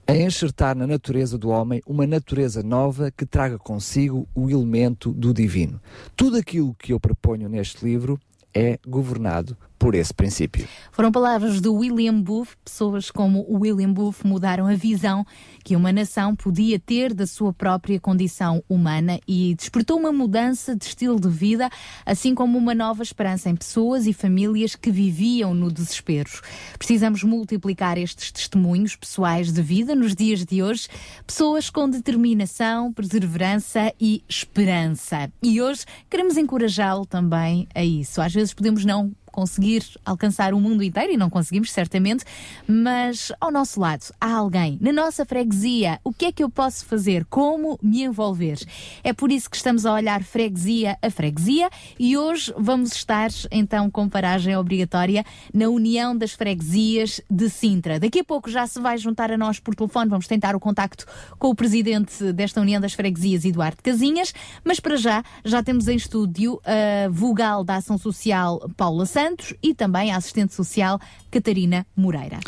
a 0.07 0.15
enxertar 0.15 0.75
na 0.75 0.85
natureza 0.85 1.37
do 1.37 1.49
homem 1.49 1.81
uma 1.85 2.05
natureza 2.05 2.61
nova 2.61 3.11
que 3.11 3.25
traga 3.25 3.57
consigo 3.57 4.27
o 4.35 4.49
elemento 4.49 5.13
do 5.13 5.33
divino. 5.33 5.81
Tudo 6.17 6.37
aquilo 6.37 6.75
que 6.75 6.91
eu 6.91 6.99
proponho 6.99 7.47
neste 7.47 7.85
livro 7.85 8.19
é 8.53 8.77
governado 8.85 9.55
por 9.81 9.95
esse 9.95 10.13
princípio. 10.13 10.67
Foram 10.91 11.11
palavras 11.11 11.59
do 11.59 11.73
William 11.73 12.21
Booth. 12.21 12.49
Pessoas 12.63 13.09
como 13.09 13.47
William 13.49 13.91
Booth 13.91 14.23
mudaram 14.23 14.67
a 14.67 14.75
visão 14.75 15.25
que 15.63 15.75
uma 15.75 15.91
nação 15.91 16.35
podia 16.35 16.79
ter 16.79 17.15
da 17.15 17.25
sua 17.25 17.51
própria 17.51 17.99
condição 17.99 18.63
humana 18.69 19.19
e 19.27 19.55
despertou 19.55 19.97
uma 19.97 20.11
mudança 20.11 20.75
de 20.75 20.85
estilo 20.85 21.19
de 21.19 21.29
vida, 21.29 21.67
assim 22.05 22.35
como 22.35 22.59
uma 22.59 22.75
nova 22.75 23.01
esperança 23.01 23.49
em 23.49 23.55
pessoas 23.55 24.05
e 24.05 24.13
famílias 24.13 24.75
que 24.75 24.91
viviam 24.91 25.55
no 25.55 25.71
desespero. 25.71 26.29
Precisamos 26.77 27.23
multiplicar 27.23 27.97
estes 27.97 28.31
testemunhos 28.31 28.95
pessoais 28.95 29.51
de 29.51 29.63
vida 29.63 29.95
nos 29.95 30.13
dias 30.13 30.45
de 30.45 30.61
hoje, 30.61 30.87
pessoas 31.25 31.71
com 31.71 31.89
determinação, 31.89 32.93
perseverança 32.93 33.91
e 33.99 34.23
esperança. 34.29 35.31
E 35.41 35.59
hoje 35.59 35.85
queremos 36.07 36.37
encorajá-lo 36.37 37.03
também 37.03 37.67
a 37.73 37.83
isso. 37.83 38.21
Às 38.21 38.31
vezes 38.31 38.53
podemos 38.53 38.85
não 38.85 39.11
conseguir 39.31 39.83
alcançar 40.05 40.53
o 40.53 40.59
mundo 40.59 40.83
inteiro 40.83 41.13
e 41.13 41.17
não 41.17 41.29
conseguimos, 41.29 41.71
certamente, 41.71 42.23
mas 42.67 43.31
ao 43.39 43.51
nosso 43.51 43.79
lado 43.79 44.05
há 44.19 44.31
alguém, 44.33 44.77
na 44.81 44.91
nossa 44.91 45.25
freguesia. 45.25 45.99
O 46.03 46.11
que 46.11 46.25
é 46.25 46.31
que 46.31 46.43
eu 46.43 46.49
posso 46.49 46.85
fazer? 46.85 47.25
Como 47.25 47.79
me 47.81 48.03
envolver? 48.03 48.59
É 49.03 49.13
por 49.13 49.31
isso 49.31 49.49
que 49.49 49.55
estamos 49.55 49.85
a 49.85 49.93
olhar 49.93 50.23
freguesia 50.23 50.97
a 51.01 51.09
freguesia 51.09 51.69
e 51.99 52.17
hoje 52.17 52.53
vamos 52.57 52.93
estar 52.93 53.29
então 53.49 53.89
com 53.89 54.09
paragem 54.09 54.55
obrigatória 54.55 55.23
na 55.53 55.67
União 55.69 56.15
das 56.15 56.33
Freguesias 56.33 57.21
de 57.29 57.49
Sintra. 57.49 57.99
Daqui 57.99 58.19
a 58.19 58.23
pouco 58.23 58.49
já 58.49 58.67
se 58.67 58.79
vai 58.79 58.97
juntar 58.97 59.31
a 59.31 59.37
nós 59.37 59.59
por 59.59 59.75
telefone, 59.75 60.09
vamos 60.09 60.27
tentar 60.27 60.55
o 60.55 60.59
contacto 60.59 61.05
com 61.39 61.49
o 61.49 61.55
presidente 61.55 62.33
desta 62.33 62.59
União 62.61 62.81
das 62.81 62.93
Freguesias, 62.93 63.45
Eduardo 63.45 63.81
Casinhas, 63.81 64.33
mas 64.63 64.79
para 64.79 64.97
já 64.97 65.23
já 65.43 65.63
temos 65.63 65.87
em 65.87 65.95
estúdio 65.95 66.59
a 66.65 67.09
vogal 67.09 67.63
da 67.63 67.75
Ação 67.75 67.97
Social 67.97 68.69
Paula 68.75 69.05
Santos 69.05 69.20
Santos 69.21 69.53
e 69.61 69.75
também 69.75 70.11
a 70.11 70.17
assistente 70.17 70.55
social 70.55 70.99
Catarina 71.29 71.85
Moreira. 71.95 72.39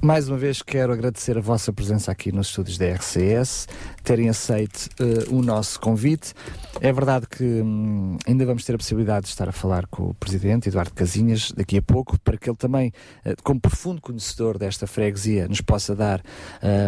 Mais 0.00 0.30
uma 0.30 0.38
vez 0.38 0.62
quero 0.62 0.90
agradecer 0.90 1.36
a 1.36 1.42
vossa 1.42 1.70
presença 1.74 2.10
aqui 2.10 2.32
nos 2.32 2.46
estúdios 2.46 2.78
da 2.78 2.86
RCS, 2.86 3.68
terem 4.02 4.30
aceito 4.30 4.88
uh, 4.98 5.34
o 5.34 5.42
nosso 5.42 5.78
convite. 5.78 6.32
É 6.80 6.90
verdade 6.90 7.26
que 7.26 7.44
hum, 7.44 8.16
ainda 8.26 8.46
vamos 8.46 8.64
ter 8.64 8.74
a 8.74 8.78
possibilidade 8.78 9.24
de 9.24 9.28
estar 9.30 9.46
a 9.46 9.52
falar 9.52 9.86
com 9.88 10.04
o 10.04 10.14
Presidente 10.14 10.70
Eduardo 10.70 10.94
Casinhas 10.94 11.52
daqui 11.52 11.76
a 11.76 11.82
pouco, 11.82 12.18
para 12.20 12.38
que 12.38 12.48
ele 12.48 12.56
também, 12.56 12.92
uh, 13.26 13.34
como 13.42 13.60
profundo 13.60 14.00
conhecedor 14.00 14.56
desta 14.56 14.86
freguesia, 14.86 15.46
nos 15.48 15.60
possa 15.60 15.94
dar 15.94 16.22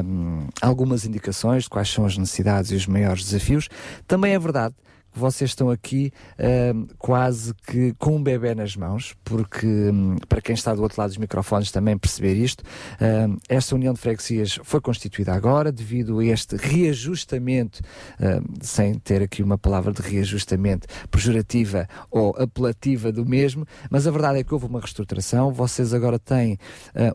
hum, 0.05 0.46
algumas 0.62 1.05
indicações 1.05 1.64
de 1.64 1.70
quais 1.70 1.90
são 1.90 2.06
as 2.06 2.16
necessidades 2.16 2.70
e 2.70 2.76
os 2.76 2.86
maiores 2.86 3.24
desafios. 3.24 3.68
Também 4.06 4.32
é 4.32 4.38
verdade 4.38 4.74
vocês 5.19 5.51
estão 5.51 5.70
aqui 5.70 6.12
uh, 6.39 6.86
quase 6.99 7.55
que 7.66 7.95
com 7.99 8.16
um 8.16 8.23
bebê 8.23 8.55
nas 8.55 8.77
mãos, 8.77 9.15
porque 9.24 9.66
um, 9.66 10.16
para 10.28 10.40
quem 10.40 10.55
está 10.55 10.74
do 10.74 10.82
outro 10.82 11.01
lado 11.01 11.11
dos 11.11 11.19
microfones 11.19 11.70
também 11.70 11.97
perceber 11.99 12.35
isto, 12.35 12.62
uh, 12.62 13.39
esta 13.49 13.74
União 13.74 13.93
de 13.93 14.01
Freguesias 14.01 14.59
foi 14.62 14.81
constituída 14.81 15.32
agora 15.35 15.73
devido 15.73 16.19
a 16.19 16.24
este 16.24 16.57
reajustamento, 16.57 17.81
uh, 18.20 18.45
sem 18.61 18.95
ter 18.95 19.23
aqui 19.23 19.43
uma 19.43 19.59
palavra 19.59 19.93
de 19.93 20.03
reajustamento 20.03 20.86
pejorativa 21.11 21.89
ou 22.11 22.35
apelativa 22.39 23.11
do 23.12 23.27
mesmo, 23.27 23.66
mas 23.90 24.07
a 24.07 24.11
verdade 24.11 24.39
é 24.39 24.45
que 24.45 24.55
houve 24.55 24.66
uma 24.66 24.81
reestruturação, 24.81 25.53
vocês 25.53 25.93
agora 25.93 26.19
têm 26.19 26.59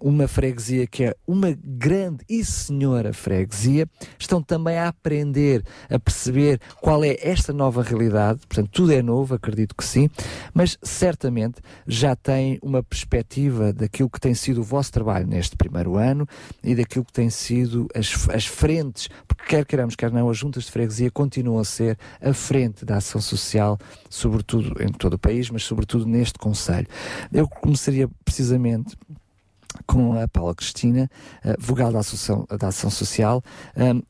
uma 0.02 0.28
freguesia 0.28 0.88
que 0.88 1.06
é 1.06 1.16
uma 1.28 1.58
grande 1.64 2.24
e 2.30 2.44
senhora 2.44 3.14
freguesia, 3.14 3.88
estão 4.18 4.42
também 4.42 4.78
a 4.78 4.88
aprender, 4.88 5.64
a 5.90 6.00
perceber 6.00 6.60
qual 6.82 7.04
é 7.04 7.18
esta 7.22 7.54
nova 7.54 7.82
realidade, 7.94 8.41
portanto, 8.48 8.70
tudo 8.72 8.91
é 8.91 9.02
novo, 9.02 9.36
acredito 9.36 9.76
que 9.76 9.86
sim, 9.86 10.10
mas 10.53 10.78
certamente 10.82 11.61
já 11.88 12.15
tem 12.15 12.60
uma 12.61 12.84
perspectiva 12.84 13.72
daquilo 13.72 14.10
que 14.10 14.20
tem 14.20 14.34
sido 14.34 14.61
o 14.61 14.64
vosso 14.64 14.91
trabalho 14.91 15.28
neste 15.28 15.56
primeiro 15.56 15.98
ano 15.98 16.28
e 16.64 16.76
daquilo 16.76 17.06
que 17.06 17.14
tem 17.14 17.30
sido 17.30 17.88
as, 17.95 18.30
as 18.30 18.45
frentes, 18.45 19.10
porque 19.28 19.45
quer 19.45 19.65
queiramos, 19.65 19.95
quer 19.95 20.11
não, 20.11 20.30
as 20.30 20.38
juntas 20.38 20.65
de 20.65 20.72
freguesia 20.72 21.11
continuam 21.11 21.60
a 21.60 21.65
ser 21.65 21.98
a 22.22 22.34
frente 22.34 22.86
da 22.86 22.98
ação 22.98 23.22
social, 23.22 23.78
sobretudo 24.10 24.82
em 24.82 24.91
todo 24.91 25.14
o 25.14 25.20
país, 25.20 25.49
mas 25.49 25.64
sobretudo 25.64 26.06
neste 26.06 26.38
Conselho. 26.40 26.88
Eu 27.32 27.48
começaria 27.48 28.10
precisamente 28.26 28.98
com 29.86 30.20
a 30.20 30.28
Paula 30.28 30.53
Cristina, 30.56 31.10
uh, 31.44 31.56
vogal 31.60 31.91
da, 31.91 31.99
Associação, 31.99 32.45
da 32.60 32.68
Ação 32.68 32.90
Social. 32.90 33.44
Um, 33.76 34.02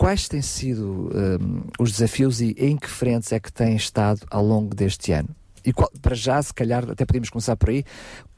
quais 0.00 0.26
têm 0.28 0.40
sido 0.40 1.10
um, 1.14 1.60
os 1.78 1.92
desafios 1.92 2.40
e 2.40 2.56
em 2.56 2.74
que 2.74 2.88
frentes 2.88 3.30
é 3.32 3.38
que 3.38 3.52
têm 3.52 3.76
estado 3.76 4.22
ao 4.30 4.42
longo 4.42 4.74
deste 4.74 5.12
ano? 5.12 5.28
E 5.62 5.74
qual, 5.74 5.90
para 6.00 6.14
já, 6.14 6.42
se 6.42 6.54
calhar, 6.54 6.90
até 6.90 7.04
podemos 7.04 7.28
começar 7.28 7.54
por 7.54 7.68
aí, 7.68 7.84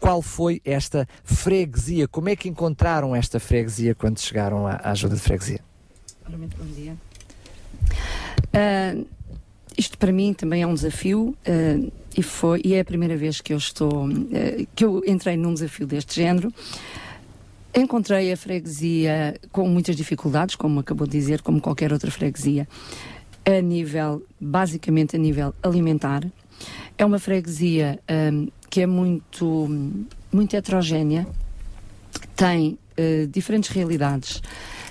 qual 0.01 0.21
foi 0.21 0.61
esta 0.65 1.07
freguesia? 1.23 2.09
Como 2.09 2.29
é 2.29 2.35
que 2.35 2.49
encontraram 2.49 3.15
esta 3.15 3.39
freguesia 3.39 3.95
quando 3.95 4.19
chegaram 4.19 4.67
à, 4.67 4.73
à 4.73 4.91
ajuda 4.91 5.15
de 5.15 5.21
freguesia? 5.21 5.61
Muito 6.29 6.57
bom 6.57 6.65
dia. 6.65 6.97
Uh, 8.49 9.07
isto 9.79 9.97
para 9.97 10.11
mim 10.11 10.35
também 10.35 10.63
é 10.63 10.67
um 10.67 10.75
desafio 10.75 11.29
uh, 11.47 11.93
e 12.17 12.25
foi 12.25 12.61
e 12.65 12.75
é 12.75 12.81
a 12.81 12.85
primeira 12.85 13.17
vez 13.17 13.41
que 13.41 13.53
eu 13.53 13.57
estou 13.57 14.09
uh, 14.09 14.67
que 14.75 14.85
eu 14.85 15.01
entrei 15.07 15.37
num 15.37 15.55
desafio 15.55 15.87
deste 15.87 16.17
género. 16.17 16.53
Encontrei 17.75 18.31
a 18.31 18.37
freguesia 18.37 19.35
com 19.51 19.67
muitas 19.67 19.97
dificuldades, 19.97 20.55
como 20.55 20.81
acabou 20.81 21.07
de 21.07 21.13
dizer, 21.13 21.41
como 21.41 21.59
qualquer 21.59 21.91
outra 21.91 22.11
freguesia, 22.11 22.69
a 23.47 23.61
nível, 23.63 24.23
basicamente 24.39 25.17
a 25.17 25.19
nível 25.19 25.55
alimentar. 25.63 26.23
É 26.99 27.05
uma 27.05 27.19
freguesia 27.19 27.99
um, 28.33 28.49
que 28.69 28.83
é 28.83 28.87
muito, 28.87 29.69
muito 30.31 30.55
heterogénea, 30.55 31.27
tem 32.37 32.79
uh, 32.99 33.27
diferentes 33.29 33.71
realidades. 33.71 34.43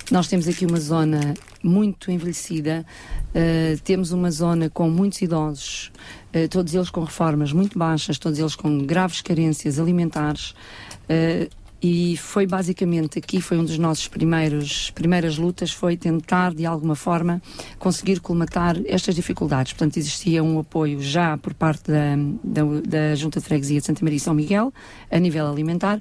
Nós 0.09 0.27
temos 0.27 0.47
aqui 0.47 0.65
uma 0.65 0.79
zona 0.79 1.35
muito 1.63 2.11
envelhecida, 2.11 2.83
uh, 3.29 3.79
temos 3.83 4.11
uma 4.11 4.31
zona 4.31 4.71
com 4.71 4.89
muitos 4.89 5.21
idosos, 5.21 5.91
uh, 6.35 6.47
todos 6.49 6.73
eles 6.73 6.89
com 6.89 7.03
reformas 7.03 7.53
muito 7.53 7.77
baixas, 7.77 8.17
todos 8.17 8.39
eles 8.39 8.55
com 8.55 8.79
graves 8.79 9.21
carências 9.21 9.79
alimentares. 9.79 10.55
Uh, 11.03 11.60
e 11.81 12.15
foi 12.17 12.45
basicamente 12.45 13.17
aqui 13.17 13.41
foi 13.41 13.57
um 13.57 13.65
dos 13.65 13.77
nossos 13.77 14.07
primeiros 14.07 14.91
primeiras 14.91 15.37
lutas 15.37 15.71
foi 15.71 15.97
tentar 15.97 16.53
de 16.53 16.65
alguma 16.65 16.95
forma 16.95 17.41
conseguir 17.79 18.19
colmatar 18.19 18.79
estas 18.85 19.15
dificuldades. 19.15 19.73
Portanto 19.73 19.97
existia 19.97 20.43
um 20.43 20.59
apoio 20.59 21.01
já 21.01 21.37
por 21.37 21.53
parte 21.53 21.91
da, 21.91 22.15
da, 22.43 22.61
da 22.87 23.15
Junta 23.15 23.39
de 23.39 23.45
Freguesia 23.45 23.79
de 23.79 23.85
Santa 23.85 24.03
Maria 24.03 24.17
e 24.17 24.19
São 24.19 24.33
Miguel 24.33 24.71
a 25.09 25.17
nível 25.17 25.47
alimentar. 25.47 25.99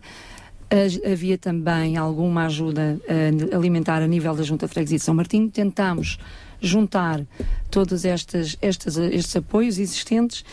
Havia 1.11 1.37
também 1.37 1.97
alguma 1.97 2.45
ajuda 2.47 3.01
uh, 3.01 3.57
alimentar 3.57 4.03
a 4.03 4.07
nível 4.07 4.37
da 4.37 4.43
Junta 4.43 4.67
de 4.67 4.73
Freguesia 4.73 4.99
de 4.99 5.05
São 5.05 5.15
Martinho. 5.15 5.51
Tentámos 5.51 6.19
juntar 6.61 7.27
todos 7.71 8.05
estas, 8.05 8.57
estas, 8.61 8.97
estes 8.97 9.35
apoios 9.35 9.79
existentes 9.79 10.45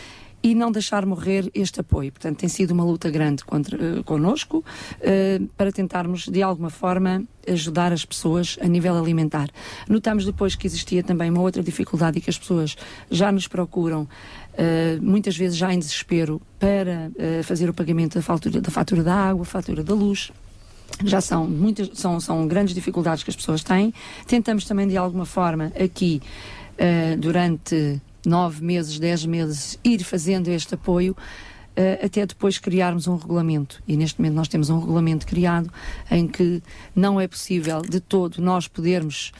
e 0.42 0.54
não 0.54 0.72
deixar 0.72 1.06
morrer 1.06 1.50
este 1.54 1.80
apoio. 1.80 2.12
Portanto, 2.12 2.38
tem 2.38 2.50
sido 2.50 2.72
uma 2.72 2.84
luta 2.84 3.10
grande 3.10 3.44
contra, 3.44 3.78
uh, 3.78 4.04
connosco 4.04 4.60
uh, 4.60 5.48
para 5.58 5.72
tentarmos, 5.72 6.28
de 6.28 6.42
alguma 6.42 6.70
forma, 6.70 7.24
ajudar 7.48 7.92
as 7.92 8.06
pessoas 8.06 8.58
a 8.62 8.68
nível 8.68 8.98
alimentar. 8.98 9.50
Notamos 9.88 10.26
depois 10.26 10.56
que 10.56 10.68
existia 10.68 11.04
também 11.04 11.30
uma 11.30 11.42
outra 11.42 11.64
dificuldade 11.64 12.20
e 12.20 12.22
que 12.22 12.30
as 12.30 12.38
pessoas 12.38 12.76
já 13.10 13.32
nos 13.32 13.48
procuram, 13.48 14.04
uh, 14.04 15.02
muitas 15.02 15.36
vezes 15.36 15.58
já 15.58 15.74
em 15.74 15.80
desespero, 15.80 16.42
para 16.60 17.12
fazer 17.44 17.70
o 17.70 17.74
pagamento 17.74 18.16
da 18.16 18.22
fatura, 18.22 18.60
da 18.60 18.72
fatura 18.72 19.04
da 19.04 19.14
água, 19.14 19.46
fatura 19.46 19.84
da 19.84 19.94
luz 19.94 20.32
já 21.04 21.22
são 21.22 21.48
muitas 21.48 21.92
são, 21.94 22.20
são 22.20 22.48
grandes 22.48 22.74
dificuldades 22.74 23.24
que 23.24 23.30
as 23.30 23.36
pessoas 23.36 23.64
têm. 23.64 23.94
Tentamos 24.26 24.66
também 24.66 24.88
de 24.88 24.98
alguma 24.98 25.26
forma 25.26 25.72
aqui 25.80 26.22
uh, 26.74 27.18
durante 27.18 28.02
nove 28.28 28.64
meses, 28.64 29.00
dez 29.00 29.26
meses, 29.26 29.80
ir 29.84 30.04
fazendo 30.04 30.50
este 30.50 30.76
apoio 30.76 31.14
uh, 31.14 32.06
até 32.06 32.26
depois 32.26 32.58
criarmos 32.58 33.08
um 33.08 33.16
regulamento. 33.16 33.82
E 33.88 33.96
neste 33.96 34.20
momento 34.20 34.36
nós 34.36 34.48
temos 34.50 34.70
um 34.70 34.80
regulamento 34.80 35.26
criado 35.26 35.72
em 36.12 36.28
que 36.28 36.62
não 36.94 37.22
é 37.22 37.28
possível 37.28 37.82
de 37.82 38.02
todo 38.02 38.42
nós 38.42 38.68
podermos, 38.68 39.32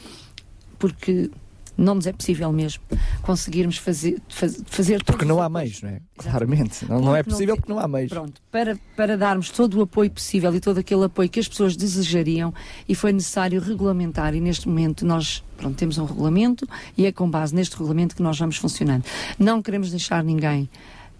porque 0.78 1.30
não 1.78 1.94
nos 1.94 2.06
é 2.08 2.12
possível 2.12 2.52
mesmo 2.52 2.82
conseguirmos 3.22 3.76
fazer, 3.78 4.20
faz, 4.28 4.60
fazer 4.66 5.04
Porque 5.04 5.24
não 5.24 5.40
há 5.40 5.48
meios, 5.48 5.80
não 5.80 5.90
é? 5.90 6.00
Claramente. 6.16 6.84
Não, 6.86 7.00
não 7.00 7.16
é 7.16 7.22
possível 7.22 7.56
porque 7.56 7.72
não 7.72 7.78
há 7.78 7.86
meios. 7.86 8.10
Pronto, 8.10 8.42
para, 8.50 8.76
para 8.96 9.16
darmos 9.16 9.50
todo 9.50 9.78
o 9.78 9.82
apoio 9.82 10.10
possível 10.10 10.52
e 10.54 10.60
todo 10.60 10.78
aquele 10.78 11.04
apoio 11.04 11.28
que 11.28 11.38
as 11.38 11.46
pessoas 11.46 11.76
desejariam 11.76 12.52
e 12.88 12.94
foi 12.94 13.12
necessário 13.12 13.60
regulamentar 13.60 14.34
e 14.34 14.40
neste 14.40 14.68
momento 14.68 15.06
nós 15.06 15.44
pronto, 15.56 15.76
temos 15.76 15.98
um 15.98 16.04
regulamento 16.04 16.66
e 16.96 17.06
é 17.06 17.12
com 17.12 17.30
base 17.30 17.54
neste 17.54 17.76
regulamento 17.76 18.16
que 18.16 18.22
nós 18.22 18.38
vamos 18.38 18.56
funcionando. 18.56 19.04
Não 19.38 19.62
queremos 19.62 19.90
deixar 19.90 20.24
ninguém 20.24 20.68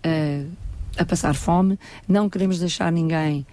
uh, 0.04 0.50
a 0.96 1.04
passar 1.04 1.34
fome, 1.34 1.78
não 2.08 2.28
queremos 2.28 2.58
deixar 2.58 2.90
ninguém 2.90 3.46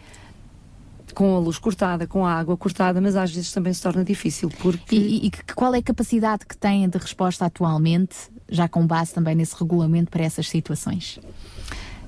com 1.16 1.36
a 1.36 1.40
luz 1.40 1.58
cortada, 1.58 2.06
com 2.06 2.26
a 2.26 2.34
água 2.34 2.56
cortada, 2.56 3.02
mas 3.02 3.16
às 3.16 3.34
vezes 3.34 3.52
também 3.52 3.74
se 3.74 3.82
torna 3.82 4.04
difícil. 4.04 4.50
Porque... 4.62 4.96
E, 4.96 5.00
e, 5.00 5.28
e 5.28 5.32
qual 5.56 5.74
é 5.74 5.80
a 5.80 5.84
capacidade 5.84 6.46
que 6.46 6.56
têm 6.56 6.88
de 6.88 6.98
resposta 6.98 7.46
atualmente, 7.46 8.16
já 8.50 8.68
com 8.68 8.86
base 8.86 9.14
também 9.14 9.34
nesse 9.34 9.56
regulamento 9.58 10.12
para 10.12 10.24
essas 10.24 10.48
situações? 10.48 11.20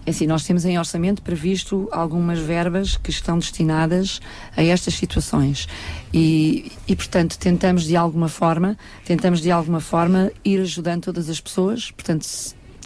É 0.05 0.11
assim, 0.11 0.25
nós 0.25 0.45
temos 0.45 0.63
em 0.63 0.79
orçamento 0.79 1.21
previsto 1.21 1.89
algumas 1.91 2.39
verbas 2.39 2.95
que 2.95 3.09
estão 3.09 3.39
destinadas 3.39 4.21
a 4.55 4.63
estas 4.63 4.93
situações 4.93 5.67
e, 6.13 6.71
e, 6.87 6.95
portanto, 6.95 7.37
tentamos 7.37 7.83
de 7.83 7.97
alguma 7.97 8.29
forma, 8.29 8.77
tentamos 9.03 9.41
de 9.41 9.51
alguma 9.51 9.81
forma 9.81 10.31
ir 10.45 10.61
ajudando 10.61 11.03
todas 11.03 11.29
as 11.29 11.41
pessoas, 11.41 11.91
portanto, 11.91 12.25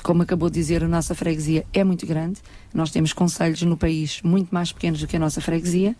como 0.02 0.23
acabou 0.23 0.49
de 0.49 0.56
dizer, 0.56 0.84
a 0.84 0.88
nossa 0.88 1.14
freguesia 1.14 1.64
é 1.72 1.84
muito 1.84 2.07
grande, 2.07 2.39
nós 2.73 2.91
temos 2.91 3.14
conselhos 3.14 3.61
no 3.64 3.77
país 3.77 4.22
muito 4.23 4.53
mais 4.53 4.72
pequenos 4.72 4.99
do 4.99 5.07
que 5.07 5.15
a 5.15 5.19
nossa 5.19 5.41
freguesia, 5.41 5.95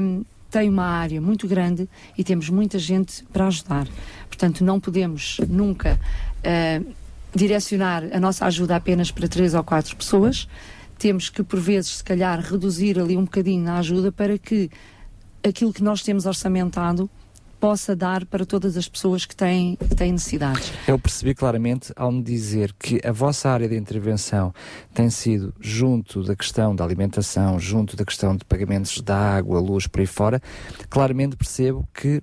um, 0.00 0.24
tem 0.50 0.68
uma 0.68 0.86
área 0.86 1.20
muito 1.20 1.46
grande 1.46 1.88
e 2.16 2.24
temos 2.24 2.48
muita 2.48 2.78
gente 2.78 3.24
para 3.32 3.46
ajudar. 3.48 3.86
Portanto, 4.28 4.64
não 4.64 4.80
podemos 4.80 5.38
nunca 5.48 6.00
uh, 6.38 6.94
direcionar 7.34 8.04
a 8.12 8.18
nossa 8.18 8.46
ajuda 8.46 8.76
apenas 8.76 9.10
para 9.10 9.28
três 9.28 9.54
ou 9.54 9.62
quatro 9.62 9.94
pessoas. 9.94 10.48
Temos 10.98 11.28
que, 11.28 11.42
por 11.42 11.60
vezes, 11.60 11.98
se 11.98 12.04
calhar, 12.04 12.40
reduzir 12.40 12.98
ali 12.98 13.16
um 13.16 13.24
bocadinho 13.24 13.62
na 13.62 13.78
ajuda 13.78 14.10
para 14.10 14.38
que 14.38 14.70
aquilo 15.46 15.72
que 15.72 15.82
nós 15.82 16.02
temos 16.02 16.26
orçamentado 16.26 17.10
possa 17.60 17.96
dar 17.96 18.24
para 18.24 18.46
todas 18.46 18.76
as 18.76 18.88
pessoas 18.88 19.24
que 19.24 19.34
têm, 19.34 19.76
que 19.76 19.94
têm 19.94 20.12
necessidades. 20.12 20.72
Eu 20.86 20.98
percebi 20.98 21.34
claramente 21.34 21.92
ao 21.96 22.12
me 22.12 22.22
dizer 22.22 22.72
que 22.78 23.00
a 23.04 23.12
vossa 23.12 23.48
área 23.50 23.68
de 23.68 23.76
intervenção 23.76 24.52
tem 24.94 25.10
sido 25.10 25.52
junto 25.60 26.22
da 26.22 26.36
questão 26.36 26.74
da 26.74 26.84
alimentação, 26.84 27.58
junto 27.58 27.96
da 27.96 28.04
questão 28.04 28.36
de 28.36 28.44
pagamentos 28.44 29.00
da 29.00 29.16
água, 29.16 29.60
luz, 29.60 29.86
por 29.86 30.00
aí 30.00 30.06
fora, 30.06 30.40
claramente 30.88 31.36
percebo 31.36 31.88
que 31.92 32.18
uh, 32.18 32.22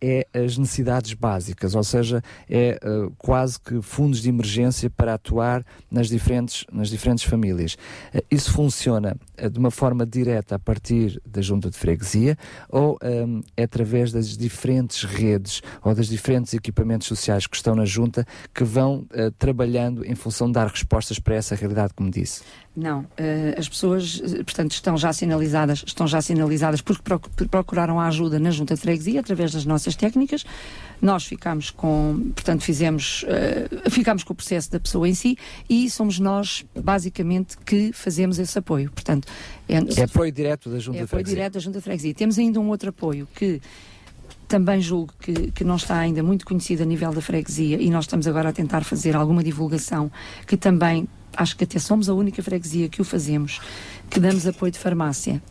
é 0.00 0.26
as 0.34 0.58
necessidades 0.58 1.14
básicas, 1.14 1.74
ou 1.74 1.84
seja, 1.84 2.22
é 2.48 2.78
uh, 2.84 3.12
quase 3.16 3.58
que 3.58 3.80
fundos 3.80 4.20
de 4.20 4.28
emergência 4.28 4.90
para 4.90 5.14
atuar 5.14 5.64
nas 5.90 6.08
diferentes, 6.08 6.64
nas 6.70 6.88
diferentes 6.88 7.24
famílias. 7.24 7.74
Uh, 8.14 8.22
isso 8.30 8.52
funciona 8.52 9.16
de 9.50 9.58
uma 9.58 9.70
forma 9.70 10.04
direta 10.04 10.56
a 10.56 10.58
partir 10.58 11.20
da 11.24 11.40
junta 11.40 11.70
de 11.70 11.76
freguesia 11.76 12.36
ou 12.68 12.98
um, 13.02 13.42
é 13.56 13.62
através 13.62 14.12
das 14.12 14.36
diferentes 14.36 14.65
diferentes 14.66 15.04
redes 15.04 15.62
ou 15.82 15.94
dos 15.94 16.08
diferentes 16.08 16.52
equipamentos 16.52 17.06
sociais 17.06 17.46
que 17.46 17.56
estão 17.56 17.74
na 17.74 17.84
junta 17.84 18.26
que 18.52 18.64
vão 18.64 19.06
uh, 19.12 19.30
trabalhando 19.38 20.04
em 20.04 20.14
função 20.14 20.48
de 20.48 20.54
dar 20.54 20.66
respostas 20.66 21.20
para 21.20 21.36
essa 21.36 21.54
realidade, 21.54 21.94
como 21.94 22.10
disse? 22.10 22.42
Não, 22.76 23.00
uh, 23.00 23.06
as 23.56 23.66
pessoas, 23.66 24.20
eh, 24.22 24.42
portanto, 24.42 24.72
estão 24.72 24.98
já 24.98 25.10
sinalizadas, 25.10 25.82
estão 25.86 26.06
já 26.06 26.20
sinalizadas 26.20 26.82
porque 26.82 27.02
procuraram 27.48 27.98
a 27.98 28.06
ajuda 28.06 28.38
na 28.38 28.50
junta 28.50 28.74
de 28.74 28.80
freguesia 28.82 29.20
através 29.20 29.52
das 29.52 29.64
nossas 29.64 29.96
técnicas. 29.96 30.44
Nós 31.00 31.24
ficamos 31.24 31.70
com, 31.70 32.32
portanto, 32.34 32.62
fizemos, 32.62 33.24
uh, 33.24 33.90
ficamos 33.90 34.24
com 34.24 34.34
o 34.34 34.36
processo 34.36 34.70
da 34.70 34.78
pessoa 34.78 35.08
em 35.08 35.14
si 35.14 35.38
e 35.70 35.88
somos 35.88 36.18
nós, 36.18 36.66
basicamente, 36.78 37.56
que 37.64 37.92
fazemos 37.94 38.38
esse 38.38 38.58
apoio. 38.58 38.90
Portanto, 38.90 39.26
é, 39.66 39.76
é 39.76 40.04
apoio 40.04 40.30
direto 40.30 40.68
da 40.68 40.78
junta 40.78 40.98
é 40.98 41.02
de 41.02 41.06
freguesia. 41.06 41.22
apoio 41.22 41.24
direto 41.24 41.52
da 41.54 41.60
junta 41.60 41.78
de 41.78 41.84
freguesia. 41.84 42.14
Temos 42.14 42.38
ainda 42.38 42.60
um 42.60 42.68
outro 42.68 42.90
apoio 42.90 43.26
que 43.34 43.58
também 44.48 44.80
julgo 44.80 45.12
que, 45.18 45.50
que 45.50 45.64
não 45.64 45.76
está 45.76 45.98
ainda 45.98 46.22
muito 46.22 46.44
conhecido 46.44 46.82
a 46.82 46.86
nível 46.86 47.12
da 47.12 47.20
freguesia 47.20 47.80
e 47.80 47.90
nós 47.90 48.04
estamos 48.04 48.26
agora 48.26 48.50
a 48.50 48.52
tentar 48.52 48.84
fazer 48.84 49.16
alguma 49.16 49.42
divulgação 49.42 50.10
que 50.46 50.56
também 50.56 51.08
acho 51.36 51.56
que 51.56 51.64
até 51.64 51.78
somos 51.78 52.08
a 52.08 52.14
única 52.14 52.42
freguesia 52.42 52.88
que 52.88 53.00
o 53.00 53.04
fazemos, 53.04 53.60
que 54.08 54.18
damos 54.18 54.46
apoio 54.46 54.72
de 54.72 54.78
farmácia. 54.78 55.42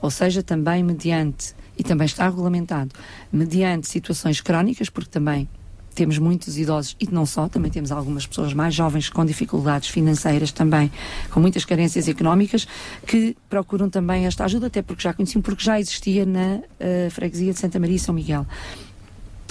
Ou 0.00 0.10
seja, 0.10 0.42
também 0.42 0.82
mediante, 0.82 1.54
e 1.76 1.82
também 1.82 2.06
está 2.06 2.24
regulamentado, 2.28 2.92
mediante 3.30 3.86
situações 3.86 4.40
crónicas, 4.40 4.88
porque 4.88 5.10
também 5.10 5.48
temos 5.96 6.18
muitos 6.18 6.58
idosos 6.58 6.94
e 7.00 7.08
não 7.10 7.24
só, 7.24 7.48
também 7.48 7.70
temos 7.70 7.90
algumas 7.90 8.26
pessoas 8.26 8.52
mais 8.52 8.74
jovens 8.74 9.08
com 9.08 9.24
dificuldades 9.24 9.88
financeiras 9.88 10.52
também, 10.52 10.92
com 11.30 11.40
muitas 11.40 11.64
carências 11.64 12.06
económicas, 12.06 12.68
que 13.06 13.34
procuram 13.48 13.88
também 13.88 14.26
esta 14.26 14.44
ajuda, 14.44 14.66
até 14.66 14.82
porque 14.82 15.02
já 15.02 15.14
conheciam, 15.14 15.40
porque 15.40 15.64
já 15.64 15.80
existia 15.80 16.26
na 16.26 16.56
uh, 16.58 17.10
freguesia 17.10 17.52
de 17.54 17.58
Santa 17.58 17.80
Maria 17.80 17.96
e 17.96 17.98
São 17.98 18.14
Miguel, 18.14 18.46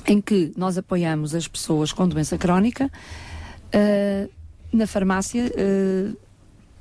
em 0.06 0.22
que 0.22 0.54
nós 0.56 0.78
apoiamos 0.78 1.34
as 1.34 1.48
pessoas 1.48 1.92
com 1.92 2.08
doença 2.08 2.38
crónica. 2.38 2.92
Uh, 3.74 4.30
na 4.72 4.86
farmácia 4.86 5.52
uh, 5.52 6.16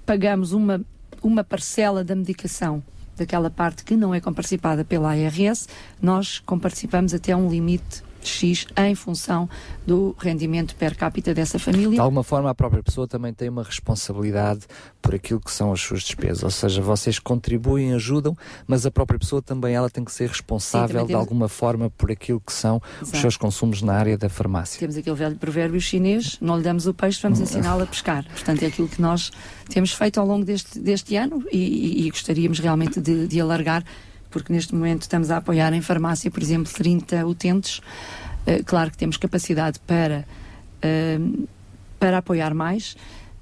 pagamos 0.05 0.53
uma, 0.53 0.83
uma 1.23 1.43
parcela 1.43 2.05
da 2.05 2.15
medicação 2.15 2.83
daquela 3.17 3.49
parte 3.49 3.83
que 3.83 3.97
não 3.97 4.15
é 4.15 4.21
comparticipada 4.21 4.85
pela 4.85 5.13
ARS, 5.13 5.69
nós 6.03 6.41
comparticipamos 6.41 7.15
até 7.15 7.35
um 7.35 7.49
limite 7.49 8.03
X 8.29 8.67
em 8.77 8.95
função 8.95 9.49
do 9.87 10.15
rendimento 10.19 10.75
per 10.77 10.97
capita 10.97 11.35
dessa 11.35 11.59
família. 11.59 11.91
De 11.91 12.01
alguma 12.01 12.23
forma, 12.23 12.51
a 12.51 12.55
própria 12.55 12.83
pessoa 12.83 13.07
também 13.07 13.33
tem 13.33 13.49
uma 13.49 13.63
responsabilidade 13.63 14.67
por 15.01 15.15
aquilo 15.15 15.41
que 15.41 15.51
são 15.51 15.73
as 15.73 15.81
suas 15.81 16.03
despesas, 16.03 16.43
ou 16.43 16.51
seja, 16.51 16.81
vocês 16.81 17.19
contribuem, 17.19 17.93
ajudam, 17.93 18.37
mas 18.67 18.87
a 18.87 18.91
própria 18.91 19.19
pessoa 19.19 19.43
também 19.43 19.75
ela 19.75 19.91
tem 19.91 20.05
que 20.05 20.13
ser 20.13 20.29
responsável 20.29 21.03
Sim, 21.03 21.07
de 21.07 21.15
alguma 21.15 21.49
forma 21.49 21.91
por 21.91 22.11
aquilo 22.11 22.41
que 22.41 22.53
são 22.53 22.81
Exato. 22.97 23.15
os 23.15 23.21
seus 23.21 23.37
consumos 23.37 23.83
na 23.83 23.95
área 23.95 24.17
da 24.17 24.29
farmácia. 24.29 24.79
Temos 24.81 24.97
aquele 24.97 25.17
velho 25.17 25.37
provérbio 25.37 25.81
chinês, 25.81 26.39
não 26.41 26.57
lhe 26.57 26.63
damos 26.63 26.87
o 26.87 26.95
peixe, 26.95 27.21
vamos 27.23 27.41
hum. 27.41 27.43
ensiná-lo 27.43 27.83
a 27.83 27.87
pescar. 27.87 28.25
Portanto, 28.25 28.63
é 28.63 28.67
aquilo 28.67 28.89
que 28.89 29.01
nós 29.01 29.31
temos 29.69 29.93
feito 29.93 30.19
ao 30.19 30.27
longo 30.27 30.45
deste, 30.45 30.79
deste 30.79 31.17
ano 31.17 31.45
e, 31.53 31.59
e, 31.59 32.07
e 32.07 32.11
gostaríamos 32.11 32.59
realmente 32.59 33.01
de, 33.01 33.27
de 33.27 33.41
alargar 33.41 33.85
porque 34.35 34.53
neste 34.53 34.75
momento 34.75 35.03
estamos 35.03 35.31
a 35.31 35.37
apoiar 35.37 35.73
em 35.73 35.81
farmácia, 35.81 36.29
por 36.29 36.43
exemplo, 36.43 36.71
30 36.73 37.25
utentes. 37.25 37.79
Uh, 37.79 38.65
claro 38.67 38.91
que 38.91 38.99
temos 38.99 39.17
capacidade 39.17 39.79
para, 39.87 40.27
uh, 40.83 41.49
para 42.01 42.19
apoiar 42.19 42.53
mais. 42.53 42.97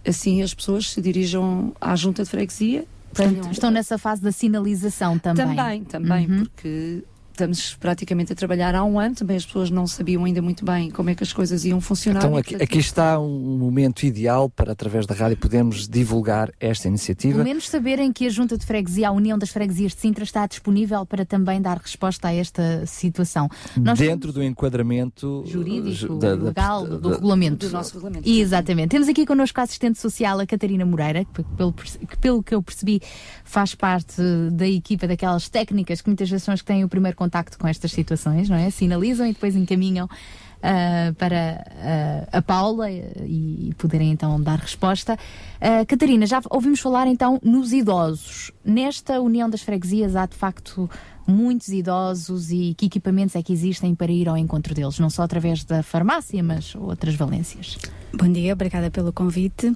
Assim 0.06 0.42
as 0.42 0.52
pessoas 0.52 0.90
se 0.90 1.00
dirijam 1.00 1.72
à 1.80 1.96
junta 1.96 2.24
de 2.24 2.28
freguesia. 2.28 2.84
Tenham... 3.14 3.50
Estão 3.50 3.70
nessa 3.70 3.96
fase 3.96 4.20
da 4.20 4.30
sinalização 4.30 5.18
também. 5.18 5.46
Também, 5.46 5.84
também, 5.84 6.26
uhum. 6.30 6.44
porque 6.44 7.02
estamos 7.32 7.74
praticamente 7.74 8.32
a 8.32 8.36
trabalhar 8.36 8.74
há 8.74 8.84
um 8.84 8.98
ano, 8.98 9.14
também 9.14 9.36
as 9.36 9.44
pessoas 9.44 9.70
não 9.70 9.86
sabiam 9.86 10.24
ainda 10.24 10.40
muito 10.40 10.64
bem 10.64 10.90
como 10.90 11.10
é 11.10 11.14
que 11.14 11.22
as 11.22 11.32
coisas 11.32 11.64
iam 11.64 11.80
funcionar. 11.80 12.20
Então 12.20 12.36
aqui, 12.36 12.54
aqui 12.56 12.78
está 12.78 13.18
um 13.18 13.58
momento 13.58 14.04
ideal 14.04 14.48
para, 14.48 14.72
através 14.72 15.06
da 15.06 15.14
rádio, 15.14 15.36
podermos 15.36 15.88
divulgar 15.88 16.52
esta 16.60 16.88
iniciativa. 16.88 17.34
Pelo 17.34 17.44
menos 17.44 17.68
saberem 17.68 18.12
que 18.12 18.26
a 18.26 18.30
Junta 18.30 18.56
de 18.56 18.64
Freguesia, 18.64 19.08
a 19.08 19.12
União 19.12 19.38
das 19.38 19.50
Freguesias 19.50 19.94
de 19.94 20.00
Sintra, 20.00 20.24
está 20.24 20.46
disponível 20.46 21.04
para 21.06 21.24
também 21.24 21.60
dar 21.60 21.78
resposta 21.78 22.28
a 22.28 22.34
esta 22.34 22.86
situação. 22.86 23.48
Nós 23.76 23.98
Dentro 23.98 24.32
do 24.32 24.42
enquadramento 24.42 25.44
jurídico, 25.46 26.16
da, 26.16 26.34
legal, 26.34 26.86
da, 26.86 26.96
do 26.96 27.08
da, 27.08 27.14
regulamento. 27.16 27.66
Do 27.66 27.72
nosso 27.72 27.94
regulamento. 27.94 28.28
Exatamente. 28.28 28.90
Temos 28.90 29.08
aqui 29.08 29.24
connosco 29.26 29.60
a 29.60 29.64
assistente 29.64 29.98
social, 29.98 30.38
a 30.40 30.46
Catarina 30.46 30.84
Moreira, 30.84 31.24
que 31.24 31.42
pelo, 31.42 31.72
que 31.72 32.18
pelo 32.18 32.42
que 32.42 32.54
eu 32.54 32.62
percebi 32.62 33.00
faz 33.44 33.74
parte 33.74 34.22
da 34.52 34.66
equipa 34.66 35.06
daquelas 35.06 35.48
técnicas 35.48 36.00
que 36.00 36.08
muitas 36.08 36.28
vezes 36.28 36.44
são 36.44 36.54
as 36.54 36.60
que 36.60 36.66
têm 36.66 36.84
o 36.84 36.88
primeiro 36.88 37.16
contacto 37.32 37.58
com 37.58 37.66
estas 37.66 37.90
situações, 37.92 38.50
não 38.50 38.56
é? 38.56 38.68
Sinalizam 38.68 39.26
e 39.26 39.32
depois 39.32 39.56
encaminham 39.56 40.04
uh, 40.04 41.14
para 41.14 41.64
uh, 41.66 42.36
a 42.36 42.42
Paula 42.42 42.90
e, 42.90 43.70
e, 43.70 43.74
poderem 43.78 44.10
então 44.10 44.38
dar 44.38 44.58
resposta. 44.58 45.14
Uh, 45.14 45.86
Catarina, 45.86 46.26
já 46.26 46.42
ouvimos 46.50 46.78
falar 46.80 47.06
então 47.06 47.40
nos 47.42 47.72
idosos. 47.72 48.52
Nesta 48.62 49.18
União 49.18 49.48
das 49.48 49.62
Freguesias 49.62 50.14
há 50.14 50.26
de 50.26 50.36
facto 50.36 50.90
muitos 51.26 51.68
idosos 51.68 52.50
e 52.50 52.74
que 52.76 52.86
equipamentos 52.86 53.34
é 53.34 53.42
que 53.42 53.52
existem 53.52 53.94
para 53.94 54.12
ir 54.12 54.28
ao 54.28 54.36
encontro 54.36 54.74
deles, 54.74 54.98
não 54.98 55.08
só 55.08 55.22
através 55.22 55.64
da 55.64 55.82
farmácia, 55.82 56.42
mas 56.42 56.74
outras 56.74 57.14
valências? 57.14 57.78
Bom 58.12 58.30
dia, 58.30 58.52
obrigada 58.52 58.90
pelo 58.90 59.12
convite. 59.12 59.72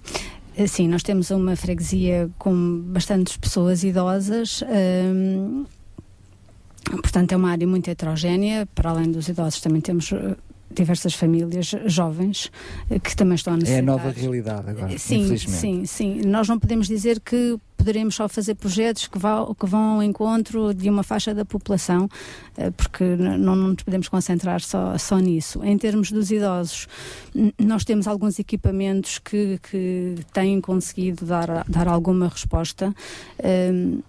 Sim, 0.68 0.89
nós 0.89 1.02
temos 1.02 1.31
uma 1.31 1.55
freguesia 1.55 2.31
com 2.39 2.81
bastantes 2.86 3.36
pessoas 3.36 3.85
idosas. 3.85 4.62
Portanto, 6.90 7.32
é 7.32 7.36
uma 7.36 7.50
área 7.50 7.66
muito 7.66 7.89
heterogénea. 7.89 8.66
Para 8.74 8.90
além 8.90 9.10
dos 9.10 9.28
idosos, 9.28 9.60
também 9.60 9.81
temos 9.81 10.12
eh, 10.12 10.36
diversas 10.70 11.15
famílias 11.15 11.74
jovens 11.86 12.50
eh, 12.90 12.98
que 12.98 13.15
também 13.16 13.34
estão 13.34 13.55
a 13.55 13.56
necessitar. 13.56 13.78
É 13.78 13.82
a 13.82 13.86
nova 13.86 14.10
realidade 14.10 14.70
agora, 14.70 14.98
sim, 14.98 15.23
infelizmente. 15.23 15.58
Sim, 15.58 15.86
sim. 15.86 16.20
Nós 16.26 16.48
não 16.48 16.58
podemos 16.58 16.86
dizer 16.86 17.20
que 17.20 17.58
poderemos 17.76 18.15
só 18.15 18.28
fazer 18.28 18.55
projetos 18.55 19.06
que 19.06 19.18
vão, 19.18 19.55
que 19.55 19.66
vão 19.66 19.97
ao 19.97 20.02
encontro 20.02 20.74
de 20.74 20.90
uma 20.90 21.02
faixa 21.02 21.34
da 21.34 21.44
população, 21.44 22.08
eh, 22.56 22.70
porque 22.70 23.05
não, 23.05 23.39
não 23.39 23.68
nos 23.68 23.82
podemos 23.82 24.08
concentrar 24.08 24.60
só, 24.60 24.97
só 24.98 25.18
nisso. 25.18 25.65
Em 25.65 25.76
termos 25.78 26.10
dos 26.12 26.31
idosos, 26.31 26.89
nós 27.58 27.84
temos 27.84 28.06
alguns 28.06 28.39
equipamentos 28.39 29.18
que, 29.18 29.58
que 29.70 30.16
têm 30.32 30.60
conseguido 30.60 31.24
dar, 31.24 31.65
dar 31.68 31.89
alguma 31.89 32.28
resposta. 32.28 32.94
Um, 33.42 34.00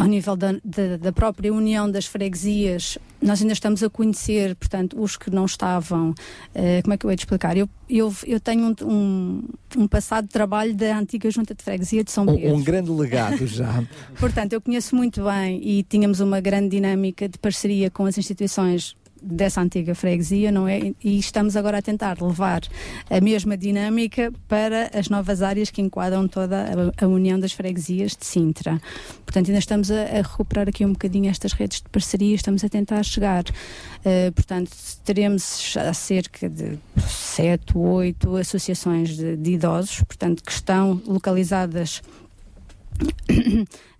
ao 0.00 0.06
nível 0.06 0.36
da, 0.36 0.52
da, 0.64 0.96
da, 0.96 1.12
própria 1.12 1.52
união 1.52 1.90
das 1.90 2.06
freguesias, 2.06 2.96
nós 3.20 3.40
ainda 3.40 3.52
estamos 3.52 3.82
a 3.82 3.90
conhecer, 3.90 4.54
portanto, 4.56 5.00
os 5.00 5.16
que 5.16 5.30
não 5.30 5.44
estavam. 5.44 6.10
Uh, 6.10 6.82
como 6.82 6.94
é 6.94 6.96
que 6.96 7.04
eu 7.04 7.10
ia 7.10 7.16
te 7.16 7.20
explicar? 7.20 7.56
Eu, 7.56 7.68
eu, 7.88 8.12
eu 8.26 8.40
tenho 8.40 8.66
um, 8.66 8.74
um, 8.86 9.48
um, 9.76 9.88
passado 9.88 10.24
de 10.24 10.30
trabalho 10.30 10.74
da 10.74 10.96
antiga 10.98 11.30
Junta 11.30 11.54
de 11.54 11.62
Freguesia 11.62 12.02
de 12.02 12.10
São 12.10 12.24
Pedro. 12.24 12.48
Um, 12.50 12.54
um 12.54 12.62
grande 12.62 12.90
legado 12.90 13.46
já. 13.46 13.84
portanto, 14.18 14.54
eu 14.54 14.60
conheço 14.60 14.96
muito 14.96 15.24
bem 15.24 15.60
e 15.62 15.82
tínhamos 15.82 16.20
uma 16.20 16.40
grande 16.40 16.70
dinâmica 16.70 17.28
de 17.28 17.38
parceria 17.38 17.90
com 17.90 18.06
as 18.06 18.16
instituições 18.16 18.96
dessa 19.22 19.60
antiga 19.60 19.94
freguesia, 19.94 20.50
não 20.50 20.66
é? 20.66 20.92
E 21.02 21.18
estamos 21.18 21.56
agora 21.56 21.78
a 21.78 21.82
tentar 21.82 22.20
levar 22.20 22.62
a 23.08 23.20
mesma 23.20 23.56
dinâmica 23.56 24.32
para 24.48 24.90
as 24.94 25.08
novas 25.08 25.42
áreas 25.42 25.70
que 25.70 25.80
enquadram 25.80 26.26
toda 26.26 26.92
a, 27.00 27.06
união 27.06 27.38
das 27.38 27.52
freguesias 27.52 28.16
de 28.16 28.24
Sintra. 28.24 28.80
Portanto, 29.24 29.48
ainda 29.48 29.58
estamos 29.58 29.90
a, 29.90 30.02
a, 30.02 30.22
recuperar 30.22 30.68
aqui 30.68 30.84
um 30.84 30.92
bocadinho 30.92 31.30
estas 31.30 31.52
redes 31.52 31.80
de 31.80 31.88
parceria, 31.88 32.34
estamos 32.34 32.64
a 32.64 32.68
tentar 32.68 33.02
chegar. 33.02 33.44
Uh, 33.44 34.32
portanto, 34.32 34.70
teremos 35.04 35.74
cerca 35.94 36.48
de 36.48 36.78
sete, 37.06 37.76
oito 37.76 38.36
associações 38.36 39.16
de, 39.16 39.36
de 39.36 39.52
idosos, 39.52 40.02
portanto, 40.02 40.42
que 40.42 40.52
estão 40.52 41.00
localizadas 41.06 42.02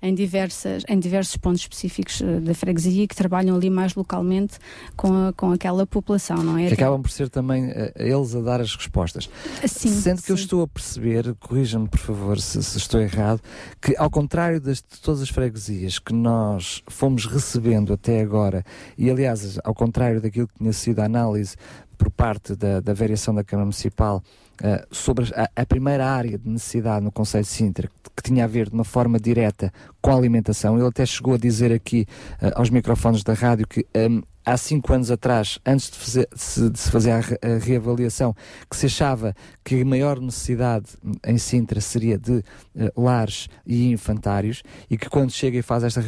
em, 0.02 0.14
diversas, 0.14 0.82
em 0.88 0.98
diversos 0.98 1.36
pontos 1.36 1.60
específicos 1.62 2.20
uh, 2.20 2.40
da 2.40 2.54
freguesia 2.54 3.06
que 3.06 3.14
trabalham 3.14 3.56
ali 3.56 3.70
mais 3.70 3.94
localmente 3.94 4.58
com, 4.96 5.28
a, 5.28 5.32
com 5.32 5.52
aquela 5.52 5.86
população, 5.86 6.38
não 6.38 6.56
é? 6.56 6.68
Que 6.68 6.74
acabam 6.74 7.02
por 7.02 7.10
ser 7.10 7.28
também 7.28 7.70
uh, 7.70 7.92
eles 7.96 8.34
a 8.34 8.40
dar 8.40 8.60
as 8.60 8.74
respostas. 8.74 9.28
Sim, 9.66 9.88
Sendo 9.90 10.18
que 10.18 10.26
sim. 10.26 10.32
eu 10.32 10.36
estou 10.36 10.62
a 10.62 10.68
perceber, 10.68 11.34
corrija-me 11.36 11.88
por 11.88 11.98
favor 11.98 12.40
se, 12.40 12.62
se, 12.62 12.78
estou 12.78 13.00
errado, 13.00 13.40
que 13.80 13.94
ao 13.96 14.10
contrário 14.10 14.60
das, 14.60 14.78
de 14.78 15.00
todas 15.00 15.20
as 15.20 15.28
freguesias 15.28 15.98
que 15.98 16.12
nós 16.12 16.82
fomos 16.88 17.26
recebendo 17.26 17.92
até 17.92 18.20
agora, 18.20 18.64
e 18.96 19.10
aliás, 19.10 19.58
ao 19.64 19.74
contrário 19.74 20.20
daquilo 20.20 20.48
que 20.48 20.58
tinha 20.58 20.72
sido 20.72 21.00
a 21.00 21.04
análise 21.04 21.56
por 22.00 22.10
parte 22.10 22.56
da, 22.56 22.80
da 22.80 22.94
variação 22.94 23.34
da 23.34 23.44
Câmara 23.44 23.66
Municipal 23.66 24.22
uh, 24.60 24.86
sobre 24.94 25.32
a, 25.34 25.50
a, 25.54 25.66
primeira 25.66 26.06
área 26.06 26.38
de 26.38 26.48
necessidade 26.48 27.04
no 27.04 27.12
Conselho 27.12 27.44
de 27.44 27.50
Sintra, 27.50 27.88
que, 27.88 28.10
que, 28.16 28.22
tinha 28.22 28.44
a 28.44 28.46
ver 28.46 28.68
de 28.68 28.74
uma 28.74 28.84
forma 28.84 29.18
direta 29.18 29.72
com 30.00 30.10
a 30.10 30.16
alimentação. 30.16 30.78
Ele 30.78 30.86
até 30.86 31.04
chegou 31.04 31.34
a 31.34 31.38
dizer 31.38 31.72
aqui 31.72 32.06
uh, 32.42 32.52
aos 32.54 32.70
microfones 32.70 33.22
da 33.22 33.34
rádio 33.34 33.66
que 33.66 33.86
um, 33.94 34.22
há 34.50 34.56
cinco 34.56 34.92
anos 34.92 35.10
atrás, 35.10 35.58
antes 35.64 35.90
de, 35.90 35.98
fazer, 35.98 36.28
de 36.72 36.78
se 36.78 36.90
fazer 36.90 37.12
a, 37.12 37.58
reavaliação, 37.58 38.34
que 38.68 38.76
se 38.76 38.86
achava 38.86 39.34
que 39.64 39.80
a 39.80 39.84
maior 39.84 40.20
necessidade 40.20 40.86
em 41.24 41.38
Sintra 41.38 41.80
seria 41.80 42.18
de 42.18 42.32
uh, 42.32 43.00
lares 43.00 43.48
e 43.64 43.90
infantários 43.90 44.62
e 44.90 44.98
que 44.98 45.08
quando 45.08 45.30
chega 45.30 45.58
e 45.58 45.62
faz 45.62 45.84
esta 45.84 46.00
uh, 46.00 46.04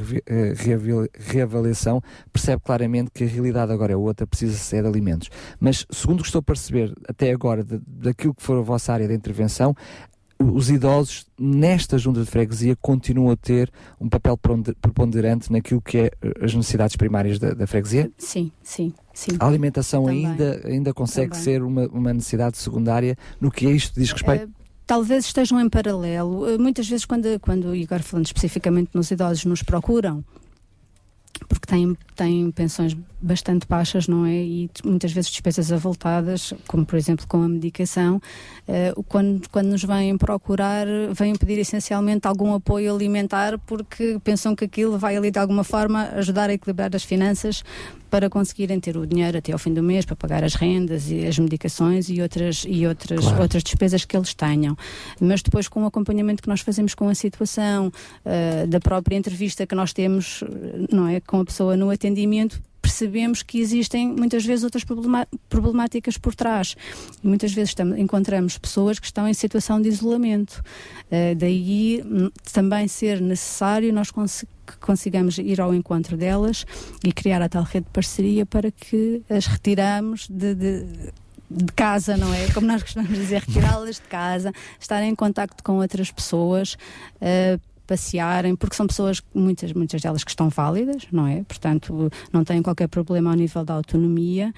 reavaliação 1.15 2.03
percebe 2.33 2.63
claramente 2.65 3.11
que 3.13 3.25
a 3.25 3.27
realidade 3.27 3.73
agora 3.73 3.93
é 3.93 3.97
outra, 3.97 4.27
precisa 4.27 4.57
ser 4.57 4.83
de 4.83 4.89
alimentos. 4.89 5.31
Mas 5.61 5.87
segundo 5.91 6.21
o 6.21 6.23
que 6.23 6.29
estou 6.29 6.41
a 6.41 6.43
perceber 6.43 6.93
até 7.09 7.31
agora 7.31 7.63
de, 7.63 7.81
daquilo 7.87 8.35
que 8.35 8.43
for 8.43 8.59
a 8.59 8.63
vossa 8.63 8.93
área 8.93 9.07
de 9.07 9.15
intervenção, 9.15 9.75
os 10.43 10.71
idosos 10.71 11.27
nesta 11.39 11.99
junta 11.99 12.21
de 12.21 12.27
freguesia 12.27 12.77
continuam 12.81 13.31
a 13.31 13.37
ter 13.37 13.71
um 14.01 14.09
papel 14.09 14.39
preponderante 14.81 15.51
naquilo 15.53 15.81
que 15.81 15.99
é 15.99 16.11
as 16.41 16.55
necessidades 16.55 16.97
primárias 16.97 17.39
da, 17.39 17.55
da 17.55 17.67
freguesia? 17.67 18.11
Sim, 18.19 18.51
sim, 18.63 18.93
sim. 19.13 19.33
A 19.39 19.47
alimentação 19.47 20.07
ainda, 20.07 20.61
ainda 20.65 20.93
consegue 20.93 21.31
Também. 21.31 21.45
ser 21.45 21.63
uma, 21.63 21.87
uma 21.89 22.13
necessidade 22.13 22.59
secundária 22.59 23.17
no 23.41 23.51
que 23.51 23.67
é 23.67 23.71
isto 23.71 23.99
diz 23.99 24.13
respeito? 24.13 24.47
Uh, 24.47 24.53
talvez 24.87 25.25
estejam 25.25 25.61
em 25.61 25.69
paralelo. 25.69 26.55
Uh, 26.55 26.59
muitas 26.59 26.89
vezes 26.89 27.05
quando, 27.05 27.39
quando, 27.41 27.75
e 27.75 27.85
agora 27.85 28.03
falando 28.03 28.27
especificamente 28.27 28.91
nos 28.95 29.11
idosos, 29.11 29.45
nos 29.45 29.63
procuram, 29.63 30.25
porque 31.49 31.67
têm, 31.67 31.97
têm 32.15 32.51
pensões 32.51 32.97
bastante 33.21 33.67
baixas, 33.69 34.09
não 34.09 34.27
é? 34.27 34.35
E 34.35 34.71
muitas 34.85 35.13
vezes 35.13 35.31
despesas 35.31 35.71
avultadas, 35.71 36.53
como 36.67 36.85
por 36.85 36.97
exemplo 36.97 37.27
com 37.29 37.43
a 37.43 37.49
medicação, 37.49 38.21
uh, 38.69 39.03
quando, 39.05 39.49
quando 39.49 39.69
nos 39.69 39.85
vêm 39.85 40.17
procurar, 40.19 40.87
vêm 41.13 41.35
pedir 41.35 41.59
essencialmente 41.59 42.27
algum 42.27 42.55
apoio 42.55 42.95
alimentar 42.95 43.59
porque 43.61 44.19
pensam 44.25 44.55
que 44.57 44.65
aquilo 44.65 44.99
vai 44.99 45.17
ali 45.17 45.31
de 45.31 45.39
alguma 45.39 45.65
forma 45.65 46.09
ajudar 46.15 46.51
a 46.51 46.55
equilibrar 46.55 46.95
as 46.95 47.05
finanças 47.05 47.63
para 48.13 48.29
conseguirem 48.29 48.79
ter 48.79 48.95
o 48.95 49.07
dinheiro 49.07 49.39
até 49.39 49.53
ao 49.53 49.59
fim 49.59 49.73
do 49.73 49.83
mês 49.83 50.05
para 50.05 50.15
pagar 50.15 50.45
as 50.45 50.55
rendas 50.55 51.11
e 51.11 51.25
as 51.25 51.39
medicações 51.39 52.11
e 52.11 52.21
outras, 52.21 52.63
e 52.69 52.87
outras, 52.87 53.21
claro. 53.21 53.41
outras 53.41 53.63
despesas 53.63 54.05
que 54.05 54.15
eles 54.15 54.35
tenham. 54.35 54.77
Mas 55.19 55.41
depois, 55.41 55.67
com 55.67 55.83
o 55.83 55.87
acompanhamento 55.87 56.43
que 56.43 56.49
nós 56.49 56.61
fazemos 56.61 56.95
com 56.95 57.09
a 57.09 57.15
situação, 57.15 57.87
uh, 57.89 58.67
da 58.67 58.79
própria 58.81 59.17
entrevista 59.17 59.67
que 59.67 59.75
nós 59.75 59.95
temos, 59.95 60.45
não 60.93 61.09
é, 61.09 61.21
com 61.21 61.41
a 61.41 61.45
pessoa 61.47 61.75
no 61.75 61.89
atendimento, 61.89 62.61
percebemos 62.83 63.43
que 63.43 63.59
existem 63.61 64.09
muitas 64.09 64.45
vezes 64.45 64.63
outras 64.63 64.85
problemáticas 65.49 66.19
por 66.19 66.35
trás. 66.35 66.77
Muitas 67.23 67.55
vezes 67.55 67.71
estamos, 67.71 67.99
encontramos 67.99 68.59
pessoas 68.59 68.99
que 68.99 69.07
estão 69.07 69.27
em 69.27 69.33
situação 69.33 69.81
de 69.81 69.89
isolamento. 69.89 70.63
Uh, 71.07 71.35
daí 71.35 72.05
hum, 72.05 72.31
também 72.53 72.87
ser 72.89 73.23
necessário 73.23 73.91
nós 73.91 74.11
cons 74.11 74.45
que 74.73 74.87
consigamos 74.87 75.39
ir 75.39 75.61
ao 75.61 75.75
encontro 75.75 76.17
delas 76.17 76.67
e 77.05 77.13
criar 77.13 77.43
a 77.43 77.49
tal 77.49 77.63
rede 77.63 77.87
de 77.87 77.93
parceria 77.93 78.45
para 78.45 78.71
que 78.71 79.23
as 79.31 79.47
retiramos 79.47 80.29
de, 80.29 80.55
de 80.55 81.13
de 81.55 81.73
casa, 81.73 82.17
não 82.17 82.33
é? 82.33 82.51
Como 82.53 82.67
nós 82.67 82.83
costumamos 82.83 83.17
dizer, 83.17 83.43
retirá-las 83.43 83.97
de 83.97 84.09
casa, 84.09 84.53
estar 84.81 85.03
em 85.03 85.15
contacto 85.15 85.63
com 85.63 85.77
outras 85.77 86.11
pessoas, 86.11 86.79
uh, 87.21 87.61
passearem, 87.87 88.55
porque 88.57 88.77
são 88.77 88.87
pessoas, 88.87 89.23
muitas, 89.35 89.73
muitas 89.73 90.01
delas 90.01 90.25
que 90.25 90.31
estão 90.31 90.49
válidas, 90.49 91.07
não 91.11 91.27
é? 91.27 91.43
Portanto, 91.43 92.11
não 92.33 92.45
têm 92.45 92.63
qualquer 92.63 92.89
problema 92.89 93.31
ao 93.31 93.37
nível 93.37 93.65
da 93.65 93.75
autonomia 93.75 94.53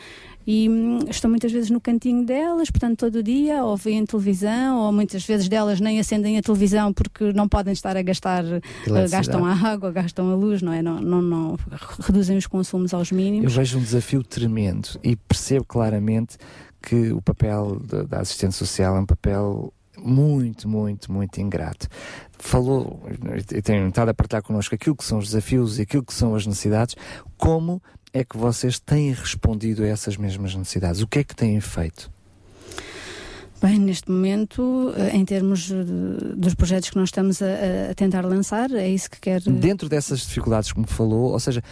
e 0.46 0.68
hum, 0.68 0.98
estão 1.08 1.30
muitas 1.30 1.50
vezes 1.50 1.70
no 1.70 1.80
cantinho 1.80 2.24
delas, 2.24 2.70
portanto, 2.70 2.98
todo 2.98 3.22
dia, 3.22 3.64
ou 3.64 3.76
veem 3.76 4.04
televisão, 4.04 4.78
ou 4.78 4.92
muitas 4.92 5.24
vezes 5.24 5.48
delas 5.48 5.80
nem 5.80 5.98
acendem 5.98 6.36
a 6.36 6.42
televisão 6.42 6.92
porque 6.92 7.32
não 7.32 7.48
podem 7.48 7.72
estar 7.72 7.96
a 7.96 8.02
gastar, 8.02 8.44
uh, 8.44 9.10
gastam 9.10 9.44
a 9.44 9.52
água, 9.52 9.90
gastam 9.90 10.30
a 10.30 10.34
luz, 10.34 10.60
não 10.60 10.72
é? 10.72 10.82
Não, 10.82 11.00
não, 11.00 11.22
não, 11.22 11.58
reduzem 12.00 12.36
os 12.36 12.46
consumos 12.46 12.92
aos 12.92 13.10
mínimos. 13.10 13.44
Eu 13.44 13.58
vejo 13.58 13.78
um 13.78 13.82
desafio 13.82 14.22
tremendo 14.22 14.88
e 15.02 15.16
percebo 15.16 15.64
claramente 15.64 16.36
que 16.82 17.12
o 17.12 17.22
papel 17.22 17.80
da 18.08 18.20
assistente 18.20 18.54
social 18.54 18.96
é 18.96 19.00
um 19.00 19.06
papel 19.06 19.72
muito, 20.04 20.68
muito, 20.68 21.10
muito 21.10 21.40
ingrato. 21.40 21.88
Falou, 22.38 23.02
e 23.52 23.62
tem 23.62 23.88
estado 23.88 24.10
a 24.10 24.14
partilhar 24.14 24.42
connosco 24.42 24.74
aquilo 24.74 24.94
que 24.94 25.04
são 25.04 25.18
os 25.18 25.26
desafios 25.26 25.78
e 25.78 25.82
aquilo 25.82 26.04
que 26.04 26.12
são 26.12 26.34
as 26.34 26.46
necessidades, 26.46 26.94
como 27.38 27.82
é 28.12 28.22
que 28.22 28.36
vocês 28.36 28.78
têm 28.78 29.12
respondido 29.12 29.82
a 29.82 29.86
essas 29.86 30.16
mesmas 30.16 30.54
necessidades? 30.54 31.00
O 31.00 31.06
que 31.06 31.20
é 31.20 31.24
que 31.24 31.34
têm 31.34 31.60
feito? 31.60 32.12
Bem, 33.60 33.78
neste 33.78 34.10
momento, 34.10 34.92
eh, 34.94 35.16
em 35.16 35.24
termos 35.24 35.70
dos 36.36 36.54
projetos 36.54 36.90
que 36.90 36.96
nós 36.96 37.08
estamos 37.08 37.40
a, 37.40 37.90
a 37.90 37.94
tentar 37.94 38.20
lançar, 38.20 38.70
é 38.72 38.88
isso 38.88 39.10
que 39.10 39.18
quer. 39.18 39.40
Dentro 39.40 39.88
dessas 39.88 40.20
dificuldades, 40.20 40.70
como 40.70 40.86
falou, 40.86 41.32
ou 41.32 41.40
seja, 41.40 41.62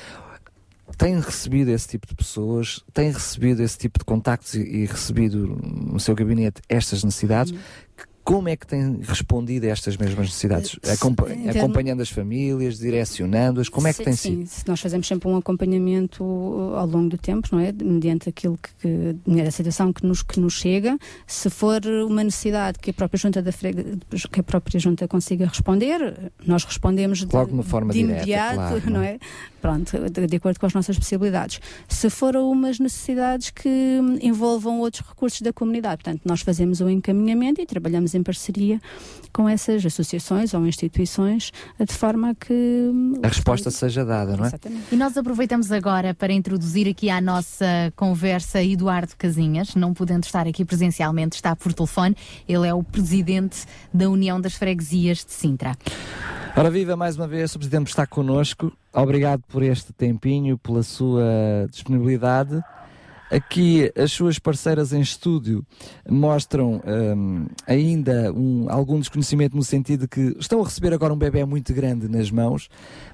tem 0.96 1.20
recebido 1.20 1.70
esse 1.70 1.88
tipo 1.88 2.06
de 2.06 2.14
pessoas, 2.14 2.82
tem 2.92 3.10
recebido 3.10 3.62
esse 3.62 3.76
tipo 3.76 3.98
de 3.98 4.04
contactos 4.04 4.54
e, 4.54 4.62
e 4.62 4.86
recebido 4.86 5.46
no 5.46 6.00
seu 6.00 6.14
gabinete 6.14 6.62
estas 6.68 7.04
necessidades. 7.04 7.52
Uhum. 7.52 7.58
Como 8.24 8.48
é 8.48 8.56
que 8.56 8.66
tem 8.66 9.00
respondido 9.02 9.66
a 9.66 9.70
estas 9.70 9.96
mesmas 9.96 10.26
necessidades? 10.26 10.78
Eh, 10.82 10.92
Acompa 10.92 11.26
acompanhando 11.50 12.02
as 12.02 12.08
famílias, 12.08 12.78
direcionando-as? 12.78 13.68
Como 13.68 13.88
é 13.88 13.92
que 13.92 13.98
sim, 13.98 14.04
tem 14.04 14.12
sim. 14.14 14.46
sido? 14.46 14.68
Nós 14.68 14.80
fazemos 14.80 15.08
sempre 15.08 15.28
um 15.28 15.36
acompanhamento 15.36 16.22
uh, 16.22 16.76
ao 16.76 16.86
longo 16.86 17.08
do 17.08 17.18
tempo, 17.18 17.48
não 17.50 17.58
é? 17.58 17.72
Mediante 17.72 18.28
aquilo 18.28 18.56
que, 18.58 18.70
que 19.24 19.40
a 19.40 19.50
situação 19.50 19.92
que 19.92 20.06
nos, 20.06 20.22
que 20.22 20.38
nos 20.38 20.54
chega. 20.54 20.96
Se 21.26 21.50
for 21.50 21.84
uma 21.84 22.22
necessidade 22.22 22.78
que 22.78 22.90
a 22.90 22.94
própria 22.94 23.18
junta 23.18 23.42
da 23.42 23.50
frega, 23.50 23.84
que 24.30 24.40
a 24.40 24.42
própria 24.42 24.78
junta 24.78 25.08
consiga 25.08 25.46
responder, 25.46 26.30
nós 26.46 26.64
respondemos 26.64 27.22
Logo 27.24 27.46
de, 27.46 27.52
uma 27.54 27.62
forma 27.62 27.92
de 27.92 28.00
direta, 28.00 28.18
imediato, 28.18 28.54
claro, 28.54 28.90
não 28.90 29.02
é? 29.02 29.18
Pronto, 29.60 29.96
de, 30.10 30.26
de, 30.26 30.36
acordo 30.36 30.58
com 30.58 30.66
as 30.66 30.74
nossas 30.74 30.98
possibilidades. 30.98 31.60
Se 31.88 32.10
for 32.10 32.34
umas 32.36 32.80
necessidades 32.80 33.50
que 33.50 34.00
envolvam 34.20 34.80
outros 34.80 35.06
recursos 35.06 35.40
da 35.40 35.52
comunidade, 35.52 36.02
portanto, 36.02 36.22
nós 36.24 36.40
fazemos 36.40 36.80
o 36.80 36.86
um 36.86 36.90
encaminhamento 36.90 37.60
e 37.60 37.66
trabalhamos 37.66 38.11
em 38.14 38.22
parceria 38.22 38.80
com 39.32 39.48
essas 39.48 39.84
associações 39.84 40.52
ou 40.52 40.66
instituições, 40.66 41.52
de 41.80 41.94
forma 41.94 42.30
a 42.30 42.34
que 42.34 42.92
a 43.22 43.28
resposta 43.28 43.70
seja 43.70 44.04
dada, 44.04 44.36
não 44.36 44.44
é? 44.44 44.48
Exatamente. 44.48 44.82
E 44.92 44.96
nós 44.96 45.16
aproveitamos 45.16 45.72
agora 45.72 46.12
para 46.12 46.32
introduzir 46.32 46.86
aqui 46.86 47.08
à 47.08 47.20
nossa 47.20 47.92
conversa 47.96 48.62
Eduardo 48.62 49.14
Casinhas, 49.16 49.74
não 49.74 49.94
podendo 49.94 50.24
estar 50.24 50.46
aqui 50.46 50.64
presencialmente, 50.64 51.36
está 51.36 51.56
por 51.56 51.72
telefone. 51.72 52.14
Ele 52.46 52.68
é 52.68 52.74
o 52.74 52.82
presidente 52.82 53.64
da 53.92 54.08
União 54.10 54.40
das 54.40 54.54
Freguesias 54.54 55.24
de 55.24 55.32
Sintra. 55.32 55.76
Ora 56.54 56.70
viva 56.70 56.94
mais 56.94 57.16
uma 57.16 57.26
vez, 57.26 57.54
o 57.54 57.58
Presidente 57.58 57.88
está 57.88 58.06
connosco. 58.06 58.70
Obrigado 58.92 59.42
por 59.48 59.62
este 59.62 59.90
tempinho, 59.94 60.58
pela 60.58 60.82
sua 60.82 61.24
disponibilidade. 61.70 62.62
Aqui 63.32 63.90
as 63.96 64.12
suas 64.12 64.38
parceiras 64.38 64.92
em 64.92 65.00
estúdio 65.00 65.64
mostram 66.06 66.82
um, 66.84 67.46
ainda 67.66 68.30
um, 68.30 68.66
algum 68.68 69.00
desconhecimento 69.00 69.56
no 69.56 69.62
sentido 69.62 70.02
de 70.02 70.08
que 70.08 70.38
estão 70.38 70.60
a 70.60 70.64
receber 70.64 70.92
agora 70.92 71.14
um 71.14 71.16
bebê 71.16 71.42
muito 71.46 71.72
grande 71.72 72.10
nas 72.10 72.30
mãos, 72.30 72.68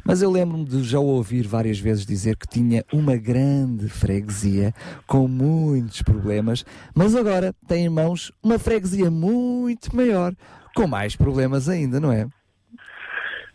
mas 0.05 0.21
eu 0.21 0.29
lembro-me 0.29 0.65
de 0.65 0.83
já 0.83 0.99
ouvir 0.99 1.47
várias 1.47 1.79
vezes 1.79 2.05
dizer 2.05 2.37
que 2.37 2.49
tinha 2.49 2.85
uma 2.93 3.17
grande 3.17 3.89
freguesia 3.89 4.73
com 5.07 5.29
muitos 5.29 6.03
problemas, 6.03 6.65
mas 6.97 7.15
agora 7.15 7.55
tem 7.69 7.85
em 7.85 7.89
mãos 7.89 8.33
uma 8.43 8.59
freguesia 8.59 9.13
muito 9.13 9.95
maior, 9.95 10.35
com 10.75 10.89
mais 10.89 11.15
problemas 11.15 11.69
ainda, 11.69 12.01
não 12.01 12.11
é? 12.11 12.27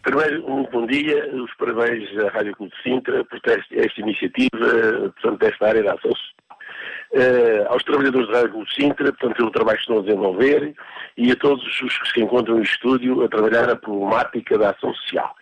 Primeiro, 0.04 0.46
um 0.50 0.64
bom 0.72 0.86
dia, 0.86 1.30
os 1.34 1.54
parabéns 1.56 2.10
à 2.20 2.30
Rádio 2.30 2.56
Clube 2.56 2.74
de 2.74 2.84
Sintra 2.84 3.24
por 3.26 3.40
esta 3.46 4.02
iniciativa, 4.02 5.12
portanto, 5.22 5.40
desta 5.40 5.68
área 5.68 5.84
da 5.84 5.94
ação 5.94 6.12
uh, 7.14 7.68
aos 7.70 7.84
trabalhadores 7.84 8.28
da 8.30 8.42
Rádio 8.42 8.66
Sintra, 8.74 9.12
portanto, 9.14 9.38
pelo 9.38 9.52
trabalho 9.52 9.78
que 9.78 9.84
estão 9.84 10.00
a 10.00 10.04
desenvolver, 10.04 10.76
e 11.18 11.32
a 11.32 11.36
todos 11.36 11.64
os 11.82 11.98
que 11.98 12.10
se 12.10 12.22
encontram 12.22 12.58
no 12.58 12.64
estúdio 12.64 13.24
a 13.24 13.30
trabalhar 13.30 13.70
a 13.70 13.76
problemática 13.76 14.58
da 14.58 14.72
ação 14.72 14.94
social. 14.96 15.34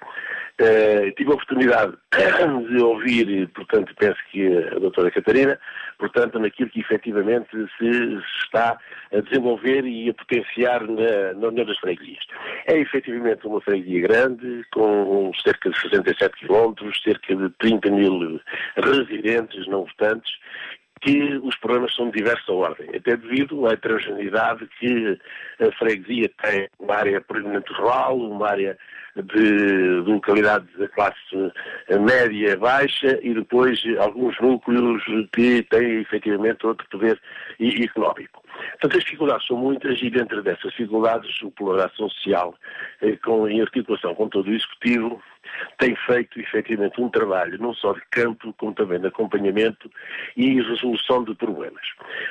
Uh, 0.60 1.12
tive 1.16 1.32
a 1.32 1.34
oportunidade 1.34 1.94
de 2.70 2.84
ouvir, 2.84 3.48
portanto, 3.50 3.96
penso 3.98 4.18
que 4.32 4.46
a 4.46 4.80
doutora 4.80 5.10
Catarina, 5.10 5.58
portanto, 5.98 6.38
naquilo 6.38 6.70
que 6.70 6.82
efetivamente 6.82 7.50
se 7.80 8.20
está 8.44 8.78
a 9.12 9.22
desenvolver 9.22 9.86
e 9.86 10.10
a 10.10 10.14
potenciar 10.14 10.86
na, 10.86 11.34
na 11.34 11.48
União 11.48 11.66
das 11.66 11.80
Freguesias. 11.80 12.24
É 12.68 12.78
efetivamente 12.78 13.48
uma 13.48 13.62
freguesia 13.62 14.08
grande, 14.08 14.64
com 14.72 15.32
cerca 15.44 15.70
de 15.70 15.82
67 15.82 16.36
quilómetros, 16.38 17.02
cerca 17.02 17.36
de 17.36 17.50
30 17.58 17.90
mil 17.90 18.40
residentes 18.76 19.68
não 19.68 19.86
votantes, 19.86 20.32
que 21.02 21.40
os 21.44 21.56
problemas 21.58 21.94
são 21.96 22.06
de 22.10 22.20
diversa 22.20 22.52
ordem, 22.52 22.88
até 22.96 23.18
devido 23.18 23.68
à 23.68 23.74
heterogeneidade 23.74 24.68
que 24.80 25.20
a 25.60 25.72
freguesia 25.74 26.30
tem, 26.42 26.70
uma 26.80 26.96
área 26.96 27.20
predominante 27.20 27.74
rural, 27.74 28.18
uma 28.18 28.48
área 28.48 28.78
de, 29.16 30.04
de 30.04 30.10
localidades 30.10 30.70
da 30.78 30.88
classe 30.88 31.18
média 31.90 32.56
baixa 32.58 33.20
e 33.22 33.34
depois 33.34 33.82
alguns 34.00 34.40
núcleos 34.40 35.04
que 35.34 35.64
têm 35.64 36.02
efetivamente 36.02 36.66
outro 36.66 36.88
poder 36.90 37.20
económico. 37.60 38.42
Portanto, 38.72 38.98
as 38.98 39.04
dificuldades 39.04 39.48
são 39.48 39.58
muitas 39.58 40.02
e 40.02 40.10
dentro 40.10 40.42
dessas 40.42 40.72
dificuldades 40.72 41.42
o 41.42 41.52
Plano 41.52 41.90
Social, 41.96 42.56
eh, 43.02 43.16
com, 43.18 43.48
em 43.48 43.62
articulação 43.62 44.16
com 44.16 44.28
todo 44.28 44.50
o 44.50 44.54
Executivo, 44.54 45.22
tem 45.78 45.96
feito 46.08 46.40
efetivamente 46.40 47.02
um 47.02 47.10
trabalho 47.10 47.58
não 47.60 47.74
só 47.74 47.94
de 47.94 48.02
campo, 48.12 48.54
como 48.58 48.74
também 48.74 49.00
de 49.00 49.08
acompanhamento 49.08 49.90
e 50.36 50.62
resolução 50.62 51.24
de 51.24 51.36
problemas. 51.36 51.86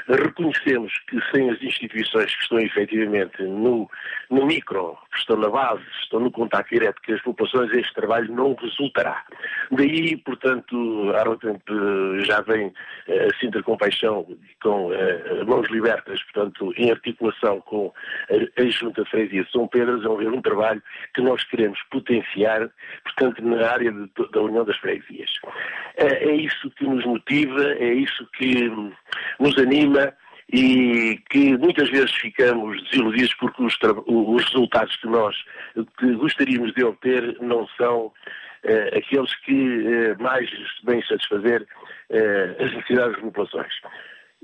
Reconhecemos 0.08 0.92
que 1.08 1.20
sem 1.30 1.50
as 1.50 1.60
instituições 1.62 2.34
que 2.34 2.42
estão 2.42 2.58
efetivamente 2.58 3.42
no, 3.42 3.90
no 4.30 4.46
micro, 4.46 4.96
que 5.12 5.18
estão 5.18 5.36
na 5.36 5.48
base, 5.48 5.82
estão 6.02 6.20
no 6.20 6.30
contato 6.30 6.68
direto 6.70 7.00
com 7.04 7.12
as 7.12 7.22
populações, 7.22 7.72
este 7.72 7.94
trabalho 7.94 8.32
não 8.32 8.54
resultará. 8.54 9.24
Daí, 9.72 10.16
portanto, 10.18 11.12
há 11.14 11.36
tempo 11.36 12.20
já 12.20 12.40
vem 12.42 12.72
eh, 13.08 13.28
a 13.28 13.38
Sintra 13.38 13.62
Compaixão 13.62 14.26
com 14.62 14.90
mãos 15.46 15.68
libertas, 15.70 16.19
portanto, 16.24 16.72
em 16.76 16.90
articulação 16.90 17.60
com 17.62 17.92
a, 18.30 18.64
Junta 18.64 19.02
de 19.02 19.10
Freguesia 19.10 19.46
São 19.52 19.66
Pedro, 19.68 20.16
ver 20.16 20.28
um 20.28 20.42
trabalho 20.42 20.82
que 21.14 21.20
nós 21.20 21.42
queremos 21.44 21.78
potenciar 21.90 22.70
portanto, 23.04 23.42
na 23.42 23.68
área 23.68 23.90
de, 23.90 24.08
da 24.32 24.40
União 24.40 24.64
das 24.64 24.76
Freguesias. 24.78 25.30
É, 25.96 26.28
é 26.28 26.34
isso 26.34 26.70
que 26.70 26.84
nos 26.84 27.04
motiva, 27.04 27.72
é 27.74 27.92
isso 27.94 28.26
que 28.36 28.70
nos 29.38 29.58
anima 29.58 30.12
e 30.52 31.20
que 31.30 31.56
muitas 31.56 31.88
vezes 31.90 32.12
ficamos 32.12 32.82
desiludidos 32.84 33.34
porque 33.34 33.62
os, 33.62 33.76
os 34.06 34.44
resultados 34.46 34.96
que 34.96 35.06
nós 35.06 35.36
que 35.98 36.12
gostaríamos 36.14 36.72
de 36.74 36.84
obter 36.84 37.36
não 37.40 37.68
são 37.76 38.12
eh, 38.64 38.98
aqueles 38.98 39.34
que 39.44 39.86
eh, 39.86 40.16
mais 40.18 40.50
bem 40.82 41.02
satisfazer 41.06 41.66
eh, 42.10 42.56
as 42.58 42.72
necessidades 42.74 43.12
das 43.12 43.22
populações. 43.22 43.72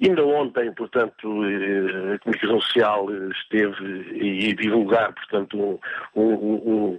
Ainda 0.03 0.25
ontem, 0.25 0.73
portanto, 0.75 1.45
eh, 1.45 2.15
a 2.15 2.19
Comunicação 2.19 2.61
Social 2.61 3.07
esteve 3.31 3.85
e 4.15 4.55
divulgar, 4.55 5.13
portanto, 5.15 5.81
um, 6.15 6.23
um, 6.23 6.99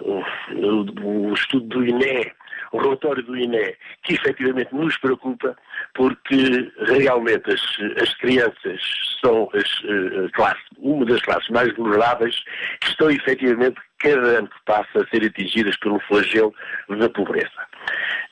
o, 0.00 1.32
estudo 1.32 1.66
do 1.66 1.84
INE, 1.84 2.32
o 2.72 2.78
relatório 2.78 3.22
do 3.22 3.36
INE, 3.36 3.74
que 4.04 4.14
efetivamente 4.14 4.74
nos 4.74 4.96
preocupa, 4.98 5.56
porque 5.94 6.70
realmente 6.86 7.50
as, 7.50 7.60
as 8.00 8.14
crianças 8.14 8.80
são 9.20 9.48
as, 9.54 9.80
uh, 9.80 10.30
classe, 10.34 10.60
uma 10.78 11.04
das 11.04 11.20
classes 11.22 11.48
mais 11.48 11.74
vulneráveis, 11.74 12.36
que 12.80 12.90
estão 12.90 13.10
efetivamente, 13.10 13.80
cada 13.98 14.38
ano 14.38 14.48
que 14.48 14.64
passa, 14.64 15.02
a 15.02 15.06
ser 15.08 15.26
atingidas 15.26 15.76
pelo 15.78 15.98
flagelo 16.00 16.54
da 16.88 17.08
pobreza. 17.08 17.50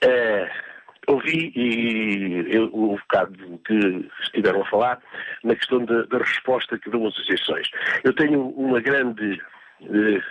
Uh, 0.05 0.67
ouvi 1.07 1.53
e 1.55 2.45
eu, 2.55 2.65
o 2.73 2.97
bocado 2.97 3.61
que 3.65 4.11
estiveram 4.23 4.63
a 4.63 4.67
falar 4.67 4.99
na 5.45 5.55
questão 5.55 5.85
da, 5.85 6.19
resposta 6.19 6.79
que 6.79 6.91
dão 6.91 7.07
as 7.07 7.15
associações. 7.15 7.69
Eu 8.05 8.13
tenho 8.13 8.49
uma 8.51 8.81
grande 8.81 9.41
uh, 9.83 10.23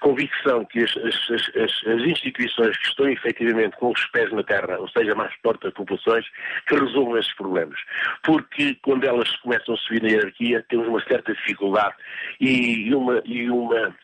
convicção 0.00 0.64
que 0.66 0.84
as, 0.84 0.96
as, 0.98 1.30
as, 1.30 1.86
as, 1.86 2.02
instituições 2.02 2.76
que 2.76 2.88
estão 2.88 3.08
efetivamente 3.08 3.76
com 3.76 3.90
os 3.90 4.04
pés 4.06 4.30
na 4.32 4.42
terra, 4.42 4.78
ou 4.78 4.88
seja, 4.88 5.14
mais 5.14 5.34
perto 5.42 5.64
das 5.64 5.74
populações, 5.74 6.26
que 6.66 6.74
resolvam 6.74 7.16
esses 7.18 7.34
problemas. 7.34 7.78
Porque 8.22 8.76
quando 8.82 9.04
elas 9.04 9.34
começam 9.38 9.74
a 9.74 9.78
subir 9.78 10.02
na 10.02 10.08
hierarquia, 10.08 10.64
temos 10.68 10.86
uma 10.88 11.02
certa 11.04 11.32
dificuldade 11.34 11.94
e 12.40 12.94
uma, 12.94 13.22
e 13.24 13.50
uma 13.50 13.94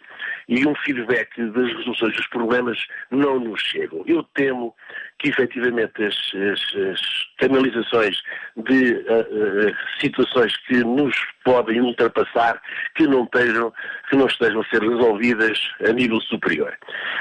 e 0.49 0.67
um 0.67 0.75
feedback 0.75 1.31
das 1.37 1.69
resoluções 1.73 2.17
dos 2.17 2.27
problemas 2.29 2.79
não 3.11 3.39
nos 3.39 3.61
chegam. 3.61 4.03
Eu 4.07 4.23
temo 4.35 4.75
que 5.19 5.29
efetivamente 5.29 6.03
as, 6.03 6.17
as, 6.35 6.77
as 6.93 7.01
canalizações 7.39 8.21
de 8.57 8.95
uh, 8.95 9.69
uh, 9.69 9.77
situações 10.01 10.57
que 10.67 10.83
nos 10.85 11.15
podem 11.45 11.81
ultrapassar, 11.81 12.61
que 12.95 13.07
não, 13.07 13.25
estejam, 13.25 13.73
que 14.09 14.17
não 14.17 14.27
estejam 14.27 14.61
a 14.61 14.65
ser 14.65 14.83
resolvidas 14.83 15.59
a 15.87 15.93
nível 15.93 16.21
superior. 16.21 16.77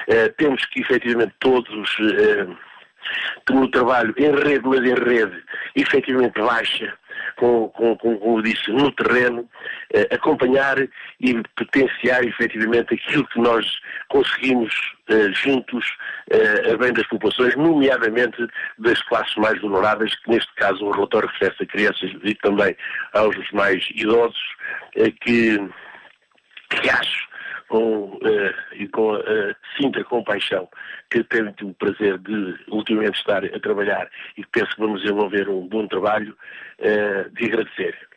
Uh, 0.08 0.34
temos 0.38 0.66
que 0.66 0.82
efetivamente 0.82 1.34
todos 1.40 1.96
que 3.46 3.54
no 3.54 3.70
trabalho 3.70 4.14
em 4.18 4.32
rede, 4.32 4.66
mas 4.66 4.82
em 4.82 4.94
rede, 4.94 5.44
efetivamente 5.76 6.40
baixa, 6.40 6.94
com, 7.36 7.70
com, 7.70 7.96
com 7.98 8.18
como 8.18 8.42
disse, 8.42 8.72
no 8.72 8.92
terreno, 8.92 9.48
eh, 9.94 10.08
acompanhar 10.12 10.78
e 11.20 11.44
potenciar 11.56 12.24
efetivamente 12.24 12.94
aquilo 12.94 13.28
que 13.28 13.40
nós 13.40 13.66
conseguimos 14.10 14.74
eh, 15.10 15.32
juntos 15.32 15.86
eh, 16.30 16.72
a 16.74 16.78
bem 16.78 16.94
das 16.94 17.08
populações, 17.08 17.56
nomeadamente 17.56 18.48
das 18.78 19.02
classes 19.04 19.36
mais 19.36 19.60
vulneráveis, 19.62 20.16
que 20.16 20.32
neste 20.32 20.54
caso 20.56 20.86
o 20.86 20.92
relatório 20.92 21.30
refere 21.30 21.56
a 21.62 21.66
crianças 21.66 22.12
e 22.24 22.36
também 22.36 22.76
aos 23.14 23.36
mais 23.52 23.88
idosos, 23.96 24.38
que, 25.22 25.58
que 26.70 26.90
acho 26.90 27.29
com, 27.70 28.06
uh, 28.06 28.74
e 28.74 28.88
com 28.90 29.14
a 29.14 29.20
uh, 29.20 29.56
Sintra 29.78 30.04
Compaixão, 30.04 30.68
que 31.10 31.24
tenho 31.24 31.54
o 31.64 31.74
prazer 31.76 32.18
de 32.18 32.56
ultimamente 32.68 33.20
estar 33.20 33.46
a 33.46 33.60
trabalhar 33.60 34.10
e 34.36 34.44
que 34.44 34.50
penso 34.52 34.76
que 34.76 34.82
vamos 34.82 35.02
desenvolver 35.02 35.48
um 35.48 35.68
bom 35.68 35.88
trabalho, 35.88 36.36
uh, 36.80 37.30
de 37.30 37.46
agradecer. 37.46 38.09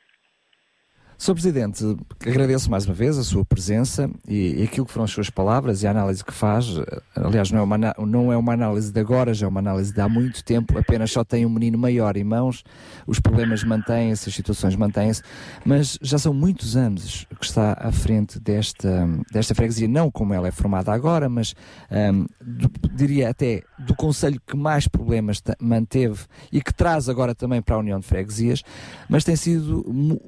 Sr. 1.22 1.34
Presidente, 1.34 1.96
agradeço 2.26 2.68
mais 2.68 2.84
uma 2.84 2.94
vez 2.94 3.16
a 3.16 3.22
sua 3.22 3.44
presença 3.44 4.10
e, 4.26 4.60
e, 4.60 4.64
aquilo 4.64 4.84
que 4.84 4.90
foram 4.90 5.04
as 5.04 5.12
suas 5.12 5.30
palavras 5.30 5.80
e 5.80 5.86
a 5.86 5.92
análise 5.92 6.24
que 6.24 6.32
faz. 6.32 6.66
Aliás, 7.14 7.52
não 7.52 7.60
é, 7.60 7.62
uma, 7.62 7.78
não 7.78 8.32
é 8.32 8.36
uma 8.36 8.52
análise 8.52 8.90
de 8.90 8.98
agora, 8.98 9.32
já 9.32 9.46
é 9.46 9.48
uma 9.48 9.60
análise 9.60 9.94
de 9.94 10.00
há 10.00 10.08
muito 10.08 10.42
tempo. 10.42 10.76
Apenas 10.76 11.12
só 11.12 11.22
tem 11.22 11.46
um 11.46 11.48
menino 11.48 11.78
maior 11.78 12.16
em 12.16 12.24
mãos, 12.24 12.64
os 13.06 13.20
problemas 13.20 13.62
mantêm-se, 13.62 14.30
as 14.30 14.34
situações 14.34 14.74
mantêm-se, 14.74 15.22
mas 15.64 15.96
já 16.02 16.18
são 16.18 16.34
muitos 16.34 16.76
anos 16.76 17.24
que 17.38 17.44
está 17.44 17.76
à 17.78 17.92
frente 17.92 18.40
desta, 18.40 19.08
desta 19.30 19.54
freguesia, 19.54 19.86
não 19.86 20.10
como 20.10 20.34
ela 20.34 20.48
é 20.48 20.50
formada 20.50 20.92
agora, 20.92 21.28
mas 21.28 21.54
um, 21.88 22.26
do, 22.40 22.68
diria 22.96 23.30
até 23.30 23.62
do 23.78 23.94
Conselho 23.94 24.40
que 24.44 24.56
mais 24.56 24.88
problemas 24.88 25.40
manteve 25.60 26.24
e 26.50 26.60
que 26.60 26.74
traz 26.74 27.08
agora 27.08 27.32
também 27.32 27.62
para 27.62 27.76
a 27.76 27.78
União 27.78 28.00
de 28.00 28.06
Freguesias, 28.06 28.64
mas 29.08 29.22
tem 29.22 29.36
sido 29.36 29.84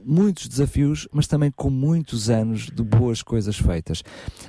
muitos 0.06 0.46
desafios 0.46 0.83
mas 1.12 1.26
também 1.26 1.50
com 1.50 1.70
muitos 1.70 2.30
anos 2.30 2.66
de 2.66 2.82
boas 2.82 3.22
coisas 3.22 3.56
feitas. 3.56 4.02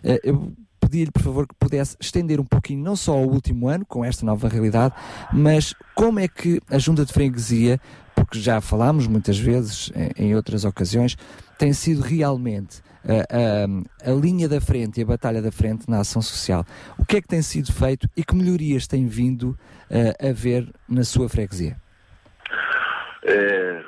Eh, 0.04 0.20
eu 0.24 0.54
pedi-lhe, 0.80 1.12
por 1.12 1.22
favor, 1.22 1.48
que 1.48 1.56
pudesse 1.56 1.98
estender 2.00 2.40
um 2.40 2.46
pouquinho, 2.46 2.84
não 2.84 2.96
só 2.96 3.18
o 3.18 3.32
último 3.32 3.68
ano, 3.68 3.86
com 3.86 4.06
esta 4.06 4.26
nova 4.26 4.48
realidade, 4.48 4.94
mas 5.34 5.74
como 5.96 6.20
é 6.20 6.28
que 6.28 6.62
a 6.70 6.78
Junta 6.78 7.06
de 7.06 7.12
Freguesia, 7.12 7.80
porque 8.16 8.40
já 8.40 8.62
falámos 8.62 9.08
muitas 9.08 9.38
vezes 9.38 9.92
em 10.16 10.36
outras 10.36 10.64
ocasiões, 10.64 11.18
tem 11.58 11.74
sido 11.74 12.02
realmente 12.02 12.82
a, 13.08 14.08
a, 14.08 14.12
a, 14.12 14.14
linha 14.14 14.50
da 14.50 14.60
frente 14.60 15.00
e 15.00 15.04
a 15.04 15.06
batalha 15.06 15.42
da 15.42 15.52
frente 15.52 15.90
na 15.90 16.00
ação 16.00 16.22
social. 16.22 16.66
O 16.98 17.06
que 17.06 17.18
é 17.18 17.22
que 17.22 17.28
tem 17.28 17.42
sido 17.42 17.72
feito 17.72 18.10
e 18.16 18.24
que 18.24 18.36
melhorias 18.36 18.88
tem 18.88 19.08
vindo 19.08 19.58
uh, 19.90 20.30
a 20.30 20.34
ver 20.34 20.72
na 20.88 21.04
sua 21.04 21.30
freguesia? 21.30 21.78
Eh, 23.24 23.84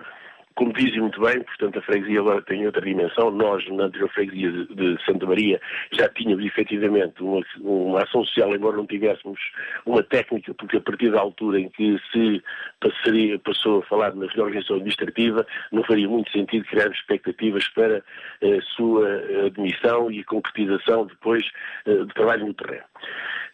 como 0.58 0.74
dizem 0.74 1.02
muito 1.02 1.22
bem, 1.22 1.44
portanto, 1.44 1.78
a 1.78 1.82
freguesia 1.84 2.20
agora 2.20 2.42
tem 2.42 2.66
outra 2.66 2.82
dimensão. 2.82 3.30
Nós, 3.30 3.64
na 3.70 3.86
anterior 3.86 4.10
freguesia 4.10 4.52
de, 4.52 4.98
Santa 5.06 5.28
Maria, 5.28 5.62
já 5.92 6.10
tínhamos 6.10 6.44
efetivamente 6.44 7.22
uma, 7.22 7.42
uma, 7.62 8.02
ação 8.02 8.26
social, 8.26 8.56
embora 8.56 8.76
não 8.76 8.88
tivéssemos 8.88 9.40
uma 9.86 10.02
técnica, 10.02 10.56
porque 10.56 10.78
a 10.78 10.82
partir 10.82 11.12
da 11.12 11.20
altura 11.20 11.60
em 11.60 11.70
que 11.70 12.00
se 12.12 12.44
passaria, 12.80 13.38
passou 13.38 13.80
a 13.80 13.84
falar 13.84 14.16
na 14.16 14.26
reorganização 14.26 14.78
administrativa, 14.78 15.46
não 15.72 15.84
faria 15.84 16.10
muito 16.10 16.32
sentido 16.32 16.66
criar 16.66 16.90
expectativas 16.90 17.68
para 17.68 17.98
a 17.98 18.62
sua 18.76 19.08
admissão 19.46 20.12
e 20.12 20.24
concretização 20.24 21.06
depois 21.06 21.46
eh, 21.86 22.04
de 22.04 22.14
trabalho 22.16 22.48
no 22.48 22.54
terreno. 22.56 22.86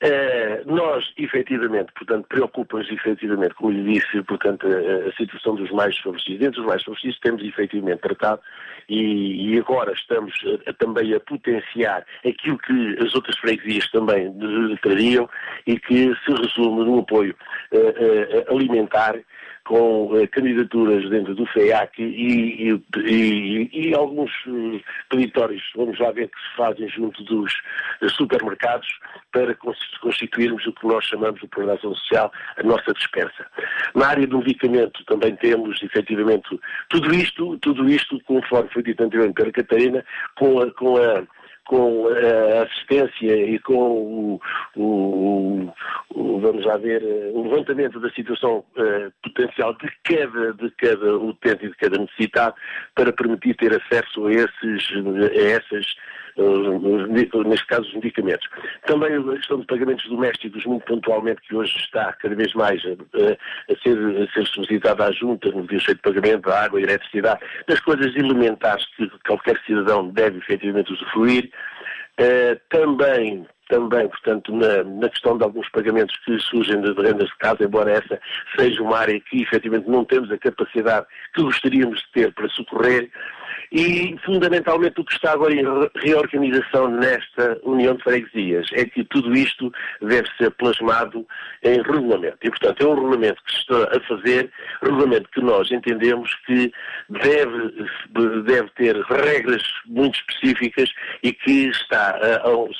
Uh, 0.01 0.73
nós, 0.73 1.13
efetivamente, 1.17 1.91
portanto, 1.93 2.25
preocupa-nos 2.27 2.91
efetivamente, 2.91 3.53
como 3.55 3.71
lhe 3.71 3.93
disse, 3.93 4.21
portanto, 4.23 4.65
a, 4.67 5.09
a, 5.09 5.13
situação 5.13 5.55
dos 5.55 5.71
mais 5.71 5.95
desfavorecidos. 5.95 6.39
Dentro 6.39 6.61
dos 6.61 6.67
mais 6.67 6.77
desfavorecidos 6.79 7.19
temos 7.19 7.43
efetivamente 7.43 7.99
tratado 7.99 8.41
e, 8.89 9.53
e 9.53 9.59
agora 9.59 9.93
estamos 9.93 10.33
a, 10.45 10.69
a, 10.69 10.73
também 10.73 11.13
a 11.13 11.19
potenciar 11.19 12.05
aquilo 12.25 12.57
que 12.57 12.97
as 13.01 13.15
outras 13.15 13.37
freguesias 13.37 13.89
também 13.91 14.33
trariam 14.81 15.29
e 15.65 15.79
que 15.79 16.13
se 16.25 16.33
resume 16.33 16.85
no 16.85 16.99
apoio 16.99 17.35
alimentar 18.49 19.15
com 19.65 20.05
uh, 20.05 20.27
candidaturas 20.29 21.09
dentro 21.09 21.33
do 21.35 21.45
FEAC 21.47 22.01
e, 22.01 22.69
e, 22.69 22.83
e, 22.97 23.89
e 23.89 23.93
alguns 23.93 24.31
peditórios, 25.09 25.63
vamos 25.75 25.97
lá 25.99 26.11
ver, 26.11 26.29
que 26.29 26.37
se 26.37 26.55
fazem 26.57 26.89
junto 26.89 27.23
dos 27.23 27.53
uh, 28.01 28.09
supermercados 28.09 28.87
para 29.31 29.55
constituirmos 30.01 30.65
o 30.67 30.73
que 30.73 30.85
nós 30.85 31.05
chamamos 31.05 31.39
de 31.41 31.47
programação 31.47 31.95
social, 31.95 32.31
a 32.57 32.63
nossa 32.63 32.93
dispensa. 32.93 33.45
Na 33.95 34.07
área 34.07 34.27
do 34.27 34.39
medicamento 34.39 35.03
também 35.05 35.35
temos, 35.35 35.81
efetivamente, 35.81 36.59
tudo 36.89 37.13
isto, 37.13 37.57
tudo 37.59 37.89
isto, 37.89 38.19
conforme 38.25 38.69
foi 38.69 38.83
dito 38.83 39.03
anteriormente 39.03 39.35
pela 39.35 39.51
Catarina, 39.51 40.05
com 40.35 40.59
a, 40.59 40.71
com 40.71 40.97
a 40.97 41.23
com 41.65 42.07
a 42.07 42.63
assistência 42.63 43.35
e 43.35 43.59
com 43.59 43.73
o, 43.73 44.41
o, 44.75 45.73
o, 46.13 46.39
vamos 46.39 46.65
lá 46.65 46.77
ver, 46.77 47.01
o 47.33 47.43
levantamento 47.43 47.99
da 47.99 48.09
situação 48.11 48.63
uh, 48.77 49.11
potencial 49.23 49.73
de 49.77 49.89
cada, 50.03 50.53
de 50.53 50.69
cada 50.71 51.17
utente 51.17 51.65
e 51.65 51.69
de 51.69 51.75
cada 51.75 51.97
necessitado 51.97 52.55
para 52.95 53.13
permitir 53.13 53.55
ter 53.55 53.73
acesso 53.73 54.27
a, 54.27 54.31
esses, 54.31 54.91
a 54.91 55.41
essas 55.41 55.95
neste 57.45 57.67
caso 57.67 57.87
os 57.87 57.93
medicamentos. 57.93 58.47
Também 58.85 59.15
a 59.15 59.35
questão 59.37 59.59
de 59.59 59.65
pagamentos 59.65 60.07
domésticos, 60.07 60.65
muito 60.65 60.85
pontualmente, 60.85 61.41
que 61.47 61.55
hoje 61.55 61.75
está 61.77 62.13
cada 62.13 62.35
vez 62.35 62.53
mais 62.53 62.81
a, 62.85 63.71
a 63.71 63.75
ser, 63.81 63.97
a 63.97 64.33
ser 64.33 64.47
solicitada 64.47 65.05
à 65.05 65.11
junta 65.11 65.51
no 65.51 65.65
dia 65.67 65.79
de 65.79 65.95
pagamento, 65.95 66.49
da 66.49 66.63
água, 66.63 66.79
a 66.79 66.83
eletricidade, 66.83 67.41
das 67.67 67.79
coisas 67.81 68.15
elementares 68.15 68.85
que 68.95 69.09
qualquer 69.25 69.59
cidadão 69.65 70.09
deve 70.09 70.37
efetivamente 70.39 70.91
usufruir. 70.93 71.51
Uh, 72.19 72.59
também 72.69 73.47
também, 73.69 74.07
portanto, 74.07 74.53
na, 74.55 74.83
na, 74.83 75.09
questão 75.09 75.35
de 75.35 75.43
alguns 75.43 75.67
pagamentos 75.69 76.15
que 76.23 76.37
surgem 76.39 76.79
de 76.81 76.93
rendas 76.93 77.27
de 77.27 77.37
casa, 77.37 77.63
embora 77.63 77.91
essa 77.91 78.19
seja 78.55 78.83
uma 78.83 78.97
área 78.97 79.19
que 79.19 79.41
efetivamente 79.41 79.89
não 79.89 80.05
temos 80.05 80.31
a 80.31 80.37
capacidade 80.37 81.07
que 81.33 81.41
gostaríamos 81.41 81.99
de 81.99 82.11
ter 82.11 82.33
para 82.33 82.47
socorrer, 82.49 83.09
e, 83.73 84.15
fundamentalmente, 84.23 85.01
o 85.01 85.03
que 85.03 85.13
está 85.13 85.31
agora 85.31 85.51
em 85.51 85.65
reorganização 85.95 86.91
nesta 86.91 87.59
União 87.63 87.95
de 87.95 88.03
Freguesias 88.03 88.67
é 88.73 88.85
que 88.85 89.03
tudo 89.05 89.33
isto 89.33 89.73
deve 89.99 90.29
ser 90.37 90.51
plasmado 90.51 91.25
em 91.63 91.81
regulamento. 91.81 92.37
E, 92.43 92.51
portanto, 92.51 92.83
é 92.83 92.87
um 92.87 92.93
regulamento 92.93 93.41
que 93.43 93.51
se 93.51 93.57
está 93.61 93.97
a 93.97 93.99
fazer, 94.01 94.51
regulamento 94.83 95.27
que 95.31 95.41
nós 95.41 95.71
entendemos 95.71 96.35
que 96.45 96.71
deve, 97.09 98.43
deve 98.43 98.69
ter 98.75 98.95
regras 99.05 99.63
muito 99.87 100.19
específicas 100.19 100.91
e 101.23 101.33
que 101.33 101.69
está, 101.69 102.19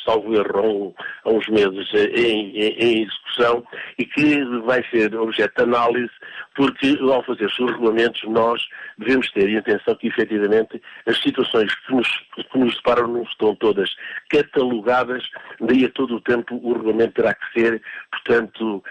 salvo 0.06 0.36
erro, 0.36 0.96
há 1.26 1.30
uns 1.32 1.48
meses 1.48 1.92
em, 1.96 2.56
em, 2.56 2.68
em 2.68 3.04
execução 3.04 3.66
e 3.98 4.06
que 4.06 4.46
vai 4.64 4.86
ser 4.92 5.16
objeto 5.16 5.56
de 5.56 5.64
análise 5.64 6.12
porque 6.56 6.98
ao 7.02 7.24
fazer 7.24 7.46
os 7.46 7.58
regulamentos 7.58 8.22
nós 8.30 8.62
devemos 8.98 9.30
ter 9.32 9.58
atenção 9.58 9.96
que 9.96 10.08
efetivamente 10.08 10.83
as 11.06 11.18
situações 11.22 11.74
que 11.76 11.94
nos, 11.94 12.08
que 12.52 12.58
nos 12.58 12.76
deparam 12.76 13.08
não 13.08 13.24
estão 13.24 13.56
todas 13.56 13.90
catalogadas, 14.30 15.24
daí 15.60 15.86
a 15.86 15.90
todo 15.90 16.16
o 16.16 16.22
tempo 16.22 16.60
o 16.64 16.74
regulamento 16.74 17.14
terá 17.14 17.34
que 17.34 17.60
ser, 17.60 17.82
portanto, 18.12 18.84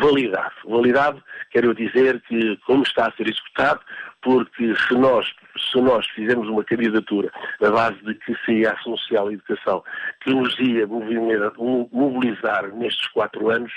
validado. 0.00 0.54
Validado, 0.64 1.22
quero 1.50 1.74
dizer 1.74 2.20
que 2.22 2.56
como 2.66 2.82
está 2.82 3.06
a 3.06 3.12
ser 3.12 3.28
executado, 3.28 3.80
porque 4.22 4.74
se 4.76 4.94
nós, 4.94 5.26
se 5.56 5.80
nós 5.80 6.06
fizermos 6.08 6.48
uma 6.48 6.64
candidatura 6.64 7.30
na 7.60 7.70
base 7.70 7.98
de 8.04 8.14
que 8.14 8.34
seria 8.44 8.70
a 8.70 8.74
ação 8.74 8.96
social 8.96 9.30
e 9.30 9.34
educação 9.34 9.82
que 10.22 10.32
nos 10.32 10.58
ia 10.58 10.86
mobilizar 10.86 12.68
nestes 12.74 13.06
quatro 13.08 13.50
anos, 13.50 13.72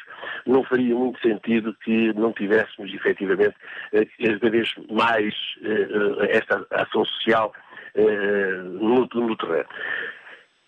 não 0.46 0.64
faria 0.64 0.96
muito 0.96 1.20
sentido 1.22 1.76
que 1.84 2.14
não 2.14 2.34
tivéssemos 2.34 2.94
efetivamente 2.94 3.56
eh, 3.94 4.06
cada 4.22 4.50
vez 4.50 4.74
mais 4.92 5.34
eh, 5.64 6.38
esta 6.38 6.66
ação 6.72 7.06
social 7.06 7.54
eh, 7.96 8.62
no, 8.64 9.08
no 9.14 9.38
terreno. 9.38 9.70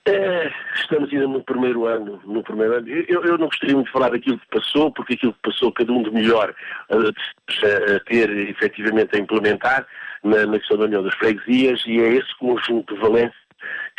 É, 0.08 0.52
estamos 0.76 1.12
ainda 1.12 1.28
no 1.28 1.44
primeiro 1.44 1.86
ano. 1.86 2.22
No 2.26 2.44
primeiro 2.44 2.76
ano. 2.76 2.88
Eu, 2.88 3.24
eu, 3.24 3.38
não 3.38 3.48
gostaria 3.48 3.74
muito 3.74 3.88
de 3.88 3.94
falar 3.94 4.10
daquilo 4.10 4.40
que 4.40 4.48
passou, 4.48 4.92
porque 4.92 5.16
aquilo 5.16 5.34
que 5.34 5.50
passou, 5.50 5.72
cada 5.72 5.92
um 5.92 6.04
de 6.04 6.12
melhor 6.12 6.54
a, 6.90 6.96
a 6.96 8.00
ter 8.02 8.30
efetivamente 8.50 9.16
a 9.16 9.20
implementar 9.20 9.88
na, 10.24 10.46
na 10.46 10.60
questão 10.60 10.78
da 10.78 10.86
União 10.86 11.04
das 11.04 11.16
Freguesias, 11.16 11.84
e 11.88 12.00
é 12.00 12.14
esse 12.14 12.36
conjunto 12.38 12.94
de 12.94 13.02
valência 13.02 13.46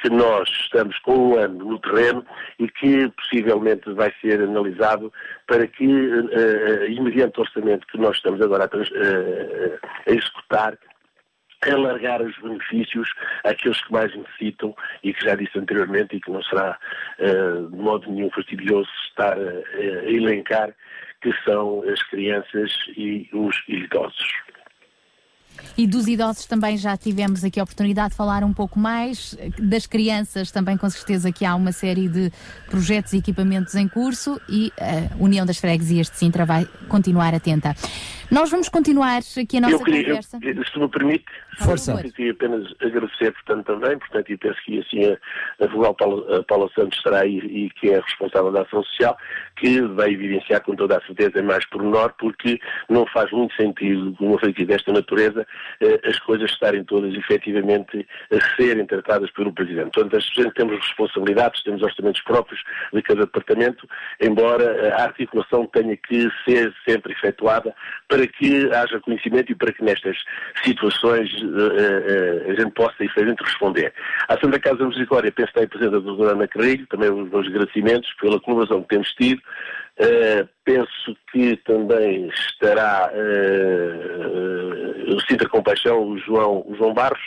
que 0.00 0.10
nós 0.10 0.48
estamos 0.48 0.96
com 1.00 1.30
um 1.30 1.38
ano 1.38 1.64
no 1.64 1.78
terreno 1.80 2.24
e 2.58 2.68
que 2.68 3.08
possivelmente 3.08 3.92
vai 3.94 4.12
ser 4.20 4.40
analisado 4.40 5.12
para 5.46 5.66
que, 5.66 5.86
uh, 5.86 7.02
mediante 7.02 7.38
o 7.38 7.42
orçamento 7.42 7.86
que 7.86 7.98
nós 7.98 8.16
estamos 8.16 8.40
agora 8.40 8.64
a, 8.70 8.76
uh, 8.76 9.78
a 10.06 10.10
executar, 10.12 10.78
alargar 11.62 12.22
os 12.22 12.36
benefícios 12.38 13.08
àqueles 13.44 13.82
que 13.82 13.92
mais 13.92 14.14
necessitam 14.14 14.74
e 15.02 15.12
que 15.12 15.24
já 15.24 15.34
disse 15.34 15.58
anteriormente 15.58 16.16
e 16.16 16.20
que 16.20 16.30
não 16.30 16.42
será 16.42 16.78
uh, 17.18 17.70
de 17.70 17.76
modo 17.76 18.10
nenhum 18.10 18.30
fastidioso 18.30 18.88
estar 19.08 19.36
a 19.38 20.10
elencar, 20.10 20.74
que 21.22 21.32
são 21.44 21.82
as 21.88 22.02
crianças 22.04 22.72
e 22.96 23.28
os 23.32 23.56
idosos. 23.68 24.46
E 25.76 25.86
dos 25.86 26.08
idosos 26.08 26.46
também 26.46 26.76
já 26.76 26.96
tivemos 26.96 27.44
aqui 27.44 27.60
a 27.60 27.62
oportunidade 27.62 28.10
de 28.10 28.16
falar 28.16 28.42
um 28.44 28.52
pouco 28.52 28.78
mais. 28.78 29.36
Das 29.58 29.86
crianças 29.86 30.50
também, 30.50 30.76
com 30.76 30.88
certeza, 30.88 31.32
que 31.32 31.44
há 31.44 31.54
uma 31.54 31.72
série 31.72 32.08
de 32.08 32.30
projetos 32.68 33.12
e 33.12 33.18
equipamentos 33.18 33.74
em 33.74 33.88
curso 33.88 34.40
e 34.48 34.72
a 34.78 35.22
União 35.22 35.44
das 35.44 35.58
Freguesias 35.58 36.10
de 36.10 36.16
Sintra 36.16 36.44
vai 36.44 36.66
continuar 36.88 37.34
atenta. 37.34 37.74
Nós 38.30 38.50
vamos 38.50 38.68
continuar 38.68 39.20
aqui 39.40 39.58
a 39.58 39.60
nossa 39.60 39.74
eu 39.74 39.84
queria, 39.84 40.04
conversa. 40.04 40.38
Eu, 40.42 40.64
se 40.64 40.78
me 40.78 40.88
permite, 40.88 41.24
Força. 41.58 41.92
Eu 41.92 42.12
queria 42.12 42.32
apenas 42.32 42.66
agradecer, 42.80 43.32
portanto, 43.32 43.66
também, 43.66 43.98
portanto, 43.98 44.30
e 44.30 44.36
penso 44.36 44.60
que 44.62 44.78
assim 44.80 45.04
a, 45.10 45.64
a 45.64 45.68
vogal 45.68 45.94
Paula, 45.94 46.38
a 46.38 46.42
Paula 46.42 46.70
Santos 46.74 46.98
estará 46.98 47.20
aí 47.20 47.38
e 47.38 47.70
que 47.70 47.90
é 47.90 48.00
responsável 48.00 48.52
da 48.52 48.62
ação 48.62 48.82
social, 48.84 49.16
que 49.56 49.80
vai 49.80 50.10
evidenciar 50.10 50.62
com 50.62 50.76
toda 50.76 50.98
a 50.98 51.00
certeza 51.06 51.42
mais 51.42 51.64
pormenor, 51.66 52.12
porque 52.18 52.60
não 52.90 53.06
faz 53.06 53.30
muito 53.32 53.54
sentido, 53.54 54.14
numa 54.20 54.38
freguesia 54.38 54.66
desta 54.66 54.92
natureza, 54.92 55.46
eh, 55.80 56.00
as 56.04 56.18
coisas 56.18 56.50
estarem 56.50 56.84
todas 56.84 57.14
efetivamente 57.14 58.06
a 58.30 58.56
serem 58.56 58.84
tratadas 58.84 59.30
pelo 59.30 59.52
Presidente. 59.52 59.92
Portanto, 59.94 60.52
temos 60.54 60.76
responsabilidades, 60.76 61.62
temos 61.62 61.82
orçamentos 61.82 62.20
próprios 62.22 62.62
de 62.92 63.00
cada 63.02 63.22
departamento, 63.22 63.88
embora 64.20 64.94
a 64.94 65.04
articulação 65.04 65.66
tenha 65.66 65.96
que 65.96 66.28
ser 66.44 66.74
sempre 66.86 67.12
efetuada 67.12 67.74
para 68.08 68.26
que 68.26 68.70
haja 68.72 69.00
conhecimento 69.00 69.52
e 69.52 69.54
para 69.54 69.72
que 69.72 69.82
nestas 69.82 70.16
situações 70.62 71.30
a 72.48 72.54
gente 72.54 72.70
possa 72.72 72.94
efetivamente 73.00 73.42
responder. 73.42 73.92
À 74.28 74.38
Santa 74.38 74.58
Casa 74.58 74.78
da 74.78 74.86
Misericórdia, 74.86 75.32
penso 75.32 75.52
que 75.52 75.58
está 75.58 75.60
aí 75.60 75.66
presente 75.66 75.96
a 75.96 76.00
doutora 76.00 76.32
Ana 76.32 76.48
Carrilho, 76.48 76.86
também 76.86 77.10
os 77.10 77.30
meus 77.30 77.46
agradecimentos 77.46 78.12
pela 78.20 78.40
colaboração 78.40 78.82
que 78.82 78.88
temos 78.88 79.10
tido. 79.12 79.40
Uh, 79.98 80.46
penso 80.64 81.16
que 81.32 81.56
também 81.64 82.28
estará 82.28 83.10
uh, 83.14 85.14
o 85.14 85.20
Sintra 85.22 85.48
Compaixão, 85.48 86.08
o 86.08 86.18
João, 86.18 86.64
o 86.66 86.74
João 86.76 86.92
Barros, 86.92 87.20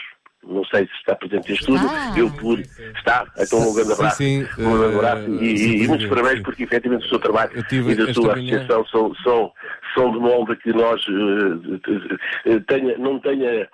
não 0.43 0.64
sei 0.65 0.85
se 0.85 0.93
está 0.93 1.15
presente 1.15 1.51
em 1.51 1.56
estúdio, 1.56 1.88
ah, 1.89 2.14
eu 2.17 2.31
por. 2.31 2.59
Está? 2.59 3.25
Então 3.38 3.59
um 3.59 3.73
grande 3.73 3.93
abraço. 3.93 4.17
Sim, 4.17 4.48
sim, 4.56 4.65
um 4.65 4.77
grande 4.77 4.95
abraço 4.95 5.30
uh, 5.30 5.43
e, 5.43 5.57
sim, 5.57 5.83
e, 5.83 5.88
muitos 5.88 6.07
parabéns 6.07 6.41
porque 6.41 6.64
efetivamente 6.64 7.06
o 7.06 7.09
seu 7.09 7.19
trabalho 7.19 7.51
e 7.53 7.95
da 7.95 8.14
sua 8.14 8.33
associação 8.33 8.85
são, 8.88 9.15
são, 9.15 9.51
são 9.93 10.11
de 10.11 10.19
molde 10.19 10.56
que 10.57 10.72
nós 10.72 11.06
uh, 11.07 12.61
tenha, 12.67 12.98
não 12.98 13.19
tenha 13.19 13.49
eh, 13.49 13.69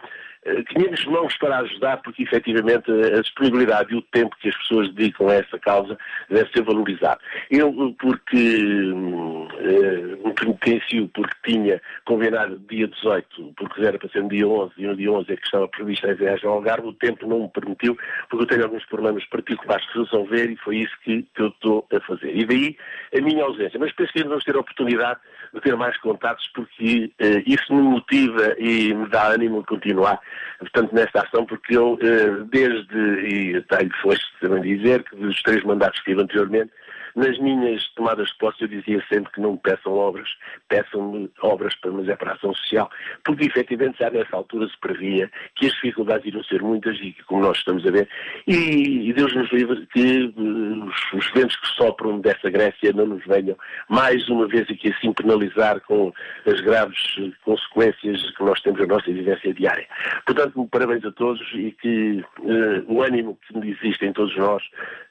tínhamos 0.69 1.03
mãos 1.05 1.35
para 1.37 1.59
ajudar, 1.59 1.97
porque 1.97 2.23
efetivamente 2.23 2.91
a 2.91 3.21
disponibilidade 3.21 3.93
e 3.93 3.97
o 3.97 4.01
tempo 4.01 4.35
que 4.39 4.49
as 4.49 4.55
pessoas 4.57 4.93
dedicam 4.93 5.27
a 5.27 5.35
essa 5.35 5.57
causa 5.57 5.97
deve 6.29 6.49
ser 6.51 6.61
valorizado. 6.63 7.19
Eu, 7.49 7.95
porque 7.99 8.91
uh, 8.91 10.27
me 10.27 10.33
penitencio, 10.33 11.09
porque 11.13 11.35
tinha 11.43 11.81
combinado 12.05 12.59
dia 12.69 12.87
18, 12.87 13.53
porque 13.57 13.81
era 13.81 13.97
para 13.97 14.09
ser 14.09 14.21
no 14.21 14.29
dia 14.29 14.47
11, 14.47 14.73
e 14.77 14.85
no 14.85 14.95
dia 14.95 15.11
11 15.11 15.31
é 15.31 15.35
que 15.35 15.45
estava 15.45 15.67
prevista 15.67 16.11
a 16.11 16.13
viagem 16.13 16.47
ao 16.47 16.55
Algarve, 16.55 16.87
o 16.87 16.93
tempo 16.93 17.27
não 17.27 17.43
me 17.43 17.49
permitiu, 17.49 17.97
porque 18.29 18.43
eu 18.43 18.47
tenho 18.47 18.63
alguns 18.63 18.85
problemas 18.85 19.25
particulares 19.25 19.85
que 19.91 19.99
resolver 19.99 20.51
e 20.51 20.57
foi 20.57 20.77
isso 20.77 20.93
que, 21.03 21.23
que 21.33 21.41
eu 21.41 21.47
estou 21.47 21.87
a 21.91 21.99
fazer. 22.01 22.35
E 22.35 22.45
daí 22.45 22.77
a 23.17 23.21
minha 23.21 23.43
ausência. 23.43 23.79
Mas 23.79 23.91
penso 23.93 24.13
que 24.13 24.23
vamos 24.23 24.43
ter 24.43 24.55
a 24.55 24.59
oportunidade 24.59 25.19
de 25.55 25.61
ter 25.61 25.75
mais 25.75 25.97
contatos, 25.97 26.47
porque 26.53 27.11
uh, 27.21 27.43
isso 27.45 27.73
me 27.73 27.81
motiva 27.81 28.55
e 28.59 28.93
me 28.93 29.07
dá 29.09 29.29
ânimo 29.29 29.61
a 29.61 29.63
continuar 29.63 30.19
portanto, 30.59 30.93
nesta 30.93 31.21
ação, 31.21 31.45
porque 31.45 31.75
eu, 31.75 31.97
eh, 32.01 32.43
desde, 32.49 32.97
e 33.27 33.61
tenho 33.63 33.91
foi 34.01 34.15
também 34.39 34.77
dizer, 34.77 35.03
que 35.03 35.15
dos 35.15 35.41
três 35.41 35.63
mandatos 35.63 35.99
que 35.99 36.11
tive 36.11 36.21
anteriormente, 36.21 36.71
nas 37.15 37.37
minhas 37.39 37.87
tomadas 37.95 38.27
de 38.27 38.37
posse 38.37 38.61
eu 38.61 38.67
dizia 38.67 39.03
sempre 39.11 39.31
que 39.31 39.41
não 39.41 39.53
me 39.53 39.59
peçam 39.59 39.93
obras, 39.93 40.29
peçam-me 40.67 41.29
obras, 41.41 41.73
mas 41.85 42.09
é 42.09 42.15
para 42.15 42.31
a 42.31 42.35
ação 42.35 42.53
social, 42.53 42.89
porque 43.23 43.45
efetivamente 43.45 43.99
já 43.99 44.09
nessa 44.09 44.35
altura 44.35 44.67
se 44.67 44.77
previa 44.79 45.31
que 45.55 45.67
as 45.67 45.73
dificuldades 45.73 46.25
iriam 46.25 46.43
ser 46.43 46.61
muitas 46.61 46.97
e 46.99 47.15
como 47.27 47.41
nós 47.41 47.57
estamos 47.57 47.85
a 47.87 47.91
ver, 47.91 48.07
e, 48.47 49.09
e 49.09 49.13
Deus 49.13 49.33
nos 49.33 49.51
livre 49.51 49.87
que 49.87 50.33
uh, 50.35 50.85
os, 50.85 51.13
os 51.13 51.31
ventos 51.33 51.55
que 51.55 51.67
sopram 51.67 52.19
dessa 52.19 52.49
Grécia 52.49 52.91
não 52.93 53.05
nos 53.05 53.25
venham 53.25 53.57
mais 53.89 54.27
uma 54.29 54.47
vez 54.47 54.69
aqui 54.69 54.93
assim 54.93 55.13
penalizar 55.13 55.79
com 55.81 56.13
as 56.45 56.59
graves 56.61 57.15
consequências 57.43 58.29
que 58.31 58.43
nós 58.43 58.61
temos 58.61 58.79
na 58.81 58.87
nossa 58.87 59.11
vivência 59.11 59.53
diária. 59.53 59.87
Portanto, 60.25 60.67
parabéns 60.71 61.05
a 61.05 61.11
todos 61.11 61.41
e 61.53 61.71
que 61.71 62.23
uh, 62.39 62.93
o 62.93 63.01
ânimo 63.01 63.37
que 63.47 63.57
existe 63.69 64.05
em 64.05 64.13
todos 64.13 64.35
nós 64.37 64.63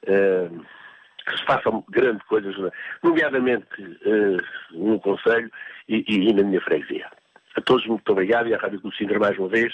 uh, 0.07 0.65
que 1.25 1.37
se 1.37 1.45
façam 1.45 1.83
grandes 1.89 2.25
coisas, 2.27 2.55
nomeadamente 3.03 3.81
uh, 3.81 4.37
no 4.71 4.99
Conselho 4.99 5.49
e, 5.87 6.05
e, 6.07 6.29
e, 6.29 6.33
na 6.33 6.43
minha 6.43 6.61
freguesia. 6.61 7.07
A 7.55 7.61
todos 7.61 7.85
muito 7.87 8.09
obrigado 8.11 8.47
e 8.47 8.53
à 8.53 8.57
Rádio 8.57 8.81
Clube 8.81 9.19
mais 9.19 9.37
uma 9.37 9.47
vez 9.47 9.73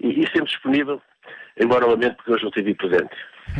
e, 0.00 0.20
e 0.20 0.26
sempre 0.26 0.44
disponível, 0.44 1.00
embora 1.58 1.86
lamento 1.86 2.16
porque 2.16 2.32
hoje 2.32 2.44
não 2.44 2.50
tive 2.50 2.74
presente. 2.74 3.10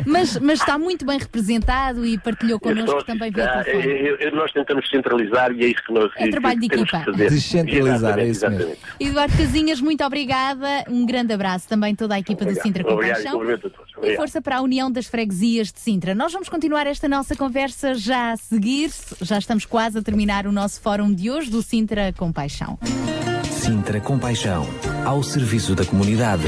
Mas, 0.05 0.37
mas 0.39 0.59
está 0.59 0.77
muito 0.77 1.05
bem 1.05 1.19
representado 1.19 2.05
e 2.05 2.17
partilhou 2.17 2.59
connosco 2.59 3.03
também 3.03 3.31
via 3.31 3.63
telefone. 3.63 4.31
Nós 4.31 4.51
tentamos 4.51 4.89
centralizar 4.89 5.51
e 5.51 5.65
é 5.65 5.67
isso 5.67 5.83
que 5.83 5.93
nós 5.93 6.11
é 6.17 6.29
trabalho 6.29 6.59
de 6.59 6.65
equipa. 6.67 7.03
Descentralizar, 7.11 8.19
é 8.19 8.27
isso 8.27 8.49
mesmo. 8.49 8.75
Eduardo 8.99 9.37
Casinhas, 9.37 9.81
muito 9.81 10.03
obrigada. 10.03 10.85
Um 10.87 11.05
grande 11.05 11.33
abraço 11.33 11.67
também 11.67 11.95
toda 11.95 12.15
a 12.15 12.19
equipa 12.19 12.43
Obrigado. 12.43 12.63
do 12.63 12.67
Sintra 12.67 12.83
Compaixão. 12.83 13.35
Obrigado, 13.35 13.71
e 14.01 14.15
força 14.15 14.41
para 14.41 14.57
a 14.57 14.61
União 14.61 14.91
das 14.91 15.07
Freguesias 15.07 15.71
de 15.71 15.79
Sintra. 15.79 16.15
Nós 16.15 16.31
vamos 16.31 16.49
continuar 16.49 16.87
esta 16.87 17.07
nossa 17.07 17.35
conversa 17.35 17.93
já 17.93 18.31
a 18.31 18.37
seguir. 18.37 18.89
Já 19.21 19.37
estamos 19.37 19.65
quase 19.65 19.99
a 19.99 20.01
terminar 20.01 20.47
o 20.47 20.51
nosso 20.51 20.81
fórum 20.81 21.13
de 21.13 21.29
hoje 21.29 21.51
do 21.51 21.61
Sintra 21.61 22.13
Compaixão. 22.13 22.79
Sintra 23.43 23.99
Compaixão, 23.99 24.67
ao 25.05 25.21
serviço 25.21 25.75
da 25.75 25.85
comunidade. 25.85 26.45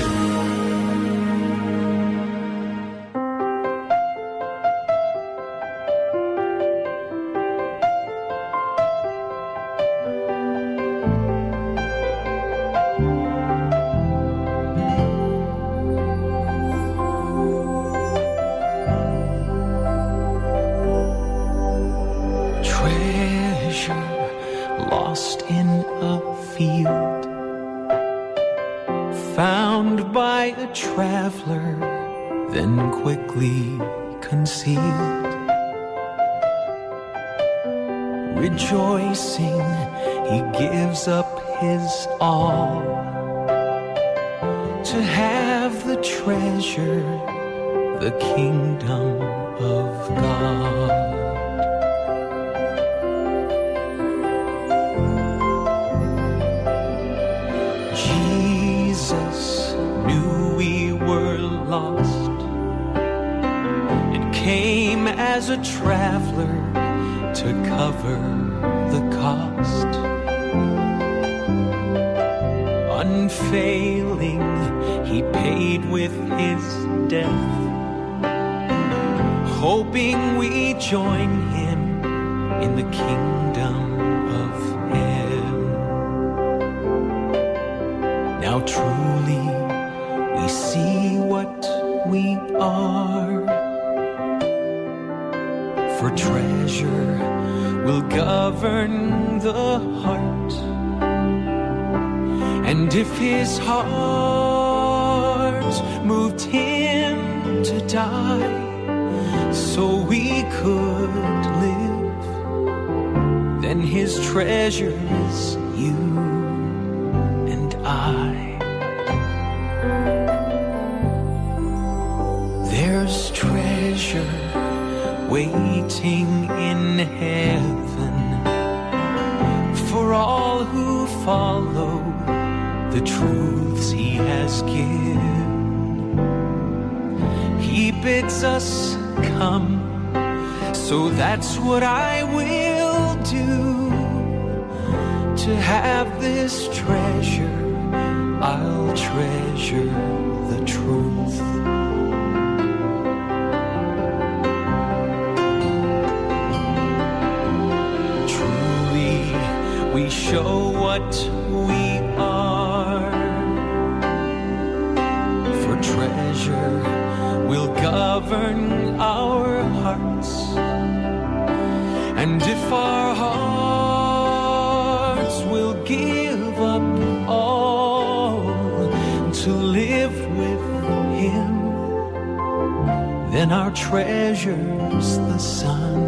and 183.44 183.52
our 183.52 183.72
treasures 183.72 185.18
the 185.18 185.38
Son 185.38 186.02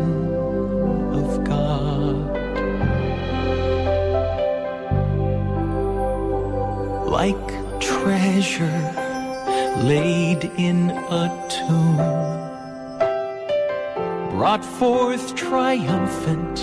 of 1.14 1.44
God. 1.44 2.16
Like 7.06 7.48
treasure 7.82 8.80
laid 9.84 10.46
in 10.58 10.92
a 10.92 11.26
tomb, 11.50 11.98
brought 14.38 14.64
forth 14.64 15.36
triumphant 15.36 16.62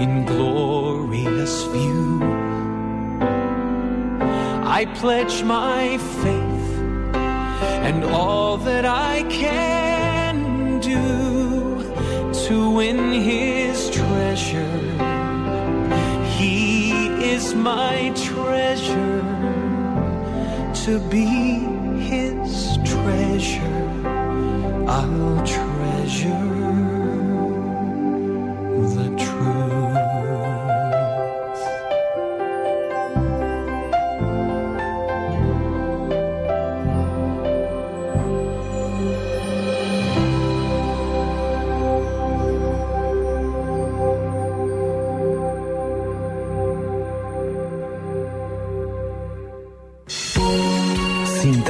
in 0.00 0.24
glorious 0.26 1.64
view. 1.74 2.20
I 4.78 4.86
pledge 4.94 5.42
my 5.42 5.98
faith 5.98 6.51
and 7.88 8.04
all 8.04 8.56
that 8.58 8.84
I 8.84 9.24
can 9.24 10.78
do 10.80 11.82
to 12.46 12.70
win 12.70 13.12
his 13.12 13.90
treasure. 13.90 14.78
He 16.38 17.08
is 17.34 17.54
my 17.54 18.12
treasure 18.14 19.22
to 20.84 20.98
be 21.10 21.26
his 22.10 22.78
treasure. 22.84 23.88
I'll 24.88 25.44
treasure 25.44 25.71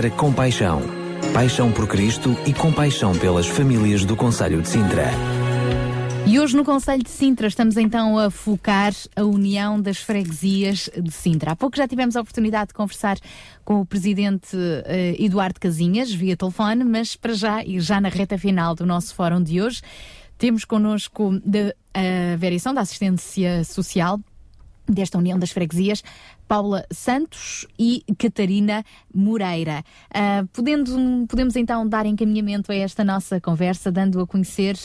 Sintra 0.02 0.18
Compaixão. 0.18 0.82
Paixão 1.32 1.70
por 1.70 1.86
Cristo 1.86 2.36
e 2.44 2.52
compaixão 2.52 3.16
pelas 3.16 3.46
famílias 3.46 4.04
do 4.04 4.16
Conselho 4.16 4.60
de 4.60 4.68
Sintra. 4.68 5.04
E 6.26 6.40
hoje 6.40 6.56
no 6.56 6.64
Conselho 6.64 7.04
de 7.04 7.10
Sintra 7.10 7.46
estamos 7.46 7.76
então 7.76 8.18
a 8.18 8.28
focar 8.28 8.92
a 9.14 9.22
união 9.22 9.80
das 9.80 9.98
freguesias 9.98 10.90
de 11.00 11.12
Sintra. 11.12 11.52
Há 11.52 11.56
pouco 11.56 11.76
já 11.76 11.86
tivemos 11.86 12.16
a 12.16 12.20
oportunidade 12.20 12.68
de 12.68 12.74
conversar 12.74 13.16
com 13.64 13.80
o 13.80 13.86
presidente 13.86 14.56
eh, 14.86 15.14
Eduardo 15.20 15.60
Casinhas 15.60 16.12
via 16.12 16.36
telefone, 16.36 16.82
mas 16.82 17.14
para 17.14 17.34
já 17.34 17.62
e 17.62 17.78
já 17.78 18.00
na 18.00 18.08
reta 18.08 18.36
final 18.36 18.74
do 18.74 18.84
nosso 18.84 19.14
fórum 19.14 19.40
de 19.40 19.62
hoje 19.62 19.82
temos 20.36 20.64
connosco 20.64 21.30
a 21.94 22.36
variação 22.36 22.74
da 22.74 22.80
assistência 22.80 23.62
social 23.62 24.18
desta 24.88 25.18
União 25.18 25.38
das 25.38 25.50
Freguesias, 25.50 26.02
Paula 26.52 26.84
Santos 26.92 27.66
e 27.78 28.04
Catarina 28.18 28.84
Moreira. 29.14 29.82
Ah, 30.12 30.44
podendo, 30.52 31.26
podemos 31.26 31.56
então 31.56 31.88
dar 31.88 32.04
encaminhamento 32.04 32.70
a 32.70 32.74
esta 32.74 33.02
nossa 33.02 33.40
conversa, 33.40 33.90
dando 33.90 34.20
a 34.20 34.26
conhecer 34.26 34.76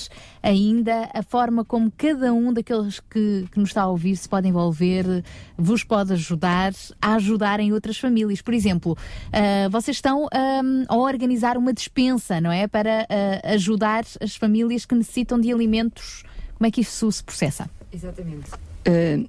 ainda 0.41 1.09
a 1.13 1.21
forma 1.21 1.65
como 1.65 1.91
cada 1.91 2.31
um 2.31 2.53
daqueles 2.53 3.01
que, 3.01 3.49
que 3.51 3.59
nos 3.59 3.71
está 3.71 3.81
a 3.81 3.87
ouvir 3.89 4.15
se 4.15 4.29
pode 4.29 4.47
envolver, 4.47 5.25
vos 5.57 5.83
pode 5.83 6.13
ajudar 6.13 6.71
a 7.01 7.15
ajudarem 7.15 7.73
outras 7.73 7.97
famílias. 7.97 8.41
Por 8.41 8.53
exemplo, 8.53 8.97
ah, 9.33 9.67
vocês 9.67 9.97
estão 9.97 10.25
ah, 10.31 10.61
a 10.87 10.95
organizar 10.95 11.57
uma 11.57 11.73
despensa, 11.73 12.39
não 12.39 12.49
é? 12.49 12.69
Para 12.69 13.05
ah, 13.09 13.51
ajudar 13.55 14.05
as 14.21 14.37
famílias 14.37 14.85
que 14.85 14.95
necessitam 14.95 15.37
de 15.37 15.51
alimentos. 15.51 16.23
Como 16.55 16.65
é 16.65 16.71
que 16.71 16.79
isso 16.79 17.11
se 17.11 17.21
processa? 17.21 17.69
Exatamente. 17.91 18.51
Uh, 18.87 19.27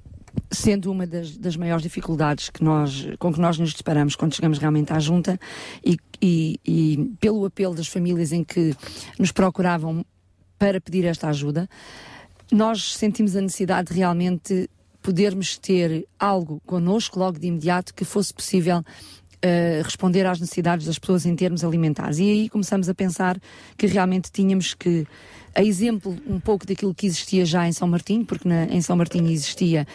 sendo 0.51 0.91
uma 0.91 1.05
das, 1.05 1.37
das, 1.37 1.55
maiores 1.55 1.83
dificuldades 1.83 2.49
que 2.49 2.63
nós, 2.63 3.07
com 3.17 3.33
que 3.33 3.39
nós 3.39 3.57
nos 3.57 3.73
deparamos 3.73 4.15
quando 4.15 4.35
chegamos 4.35 4.57
realmente 4.57 4.93
à 4.93 4.99
junta 4.99 5.39
e, 5.85 5.97
e, 6.21 6.59
e 6.65 7.11
pelo 7.19 7.45
apelo 7.45 7.75
das 7.75 7.87
famílias 7.87 8.31
em 8.31 8.43
que 8.43 8.75
nos 9.17 9.31
procuravam 9.31 10.05
para 10.57 10.81
pedir 10.81 11.05
esta 11.05 11.29
ajuda, 11.29 11.69
nós 12.51 12.95
sentimos 12.95 13.35
a 13.35 13.41
necessidade 13.41 13.89
de 13.89 13.97
realmente 13.97 14.69
podermos 15.01 15.57
ter 15.57 16.05
algo 16.19 16.61
connosco 16.65 17.17
logo 17.17 17.39
de 17.39 17.47
imediato 17.47 17.93
que 17.93 18.05
fosse 18.05 18.33
possível 18.33 18.83
Uh, 19.41 19.81
responder 19.85 20.25
às 20.25 20.37
necessidades 20.37 20.85
das 20.85 20.99
pessoas 20.99 21.25
em 21.25 21.33
termos 21.33 21.63
alimentares. 21.63 22.19
E 22.19 22.23
aí 22.23 22.49
começamos 22.49 22.89
a 22.89 22.93
pensar 22.93 23.39
que 23.77 23.87
realmente 23.87 24.29
tínhamos 24.29 24.73
que 24.73 25.07
a 25.53 25.63
exemplo 25.63 26.15
um 26.27 26.39
pouco 26.39 26.65
daquilo 26.65 26.93
que 26.93 27.05
existia 27.05 27.45
já 27.45 27.67
em 27.67 27.71
São 27.71 27.87
Martinho, 27.87 28.25
porque 28.25 28.47
na, 28.47 28.65
em 28.65 28.81
São 28.81 28.95
Martinho 28.95 29.29
existia 29.29 29.87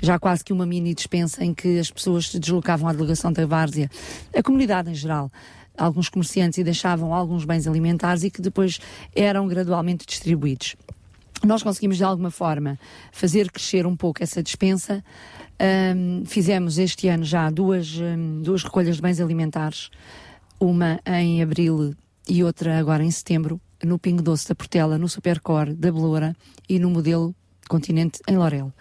já 0.00 0.18
quase 0.18 0.44
que 0.44 0.52
uma 0.52 0.66
mini 0.66 0.94
dispensa 0.94 1.44
em 1.44 1.52
que 1.52 1.78
as 1.78 1.90
pessoas 1.90 2.28
se 2.30 2.38
deslocavam 2.38 2.88
à 2.88 2.92
delegação 2.92 3.32
da 3.32 3.44
Várzea, 3.46 3.90
a 4.34 4.42
comunidade 4.42 4.90
em 4.90 4.94
geral, 4.94 5.30
alguns 5.76 6.08
comerciantes 6.08 6.58
e 6.58 6.64
deixavam 6.64 7.14
alguns 7.14 7.44
bens 7.44 7.66
alimentares 7.66 8.22
e 8.22 8.30
que 8.30 8.40
depois 8.40 8.80
eram 9.14 9.46
gradualmente 9.46 10.06
distribuídos. 10.06 10.76
Nós 11.44 11.62
conseguimos 11.62 11.96
de 11.96 12.04
alguma 12.04 12.30
forma 12.30 12.78
fazer 13.12 13.50
crescer 13.50 13.86
um 13.86 13.96
pouco 13.96 14.22
essa 14.22 14.42
dispensa. 14.42 15.02
Um, 15.96 16.22
fizemos 16.26 16.78
este 16.78 17.08
ano 17.08 17.24
já 17.24 17.48
duas, 17.50 17.96
um, 17.98 18.42
duas 18.42 18.62
recolhas 18.62 18.96
de 18.96 19.02
bens 19.02 19.20
alimentares, 19.20 19.90
uma 20.58 21.00
em 21.06 21.42
abril 21.42 21.94
e 22.28 22.44
outra 22.44 22.78
agora 22.78 23.02
em 23.02 23.10
setembro, 23.10 23.58
no 23.84 23.98
Pingo 23.98 24.22
Doce 24.22 24.48
da 24.48 24.54
Portela, 24.54 24.98
no 24.98 25.08
Supercore 25.08 25.74
da 25.74 25.90
Beloura 25.90 26.36
e 26.68 26.78
no 26.78 26.90
modelo 26.90 27.34
Continente 27.68 28.20
em 28.28 28.36
Lorel. 28.36 28.72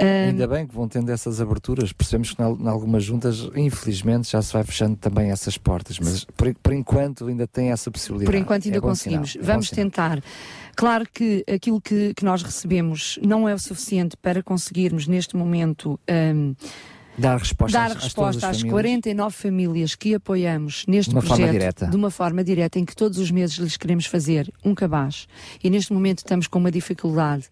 Um, 0.00 0.28
Ainda 0.30 0.48
bem 0.48 0.66
que 0.66 0.74
vão 0.74 0.88
tendo 0.88 1.10
essas 1.10 1.40
aberturas. 1.40 1.92
Percebemos 1.92 2.32
que 2.32 2.42
em 2.42 2.68
algumas 2.68 3.04
juntas, 3.04 3.48
infelizmente, 3.54 4.30
já 4.30 4.42
se 4.42 4.52
vai 4.52 4.64
fechando 4.64 4.96
também 4.96 5.30
essas 5.30 5.56
portas, 5.56 6.00
mas 6.00 6.24
por, 6.24 6.52
por 6.56 6.72
enquanto 6.72 7.26
ainda 7.28 7.46
tem 7.46 7.70
essa 7.70 7.90
possibilidade. 7.90 8.30
Por 8.30 8.36
enquanto 8.36 8.64
ainda 8.66 8.78
é 8.78 8.80
conseguimos. 8.80 9.36
É 9.36 9.42
Vamos 9.42 9.70
tentar. 9.70 10.20
Claro 10.74 11.06
que 11.12 11.44
aquilo 11.52 11.80
que, 11.80 12.12
que, 12.14 12.24
nós 12.24 12.42
recebemos 12.42 13.20
não 13.22 13.48
é 13.48 13.54
o 13.54 13.58
suficiente 13.58 14.16
para 14.16 14.42
conseguirmos 14.42 15.06
neste 15.06 15.36
momento. 15.36 15.98
Um, 16.10 16.56
Dar 17.16 17.38
resposta, 17.38 17.78
dar 17.78 17.90
às, 17.92 18.04
resposta 18.04 18.48
às, 18.48 18.56
às 18.56 18.62
49 18.62 19.34
famílias 19.34 19.94
que 19.94 20.14
apoiamos 20.14 20.84
neste 20.88 21.12
uma 21.12 21.22
projeto 21.22 21.86
de 21.86 21.96
uma 21.96 22.10
forma 22.10 22.42
direta, 22.42 22.78
em 22.78 22.84
que 22.84 22.94
todos 22.94 23.18
os 23.18 23.30
meses 23.30 23.56
lhes 23.56 23.76
queremos 23.76 24.06
fazer 24.06 24.52
um 24.64 24.74
cabaz 24.74 25.28
e 25.62 25.70
neste 25.70 25.92
momento 25.92 26.18
estamos 26.18 26.48
com 26.48 26.58
uma 26.58 26.70
dificuldade 26.70 27.48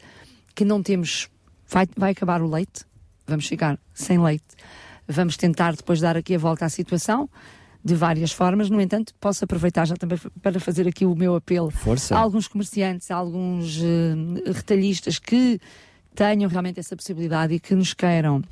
que 0.55 0.65
não 0.65 0.83
temos. 0.83 1.29
Vai, 1.69 1.87
vai 1.97 2.11
acabar 2.11 2.43
o 2.43 2.51
leite, 2.51 2.85
vamos 3.27 3.47
ficar 3.47 3.79
sem 3.95 4.19
leite. 4.19 4.45
Vamos 5.09 5.37
tentar 5.37 5.75
depois 5.75 6.01
dar 6.01 6.17
aqui 6.17 6.35
a 6.35 6.39
volta 6.39 6.65
à 6.65 6.69
situação 6.69 7.29
de 7.85 7.95
várias 7.95 8.33
formas. 8.33 8.71
No 8.71 8.81
entanto, 8.81 9.15
posso 9.21 9.45
aproveitar 9.45 9.87
já 9.87 9.97
também 9.97 10.19
para 10.41 10.61
fazer 10.61 10.87
aqui 10.87 11.05
o 11.05 11.15
meu 11.15 11.35
apelo 11.35 11.71
Força. 11.71 12.17
a 12.17 12.19
alguns 12.19 12.47
comerciantes, 12.47 13.11
a 13.11 13.17
alguns 13.17 13.79
uh, 13.79 14.53
retalhistas 14.53 15.19
que 15.19 15.61
tenham 16.15 16.49
realmente 16.49 16.79
essa 16.79 16.95
possibilidade 16.95 17.55
e 17.55 17.61
que 17.61 17.75
nos 17.75 17.95
queiram 17.95 18.43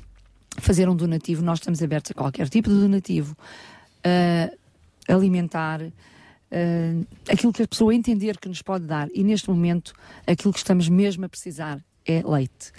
fazer 0.57 0.89
um 0.89 0.95
donativo, 0.95 1.43
nós 1.43 1.59
estamos 1.59 1.81
abertos 1.81 2.11
a 2.11 2.13
qualquer 2.13 2.49
tipo 2.49 2.69
de 2.69 2.75
donativo, 2.75 3.35
uh, 4.05 4.57
alimentar, 5.07 5.81
uh, 5.81 7.07
aquilo 7.29 7.53
que 7.53 7.63
a 7.63 7.67
pessoa 7.67 7.93
entender 7.93 8.37
que 8.37 8.47
nos 8.47 8.61
pode 8.61 8.85
dar. 8.85 9.07
E 9.13 9.23
neste 9.23 9.49
momento, 9.49 9.93
aquilo 10.27 10.53
que 10.53 10.59
estamos 10.59 10.89
mesmo 10.89 11.25
a 11.25 11.29
precisar 11.29 11.79
é 12.05 12.21
leite. 12.23 12.71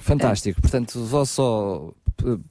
Fantástico. 0.00 0.60
Portanto, 0.60 1.04
vou 1.04 1.26
só 1.26 1.92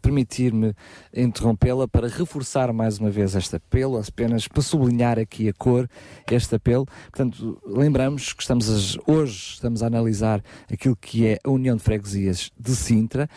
permitir-me 0.02 0.74
interrompê-la 1.14 1.88
para 1.88 2.08
reforçar 2.08 2.72
mais 2.72 3.00
uma 3.00 3.10
vez 3.10 3.36
este 3.36 3.56
apelo, 3.56 3.98
apenas 3.98 4.48
para 4.48 4.62
sublinhar 4.62 5.18
aqui 5.18 5.50
a 5.50 5.54
cor, 5.54 5.90
este 6.30 6.56
apelo. 6.56 6.86
Portanto, 6.86 7.62
lembramos 7.66 8.34
que 8.34 8.42
estamos 8.42 8.98
hoje 9.08 9.54
estamos 9.54 9.82
a 9.82 9.88
analisar 9.88 10.44
aquilo 10.72 10.96
que 10.96 11.26
é 11.26 11.40
a 11.44 11.50
União 11.50 11.76
de 11.76 11.84
Freguesias 11.84 12.52
de 12.60 12.76
Sintra 12.76 13.30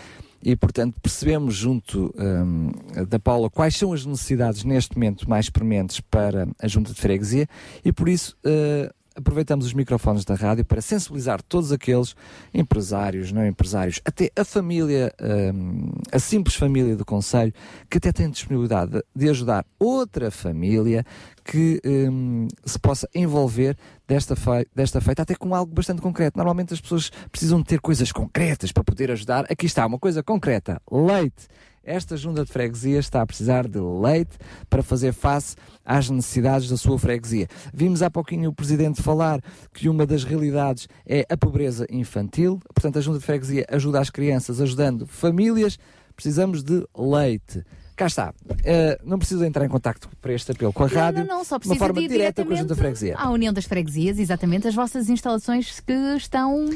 e, 0.43 0.55
portanto, 0.55 0.97
percebemos 1.01 1.55
junto 1.55 2.15
um, 2.17 2.71
da 3.07 3.19
Paula 3.19 3.51
quais 3.51 3.77
são 3.77 3.93
as 3.93 4.07
necessidades 4.07 4.65
neste 4.65 4.97
momento 4.97 5.29
mais 5.29 5.51
prementes 5.51 6.01
para 6.01 6.49
a 6.61 6.69
Junta 6.69 6.93
de 6.93 7.01
Freguesia 7.01 7.49
e, 7.85 7.93
por 7.93 8.09
isso, 8.09 8.37
uh, 8.45 8.93
aproveitamos 9.19 9.67
os 9.67 9.75
microfones 9.75 10.25
da 10.25 10.35
rádio 10.35 10.65
para 10.65 10.81
sensibilizar 10.81 11.43
todos 11.43 11.73
aqueles 11.73 12.15
empresários, 12.55 13.33
não 13.33 13.47
empresários, 13.47 14.01
até 14.05 14.31
a 14.37 14.45
família, 14.45 15.13
um, 15.21 15.91
a 16.13 16.19
simples 16.19 16.57
família 16.57 16.97
do 16.97 17.05
Conselho, 17.05 17.53
que 17.91 17.99
até 17.99 18.13
tem 18.13 18.31
disponibilidade 18.31 19.03
de 19.15 19.29
ajudar 19.29 19.67
outra 19.79 20.31
família 20.31 21.05
que 21.45 21.81
um, 21.85 22.47
se 22.65 22.79
possa 22.79 23.09
envolver 23.15 23.77
desta, 24.07 24.37
feita, 24.37 24.71
desta 24.75 25.01
feita, 25.01 25.23
até 25.23 25.35
com 25.35 25.55
algo 25.55 25.73
bastante 25.73 26.01
concreto. 26.01 26.37
Normalmente 26.37 26.75
as 26.75 26.81
pessoas 26.81 27.11
precisam 27.31 27.59
de 27.59 27.65
ter 27.65 27.81
coisas 27.81 28.13
concretas 28.13 28.71
para 28.71 28.85
poder 28.85 29.11
ajudar. 29.11 29.45
Aqui 29.51 29.67
está 29.67 29.87
uma 29.87 29.99
coisa 29.99 30.23
concreta: 30.23 30.81
leite. 30.91 31.49
Esta 31.89 32.19
junta 32.19 32.45
de 32.45 32.53
freguesia 32.53 32.99
está 32.99 33.23
a 33.23 33.27
precisar 33.27 33.67
de 33.67 33.79
leite 33.79 34.37
para 34.69 34.83
fazer 34.83 35.11
face 35.15 35.57
às 35.83 36.11
necessidades 36.11 36.69
da 36.69 36.77
sua 36.77 36.99
freguesia. 36.99 37.49
Vimos 37.73 38.03
há 38.03 38.11
pouquinho 38.11 38.51
o 38.51 38.53
Presidente 38.53 39.01
falar 39.01 39.41
que 39.73 39.89
uma 39.89 40.05
das 40.05 40.23
realidades 40.23 40.87
é 41.07 41.25
a 41.31 41.35
pobreza 41.35 41.87
infantil, 41.91 42.61
portanto, 42.75 42.99
a 42.99 43.01
junta 43.01 43.19
de 43.19 43.25
freguesia 43.25 43.65
ajuda 43.71 44.01
as 44.01 44.11
crianças, 44.11 44.61
ajudando 44.61 45.07
famílias. 45.07 45.79
Precisamos 46.15 46.63
de 46.63 46.87
leite. 46.95 47.65
cá 47.97 48.07
está. 48.07 48.35
Uh, 48.45 48.55
não 49.03 49.19
preciso 49.19 49.43
entrar 49.43 49.65
em 49.65 49.69
contacto 49.71 50.11
para 50.21 50.35
este 50.35 50.53
apelo 50.53 50.75
com 50.75 50.85
a 50.85 50.89
rádio. 50.89 51.21
Não, 51.21 51.39
não, 51.39 51.45
só 51.45 51.59
precisa 51.59 51.79
forma 51.79 52.01
de 52.01 52.05
ir 52.05 52.09
direta 52.09 52.45
com 52.45 52.53
a 52.53 52.57
Junta 52.57 52.75
de 52.75 52.81
Freguesia. 52.81 53.17
À 53.17 53.31
União 53.31 53.51
das 53.51 53.65
Freguesias, 53.65 54.19
exatamente, 54.19 54.69
as 54.69 54.75
vossas 54.75 55.09
instalações 55.09 55.81
que 55.81 55.93
estão. 56.19 56.69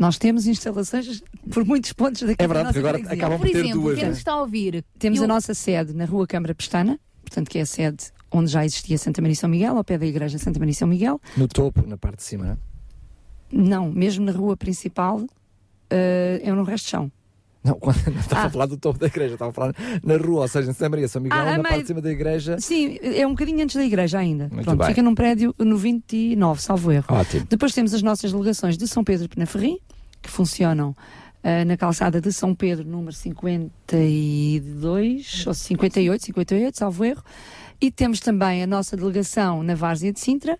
Nós 0.00 0.16
temos 0.18 0.46
instalações 0.46 1.22
por 1.52 1.64
muitos 1.64 1.92
pontos 1.92 2.22
daqui 2.22 2.42
É 2.42 2.48
da 2.48 2.54
verdade, 2.54 2.64
nossa 2.64 2.72
porque 2.72 2.78
agora 2.88 2.98
freguesia. 2.98 3.18
acabam 3.18 3.38
Por 3.38 3.46
por 3.46 3.52
ter 3.52 3.58
exemplo, 3.64 3.80
duas. 3.82 3.94
quem 3.96 4.02
né? 4.04 4.08
nos 4.08 4.18
está 4.18 4.32
a 4.32 4.40
ouvir. 4.40 4.84
Temos 4.98 5.18
eu- 5.18 5.24
a 5.24 5.28
nossa 5.28 5.52
sede 5.54 5.92
na 5.94 6.06
Rua 6.06 6.26
Câmara 6.26 6.54
Pestana, 6.54 6.98
portanto, 7.22 7.48
que 7.50 7.58
é 7.58 7.60
a 7.60 7.66
sede 7.66 8.04
onde 8.32 8.50
já 8.50 8.64
existia 8.64 8.96
Santa 8.96 9.20
Maria 9.20 9.34
e 9.34 9.36
São 9.36 9.50
Miguel, 9.50 9.76
ao 9.76 9.84
pé 9.84 9.98
da 9.98 10.06
Igreja 10.06 10.38
Santa 10.38 10.58
Maria 10.58 10.72
e 10.72 10.74
São 10.74 10.88
Miguel. 10.88 11.20
No 11.36 11.46
topo, 11.46 11.86
na 11.86 11.98
parte 11.98 12.16
de 12.16 12.22
cima, 12.24 12.44
não 12.44 12.52
é? 12.52 12.56
Não, 13.52 13.92
mesmo 13.92 14.24
na 14.24 14.32
rua 14.32 14.56
principal, 14.56 15.22
eh, 15.90 16.40
é 16.44 16.52
no 16.52 16.62
resto 16.62 16.84
de 16.84 16.90
chão. 16.92 17.12
Não, 17.62 17.74
quando, 17.74 17.96
não 18.08 18.20
estava 18.20 18.42
Ah. 18.42 18.46
a 18.46 18.50
falar 18.50 18.66
do 18.66 18.76
topo 18.78 18.98
da 18.98 19.06
igreja, 19.06 19.34
estava 19.34 19.50
a 19.50 19.52
falar 19.54 19.74
na 20.02 20.16
rua, 20.16 20.42
ou 20.42 20.48
seja, 20.48 20.70
em 20.70 20.72
Santa 20.72 20.88
Maria, 20.88 21.08
São 21.08 21.20
Miguel, 21.20 21.38
Ah, 21.38 21.44
na 21.44 21.50
meio- 21.54 21.62
parte 21.64 21.80
de 21.82 21.86
cima 21.88 22.00
da 22.00 22.10
igreja. 22.10 22.58
Sim, 22.58 22.96
é 23.02 23.26
um 23.26 23.30
bocadinho 23.30 23.62
antes 23.62 23.76
da 23.76 23.84
igreja 23.84 24.18
ainda. 24.18 24.48
Muito 24.50 24.64
Pronto, 24.64 24.78
bem. 24.78 24.86
fica 24.88 25.02
num 25.02 25.14
prédio 25.14 25.54
no 25.58 25.76
29, 25.76 26.62
salvo 26.62 26.90
erro. 26.90 27.04
Ótimo. 27.10 27.46
Depois 27.50 27.74
temos 27.74 27.92
as 27.92 28.00
nossas 28.02 28.32
delegações 28.32 28.78
de 28.78 28.86
São 28.88 29.04
Pedro 29.04 29.26
e 29.26 29.28
Penaferrim, 29.28 29.78
que 30.22 30.30
funcionam 30.30 30.94
ah, 31.42 31.64
na 31.64 31.76
calçada 31.76 32.20
de 32.20 32.32
São 32.32 32.54
Pedro, 32.54 32.86
número 32.86 33.12
52, 33.12 35.44
ou 35.46 35.54
58, 35.54 36.24
58, 36.24 36.78
salvo 36.78 37.04
erro. 37.04 37.22
E 37.80 37.90
temos 37.90 38.20
também 38.20 38.62
a 38.62 38.66
nossa 38.66 38.96
delegação 38.96 39.62
na 39.62 39.74
Várzea 39.74 40.12
de 40.12 40.20
Sintra. 40.20 40.58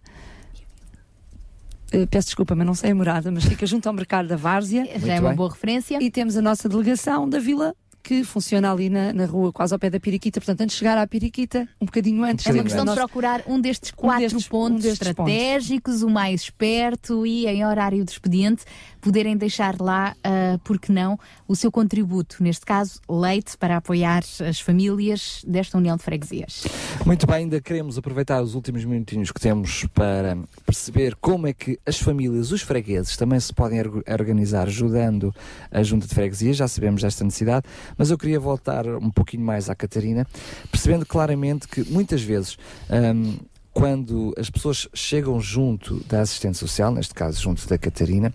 Eh, 1.93 2.07
peço 2.07 2.29
desculpa, 2.29 2.55
mas 2.55 2.67
não 2.67 2.75
sei 2.75 2.93
a 2.93 2.95
morada, 2.95 3.31
mas 3.31 3.45
fica 3.45 3.67
junto 3.67 3.87
ao 3.89 3.93
mercado 3.93 4.29
da 4.29 4.37
Várzea. 4.37 4.87
Já 4.99 5.15
é 5.15 5.21
uma 5.21 5.35
boa 5.35 5.51
referência. 5.51 5.99
E 6.03 6.11
temos 6.11 6.37
a 6.37 6.43
nossa 6.43 6.69
delegação 6.69 7.29
da 7.29 7.39
Vila, 7.39 7.75
que 8.03 8.25
funciona 8.25 8.73
ali 8.73 8.89
na, 8.89 9.13
na 9.13 9.27
rua, 9.27 9.53
quase 9.53 9.75
ao 9.75 9.79
pé 9.79 9.91
da 9.91 10.01
Piriquita. 10.01 10.41
Portanto, 10.41 10.63
antes 10.63 10.77
de 10.77 10.79
chegar 10.79 10.97
à 10.97 11.07
Piriquita, 11.07 11.69
um 11.79 11.85
bocadinho 11.85 12.25
antes. 12.25 12.47
É 12.47 12.53
uma 12.53 12.63
questão 12.63 12.87
de 12.87 12.95
procurar 12.95 13.43
um 13.47 13.61
destes 13.61 13.91
quatro 13.91 14.21
destes- 14.23 14.47
um 14.47 14.49
pontos 14.49 14.83
destes 14.85 15.09
estratégicos, 15.09 16.03
o 16.03 16.09
mais 16.09 16.43
esperto 16.43 17.27
e 17.27 17.47
em 17.47 17.67
horário 17.67 18.03
de 18.03 18.13
expediente, 18.13 18.65
poderem 19.01 19.37
deixar 19.37 19.81
lá, 19.81 20.15
ah, 20.23 20.59
porque 20.65 20.93
não, 20.93 21.19
o 21.49 21.57
seu 21.57 21.71
contributo, 21.71 22.37
neste 22.43 22.65
caso, 22.67 23.01
leite, 23.09 23.57
para 23.57 23.77
apoiar 23.77 24.23
as 24.49 24.61
famílias 24.61 25.43
desta 25.47 25.79
União 25.79 25.97
de 25.97 26.03
Freguesias. 26.03 26.65
Muito 27.05 27.27
bem, 27.27 27.37
ainda 27.37 27.61
queremos 27.61 27.97
aproveitar 27.97 28.43
os 28.43 28.55
últimos 28.55 28.85
minutinhos 28.85 29.31
que 29.31 29.41
temos 29.41 29.87
para 29.95 30.39
perceber 30.67 31.17
como 31.17 31.47
é 31.47 31.53
que 31.53 31.79
as 31.87 31.99
famílias, 31.99 32.53
os 32.53 32.63
fregueses, 32.63 33.17
também 33.17 33.41
se 33.41 33.53
podem 33.53 33.81
org- 33.81 34.03
organizar 34.09 34.67
ajudando 34.67 35.35
a 35.71 35.83
Junta 35.83 36.07
de 36.07 36.15
Freguesia, 36.15 36.53
já 36.53 36.69
sabemos 36.69 37.03
desta 37.03 37.25
necessidade, 37.25 37.67
mas 37.97 38.11
eu 38.11 38.19
queria 38.19 38.39
voltar 38.39 38.87
um 38.87 39.11
pouquinho 39.11 39.45
mais 39.45 39.71
à 39.71 39.75
Catarina, 39.75 40.27
percebendo 40.71 41.07
claramente 41.07 41.67
que 41.67 41.83
muitas 41.91 42.23
vezes. 42.23 42.57
hum, 42.91 43.39
quando 43.73 44.35
as 44.37 44.51
pessoas 44.51 44.89
chegam 44.93 45.41
junto 45.41 46.03
da 46.09 46.23
assistente 46.23 46.59
social, 46.59 46.93
neste 46.93 47.15
caso 47.15 47.41
junto 47.41 47.67
da 47.69 47.79
Catarina, 47.79 48.35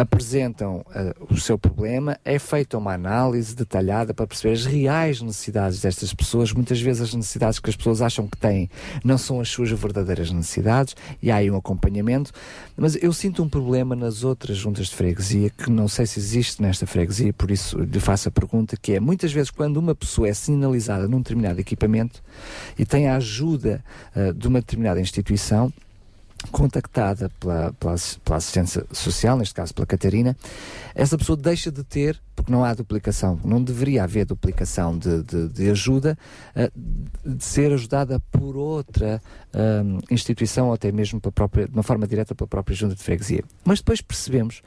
apresentam 0.00 0.84
ah, 0.94 1.14
o 1.28 1.36
seu 1.36 1.58
problema, 1.58 2.18
é 2.24 2.38
feita 2.38 2.78
uma 2.78 2.94
análise 2.94 3.54
detalhada 3.54 4.14
para 4.14 4.26
perceber 4.26 4.54
as 4.54 4.64
reais 4.64 5.20
necessidades 5.20 5.80
destas 5.80 6.12
pessoas. 6.14 6.52
Muitas 6.52 6.80
vezes 6.80 7.02
as 7.02 7.14
necessidades 7.14 7.58
que 7.58 7.70
as 7.70 7.76
pessoas 7.76 8.02
acham 8.02 8.26
que 8.26 8.36
têm 8.36 8.70
não 9.04 9.18
são 9.18 9.40
as 9.40 9.48
suas 9.48 9.70
verdadeiras 9.70 10.30
necessidades 10.30 10.96
e 11.22 11.30
há 11.30 11.36
aí 11.36 11.50
um 11.50 11.56
acompanhamento. 11.56 12.32
Mas 12.76 12.96
eu 13.02 13.12
sinto 13.12 13.42
um 13.42 13.48
problema 13.48 13.94
nas 13.94 14.24
outras 14.24 14.56
juntas 14.56 14.86
de 14.86 14.94
freguesia 14.94 15.50
que 15.50 15.70
não 15.70 15.88
sei 15.88 16.06
se 16.06 16.18
existe 16.18 16.62
nesta 16.62 16.86
freguesia, 16.86 17.32
por 17.32 17.50
isso 17.50 17.78
lhe 17.78 18.00
faço 18.00 18.28
a 18.28 18.32
pergunta 18.32 18.76
que 18.76 18.92
é 18.92 19.00
muitas 19.00 19.32
vezes 19.32 19.50
quando 19.50 19.76
uma 19.76 19.94
pessoa 19.94 20.28
é 20.28 20.34
sinalizada 20.34 21.06
num 21.06 21.18
determinado 21.18 21.60
equipamento 21.60 22.22
e 22.78 22.84
tem 22.84 23.08
a 23.08 23.16
ajuda 23.16 23.84
ah, 24.14 24.32
de 24.32 24.48
uma 24.48 24.60
determinada 24.60 25.00
instituição 25.00 25.72
contactada 26.50 27.30
pela, 27.40 27.72
pela, 27.74 27.94
pela 28.24 28.36
assistência 28.36 28.84
social, 28.92 29.36
neste 29.36 29.54
caso 29.54 29.74
pela 29.74 29.86
Catarina, 29.86 30.36
essa 30.94 31.16
pessoa 31.18 31.36
deixa 31.36 31.70
de 31.70 31.84
ter, 31.84 32.20
porque 32.40 32.52
não 32.52 32.64
há 32.64 32.72
duplicação, 32.74 33.38
não 33.44 33.62
deveria 33.62 34.02
haver 34.04 34.24
duplicação 34.24 34.96
de, 34.98 35.22
de, 35.22 35.48
de 35.48 35.70
ajuda, 35.70 36.16
eh, 36.54 36.70
de 37.24 37.44
ser 37.44 37.72
ajudada 37.72 38.18
por 38.30 38.56
outra 38.56 39.20
ahm, 39.52 39.98
instituição 40.10 40.68
ou 40.68 40.72
até 40.74 40.90
mesmo 40.90 41.20
pela 41.20 41.32
própria, 41.32 41.66
de 41.66 41.72
uma 41.74 41.82
forma 41.82 42.06
direta 42.06 42.34
pela 42.34 42.48
própria 42.48 42.74
junta 42.74 42.94
de 42.94 43.02
freguesia. 43.02 43.44
Mas 43.64 43.78
depois 43.80 44.00
percebemos 44.00 44.62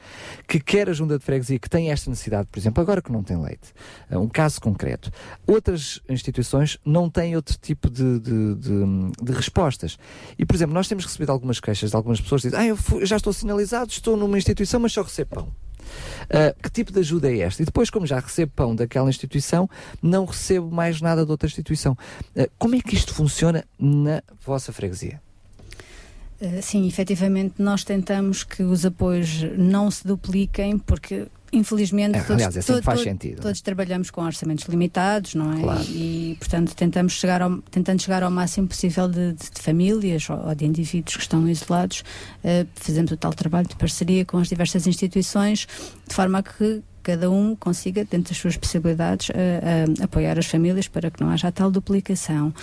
que 0.47 0.59
quer 0.59 0.87
a 0.89 0.93
junta 0.93 1.17
de 1.17 1.23
freguesia 1.25 1.57
que 1.57 1.69
tem 1.69 1.91
esta 1.91 2.09
necessidade, 2.09 2.47
por 2.51 2.59
exemplo, 2.59 2.81
agora 2.81 3.01
que 3.01 3.11
não 3.11 3.23
tem 3.23 3.41
leite, 3.41 3.73
eh, 4.09 4.17
um 4.17 4.27
caso 4.27 4.61
concreto, 4.61 5.11
outras 5.47 5.99
instituições 6.07 6.77
não 6.85 7.09
têm 7.09 7.35
outro 7.35 7.57
tipo 7.59 7.89
de, 7.89 8.19
de, 8.19 8.55
de- 8.55 9.31
respostas. 9.33 9.97
E, 10.37 10.45
por 10.45 10.55
exemplo, 10.55 10.73
nós 10.73 10.87
temos 10.87 11.05
recebido 11.05 11.31
algumas 11.31 11.59
queixas 11.59 11.89
de 11.89 11.95
algumas 11.95 12.21
pessoas 12.21 12.41
que 12.43 12.49
dizem, 12.49 12.59
ah, 12.59 12.67
eu, 12.67 12.77
fui- 12.77 13.05
já 13.05 13.15
estou 13.17 13.33
sinalizado, 13.33 13.89
estou 13.89 14.15
numa 14.15 14.37
instituição, 14.37 14.79
mas 14.79 14.93
só 14.93 15.01
recebo 15.01 15.35
pão. 15.35 15.62
Ah, 16.29 16.53
que 16.61 16.69
tipo 16.69 16.91
de 16.91 16.99
ajuda 16.99 17.31
é 17.31 17.39
esta? 17.39 17.61
E 17.61 17.65
depois, 17.65 17.89
como 17.89 18.05
já 18.05 18.19
recebo 18.19 18.51
pão 18.55 18.75
daquela 18.75 19.09
instituição, 19.09 19.69
não 20.01 20.25
recebo 20.25 20.69
mais 20.71 21.01
nada 21.01 21.25
de 21.25 21.31
outra 21.31 21.47
instituição. 21.47 21.97
Ah, 22.35 22.47
como 22.57 22.75
é 22.75 22.81
que 22.81 22.95
isto 22.95 23.13
funciona 23.13 23.63
na 23.79 24.21
vossa 24.45 24.71
freguesia? 24.71 25.21
Uh, 26.41 26.61
Sim, 26.61 26.87
efetivamente 26.87 27.55
nós 27.59 27.83
tentamos 27.83 28.43
que 28.43 28.63
os 28.63 28.85
apoios 28.85 29.43
não 29.57 29.89
se 29.89 30.05
dupliquem, 30.05 30.77
porque 30.77 31.27
infelizmente 31.53 32.15
É, 32.17 32.19
todos, 32.21 32.31
aliás, 32.31 32.55
é 32.55 32.59
assim 32.59 32.73
que 32.73 32.79
to- 32.79 32.83
faz 32.83 32.99
to- 32.99 33.03
sentido, 33.03 33.41
todos 33.41 33.61
trabalhamos 33.61 34.09
com 34.11 34.21
orçamentos 34.23 34.65
limitados, 34.65 35.35
não 35.35 35.53
é? 35.53 35.61
Claro. 35.61 35.83
E, 35.89 36.35
portanto 36.39 36.75
tentamos 36.75 37.13
chegar 37.13 37.41
ao, 37.41 37.57
tentando 37.69 38.01
chegar 38.01 38.23
ao 38.23 38.31
máximo 38.31 38.67
possível 38.67 39.07
de, 39.07 39.33
de- 39.33 39.51
de 39.51 39.61
famílias 39.61 40.29
ou, 40.29 40.37
ou 40.47 40.55
de 40.55 40.65
indivíduos 40.65 41.15
que 41.15 41.21
estão 41.21 41.47
isolados, 41.47 42.03
uh, 42.43 42.67
fazemos 42.75 43.11
o 43.11 43.17
tal 43.17 43.33
trabalho 43.33 43.67
de 43.67 43.75
parceria 43.75 44.25
com 44.25 44.37
as 44.37 44.47
diversas 44.49 44.87
instituições, 44.87 45.67
de 46.07 46.13
forma 46.13 46.39
a 46.39 46.43
que 46.43 46.81
cada 47.03 47.29
um 47.29 47.53
consiga, 47.55 48.05
dentro 48.05 48.29
das 48.29 48.37
suas 48.37 48.55
possibilidades, 48.55 49.27
uh, 49.29 49.33
uh, 49.33 50.03
apoiar 50.05 50.39
as 50.39 50.45
famílias 50.45 50.87
para 50.87 51.11
que 51.11 51.21
não 51.21 51.29
haja 51.29 51.51
tal 51.51 51.69
duplicação. 51.69 52.53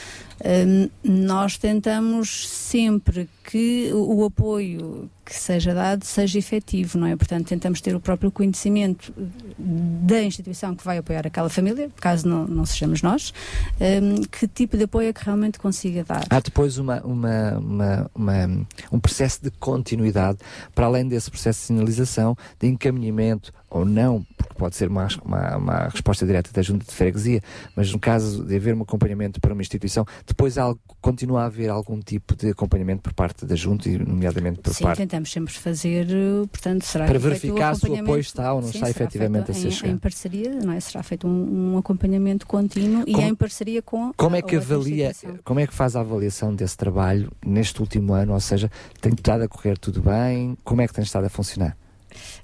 Um, 0.43 0.89
nós 1.05 1.59
tentamos 1.59 2.49
sempre 2.49 3.29
que 3.45 3.91
o 3.93 4.25
apoio 4.25 5.11
que 5.25 5.35
seja 5.35 5.73
dado 5.75 6.05
seja 6.05 6.39
efetivo, 6.39 6.99
não 6.99 7.07
é? 7.07 7.15
Portanto, 7.15 7.47
tentamos 7.47 7.81
ter 7.81 7.95
o 7.95 8.01
próprio 8.01 8.31
conhecimento 8.33 9.13
da 9.57 10.23
instituição 10.23 10.75
que 10.75 10.85
vai 10.85 10.99
apoiar 10.99 11.25
aquela 11.27 11.49
família, 11.49 11.89
caso 12.01 12.27
não, 12.27 12.47
não 12.49 12.67
sejamos 12.67 13.01
nós, 13.03 13.33
um, 13.81 14.23
que 14.23 14.49
tipo 14.49 14.77
de 14.77 14.85
apoio 14.85 15.09
é 15.09 15.13
que 15.13 15.25
realmente 15.25 15.59
consiga 15.59 16.03
dar. 16.05 16.25
Há 16.31 16.41
depois 16.41 16.79
uma, 16.79 17.01
uma, 17.03 17.59
uma- 17.59 18.11
uma- 18.15 18.67
um 18.91 18.99
processo 18.99 19.41
de 19.43 19.51
continuidade, 19.53 20.39
para 20.75 20.87
além 20.87 21.07
desse 21.07 21.31
processo 21.31 21.61
de 21.61 21.67
sinalização, 21.67 22.37
de 22.59 22.67
encaminhamento 22.67 23.53
ou 23.69 23.85
não, 23.85 24.27
porque 24.37 24.55
pode 24.55 24.75
ser 24.75 24.89
uma, 24.89 25.07
uma, 25.25 25.57
uma 25.57 25.89
resposta 25.89 26.27
direta 26.27 26.51
da 26.53 26.61
junta 26.61 26.85
de 26.85 26.93
freguesia, 26.93 27.41
mas 27.77 27.93
no 27.93 28.01
caso 28.01 28.45
de 28.45 28.57
haver 28.57 28.75
um 28.75 28.83
acompanhamento 28.83 29.41
para 29.41 29.53
uma 29.53 29.63
instituição, 29.63 30.05
depois 30.31 30.57
há, 30.57 30.73
continua 31.01 31.43
a 31.43 31.47
haver 31.47 31.69
algum 31.71 31.99
tipo 32.01 32.37
de 32.37 32.51
acompanhamento 32.51 33.03
por 33.03 33.13
parte 33.13 33.45
da 33.45 33.55
junta, 33.57 33.89
e 33.89 33.99
nomeadamente 33.99 34.61
por 34.61 34.73
Sim, 34.73 34.85
parte 34.85 34.99
tentamos 34.99 35.31
sempre 35.33 35.53
fazer, 35.53 36.07
uh, 36.07 36.47
portanto, 36.47 36.85
será 36.85 37.05
Para 37.07 37.19
verificar 37.19 37.75
se 37.75 37.89
o 37.89 37.95
apoio 37.99 38.21
está 38.21 38.53
ou 38.55 38.61
não 38.61 38.69
Sim, 38.69 38.79
está 38.79 38.91
efetivamente 38.91 39.51
a 39.51 39.55
ser 39.55 39.71
chegado. 39.73 39.95
em 39.95 39.99
parceria, 39.99 40.51
não 40.55 40.73
é? 40.73 40.79
Será 40.81 41.03
feito 41.03 41.27
um, 41.27 41.75
um 41.75 41.79
acompanhamento 41.79 42.47
contínuo 42.47 43.03
e 43.07 43.13
Como- 43.13 43.27
em 43.27 43.35
parceria 43.35 43.83
com 43.83 44.13
Como 44.17 44.37
a 44.37 44.39
é 44.39 44.43
que 44.43 44.57
avalia, 44.57 45.13
como 45.45 45.59
é 45.61 45.67
que 45.67 45.75
faz 45.75 45.97
a 45.97 46.01
avaliação 46.01 46.55
desse 46.55 46.77
trabalho 46.77 47.31
neste 47.45 47.81
último 47.81 48.13
ano? 48.15 48.33
Ou 48.35 48.41
seja, 48.41 48.71
tem 49.01 49.13
estado 49.13 49.43
a 49.43 49.49
correr 49.49 49.77
tudo 49.79 50.01
bem? 50.01 50.57
Como 50.63 50.81
é 50.81 50.87
que 50.87 50.95
tem 50.95 51.03
estado 51.03 51.25
a 51.25 51.29
funcionar? 51.29 51.77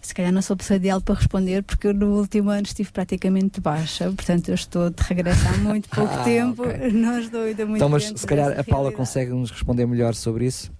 Se 0.06 0.14
calhar 0.14 0.30
não 0.32 0.40
sou 0.40 0.54
a 0.54 0.56
pessoa 0.56 0.76
ideal 0.76 1.00
para 1.00 1.16
responder, 1.16 1.64
porque 1.64 1.88
eu 1.88 1.92
no 1.94 2.16
último 2.16 2.48
ano 2.50 2.62
estive 2.64 2.92
praticamente 2.92 3.56
de 3.56 3.60
baixa, 3.60 4.04
portanto 4.12 4.48
eu 4.50 4.54
estou 4.54 4.88
de 4.88 5.02
regresso 5.02 5.48
há 5.48 5.52
muito 5.58 5.88
pouco 5.88 6.14
Ah, 6.14 6.22
tempo, 6.22 6.62
ok. 6.62 6.90
não 6.94 7.18
estou 7.18 7.40
ainda 7.40 7.64
muito 7.66 7.76
então, 7.78 7.88
mas 7.88 8.04
se 8.04 8.24
calhar 8.26 8.50
a 8.52 8.62
Paula 8.62 8.64
realidade. 8.90 8.94
consegue 8.96 9.30
nos 9.32 9.50
responder 9.50 9.84
melhor 9.84 10.14
sobre 10.14 10.46
isso? 10.46 10.70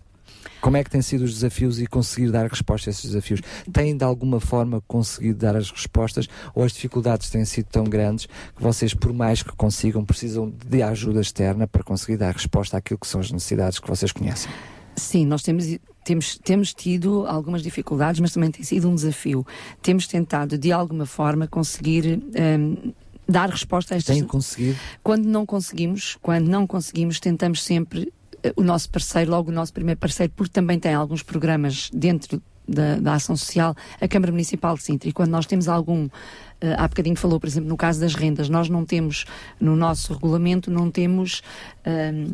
Como 0.61 0.77
é 0.77 0.85
que 0.85 0.91
têm 0.91 1.03
sido 1.03 1.23
os 1.25 1.35
desafios 1.35 1.81
e 1.81 1.87
conseguir 1.89 2.31
dar 2.31 2.49
resposta 2.49 2.89
a 2.89 2.91
esses 2.93 3.05
desafios? 3.05 3.41
Têm 3.73 3.97
de 3.97 4.05
alguma 4.05 4.39
forma 4.39 4.81
conseguido 4.87 5.39
dar 5.41 5.57
as 5.57 5.71
respostas 5.73 6.29
ou 6.55 6.63
as 6.63 6.73
dificuldades 6.73 7.29
têm 7.29 7.45
sido 7.45 7.67
tão 7.67 7.83
grandes 7.83 8.27
que 8.27 8.63
vocês, 8.63 8.95
por 8.95 9.13
mais 9.13 9.43
que 9.43 9.51
consigam, 9.57 10.05
precisam 10.05 10.53
de 10.69 10.83
ajuda 10.83 11.21
externa 11.21 11.67
para 11.67 11.83
conseguir 11.83 12.17
dar 12.17 12.33
resposta 12.33 12.77
àquilo 12.79 12.99
que 12.99 13.07
são 13.09 13.21
as 13.21 13.31
necessidades 13.33 13.81
que 13.81 13.89
vocês 13.89 14.13
conhecem? 14.13 14.51
Sim, 14.97 15.27
nós 15.27 15.43
temos, 15.43 15.67
temos, 16.07 16.39
temos 16.39 16.73
tido 16.73 17.27
algumas 17.27 17.63
dificuldades, 17.63 18.21
mas 18.21 18.33
também 18.33 18.49
tem 18.49 18.63
sido 18.63 18.89
um 18.89 18.95
desafio. 18.95 19.45
Temos 19.83 20.07
tentado, 20.07 20.57
de 20.57 20.71
alguma 20.71 21.05
forma, 21.05 21.49
conseguir 21.49 22.23
hum, 22.39 22.93
dar 23.29 23.51
resposta 23.51 23.95
a 23.95 23.97
estas... 23.97 24.17
Têm 24.17 24.25
conseguido? 24.25 24.79
Quando 25.03 25.27
não 25.27 25.45
conseguimos, 25.45 26.17
quando 26.23 26.47
não 26.47 26.65
conseguimos, 26.65 27.19
tentamos 27.19 27.61
sempre 27.61 28.13
eh, 28.45 28.53
o 28.55 28.63
nosso 28.63 28.89
parceiro, 28.89 29.33
logo 29.33 29.51
o 29.51 29.53
nosso 29.53 29.73
primeiro 29.73 29.99
parceiro, 29.99 30.33
porque 30.37 30.53
também 30.53 30.79
tem 30.79 30.95
alguns 30.95 31.25
programas 31.25 31.91
dentro 31.93 32.41
da, 32.69 33.01
da 33.01 33.15
Ação 33.15 33.37
Social, 33.37 33.75
a 34.01 34.07
Câmara 34.07 34.31
Municipal 34.31 34.77
de 34.77 34.85
Sintra. 34.85 35.09
E 35.09 35.13
quando 35.13 35.31
nós 35.31 35.45
temos 35.45 35.69
algum 35.69 36.09
Uh, 36.57 36.73
há 36.79 36.89
bocadinho 36.89 37.17
falou, 37.17 37.39
por 37.39 37.47
exemplo, 37.47 37.69
no 37.69 37.77
caso 37.77 38.01
das 38.01 38.15
rendas, 38.15 38.49
nós 38.49 38.71
não 38.71 38.83
temos, 38.83 39.27
no 39.61 39.77
nosso 39.77 40.15
regulamento, 40.15 40.71
não 40.71 40.91
temos. 40.91 41.43
Uh, 41.87 42.33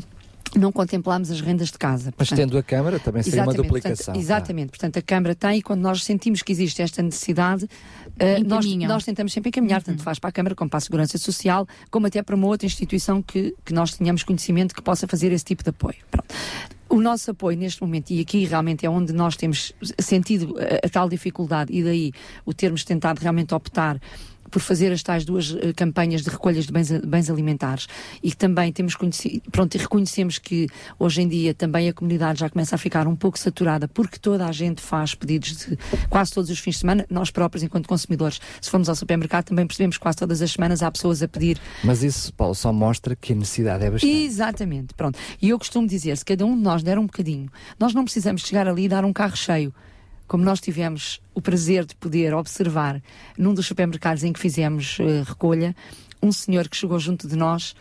não 0.56 0.70
contemplamos 0.70 1.30
as 1.30 1.40
rendas 1.40 1.70
de 1.70 1.78
casa. 1.78 2.12
Mas 2.16 2.28
tendo 2.28 2.56
a 2.58 2.62
Câmara 2.62 2.98
também 2.98 3.22
seria 3.22 3.42
uma 3.42 3.54
duplicação. 3.54 3.96
Portanto, 3.96 4.18
exatamente, 4.18 4.68
portanto 4.70 4.98
a 4.98 5.02
Câmara 5.02 5.34
tem 5.34 5.58
e 5.58 5.62
quando 5.62 5.80
nós 5.80 6.04
sentimos 6.04 6.42
que 6.42 6.52
existe 6.52 6.82
esta 6.82 7.02
necessidade, 7.02 7.64
uh, 7.64 8.46
nós, 8.46 8.66
nós, 8.76 9.04
tentamos 9.04 9.32
sempre 9.32 9.48
encaminhar, 9.48 9.80
uhum. 9.80 9.84
tanto 9.84 10.02
faz 10.02 10.18
para 10.18 10.28
a 10.28 10.32
Câmara 10.32 10.54
como 10.54 10.68
para 10.68 10.78
a 10.78 10.80
Segurança 10.80 11.18
Social, 11.18 11.66
como 11.90 12.06
até 12.06 12.22
para 12.22 12.36
uma 12.36 12.46
outra 12.46 12.66
instituição 12.66 13.22
que, 13.22 13.54
que 13.64 13.72
nós 13.72 13.94
tenhamos 13.94 14.22
conhecimento 14.22 14.74
que 14.74 14.82
possa 14.82 15.06
fazer 15.06 15.32
esse 15.32 15.44
tipo 15.44 15.62
de 15.62 15.70
apoio. 15.70 15.96
Pronto. 16.10 16.34
O 16.88 17.00
nosso 17.00 17.30
apoio 17.30 17.56
neste 17.56 17.80
momento, 17.80 18.10
e 18.10 18.20
aqui 18.20 18.44
realmente 18.44 18.84
é 18.84 18.90
onde 18.90 19.14
nós 19.14 19.34
temos 19.34 19.72
sentido 19.98 20.54
a, 20.58 20.86
a 20.86 20.90
tal 20.90 21.08
dificuldade, 21.08 21.72
e 21.72 21.82
daí 21.82 22.12
o 22.44 22.52
termos 22.52 22.84
tentado 22.84 23.18
realmente 23.18 23.54
optar 23.54 23.98
por 24.52 24.60
fazer 24.60 24.92
as 24.92 25.02
tais 25.02 25.24
duas 25.24 25.50
uh, 25.50 25.72
campanhas 25.74 26.22
de 26.22 26.30
recolhas 26.30 26.66
de 26.66 26.72
bens, 26.72 26.90
bens 26.90 27.30
alimentares 27.30 27.88
e 28.22 28.32
também 28.32 28.70
temos 28.70 28.94
conhecido, 28.94 29.42
pronto, 29.50 29.74
e 29.74 29.78
reconhecemos 29.78 30.38
que 30.38 30.68
hoje 30.98 31.22
em 31.22 31.28
dia 31.28 31.54
também 31.54 31.88
a 31.88 31.92
comunidade 31.92 32.40
já 32.40 32.50
começa 32.50 32.74
a 32.74 32.78
ficar 32.78 33.08
um 33.08 33.16
pouco 33.16 33.38
saturada 33.38 33.88
porque 33.88 34.18
toda 34.18 34.46
a 34.46 34.52
gente 34.52 34.80
faz 34.80 35.14
pedidos 35.14 35.56
de 35.56 35.78
quase 36.08 36.30
todos 36.30 36.50
os 36.50 36.58
fins 36.58 36.74
de 36.74 36.80
semana, 36.80 37.06
nós 37.10 37.30
próprios 37.30 37.62
enquanto 37.62 37.88
consumidores, 37.88 38.40
se 38.60 38.70
formos 38.70 38.88
ao 38.88 38.94
supermercado 38.94 39.46
também 39.46 39.66
percebemos 39.66 39.96
que 39.96 40.02
quase 40.02 40.18
todas 40.18 40.42
as 40.42 40.52
semanas 40.52 40.82
há 40.82 40.90
pessoas 40.90 41.22
a 41.22 41.28
pedir. 41.28 41.58
Mas 41.82 42.02
isso, 42.02 42.32
Paulo, 42.34 42.54
só 42.54 42.72
mostra 42.72 43.16
que 43.16 43.32
a 43.32 43.36
necessidade 43.36 43.84
é 43.84 43.90
bastante. 43.90 44.12
Exatamente, 44.12 44.94
pronto. 44.94 45.18
E 45.40 45.48
eu 45.48 45.58
costumo 45.58 45.86
dizer, 45.86 46.16
se 46.16 46.24
cada 46.24 46.44
um 46.44 46.54
de 46.54 46.62
nós 46.62 46.82
der 46.82 46.98
um 46.98 47.06
bocadinho, 47.06 47.48
nós 47.78 47.94
não 47.94 48.04
precisamos 48.04 48.42
chegar 48.42 48.68
ali 48.68 48.84
e 48.84 48.88
dar 48.88 49.04
um 49.04 49.12
carro 49.12 49.36
cheio 49.36 49.72
como 50.32 50.44
nós 50.44 50.62
tivemos 50.62 51.20
o 51.34 51.42
prazer 51.42 51.84
de 51.84 51.94
poder 51.94 52.32
observar 52.32 53.02
num 53.36 53.52
dos 53.52 53.66
supermercados 53.66 54.24
em 54.24 54.32
que 54.32 54.40
fizemos 54.40 54.98
uh, 54.98 55.24
recolha, 55.26 55.76
um 56.22 56.32
senhor 56.32 56.70
que 56.70 56.76
chegou 56.78 56.98
junto 56.98 57.28
de 57.28 57.36
nós 57.36 57.76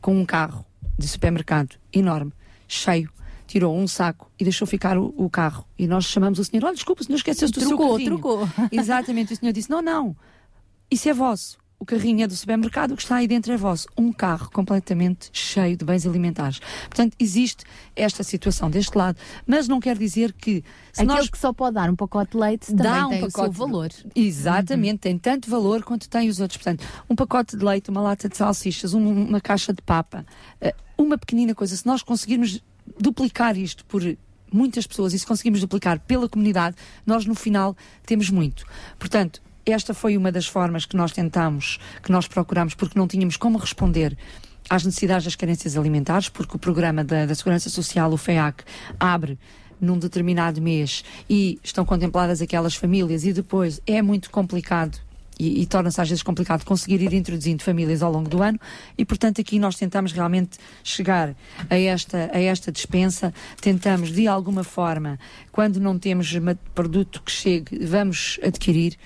com 0.00 0.16
um 0.16 0.24
carro 0.24 0.64
de 0.96 1.08
supermercado 1.08 1.74
enorme, 1.92 2.32
cheio, 2.68 3.10
tirou 3.44 3.76
um 3.76 3.88
saco 3.88 4.30
e 4.38 4.44
deixou 4.44 4.68
ficar 4.68 4.96
o, 4.96 5.12
o 5.16 5.28
carro. 5.28 5.66
E 5.76 5.88
nós 5.88 6.04
chamamos 6.04 6.38
o 6.38 6.44
senhor, 6.44 6.66
olha, 6.66 6.74
desculpa, 6.74 7.02
o 7.02 7.04
senhor 7.04 7.16
esqueceu-se 7.16 7.52
do 7.52 7.58
trocou, 7.58 7.76
seu 7.76 7.94
carrinho. 7.94 8.10
Trocou, 8.10 8.48
Exatamente, 8.70 9.32
o 9.32 9.36
senhor 9.36 9.52
disse, 9.52 9.68
não, 9.68 9.82
não, 9.82 10.16
isso 10.88 11.08
é 11.08 11.12
vosso 11.12 11.58
o 11.78 11.84
carrinho 11.84 12.24
é 12.24 12.26
do 12.26 12.34
supermercado, 12.34 12.92
o 12.92 12.96
que 12.96 13.02
está 13.02 13.16
aí 13.16 13.28
dentro 13.28 13.52
é 13.52 13.56
vosso. 13.56 13.86
Um 13.96 14.12
carro 14.12 14.50
completamente 14.50 15.28
cheio 15.32 15.76
de 15.76 15.84
bens 15.84 16.06
alimentares. 16.06 16.58
Portanto, 16.88 17.14
existe 17.18 17.64
esta 17.94 18.22
situação 18.22 18.70
deste 18.70 18.96
lado, 18.96 19.18
mas 19.46 19.68
não 19.68 19.78
quer 19.78 19.96
dizer 19.98 20.32
que. 20.32 20.64
Se 20.92 21.02
Aquele 21.02 21.18
nós... 21.18 21.28
que 21.28 21.38
só 21.38 21.52
pode 21.52 21.74
dar 21.74 21.90
um 21.90 21.96
pacote 21.96 22.32
de 22.32 22.38
leite 22.38 22.66
também 22.66 22.82
dá 22.82 23.06
um 23.06 23.10
tem 23.10 23.20
pacote 23.20 23.50
o 23.50 23.52
seu 23.54 23.66
valor. 23.66 23.90
Exatamente, 24.14 24.92
uhum. 24.92 24.98
tem 24.98 25.18
tanto 25.18 25.50
valor 25.50 25.82
quanto 25.82 26.08
tem 26.08 26.28
os 26.28 26.40
outros. 26.40 26.56
Portanto, 26.56 26.84
um 27.10 27.14
pacote 27.14 27.56
de 27.56 27.64
leite, 27.64 27.90
uma 27.90 28.00
lata 28.00 28.28
de 28.28 28.36
salsichas, 28.36 28.94
um, 28.94 29.26
uma 29.26 29.40
caixa 29.40 29.72
de 29.72 29.82
papa, 29.82 30.24
eh, 30.60 30.74
uma 30.96 31.18
pequenina 31.18 31.54
coisa, 31.54 31.76
se 31.76 31.86
nós 31.86 32.02
conseguirmos 32.02 32.62
duplicar 32.98 33.56
isto 33.58 33.84
por 33.84 34.02
muitas 34.50 34.86
pessoas 34.86 35.12
e 35.12 35.18
se 35.18 35.26
conseguirmos 35.26 35.60
duplicar 35.60 36.00
pela 36.00 36.28
comunidade, 36.28 36.76
nós 37.04 37.26
no 37.26 37.34
final 37.34 37.76
temos 38.06 38.30
muito. 38.30 38.64
Portanto, 38.98 39.42
esta 39.66 39.92
foi 39.92 40.16
uma 40.16 40.30
das 40.30 40.46
formas 40.46 40.86
que 40.86 40.96
nós 40.96 41.10
tentamos, 41.10 41.78
que 42.02 42.12
nós 42.12 42.28
procuramos, 42.28 42.74
porque 42.74 42.96
não 42.96 43.08
tínhamos 43.08 43.36
como 43.36 43.58
responder 43.58 44.16
às 44.70 44.84
necessidades 44.84 45.24
das 45.24 45.36
carências 45.36 45.76
alimentares, 45.76 46.28
porque 46.28 46.56
o 46.56 46.58
programa 46.58 47.02
da, 47.02 47.26
da 47.26 47.34
Segurança 47.34 47.68
Social, 47.68 48.12
o 48.12 48.16
FEAC, 48.16 48.64
abre 48.98 49.38
num 49.80 49.98
determinado 49.98 50.62
mês 50.62 51.04
e 51.28 51.58
estão 51.62 51.84
contempladas 51.84 52.40
aquelas 52.40 52.74
famílias 52.74 53.24
e 53.24 53.32
depois 53.32 53.80
é 53.86 54.00
muito 54.00 54.30
complicado 54.30 54.98
e, 55.38 55.60
e 55.60 55.66
torna-se 55.66 56.00
às 56.00 56.08
vezes 56.08 56.22
complicado 56.22 56.64
conseguir 56.64 57.02
ir 57.02 57.12
introduzindo 57.12 57.62
famílias 57.62 58.02
ao 58.02 58.10
longo 58.10 58.28
do 58.28 58.42
ano 58.42 58.58
e 58.96 59.04
portanto 59.04 59.40
aqui 59.40 59.58
nós 59.58 59.76
tentamos 59.76 60.12
realmente 60.12 60.58
chegar 60.82 61.34
a 61.68 61.78
esta, 61.78 62.30
a 62.32 62.40
esta 62.40 62.72
dispensa, 62.72 63.34
tentamos 63.60 64.10
de 64.10 64.26
alguma 64.26 64.64
forma, 64.64 65.18
quando 65.52 65.78
não 65.78 65.98
temos 65.98 66.32
produto 66.74 67.22
que 67.22 67.30
chegue, 67.30 67.84
vamos 67.84 68.40
adquirir 68.42 68.96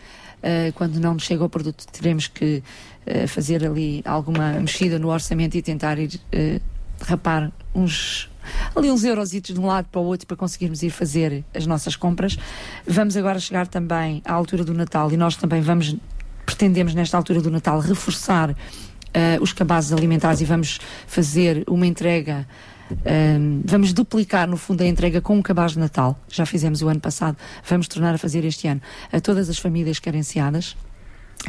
uh, 0.40 0.72
quando 0.74 0.98
não 0.98 1.14
nos 1.14 1.24
chega 1.24 1.44
o 1.44 1.48
produto, 1.48 1.86
teremos 1.92 2.26
que 2.26 2.62
uh, 3.06 3.28
fazer 3.28 3.64
ali 3.64 4.02
alguma 4.04 4.52
mexida 4.54 4.98
no 4.98 5.08
orçamento 5.08 5.56
e 5.56 5.62
tentar 5.62 5.98
ir 5.98 6.14
uh, 6.14 6.60
rapar 7.02 7.52
uns 7.74 8.28
ali 8.74 8.90
uns 8.90 9.04
eurositos 9.04 9.54
de 9.54 9.60
um 9.60 9.66
lado 9.66 9.86
para 9.92 10.00
o 10.00 10.04
outro 10.04 10.26
para 10.26 10.36
conseguirmos 10.36 10.82
ir 10.82 10.90
fazer 10.90 11.44
as 11.54 11.66
nossas 11.66 11.94
compras. 11.94 12.38
Vamos 12.86 13.16
agora 13.16 13.38
chegar 13.38 13.66
também 13.66 14.22
à 14.24 14.32
altura 14.32 14.64
do 14.64 14.72
Natal 14.72 15.12
e 15.12 15.16
nós 15.16 15.36
também 15.36 15.60
vamos 15.60 15.94
pretendemos 16.46 16.94
nesta 16.94 17.16
altura 17.16 17.40
do 17.40 17.50
Natal 17.50 17.78
reforçar 17.78 18.56
os 19.40 19.52
cabazes 19.52 19.92
alimentares 19.92 20.40
e 20.40 20.44
vamos 20.44 20.80
fazer 21.06 21.64
uma 21.68 21.86
entrega 21.86 22.46
um, 22.90 23.62
vamos 23.64 23.92
duplicar, 23.92 24.48
no 24.48 24.56
fundo, 24.56 24.82
a 24.82 24.86
entrega 24.86 25.20
com 25.20 25.36
um 25.36 25.42
cabaz 25.42 25.72
de 25.72 25.78
Natal, 25.78 26.18
já 26.28 26.44
fizemos 26.44 26.82
o 26.82 26.88
ano 26.88 27.00
passado, 27.00 27.36
vamos 27.68 27.88
tornar 27.88 28.14
a 28.14 28.18
fazer 28.18 28.44
este 28.44 28.66
ano 28.68 28.80
a 29.12 29.20
todas 29.20 29.48
as 29.48 29.58
famílias 29.58 29.98
carenciadas 29.98 30.76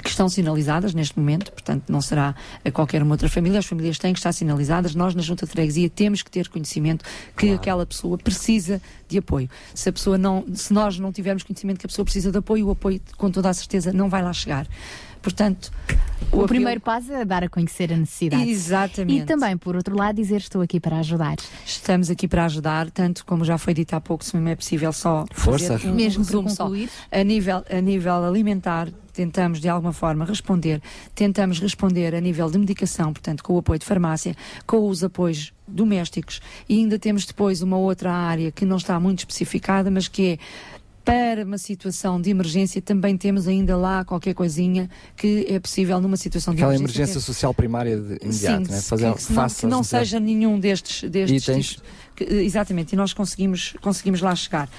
que 0.01 0.09
estão 0.09 0.29
sinalizadas 0.29 0.93
neste 0.93 1.19
momento, 1.19 1.51
portanto 1.51 1.83
não 1.89 1.99
será 2.01 2.33
a 2.63 2.71
qualquer 2.71 3.03
uma 3.03 3.13
outra 3.13 3.27
família, 3.27 3.59
as 3.59 3.65
famílias 3.65 3.97
têm 3.97 4.13
que 4.13 4.19
estar 4.19 4.31
sinalizadas, 4.31 4.95
nós 4.95 5.13
na 5.13 5.21
Junta 5.21 5.45
de 5.45 5.51
Freguesia 5.51 5.89
temos 5.89 6.21
que 6.21 6.31
ter 6.31 6.47
conhecimento 6.47 7.03
que 7.35 7.47
claro. 7.47 7.55
aquela 7.55 7.85
pessoa 7.85 8.17
precisa 8.17 8.81
de 9.09 9.17
apoio. 9.17 9.49
Se 9.75 9.89
a 9.89 9.91
pessoa 9.91 10.17
não, 10.17 10.45
se 10.53 10.71
nós 10.71 10.97
não 10.97 11.11
tivermos 11.11 11.43
conhecimento 11.43 11.79
que 11.79 11.85
a 11.85 11.89
pessoa 11.89 12.05
precisa 12.05 12.31
de 12.31 12.37
apoio, 12.37 12.67
o 12.67 12.71
apoio 12.71 13.01
com 13.17 13.29
toda 13.29 13.49
a 13.49 13.53
certeza 13.53 13.91
não 13.91 14.07
vai 14.07 14.23
lá 14.23 14.31
chegar. 14.31 14.65
Portanto, 15.21 15.71
o, 16.31 16.41
o 16.41 16.47
primeiro 16.47 16.79
passo 16.79 17.11
é 17.11 17.25
dar 17.25 17.43
a 17.43 17.49
conhecer 17.49 17.91
a 17.91 17.97
necessidade. 17.97 18.49
Exatamente. 18.49 19.23
E 19.23 19.25
também, 19.25 19.57
por 19.57 19.75
outro 19.75 19.97
lado, 19.97 20.15
dizer 20.15 20.37
estou 20.37 20.61
aqui 20.61 20.79
para 20.79 20.97
ajudar. 20.99 21.35
Estamos 21.65 22.09
aqui 22.09 22.27
para 22.27 22.45
ajudar, 22.45 22.89
tanto 22.89 23.25
como 23.25 23.43
já 23.43 23.57
foi 23.57 23.73
dito 23.73 23.93
há 23.93 24.01
pouco, 24.01 24.23
se 24.23 24.35
não 24.37 24.47
é 24.47 24.55
possível 24.55 24.93
só 24.93 25.25
Força. 25.33 25.77
fazer 25.77 25.89
um 25.89 25.95
mesmo 25.95 26.23
resumo 26.23 26.49
só. 26.49 26.69
A 27.11 27.23
nível, 27.23 27.63
a 27.69 27.81
nível 27.81 28.23
alimentar, 28.23 28.87
tentamos 29.11 29.59
de 29.59 29.67
alguma 29.67 29.93
forma 29.93 30.25
responder, 30.25 30.81
tentamos 31.13 31.59
responder 31.59 32.15
a 32.15 32.21
nível 32.21 32.49
de 32.49 32.57
medicação, 32.57 33.11
portanto, 33.11 33.43
com 33.43 33.53
o 33.53 33.57
apoio 33.57 33.79
de 33.79 33.85
farmácia, 33.85 34.35
com 34.65 34.87
os 34.87 35.03
apoios 35.03 35.53
domésticos 35.67 36.41
e 36.67 36.79
ainda 36.79 36.97
temos 36.99 37.25
depois 37.25 37.61
uma 37.61 37.77
outra 37.77 38.11
área 38.11 38.51
que 38.51 38.65
não 38.65 38.77
está 38.77 38.99
muito 38.99 39.19
especificada, 39.19 39.91
mas 39.91 40.07
que 40.07 40.31
é 40.33 40.37
para 41.03 41.43
uma 41.43 41.57
situação 41.57 42.21
de 42.21 42.29
emergência 42.29 42.81
também 42.81 43.17
temos 43.17 43.47
ainda 43.47 43.75
lá 43.75 44.05
qualquer 44.05 44.33
coisinha 44.33 44.89
que 45.15 45.45
é 45.49 45.59
possível 45.59 45.99
numa 45.99 46.17
situação 46.17 46.53
Aquela 46.53 46.71
de 46.71 46.79
emergência. 46.79 47.03
Aquela 47.03 47.09
emergência 47.09 47.33
social 47.33 47.53
primária 47.53 47.97
de 47.97 48.17
imediato, 48.23 48.65
Sim, 48.65 48.71
né? 48.71 48.81
Fazer, 48.81 49.13
que, 49.13 49.33
não, 49.33 49.47
que 49.47 49.65
não 49.67 49.83
seja 49.83 50.19
nenhum 50.19 50.59
destes, 50.59 51.09
destes 51.09 51.43
itens. 51.43 51.67
Tipos, 51.69 51.83
que, 51.83 51.91
exatamente, 52.29 52.93
e 52.93 52.95
nós 52.95 53.13
conseguimos, 53.13 53.73
conseguimos 53.81 54.21
lá 54.21 54.35
chegar. 54.35 54.69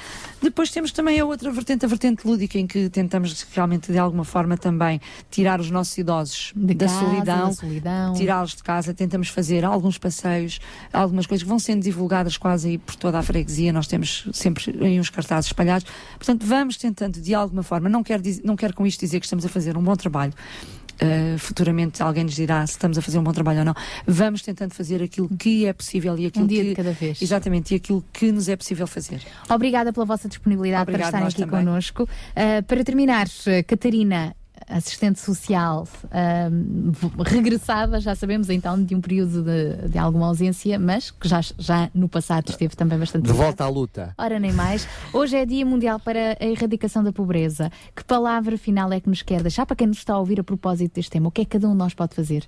Depois 0.41 0.71
temos 0.71 0.91
também 0.93 1.21
a 1.21 1.25
outra 1.25 1.51
vertente, 1.51 1.85
a 1.85 1.89
vertente 1.89 2.27
lúdica, 2.27 2.59
em 2.59 2.67
que 2.67 2.89
tentamos 2.89 3.47
realmente 3.53 3.93
de 3.93 3.99
alguma 3.99 4.25
forma 4.25 4.57
também 4.57 5.01
tirar 5.31 5.61
os 5.61 5.71
nossos 5.71 5.97
idosos 5.97 6.53
da, 6.55 6.75
casa, 6.75 7.01
solidão, 7.01 7.53
solidão. 7.53 8.13
tirá-los 8.15 8.57
de 8.57 8.63
casa, 8.63 8.93
tentamos 8.93 9.29
fazer 9.29 9.65
alguns 9.65 9.99
passeios, 9.99 10.61
algumas 10.93 11.27
coisas 11.27 11.43
que 11.43 11.49
vão 11.49 11.59
sendo 11.59 11.83
divulgadas 11.83 12.37
quase 12.37 12.71
aí 12.71 12.79
por 12.79 12.97
toda 12.97 13.19
a 13.19 13.23
freguesia, 13.23 13.73
nós 13.73 13.87
temos 13.87 14.29
sempre 14.33 14.71
em 14.81 14.99
uns 14.99 15.11
cartazes 15.11 15.47
espalhados. 15.47 15.87
Portanto, 16.17 16.45
vamos 16.45 16.77
tentando 16.77 17.21
de 17.21 17.35
alguma 17.35 17.63
forma, 17.63 17.89
não 17.89 18.03
quero, 18.03 18.23
não 18.45 18.57
quero 18.57 18.75
com 18.75 18.87
isto 18.87 19.01
dizer 19.01 19.21
que 19.21 19.27
estamos 19.27 19.45
a 19.45 19.49
fazer 19.49 19.77
um 19.77 19.83
bom 19.83 19.95
trabalho, 19.95 20.33
Uh, 21.03 21.39
futuramente 21.39 22.03
alguém 22.03 22.25
nos 22.25 22.35
dirá 22.35 22.67
se 22.67 22.75
estamos 22.75 22.97
a 22.97 23.03
fazer 23.03 23.19
um 23.19 23.23
bom 23.23 23.33
trabalho 23.33 23.61
ou 23.61 23.65
não. 23.65 23.75
Vamos 24.07 24.43
tentando 24.43 24.73
fazer 24.73 25.03
aquilo 25.03 25.29
que 25.37 25.67
é 25.67 25.73
possível 25.73 26.17
e 26.19 26.27
aquilo 26.27 26.45
um 26.45 26.49
dia 26.49 26.63
que, 26.63 26.69
de 26.71 26.75
cada 26.77 26.93
vez. 26.93 27.21
Exatamente, 27.21 27.73
e 27.73 27.77
aquilo 27.77 28.05
que 28.13 28.31
nos 28.31 28.49
é 28.49 28.57
possível 28.57 28.87
fazer. 28.87 29.21
Obrigada 29.49 29.93
pela 29.93 30.07
vossa 30.07 30.29
disponibilidade 30.29 30.83
Obrigado, 30.83 31.11
para 31.11 31.19
estarem 31.19 31.29
aqui 31.29 31.51
também. 31.51 31.67
connosco. 31.67 32.05
Uh, 32.05 32.63
para 32.65 32.85
terminar, 32.85 33.27
Catarina, 33.67 34.35
assistente 34.69 35.21
social 35.21 35.87
regressada, 37.19 38.01
já 38.01 38.15
sabemos 38.15 38.49
então, 38.51 38.83
de 38.83 38.95
um 38.95 39.01
período 39.01 39.43
de, 39.43 39.89
de, 39.89 39.99
alguma 39.99 40.27
ausência, 40.27 40.79
mas 40.79 41.11
que 41.11 41.29
já, 41.29 41.41
já 41.59 41.91
no 41.95 42.09
passado 42.09 42.51
esteve 42.51 42.77
também 42.77 42.99
bastante. 42.99 43.25
De 43.25 43.33
volta 43.33 43.65
à 43.65 43.69
luta. 43.69 44.15
Ora, 44.19 44.39
nem 44.39 44.53
mais. 44.53 44.87
Hoje 45.13 45.37
é 45.37 45.47
Dia 45.47 45.65
Mundial 45.65 45.99
para 45.99 46.37
a 46.41 46.45
Erradicação 46.45 47.03
da 47.03 47.13
Pobreza. 47.13 47.71
Que 47.95 48.05
palavra 48.05 48.57
final 48.57 48.93
é 48.93 49.01
que 49.01 49.09
nos 49.09 49.23
quer 49.23 49.43
deixar 49.43 49.67
para 49.67 49.77
quem 49.77 49.87
nos 49.87 49.99
está 49.99 50.15
a 50.15 50.19
ouvir 50.19 50.41
a 50.41 50.45
propósito 50.45 50.95
deste 50.95 51.11
tema? 51.11 51.29
O 51.29 51.31
que 51.31 51.43
é 51.43 51.45
que 51.45 51.51
cada 51.51 51.69
um 51.69 51.73
de 51.73 51.79
nós 51.79 51.95
pode 51.95 52.15
fazer? 52.15 52.47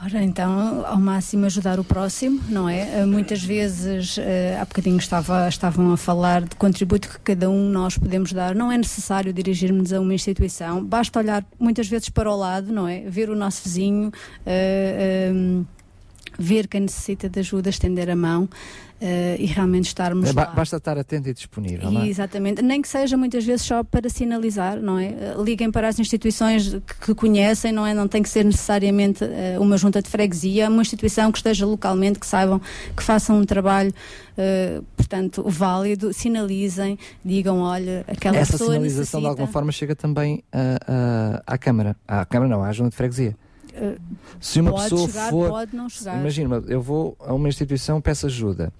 Ora, 0.00 0.22
então, 0.22 0.86
ao 0.86 1.00
máximo 1.00 1.46
ajudar 1.46 1.80
o 1.80 1.84
próximo, 1.84 2.40
não 2.48 2.68
é? 2.68 3.04
Muitas 3.04 3.42
vezes, 3.42 4.16
há 4.60 4.64
bocadinho 4.64 4.96
estava, 4.96 5.48
estavam 5.48 5.92
a 5.92 5.96
falar 5.96 6.42
de 6.42 6.54
contributo 6.54 7.08
que 7.08 7.18
cada 7.18 7.50
um 7.50 7.68
nós 7.68 7.98
podemos 7.98 8.32
dar. 8.32 8.54
Não 8.54 8.70
é 8.70 8.78
necessário 8.78 9.32
dirigirmos 9.32 9.92
a 9.92 10.00
uma 10.00 10.14
instituição, 10.14 10.84
basta 10.84 11.18
olhar 11.18 11.44
muitas 11.58 11.88
vezes 11.88 12.10
para 12.10 12.30
o 12.30 12.36
lado, 12.36 12.72
não 12.72 12.86
é? 12.86 13.00
Ver 13.08 13.28
o 13.28 13.34
nosso 13.34 13.64
vizinho. 13.64 14.12
Uh, 14.46 15.34
um, 15.34 15.66
ver 16.38 16.68
quem 16.68 16.82
necessita 16.82 17.28
de 17.28 17.40
ajuda, 17.40 17.68
estender 17.68 18.08
a 18.08 18.14
mão 18.14 18.44
uh, 18.44 18.48
e 19.38 19.46
realmente 19.46 19.86
estarmos 19.86 20.30
é, 20.30 20.32
lá. 20.32 20.46
Basta 20.46 20.76
estar 20.76 20.98
atento 20.98 21.28
e 21.28 21.34
disponível. 21.34 21.90
não 21.90 22.02
é? 22.02 22.08
Exatamente, 22.08 22.62
nem 22.62 22.82
que 22.82 22.88
seja 22.88 23.16
muitas 23.16 23.44
vezes 23.44 23.64
só 23.66 23.84
para 23.84 24.08
sinalizar, 24.08 24.80
não 24.80 24.98
é? 24.98 25.34
Uh, 25.36 25.42
Liguem 25.42 25.70
para 25.70 25.88
as 25.88 25.98
instituições 25.98 26.74
que, 26.86 27.06
que 27.06 27.14
conhecem, 27.14 27.72
não 27.72 27.86
é? 27.86 27.94
Não 27.94 28.08
tem 28.08 28.22
que 28.22 28.28
ser 28.28 28.44
necessariamente 28.44 29.24
uh, 29.24 29.60
uma 29.60 29.76
junta 29.76 30.02
de 30.02 30.08
freguesia, 30.08 30.68
uma 30.68 30.82
instituição 30.82 31.30
que 31.30 31.38
esteja 31.38 31.66
localmente, 31.66 32.18
que 32.18 32.26
saibam, 32.26 32.60
que 32.96 33.02
façam 33.02 33.38
um 33.38 33.44
trabalho, 33.44 33.92
uh, 34.36 34.82
portanto, 34.96 35.44
válido, 35.46 36.12
sinalizem, 36.12 36.98
digam, 37.24 37.60
olha, 37.60 38.04
aquela 38.08 38.36
Essa 38.36 38.52
pessoa 38.52 38.72
sinalização 38.72 39.00
necessita... 39.00 39.20
de 39.20 39.26
alguma 39.26 39.46
forma 39.46 39.72
chega 39.72 39.94
também 39.94 40.42
ah, 40.52 40.78
ah, 40.86 41.42
à 41.46 41.58
Câmara. 41.58 41.96
À 42.06 42.24
Câmara 42.24 42.50
não, 42.50 42.62
à 42.62 42.72
Junta 42.72 42.90
de 42.90 42.96
Freguesia. 42.96 43.36
Uh, 43.80 43.96
Se 44.40 44.60
uma 44.60 44.70
pode 44.72 44.82
pessoa 44.90 45.06
chegar, 45.08 45.30
for. 45.30 45.48
pode 45.50 45.76
não 45.76 45.88
chegar. 45.88 46.18
Imagina, 46.20 46.62
eu 46.66 46.80
vou 46.82 47.16
a 47.20 47.32
uma 47.32 47.48
instituição, 47.48 48.00
peço 48.00 48.26
ajuda. 48.26 48.72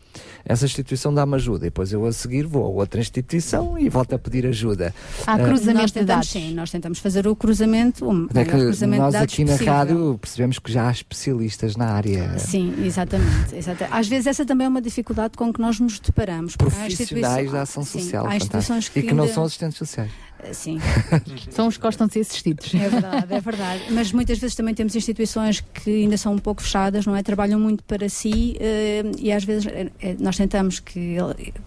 Essa 0.45 0.65
instituição 0.65 1.13
dá-me 1.15 1.35
ajuda. 1.37 1.67
E 1.67 1.71
depois 1.71 1.93
eu 1.93 2.05
a 2.07 2.13
seguir 2.13 2.45
vou 2.47 2.65
a 2.65 2.69
outra 2.69 3.01
instituição 3.01 3.79
e 3.79 3.89
volto 3.89 4.15
a 4.15 4.19
pedir 4.19 4.47
ajuda. 4.47 4.95
Há 5.27 5.35
Ah, 5.35 5.39
cruzamento 5.39 5.81
nós 5.83 5.93
tentamos, 5.93 6.29
Sim, 6.29 6.55
nós 6.55 6.71
tentamos 6.71 6.99
fazer 6.99 7.27
o 7.29 7.37
cruzamento, 7.37 8.05
o 8.09 8.29
é 8.39 8.45
cruzamento 8.45 9.03
nós 9.03 9.13
de 9.15 9.19
dados 9.21 9.35
aqui 9.35 9.45
na 9.45 9.53
possível. 9.53 9.73
rádio 9.73 10.19
percebemos 10.21 10.59
que 10.59 10.73
já 10.73 10.89
há 10.89 10.91
especialistas 10.93 11.77
na 11.77 11.87
área. 11.91 12.39
Sim, 12.39 12.75
exatamente, 12.85 13.55
exatamente. 13.55 13.95
Às 13.97 14.09
vezes 14.09 14.27
essa 14.27 14.45
também 14.47 14.65
é 14.67 14.69
uma 14.69 14.83
dificuldade 14.83 15.37
com 15.37 15.53
que 15.53 15.61
nós 15.61 15.79
nos 15.79 15.99
deparamos. 16.01 16.57
porque 16.57 16.75
há 16.77 16.81
Profissionais 16.87 17.53
da 17.53 17.63
ação 17.63 17.85
sim, 17.85 18.01
social. 18.01 18.27
há 18.27 18.37
instituições 18.37 18.89
que 18.89 19.01
e 19.01 19.03
que 19.03 19.15
não 19.15 19.25
ainda- 19.25 19.35
são 19.35 19.45
assistentes 19.45 19.79
sociais. 19.79 20.11
Sim. 20.53 20.79
São 21.51 21.67
os 21.67 21.77
que 21.77 21.83
gostam 21.83 22.07
de 22.07 22.15
ser 22.15 22.21
assistidos. 22.21 22.75
É 22.75 22.89
verdade, 22.89 23.35
é 23.35 23.41
verdade. 23.41 23.83
Mas 23.91 24.13
muitas 24.13 24.39
vezes 24.39 24.55
também 24.55 24.75
temos 24.75 24.95
instituições 24.95 25.61
que 25.61 26.03
ainda 26.03 26.17
são 26.17 26.35
um 26.35 26.39
pouco 26.39 26.63
fechadas, 26.63 27.07
não 27.07 27.17
é? 27.17 27.23
Trabalham 27.23 27.59
muito 27.59 27.83
para 27.85 28.09
si 28.09 28.57
eh, 28.61 29.03
e 29.19 29.33
às 29.33 29.45
vezes 29.45 29.67
eh, 29.67 29.91
eh, 30.01 30.17
nós 30.19 30.37
tentamos 30.37 30.79
que 30.81 31.17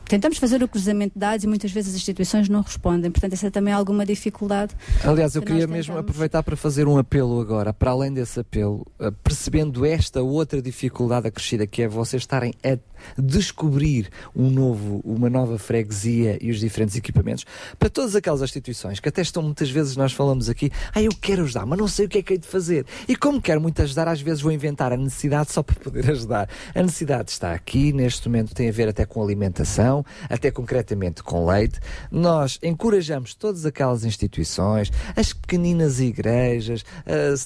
tentamos 0.08 0.38
fazer 0.38 0.64
o 0.64 0.68
cruzamento 0.68 1.14
de 1.14 1.20
dados 1.20 1.44
e 1.44 1.48
muitas 1.48 1.72
vezes 1.72 1.92
as 1.92 1.96
instituições 1.96 2.50
não 2.50 2.62
respondem. 2.62 3.12
Portanto, 3.12 3.34
essa 3.34 3.52
também 3.52 3.74
é 3.74 3.76
alguma 3.76 4.06
dificuldade. 4.06 4.76
Aliás, 5.04 5.36
eu 5.36 5.42
que 5.42 5.52
queria 5.52 5.68
mesmo 5.68 5.98
aproveitar 5.98 6.44
para 6.44 6.56
fazer 6.56 6.88
um 6.88 6.98
apelo 6.98 7.40
agora, 7.40 7.74
para 7.74 7.92
além 7.92 8.14
desse 8.14 8.40
apelo, 8.40 8.86
eh, 9.00 9.12
percebendo 9.24 9.86
esta 9.86 10.22
outra 10.22 10.62
dificuldade 10.62 11.28
acrescida, 11.28 11.68
que 11.68 11.82
é 11.82 11.88
vocês 11.88 12.22
estarem 12.22 12.54
a 12.64 12.78
descobrir 13.18 14.10
um 14.36 14.50
novo, 14.50 15.02
uma 15.04 15.30
nova 15.30 15.58
freguesia 15.58 16.38
e 16.42 16.52
os 16.52 16.60
diferentes 16.60 16.96
equipamentos, 16.96 17.46
para 17.78 17.90
todas 17.90 18.16
aquelas 18.16 18.42
instituições 18.42 19.00
que 19.00 19.10
até 19.10 19.22
estão 19.22 19.44
muitas 19.44 19.70
vezes, 19.70 19.96
nós 19.96 20.14
falamos 20.14 20.50
aqui, 20.50 20.72
ah, 20.94 21.02
eu 21.02 21.12
quero 21.20 21.44
ajudar, 21.44 21.66
mas 21.66 21.80
não 21.80 21.88
sei 21.88 22.06
o 22.06 22.10
que 22.10 22.18
é 22.20 22.22
que 22.22 22.34
hei 22.34 22.40
de 22.40 22.48
fazer. 22.48 22.86
E 23.08 23.16
como 23.16 23.42
quero 23.42 23.62
muito 23.62 23.82
ajudar, 23.82 24.08
às 24.08 24.22
vezes 24.22 24.42
vou 24.42 24.52
inventar 24.52 24.92
a 24.94 24.98
necessidade 24.98 25.52
só 25.52 25.64
para 25.64 25.76
poder 25.76 26.10
ajudar. 26.12 26.50
A 26.74 26.82
necessidade 26.82 27.32
está 27.32 27.54
aqui, 27.54 27.94
neste 27.94 28.28
momento 28.28 28.54
tem 28.54 28.70
a 28.70 28.72
ver 28.72 28.88
até 28.88 29.06
com 29.06 29.24
alimentação, 29.24 30.06
até 30.30 30.52
concretamente 30.52 31.24
com 31.24 31.46
leite. 31.46 31.80
Nós 32.12 32.60
encorajamos 32.62 33.34
todas 33.34 33.66
aquelas 33.66 34.04
instituições, 34.04 34.92
as 35.16 35.34
pequeninas 35.34 36.00
igrejas, 36.00 36.84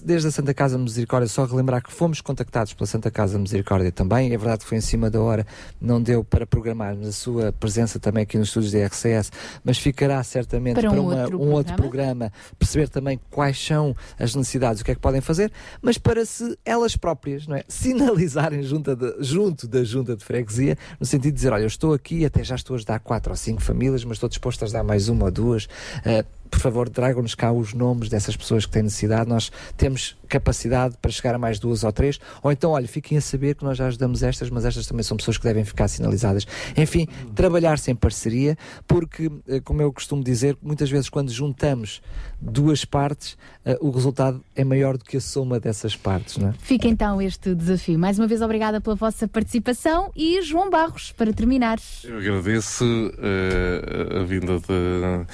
desde 0.03 0.27
a 0.27 0.31
Santa 0.31 0.53
Casa 0.53 0.77
Misericórdia, 0.77 1.27
só 1.27 1.45
relembrar 1.45 1.83
que 1.83 1.91
fomos 1.91 2.21
contactados 2.21 2.73
pela 2.73 2.87
Santa 2.87 3.11
Casa 3.11 3.37
Misericórdia 3.37 3.91
também, 3.91 4.33
é 4.33 4.37
verdade 4.37 4.59
que 4.59 4.69
foi 4.69 4.77
em 4.77 4.81
cima 4.81 5.09
da 5.09 5.21
hora, 5.21 5.44
não 5.79 6.01
deu 6.01 6.23
para 6.23 6.45
programarmos 6.45 7.07
a 7.07 7.11
sua 7.11 7.51
presença 7.51 7.99
também 7.99 8.23
aqui 8.23 8.37
nos 8.37 8.47
estúdios 8.49 8.71
da 8.73 8.85
RCS, 8.85 9.31
mas 9.63 9.77
ficará 9.77 10.21
certamente 10.23 10.75
Para 10.79 10.89
para, 10.89 11.01
um 11.01 11.05
uma- 11.09 11.21
outro 11.21 11.41
um 11.41 11.51
outro 11.51 11.75
programa. 11.75 12.29
programa, 12.29 12.31
perceber 12.59 12.89
também 12.89 13.19
quais 13.29 13.57
são 13.63 13.95
as 14.19 14.33
necessidades, 14.35 14.81
o 14.81 14.85
que 14.85 14.91
é 14.91 14.95
que 14.95 15.01
podem 15.01 15.21
fazer, 15.21 15.51
mas 15.81 15.97
para 15.97 16.25
se 16.25 16.57
elas 16.65 16.95
próprias, 16.95 17.47
não 17.47 17.55
é? 17.55 17.63
Sinalizarem 17.67 18.63
junto 18.63 18.95
da, 18.95 19.15
junto 19.19 19.67
da 19.67 19.83
junta 19.83 20.15
de 20.15 20.23
freguesia, 20.23 20.77
no 20.99 21.05
sentido 21.05 21.31
de 21.31 21.35
dizer, 21.37 21.53
olha, 21.53 21.63
eu 21.63 21.67
estou 21.67 21.93
aqui, 21.93 22.25
até 22.25 22.43
já 22.43 22.55
estou 22.55 22.73
a 22.73 22.77
ajudar 22.77 22.99
quatro 22.99 23.31
ou 23.31 23.37
cinco 23.37 23.61
famílias, 23.61 24.03
mas 24.03 24.17
estou 24.17 24.29
disposto 24.29 24.63
a 24.63 24.65
ajudar 24.65 24.83
mais 24.83 25.09
uma 25.09 25.25
ou 25.25 25.31
duas. 25.31 25.67
eh, 26.03 26.23
por 26.49 26.59
favor, 26.59 26.89
tragam-nos 26.89 27.35
cá 27.35 27.51
os 27.51 27.73
nomes 27.73 28.09
dessas 28.09 28.35
pessoas 28.35 28.65
que 28.65 28.71
têm 28.71 28.83
necessidade. 28.83 29.29
Nós 29.29 29.51
temos 29.77 30.15
capacidade 30.25 30.95
para 31.01 31.11
chegar 31.11 31.35
a 31.35 31.37
mais 31.37 31.59
duas 31.59 31.83
ou 31.83 31.91
três. 31.91 32.19
Ou 32.41 32.51
então, 32.51 32.71
olha, 32.71 32.87
fiquem 32.87 33.17
a 33.17 33.21
saber 33.21 33.55
que 33.55 33.63
nós 33.63 33.77
já 33.77 33.87
ajudamos 33.87 34.23
estas, 34.23 34.49
mas 34.49 34.65
estas 34.65 34.85
também 34.87 35.03
são 35.03 35.17
pessoas 35.17 35.37
que 35.37 35.43
devem 35.43 35.63
ficar 35.63 35.87
sinalizadas. 35.87 36.45
Enfim, 36.75 37.07
trabalhar-se 37.33 37.91
em 37.91 37.95
parceria, 37.95 38.57
porque, 38.87 39.31
eh, 39.47 39.59
como 39.59 39.81
eu 39.81 39.91
costumo 39.91 40.23
dizer, 40.23 40.57
muitas 40.61 40.89
vezes 40.89 41.09
quando 41.09 41.31
juntamos 41.31 42.01
duas 42.39 42.85
partes, 42.85 43.37
eh, 43.63 43.77
o 43.81 43.89
resultado 43.89 44.43
é 44.55 44.63
maior 44.63 44.97
do 44.97 45.05
que 45.05 45.17
a 45.17 45.21
soma 45.21 45.59
dessas 45.59 45.95
partes, 45.95 46.37
não 46.37 46.49
é? 46.49 46.53
Fica 46.59 46.87
então 46.87 47.21
este 47.21 47.53
desafio. 47.55 47.97
Mais 47.97 48.19
uma 48.19 48.27
vez, 48.27 48.41
obrigada 48.41 48.81
pela 48.81 48.95
vossa 48.95 49.27
participação 49.27 50.11
e 50.15 50.41
João 50.41 50.69
Barros, 50.69 51.11
para 51.11 51.31
terminar. 51.33 51.79
Eu 52.03 52.17
agradeço 52.17 52.85
eh, 53.19 54.19
a 54.21 54.23
vinda 54.23 54.59
da, 54.59 55.25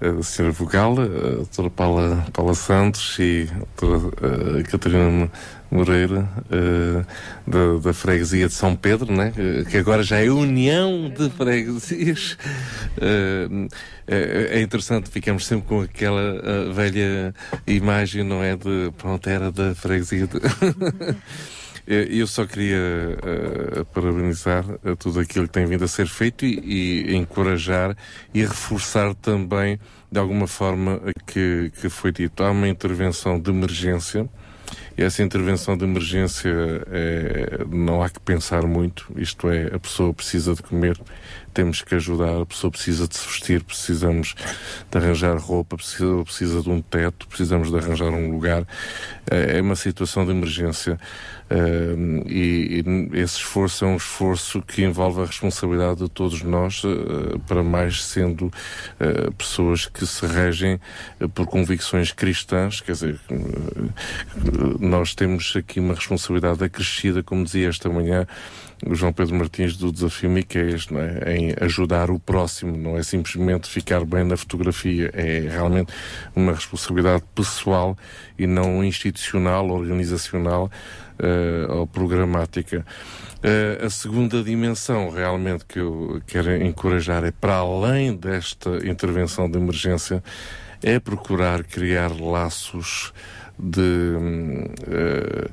da 0.00 0.22
senhora 0.22 0.52
Vogal, 0.52 0.92
a 0.92 1.04
doutora 1.04 1.70
Paula, 1.70 2.26
Paula 2.32 2.54
Santos 2.54 3.18
e 3.18 3.48
a 3.52 3.58
doutora 3.80 4.58
eh, 4.58 4.62
Catarina 4.62 5.30
Moreira, 5.70 6.26
eh, 6.50 7.04
da, 7.46 7.78
da 7.82 7.92
freguesia 7.92 8.48
de 8.48 8.54
São 8.54 8.74
Pedro, 8.74 9.12
né? 9.12 9.32
Eh, 9.36 9.64
que 9.70 9.76
agora 9.76 10.02
já 10.02 10.18
é 10.18 10.30
União 10.30 11.10
de 11.10 11.28
Freguesias. 11.30 12.38
É, 14.12 14.60
interessante, 14.60 15.08
ficamos 15.08 15.46
sempre 15.46 15.68
com 15.68 15.82
aquela 15.82 16.72
velha 16.72 17.32
imagem, 17.66 18.24
não 18.24 18.42
é? 18.42 18.56
De, 18.56 18.90
pronto, 18.98 19.28
era 19.28 19.52
da 19.52 19.74
freguesia 19.74 20.26
de... 20.26 20.40
Eh, 21.90 22.06
Eu 22.10 22.26
só 22.26 22.46
queria 22.46 22.76
eh, 22.76 23.84
parabenizar 23.92 24.64
tudo 24.98 25.18
aquilo 25.20 25.46
que 25.48 25.52
tem 25.52 25.66
vindo 25.66 25.84
a 25.84 25.88
ser 25.88 26.06
feito 26.06 26.44
e, 26.46 27.10
e 27.10 27.16
encorajar 27.16 27.96
e 28.32 28.42
reforçar 28.42 29.12
também, 29.16 29.78
de 30.10 30.18
alguma 30.20 30.46
forma, 30.46 31.00
que, 31.26 31.72
que 31.80 31.88
foi 31.88 32.12
dito. 32.12 32.44
Há 32.44 32.50
uma 32.52 32.68
intervenção 32.68 33.40
de 33.40 33.50
emergência. 33.50 34.28
E 34.96 35.02
essa 35.02 35.22
intervenção 35.22 35.76
de 35.76 35.84
emergência 35.84 36.50
eh, 36.92 37.64
não 37.68 38.02
há 38.02 38.08
que 38.08 38.20
pensar 38.20 38.62
muito, 38.66 39.06
isto 39.16 39.48
é, 39.50 39.66
a 39.74 39.78
pessoa 39.80 40.14
precisa 40.14 40.54
de 40.54 40.62
comer, 40.62 40.96
temos 41.52 41.82
que 41.82 41.94
ajudar, 41.94 42.42
a 42.42 42.46
pessoa 42.46 42.70
precisa 42.70 43.06
de 43.06 43.16
se 43.16 43.26
vestir, 43.26 43.62
precisamos 43.62 44.34
de 44.90 44.98
arranjar 44.98 45.36
roupa, 45.36 45.76
precisa, 45.76 46.22
precisa 46.24 46.62
de 46.62 46.70
um 46.70 46.80
teto, 46.80 47.26
precisamos 47.28 47.70
de 47.70 47.76
arranjar 47.76 48.10
um 48.10 48.30
lugar. 48.30 48.66
Eh, 49.30 49.58
é 49.58 49.60
uma 49.60 49.76
situação 49.76 50.24
de 50.24 50.32
emergência. 50.32 50.98
Eh, 51.48 51.94
e, 52.26 52.84
esse 53.12 53.36
esforço 53.38 53.84
é 53.84 53.88
um 53.88 53.96
esforço 53.96 54.62
que 54.62 54.82
envolve 54.82 55.22
a 55.22 55.26
responsabilidade 55.26 56.00
de 56.00 56.08
todos 56.08 56.42
nós, 56.42 56.82
eh, 56.84 57.38
para 57.46 57.62
mais 57.62 58.04
sendo 58.04 58.50
pessoas 59.36 59.86
que 59.86 60.06
se 60.06 60.26
regem 60.26 60.80
por 61.34 61.46
convicções 61.46 62.12
cristãs, 62.12 62.80
quer 62.80 62.92
dizer, 62.92 63.20
nós 64.78 65.14
temos 65.14 65.54
aqui 65.56 65.80
uma 65.80 65.94
responsabilidade 65.94 66.62
acrescida, 66.62 67.22
como 67.22 67.44
dizia 67.44 67.68
esta 67.68 67.88
manhã 67.88 68.26
o 68.86 68.94
João 68.94 69.12
Pedro 69.12 69.34
Martins 69.34 69.76
do 69.76 69.92
Desafio 69.92 70.30
Miqueias, 70.30 70.88
não 70.88 71.00
é? 71.00 71.36
em 71.36 71.54
ajudar 71.60 72.10
o 72.10 72.18
próximo, 72.18 72.76
não 72.76 72.96
é 72.96 73.02
simplesmente 73.02 73.68
ficar 73.68 74.04
bem 74.04 74.24
na 74.24 74.36
fotografia, 74.36 75.10
é 75.14 75.48
realmente 75.50 75.92
uma 76.34 76.52
responsabilidade 76.52 77.22
pessoal 77.34 77.96
e 78.38 78.46
não 78.46 78.82
institucional, 78.82 79.68
organizacional 79.68 80.70
eh, 81.18 81.66
ou 81.68 81.86
programática. 81.86 82.84
Eh, 83.42 83.80
a 83.84 83.90
segunda 83.90 84.42
dimensão 84.42 85.10
realmente 85.10 85.64
que 85.66 85.78
eu 85.78 86.22
quero 86.26 86.56
encorajar 86.62 87.24
é 87.24 87.30
para 87.30 87.56
além 87.56 88.16
desta 88.16 88.86
intervenção 88.88 89.50
de 89.50 89.58
emergência, 89.58 90.22
é 90.82 90.98
procurar 90.98 91.62
criar 91.64 92.10
laços 92.18 93.12
de 93.62 94.16
eh, 94.88 95.48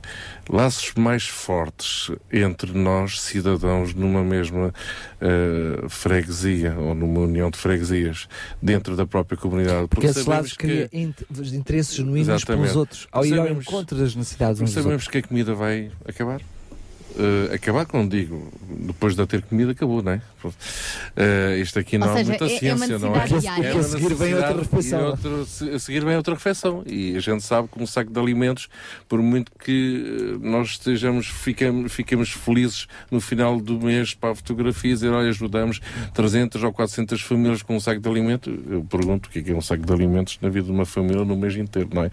laços 0.49 0.93
mais 0.95 1.27
fortes 1.27 2.11
entre 2.31 2.71
nós, 2.77 3.21
cidadãos, 3.21 3.93
numa 3.93 4.23
mesma 4.23 4.73
eh, 5.21 5.85
freguesia 5.89 6.75
ou 6.77 6.95
numa 6.95 7.19
união 7.21 7.49
de 7.51 7.57
freguesias 7.57 8.27
dentro 8.61 8.95
da 8.95 9.05
própria 9.05 9.37
comunidade. 9.37 9.87
Porque 9.87 10.05
esses 10.07 10.23
sabemos 10.23 10.53
lados 10.53 10.53
cria 10.53 10.89
int- 10.93 11.21
interesses 11.53 11.95
genuínos 11.95 12.43
pelos 12.43 12.75
outros, 12.75 13.07
ao 13.11 13.25
ir 13.25 13.33
ao 13.33 13.39
Sabemos- 13.45 13.65
encontro 13.67 13.97
das 13.97 14.15
necessidades 14.15 14.61
uns 14.61 14.65
dos 14.65 14.73
sabemos 14.73 14.93
outros. 15.03 15.07
que 15.11 15.17
a 15.17 15.21
comida 15.23 15.53
vai 15.53 15.91
acabar. 16.07 16.41
Eh, 17.19 17.55
acabar, 17.55 17.85
quando 17.85 18.11
digo, 18.11 18.51
depois 18.85 19.15
de 19.15 19.25
ter 19.25 19.41
comida, 19.41 19.71
acabou, 19.71 20.03
não 20.03 20.11
é? 20.11 20.21
Eh, 21.15 21.57
isto 21.61 21.79
aqui 21.79 21.97
não 21.97 22.07
Ou 22.07 22.13
há 22.13 22.17
seja, 22.17 22.29
muita 22.29 22.45
é- 22.45 22.55
é 22.55 22.59
ciência, 22.59 22.97
uma 22.97 23.07
não 23.07 23.15
é? 23.15 23.25
diária. 23.39 23.67
É 23.67 23.77
a 23.77 23.83
seguir 23.83 24.13
vem 24.13 24.33
outra 24.35 24.57
refeição. 24.57 24.99
e 24.99 25.03
outro- 25.03 25.47
a 25.75 25.79
seguir 25.79 26.05
vem 26.05 26.15
outra 26.15 26.33
refeição. 26.35 26.83
E 26.85 27.15
a 27.17 27.19
gente 27.19 27.43
sabe 27.43 27.67
que 27.69 27.81
um 27.81 27.87
saco 27.87 28.11
de 28.11 28.19
alimentos, 28.19 28.69
por 29.09 29.19
muito 29.21 29.51
que 29.63 30.37
eh, 30.41 30.47
nós 30.47 30.69
estejamos, 30.69 31.25
ficamos, 31.27 31.91
ficamos 31.91 32.29
felizes 32.29 32.87
no 33.09 33.19
final 33.19 33.59
do 33.59 33.79
mês 33.79 34.13
para 34.13 34.31
a 34.31 34.35
fotografia, 34.35 34.93
dizer, 34.93 35.09
olha, 35.09 35.29
ajudamos 35.29 35.81
300 36.13 36.61
ou 36.63 36.71
400 36.71 37.19
famílias 37.21 37.61
com 37.63 37.75
um 37.75 37.79
saco 37.79 37.99
de 37.99 38.07
alimentos, 38.09 38.53
eu 38.69 38.83
pergunto 38.83 39.27
o 39.27 39.31
que 39.31 39.39
é, 39.39 39.41
que 39.41 39.51
é 39.51 39.55
um 39.55 39.61
saco 39.61 39.83
de 39.85 39.91
alimentos 39.91 40.37
na 40.41 40.49
vida 40.49 40.67
de 40.67 40.71
uma 40.71 40.85
família 40.85 41.25
no 41.25 41.35
mês 41.35 41.55
inteiro, 41.55 41.89
não 41.91 42.03
é? 42.03 42.11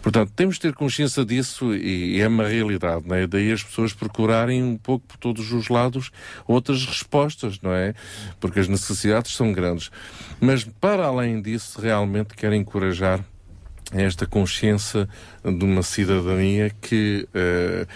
Portanto, 0.00 0.30
temos 0.36 0.54
de 0.56 0.60
ter 0.62 0.74
consciência 0.74 1.24
disso 1.24 1.74
e, 1.74 2.16
e 2.16 2.20
é 2.20 2.28
uma 2.28 2.46
realidade, 2.46 3.02
não 3.06 3.16
é? 3.16 3.26
Daí 3.26 3.50
as 3.50 3.62
pessoas 3.62 3.92
procurarem 3.92 4.43
darem 4.44 4.62
um 4.62 4.76
pouco 4.76 5.06
por 5.06 5.16
todos 5.16 5.52
os 5.52 5.68
lados 5.68 6.10
outras 6.46 6.84
respostas, 6.84 7.60
não 7.60 7.72
é? 7.72 7.94
Porque 8.38 8.60
as 8.60 8.68
necessidades 8.68 9.34
são 9.34 9.52
grandes. 9.52 9.90
Mas 10.40 10.64
para 10.64 11.06
além 11.06 11.40
disso, 11.40 11.80
realmente 11.80 12.34
quero 12.34 12.54
encorajar 12.54 13.24
esta 13.92 14.26
consciência 14.26 15.08
de 15.42 15.64
uma 15.64 15.82
cidadania 15.82 16.70
que 16.80 17.28
uh, 17.28 17.86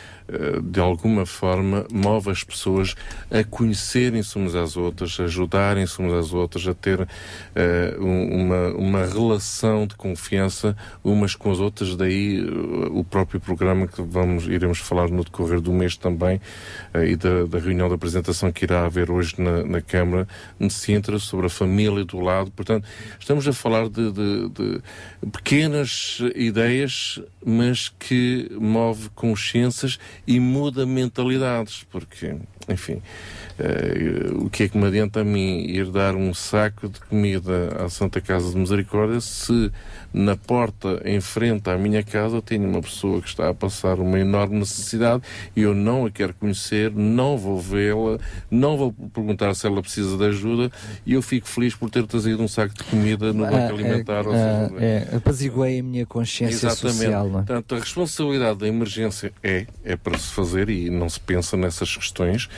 de 0.63 0.81
alguma 0.81 1.25
forma, 1.25 1.87
move 1.91 2.31
as 2.31 2.45
pessoas 2.45 2.95
a 3.31 3.43
conhecerem-se 3.43 4.37
umas 4.37 4.55
às 4.55 4.77
outras, 4.77 5.19
a 5.19 5.25
ajudarem-se 5.25 5.99
umas 5.99 6.13
às 6.13 6.33
outras, 6.35 6.67
a 6.67 6.75
ter 6.75 7.01
uh, 7.01 7.07
uma, 7.99 8.69
uma 8.69 9.07
relação 9.07 9.87
de 9.87 9.95
confiança 9.95 10.77
umas 11.03 11.35
com 11.35 11.51
as 11.51 11.59
outras. 11.59 11.97
Daí 11.97 12.43
uh, 12.43 12.99
o 12.99 13.05
próprio 13.05 13.41
programa 13.41 13.87
que 13.87 14.03
vamos, 14.03 14.47
iremos 14.47 14.79
falar 14.79 15.09
no 15.09 15.25
decorrer 15.25 15.61
do 15.61 15.73
mês 15.73 15.97
também 15.97 16.41
e 17.07 17.17
da, 17.17 17.45
da, 17.45 17.59
reunião 17.59 17.89
da 17.89 17.95
apresentação 17.95 18.53
que 18.53 18.65
irá 18.65 18.85
haver 18.85 19.11
hoje 19.11 19.35
na, 19.39 19.65
na 19.65 19.81
Câmara 19.81 20.29
de 20.61 20.73
Sintra 20.73 21.19
sobre 21.19 21.47
a 21.47 21.51
família 21.51 22.05
do 22.05 22.21
lado. 22.21 22.51
Portanto, 22.51 22.87
estamos 23.19 23.47
a 23.49 23.53
falar 23.53 23.89
de, 23.89 24.13
de, 24.13 24.49
de 24.49 24.81
pequenas 25.33 26.19
ideias, 26.35 27.21
mas 27.45 27.89
que 27.89 28.51
move 28.59 29.09
consciências 29.15 29.99
e 30.29 30.39
muda 30.39 30.85
mentalidades, 30.85 31.87
porque, 31.91 32.37
enfim, 32.69 33.01
uh, 33.59 34.45
o 34.45 34.51
que 34.51 34.65
é 34.65 34.69
que 34.69 34.77
me 34.77 34.85
adianta 34.85 35.23
a 35.23 35.25
mim 35.25 35.61
ir 35.61 35.87
dar 35.91 36.15
um 36.15 36.35
saco 36.35 36.87
de 36.87 37.01
comida 37.01 37.75
à 37.83 37.89
Santa 37.89 38.21
Casa 38.21 38.51
de 38.51 38.59
Misericórdia 38.59 39.23
se 39.23 39.73
na 40.13 40.37
porta 40.37 41.01
em 41.05 41.21
frente 41.21 41.69
à 41.69 41.77
minha 41.77 42.03
casa 42.03 42.41
tenho 42.41 42.69
uma 42.69 42.81
pessoa 42.81 43.21
que 43.21 43.29
está 43.29 43.49
a 43.49 43.55
passar 43.55 44.01
uma 44.01 44.19
enorme 44.19 44.59
necessidade 44.59 45.23
e 45.55 45.63
eu 45.63 45.75
não 45.75 46.07
a 46.07 46.11
quero 46.11 46.35
conhecer, 46.35 46.91
não 46.93 47.37
vou 47.37 47.61
vê-la, 47.61 48.19
não 48.51 48.77
vou 48.77 48.93
perguntar 48.93 49.55
se 49.55 49.67
ela 49.67 49.81
precisa 49.83 50.17
de 50.17 50.25
ajuda 50.25 50.71
e 51.05 51.13
eu 51.15 51.23
fico 51.23 51.47
feliz 51.49 51.75
por 51.75 51.91
ter 51.91 52.07
trazido 52.07 52.43
um 52.43 52.49
saco 52.49 52.75
de 52.75 52.85
comida 52.85 53.33
no 53.33 53.45
banco 53.45 53.57
ah, 53.57 53.69
alimentar. 53.69 54.25
É, 54.27 54.31
ah, 54.31 54.71
é, 54.79 55.17
apaziguei 55.17 55.81
a 55.81 55.83
minha 55.83 56.07
consciência 56.07 56.67
Exatamente. 56.67 56.99
social. 56.99 57.29
Não? 57.29 57.41
É? 57.41 57.43
Portanto, 57.43 57.75
a 57.75 57.79
responsabilidade 57.79 58.59
da 58.59 58.69
emergência 58.69 59.33
é, 59.43 59.67
é 59.85 59.97
para 59.97 60.19
se 60.19 60.33
fazer 60.33 60.69
e 60.69 60.91
não 60.91 61.09
se 61.09 61.21
pensa 61.21 61.57
nessas 61.57 61.97
questões, 61.97 62.49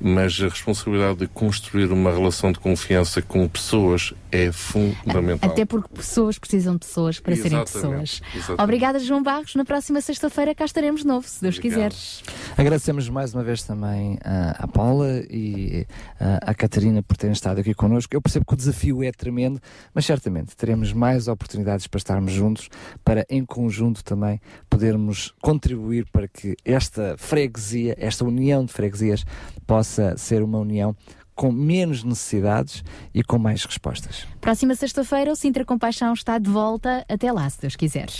mas 0.00 0.40
a 0.40 0.48
responsabilidade 0.48 1.20
de 1.20 1.26
construir 1.26 1.92
uma 1.92 2.10
relação 2.10 2.52
de 2.52 2.58
confiança 2.58 3.20
com 3.20 3.46
pessoas 3.48 4.14
é 4.30 4.50
fundamental. 4.50 5.50
Até 5.50 5.64
porque 5.64 5.88
pessoas 5.94 6.38
precisam 6.38 6.76
de 6.76 6.86
pessoas 6.94 7.18
para 7.18 7.32
Exatamente. 7.32 7.70
serem 7.70 7.90
pessoas. 7.90 8.22
Exatamente. 8.34 8.62
Obrigada, 8.62 8.98
João 9.00 9.22
Barros. 9.22 9.54
Na 9.56 9.64
próxima 9.64 10.00
sexta-feira 10.00 10.54
cá 10.54 10.64
estaremos 10.64 11.00
de 11.00 11.06
novo, 11.08 11.26
se 11.26 11.42
Deus 11.42 11.56
Obrigado. 11.56 11.90
quiseres. 11.90 12.22
Agradecemos 12.56 13.08
mais 13.08 13.34
uma 13.34 13.42
vez 13.42 13.64
também 13.64 14.18
à 14.22 14.66
Paula 14.68 15.24
e 15.28 15.86
à 16.20 16.54
Catarina 16.54 17.02
por 17.02 17.16
terem 17.16 17.32
estado 17.32 17.60
aqui 17.60 17.74
connosco. 17.74 18.14
Eu 18.14 18.22
percebo 18.22 18.46
que 18.46 18.54
o 18.54 18.56
desafio 18.56 19.02
é 19.02 19.10
tremendo, 19.10 19.60
mas 19.92 20.06
certamente 20.06 20.56
teremos 20.56 20.92
mais 20.92 21.26
oportunidades 21.26 21.86
para 21.88 21.98
estarmos 21.98 22.32
juntos, 22.32 22.68
para 23.04 23.26
em 23.28 23.44
conjunto 23.44 24.04
também 24.04 24.40
podermos 24.70 25.34
contribuir 25.42 26.06
para 26.12 26.28
que 26.28 26.54
esta 26.64 27.16
freguesia, 27.18 27.96
esta 27.98 28.24
união 28.24 28.64
de 28.64 28.72
freguesias, 28.72 29.24
possa 29.66 30.16
ser 30.16 30.42
uma 30.42 30.58
união 30.58 30.94
com 31.34 31.50
menos 31.50 32.04
necessidades 32.04 32.82
e 33.12 33.22
com 33.22 33.38
mais 33.38 33.64
respostas. 33.64 34.26
Próxima 34.40 34.74
sexta-feira, 34.74 35.32
o 35.32 35.36
Sintra 35.36 35.64
Compaixão 35.64 36.12
está 36.12 36.38
de 36.38 36.48
volta. 36.48 37.04
Até 37.08 37.32
lá, 37.32 37.48
se 37.50 37.60
Deus 37.60 37.76
quiseres. 37.76 38.18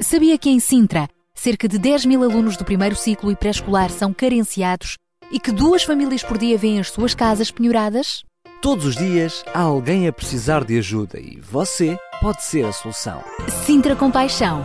Sabia 0.00 0.36
que 0.36 0.50
em 0.50 0.60
Sintra, 0.60 1.08
cerca 1.34 1.68
de 1.68 1.78
10 1.78 2.06
mil 2.06 2.22
alunos 2.22 2.56
do 2.56 2.64
primeiro 2.64 2.96
ciclo 2.96 3.30
e 3.30 3.36
pré-escolar 3.36 3.90
são 3.90 4.12
carenciados 4.12 4.96
e 5.30 5.40
que 5.40 5.50
duas 5.50 5.82
famílias 5.82 6.22
por 6.22 6.38
dia 6.38 6.56
vêm 6.56 6.78
as 6.78 6.90
suas 6.90 7.14
casas 7.14 7.50
penhoradas? 7.50 8.22
Todos 8.62 8.86
os 8.86 8.96
dias 8.96 9.44
há 9.52 9.60
alguém 9.60 10.08
a 10.08 10.12
precisar 10.12 10.64
de 10.64 10.78
ajuda 10.78 11.20
e 11.20 11.40
você 11.40 11.98
pode 12.20 12.44
ser 12.44 12.64
a 12.64 12.72
solução. 12.72 13.22
Sintra 13.64 13.94
Compaixão, 13.94 14.64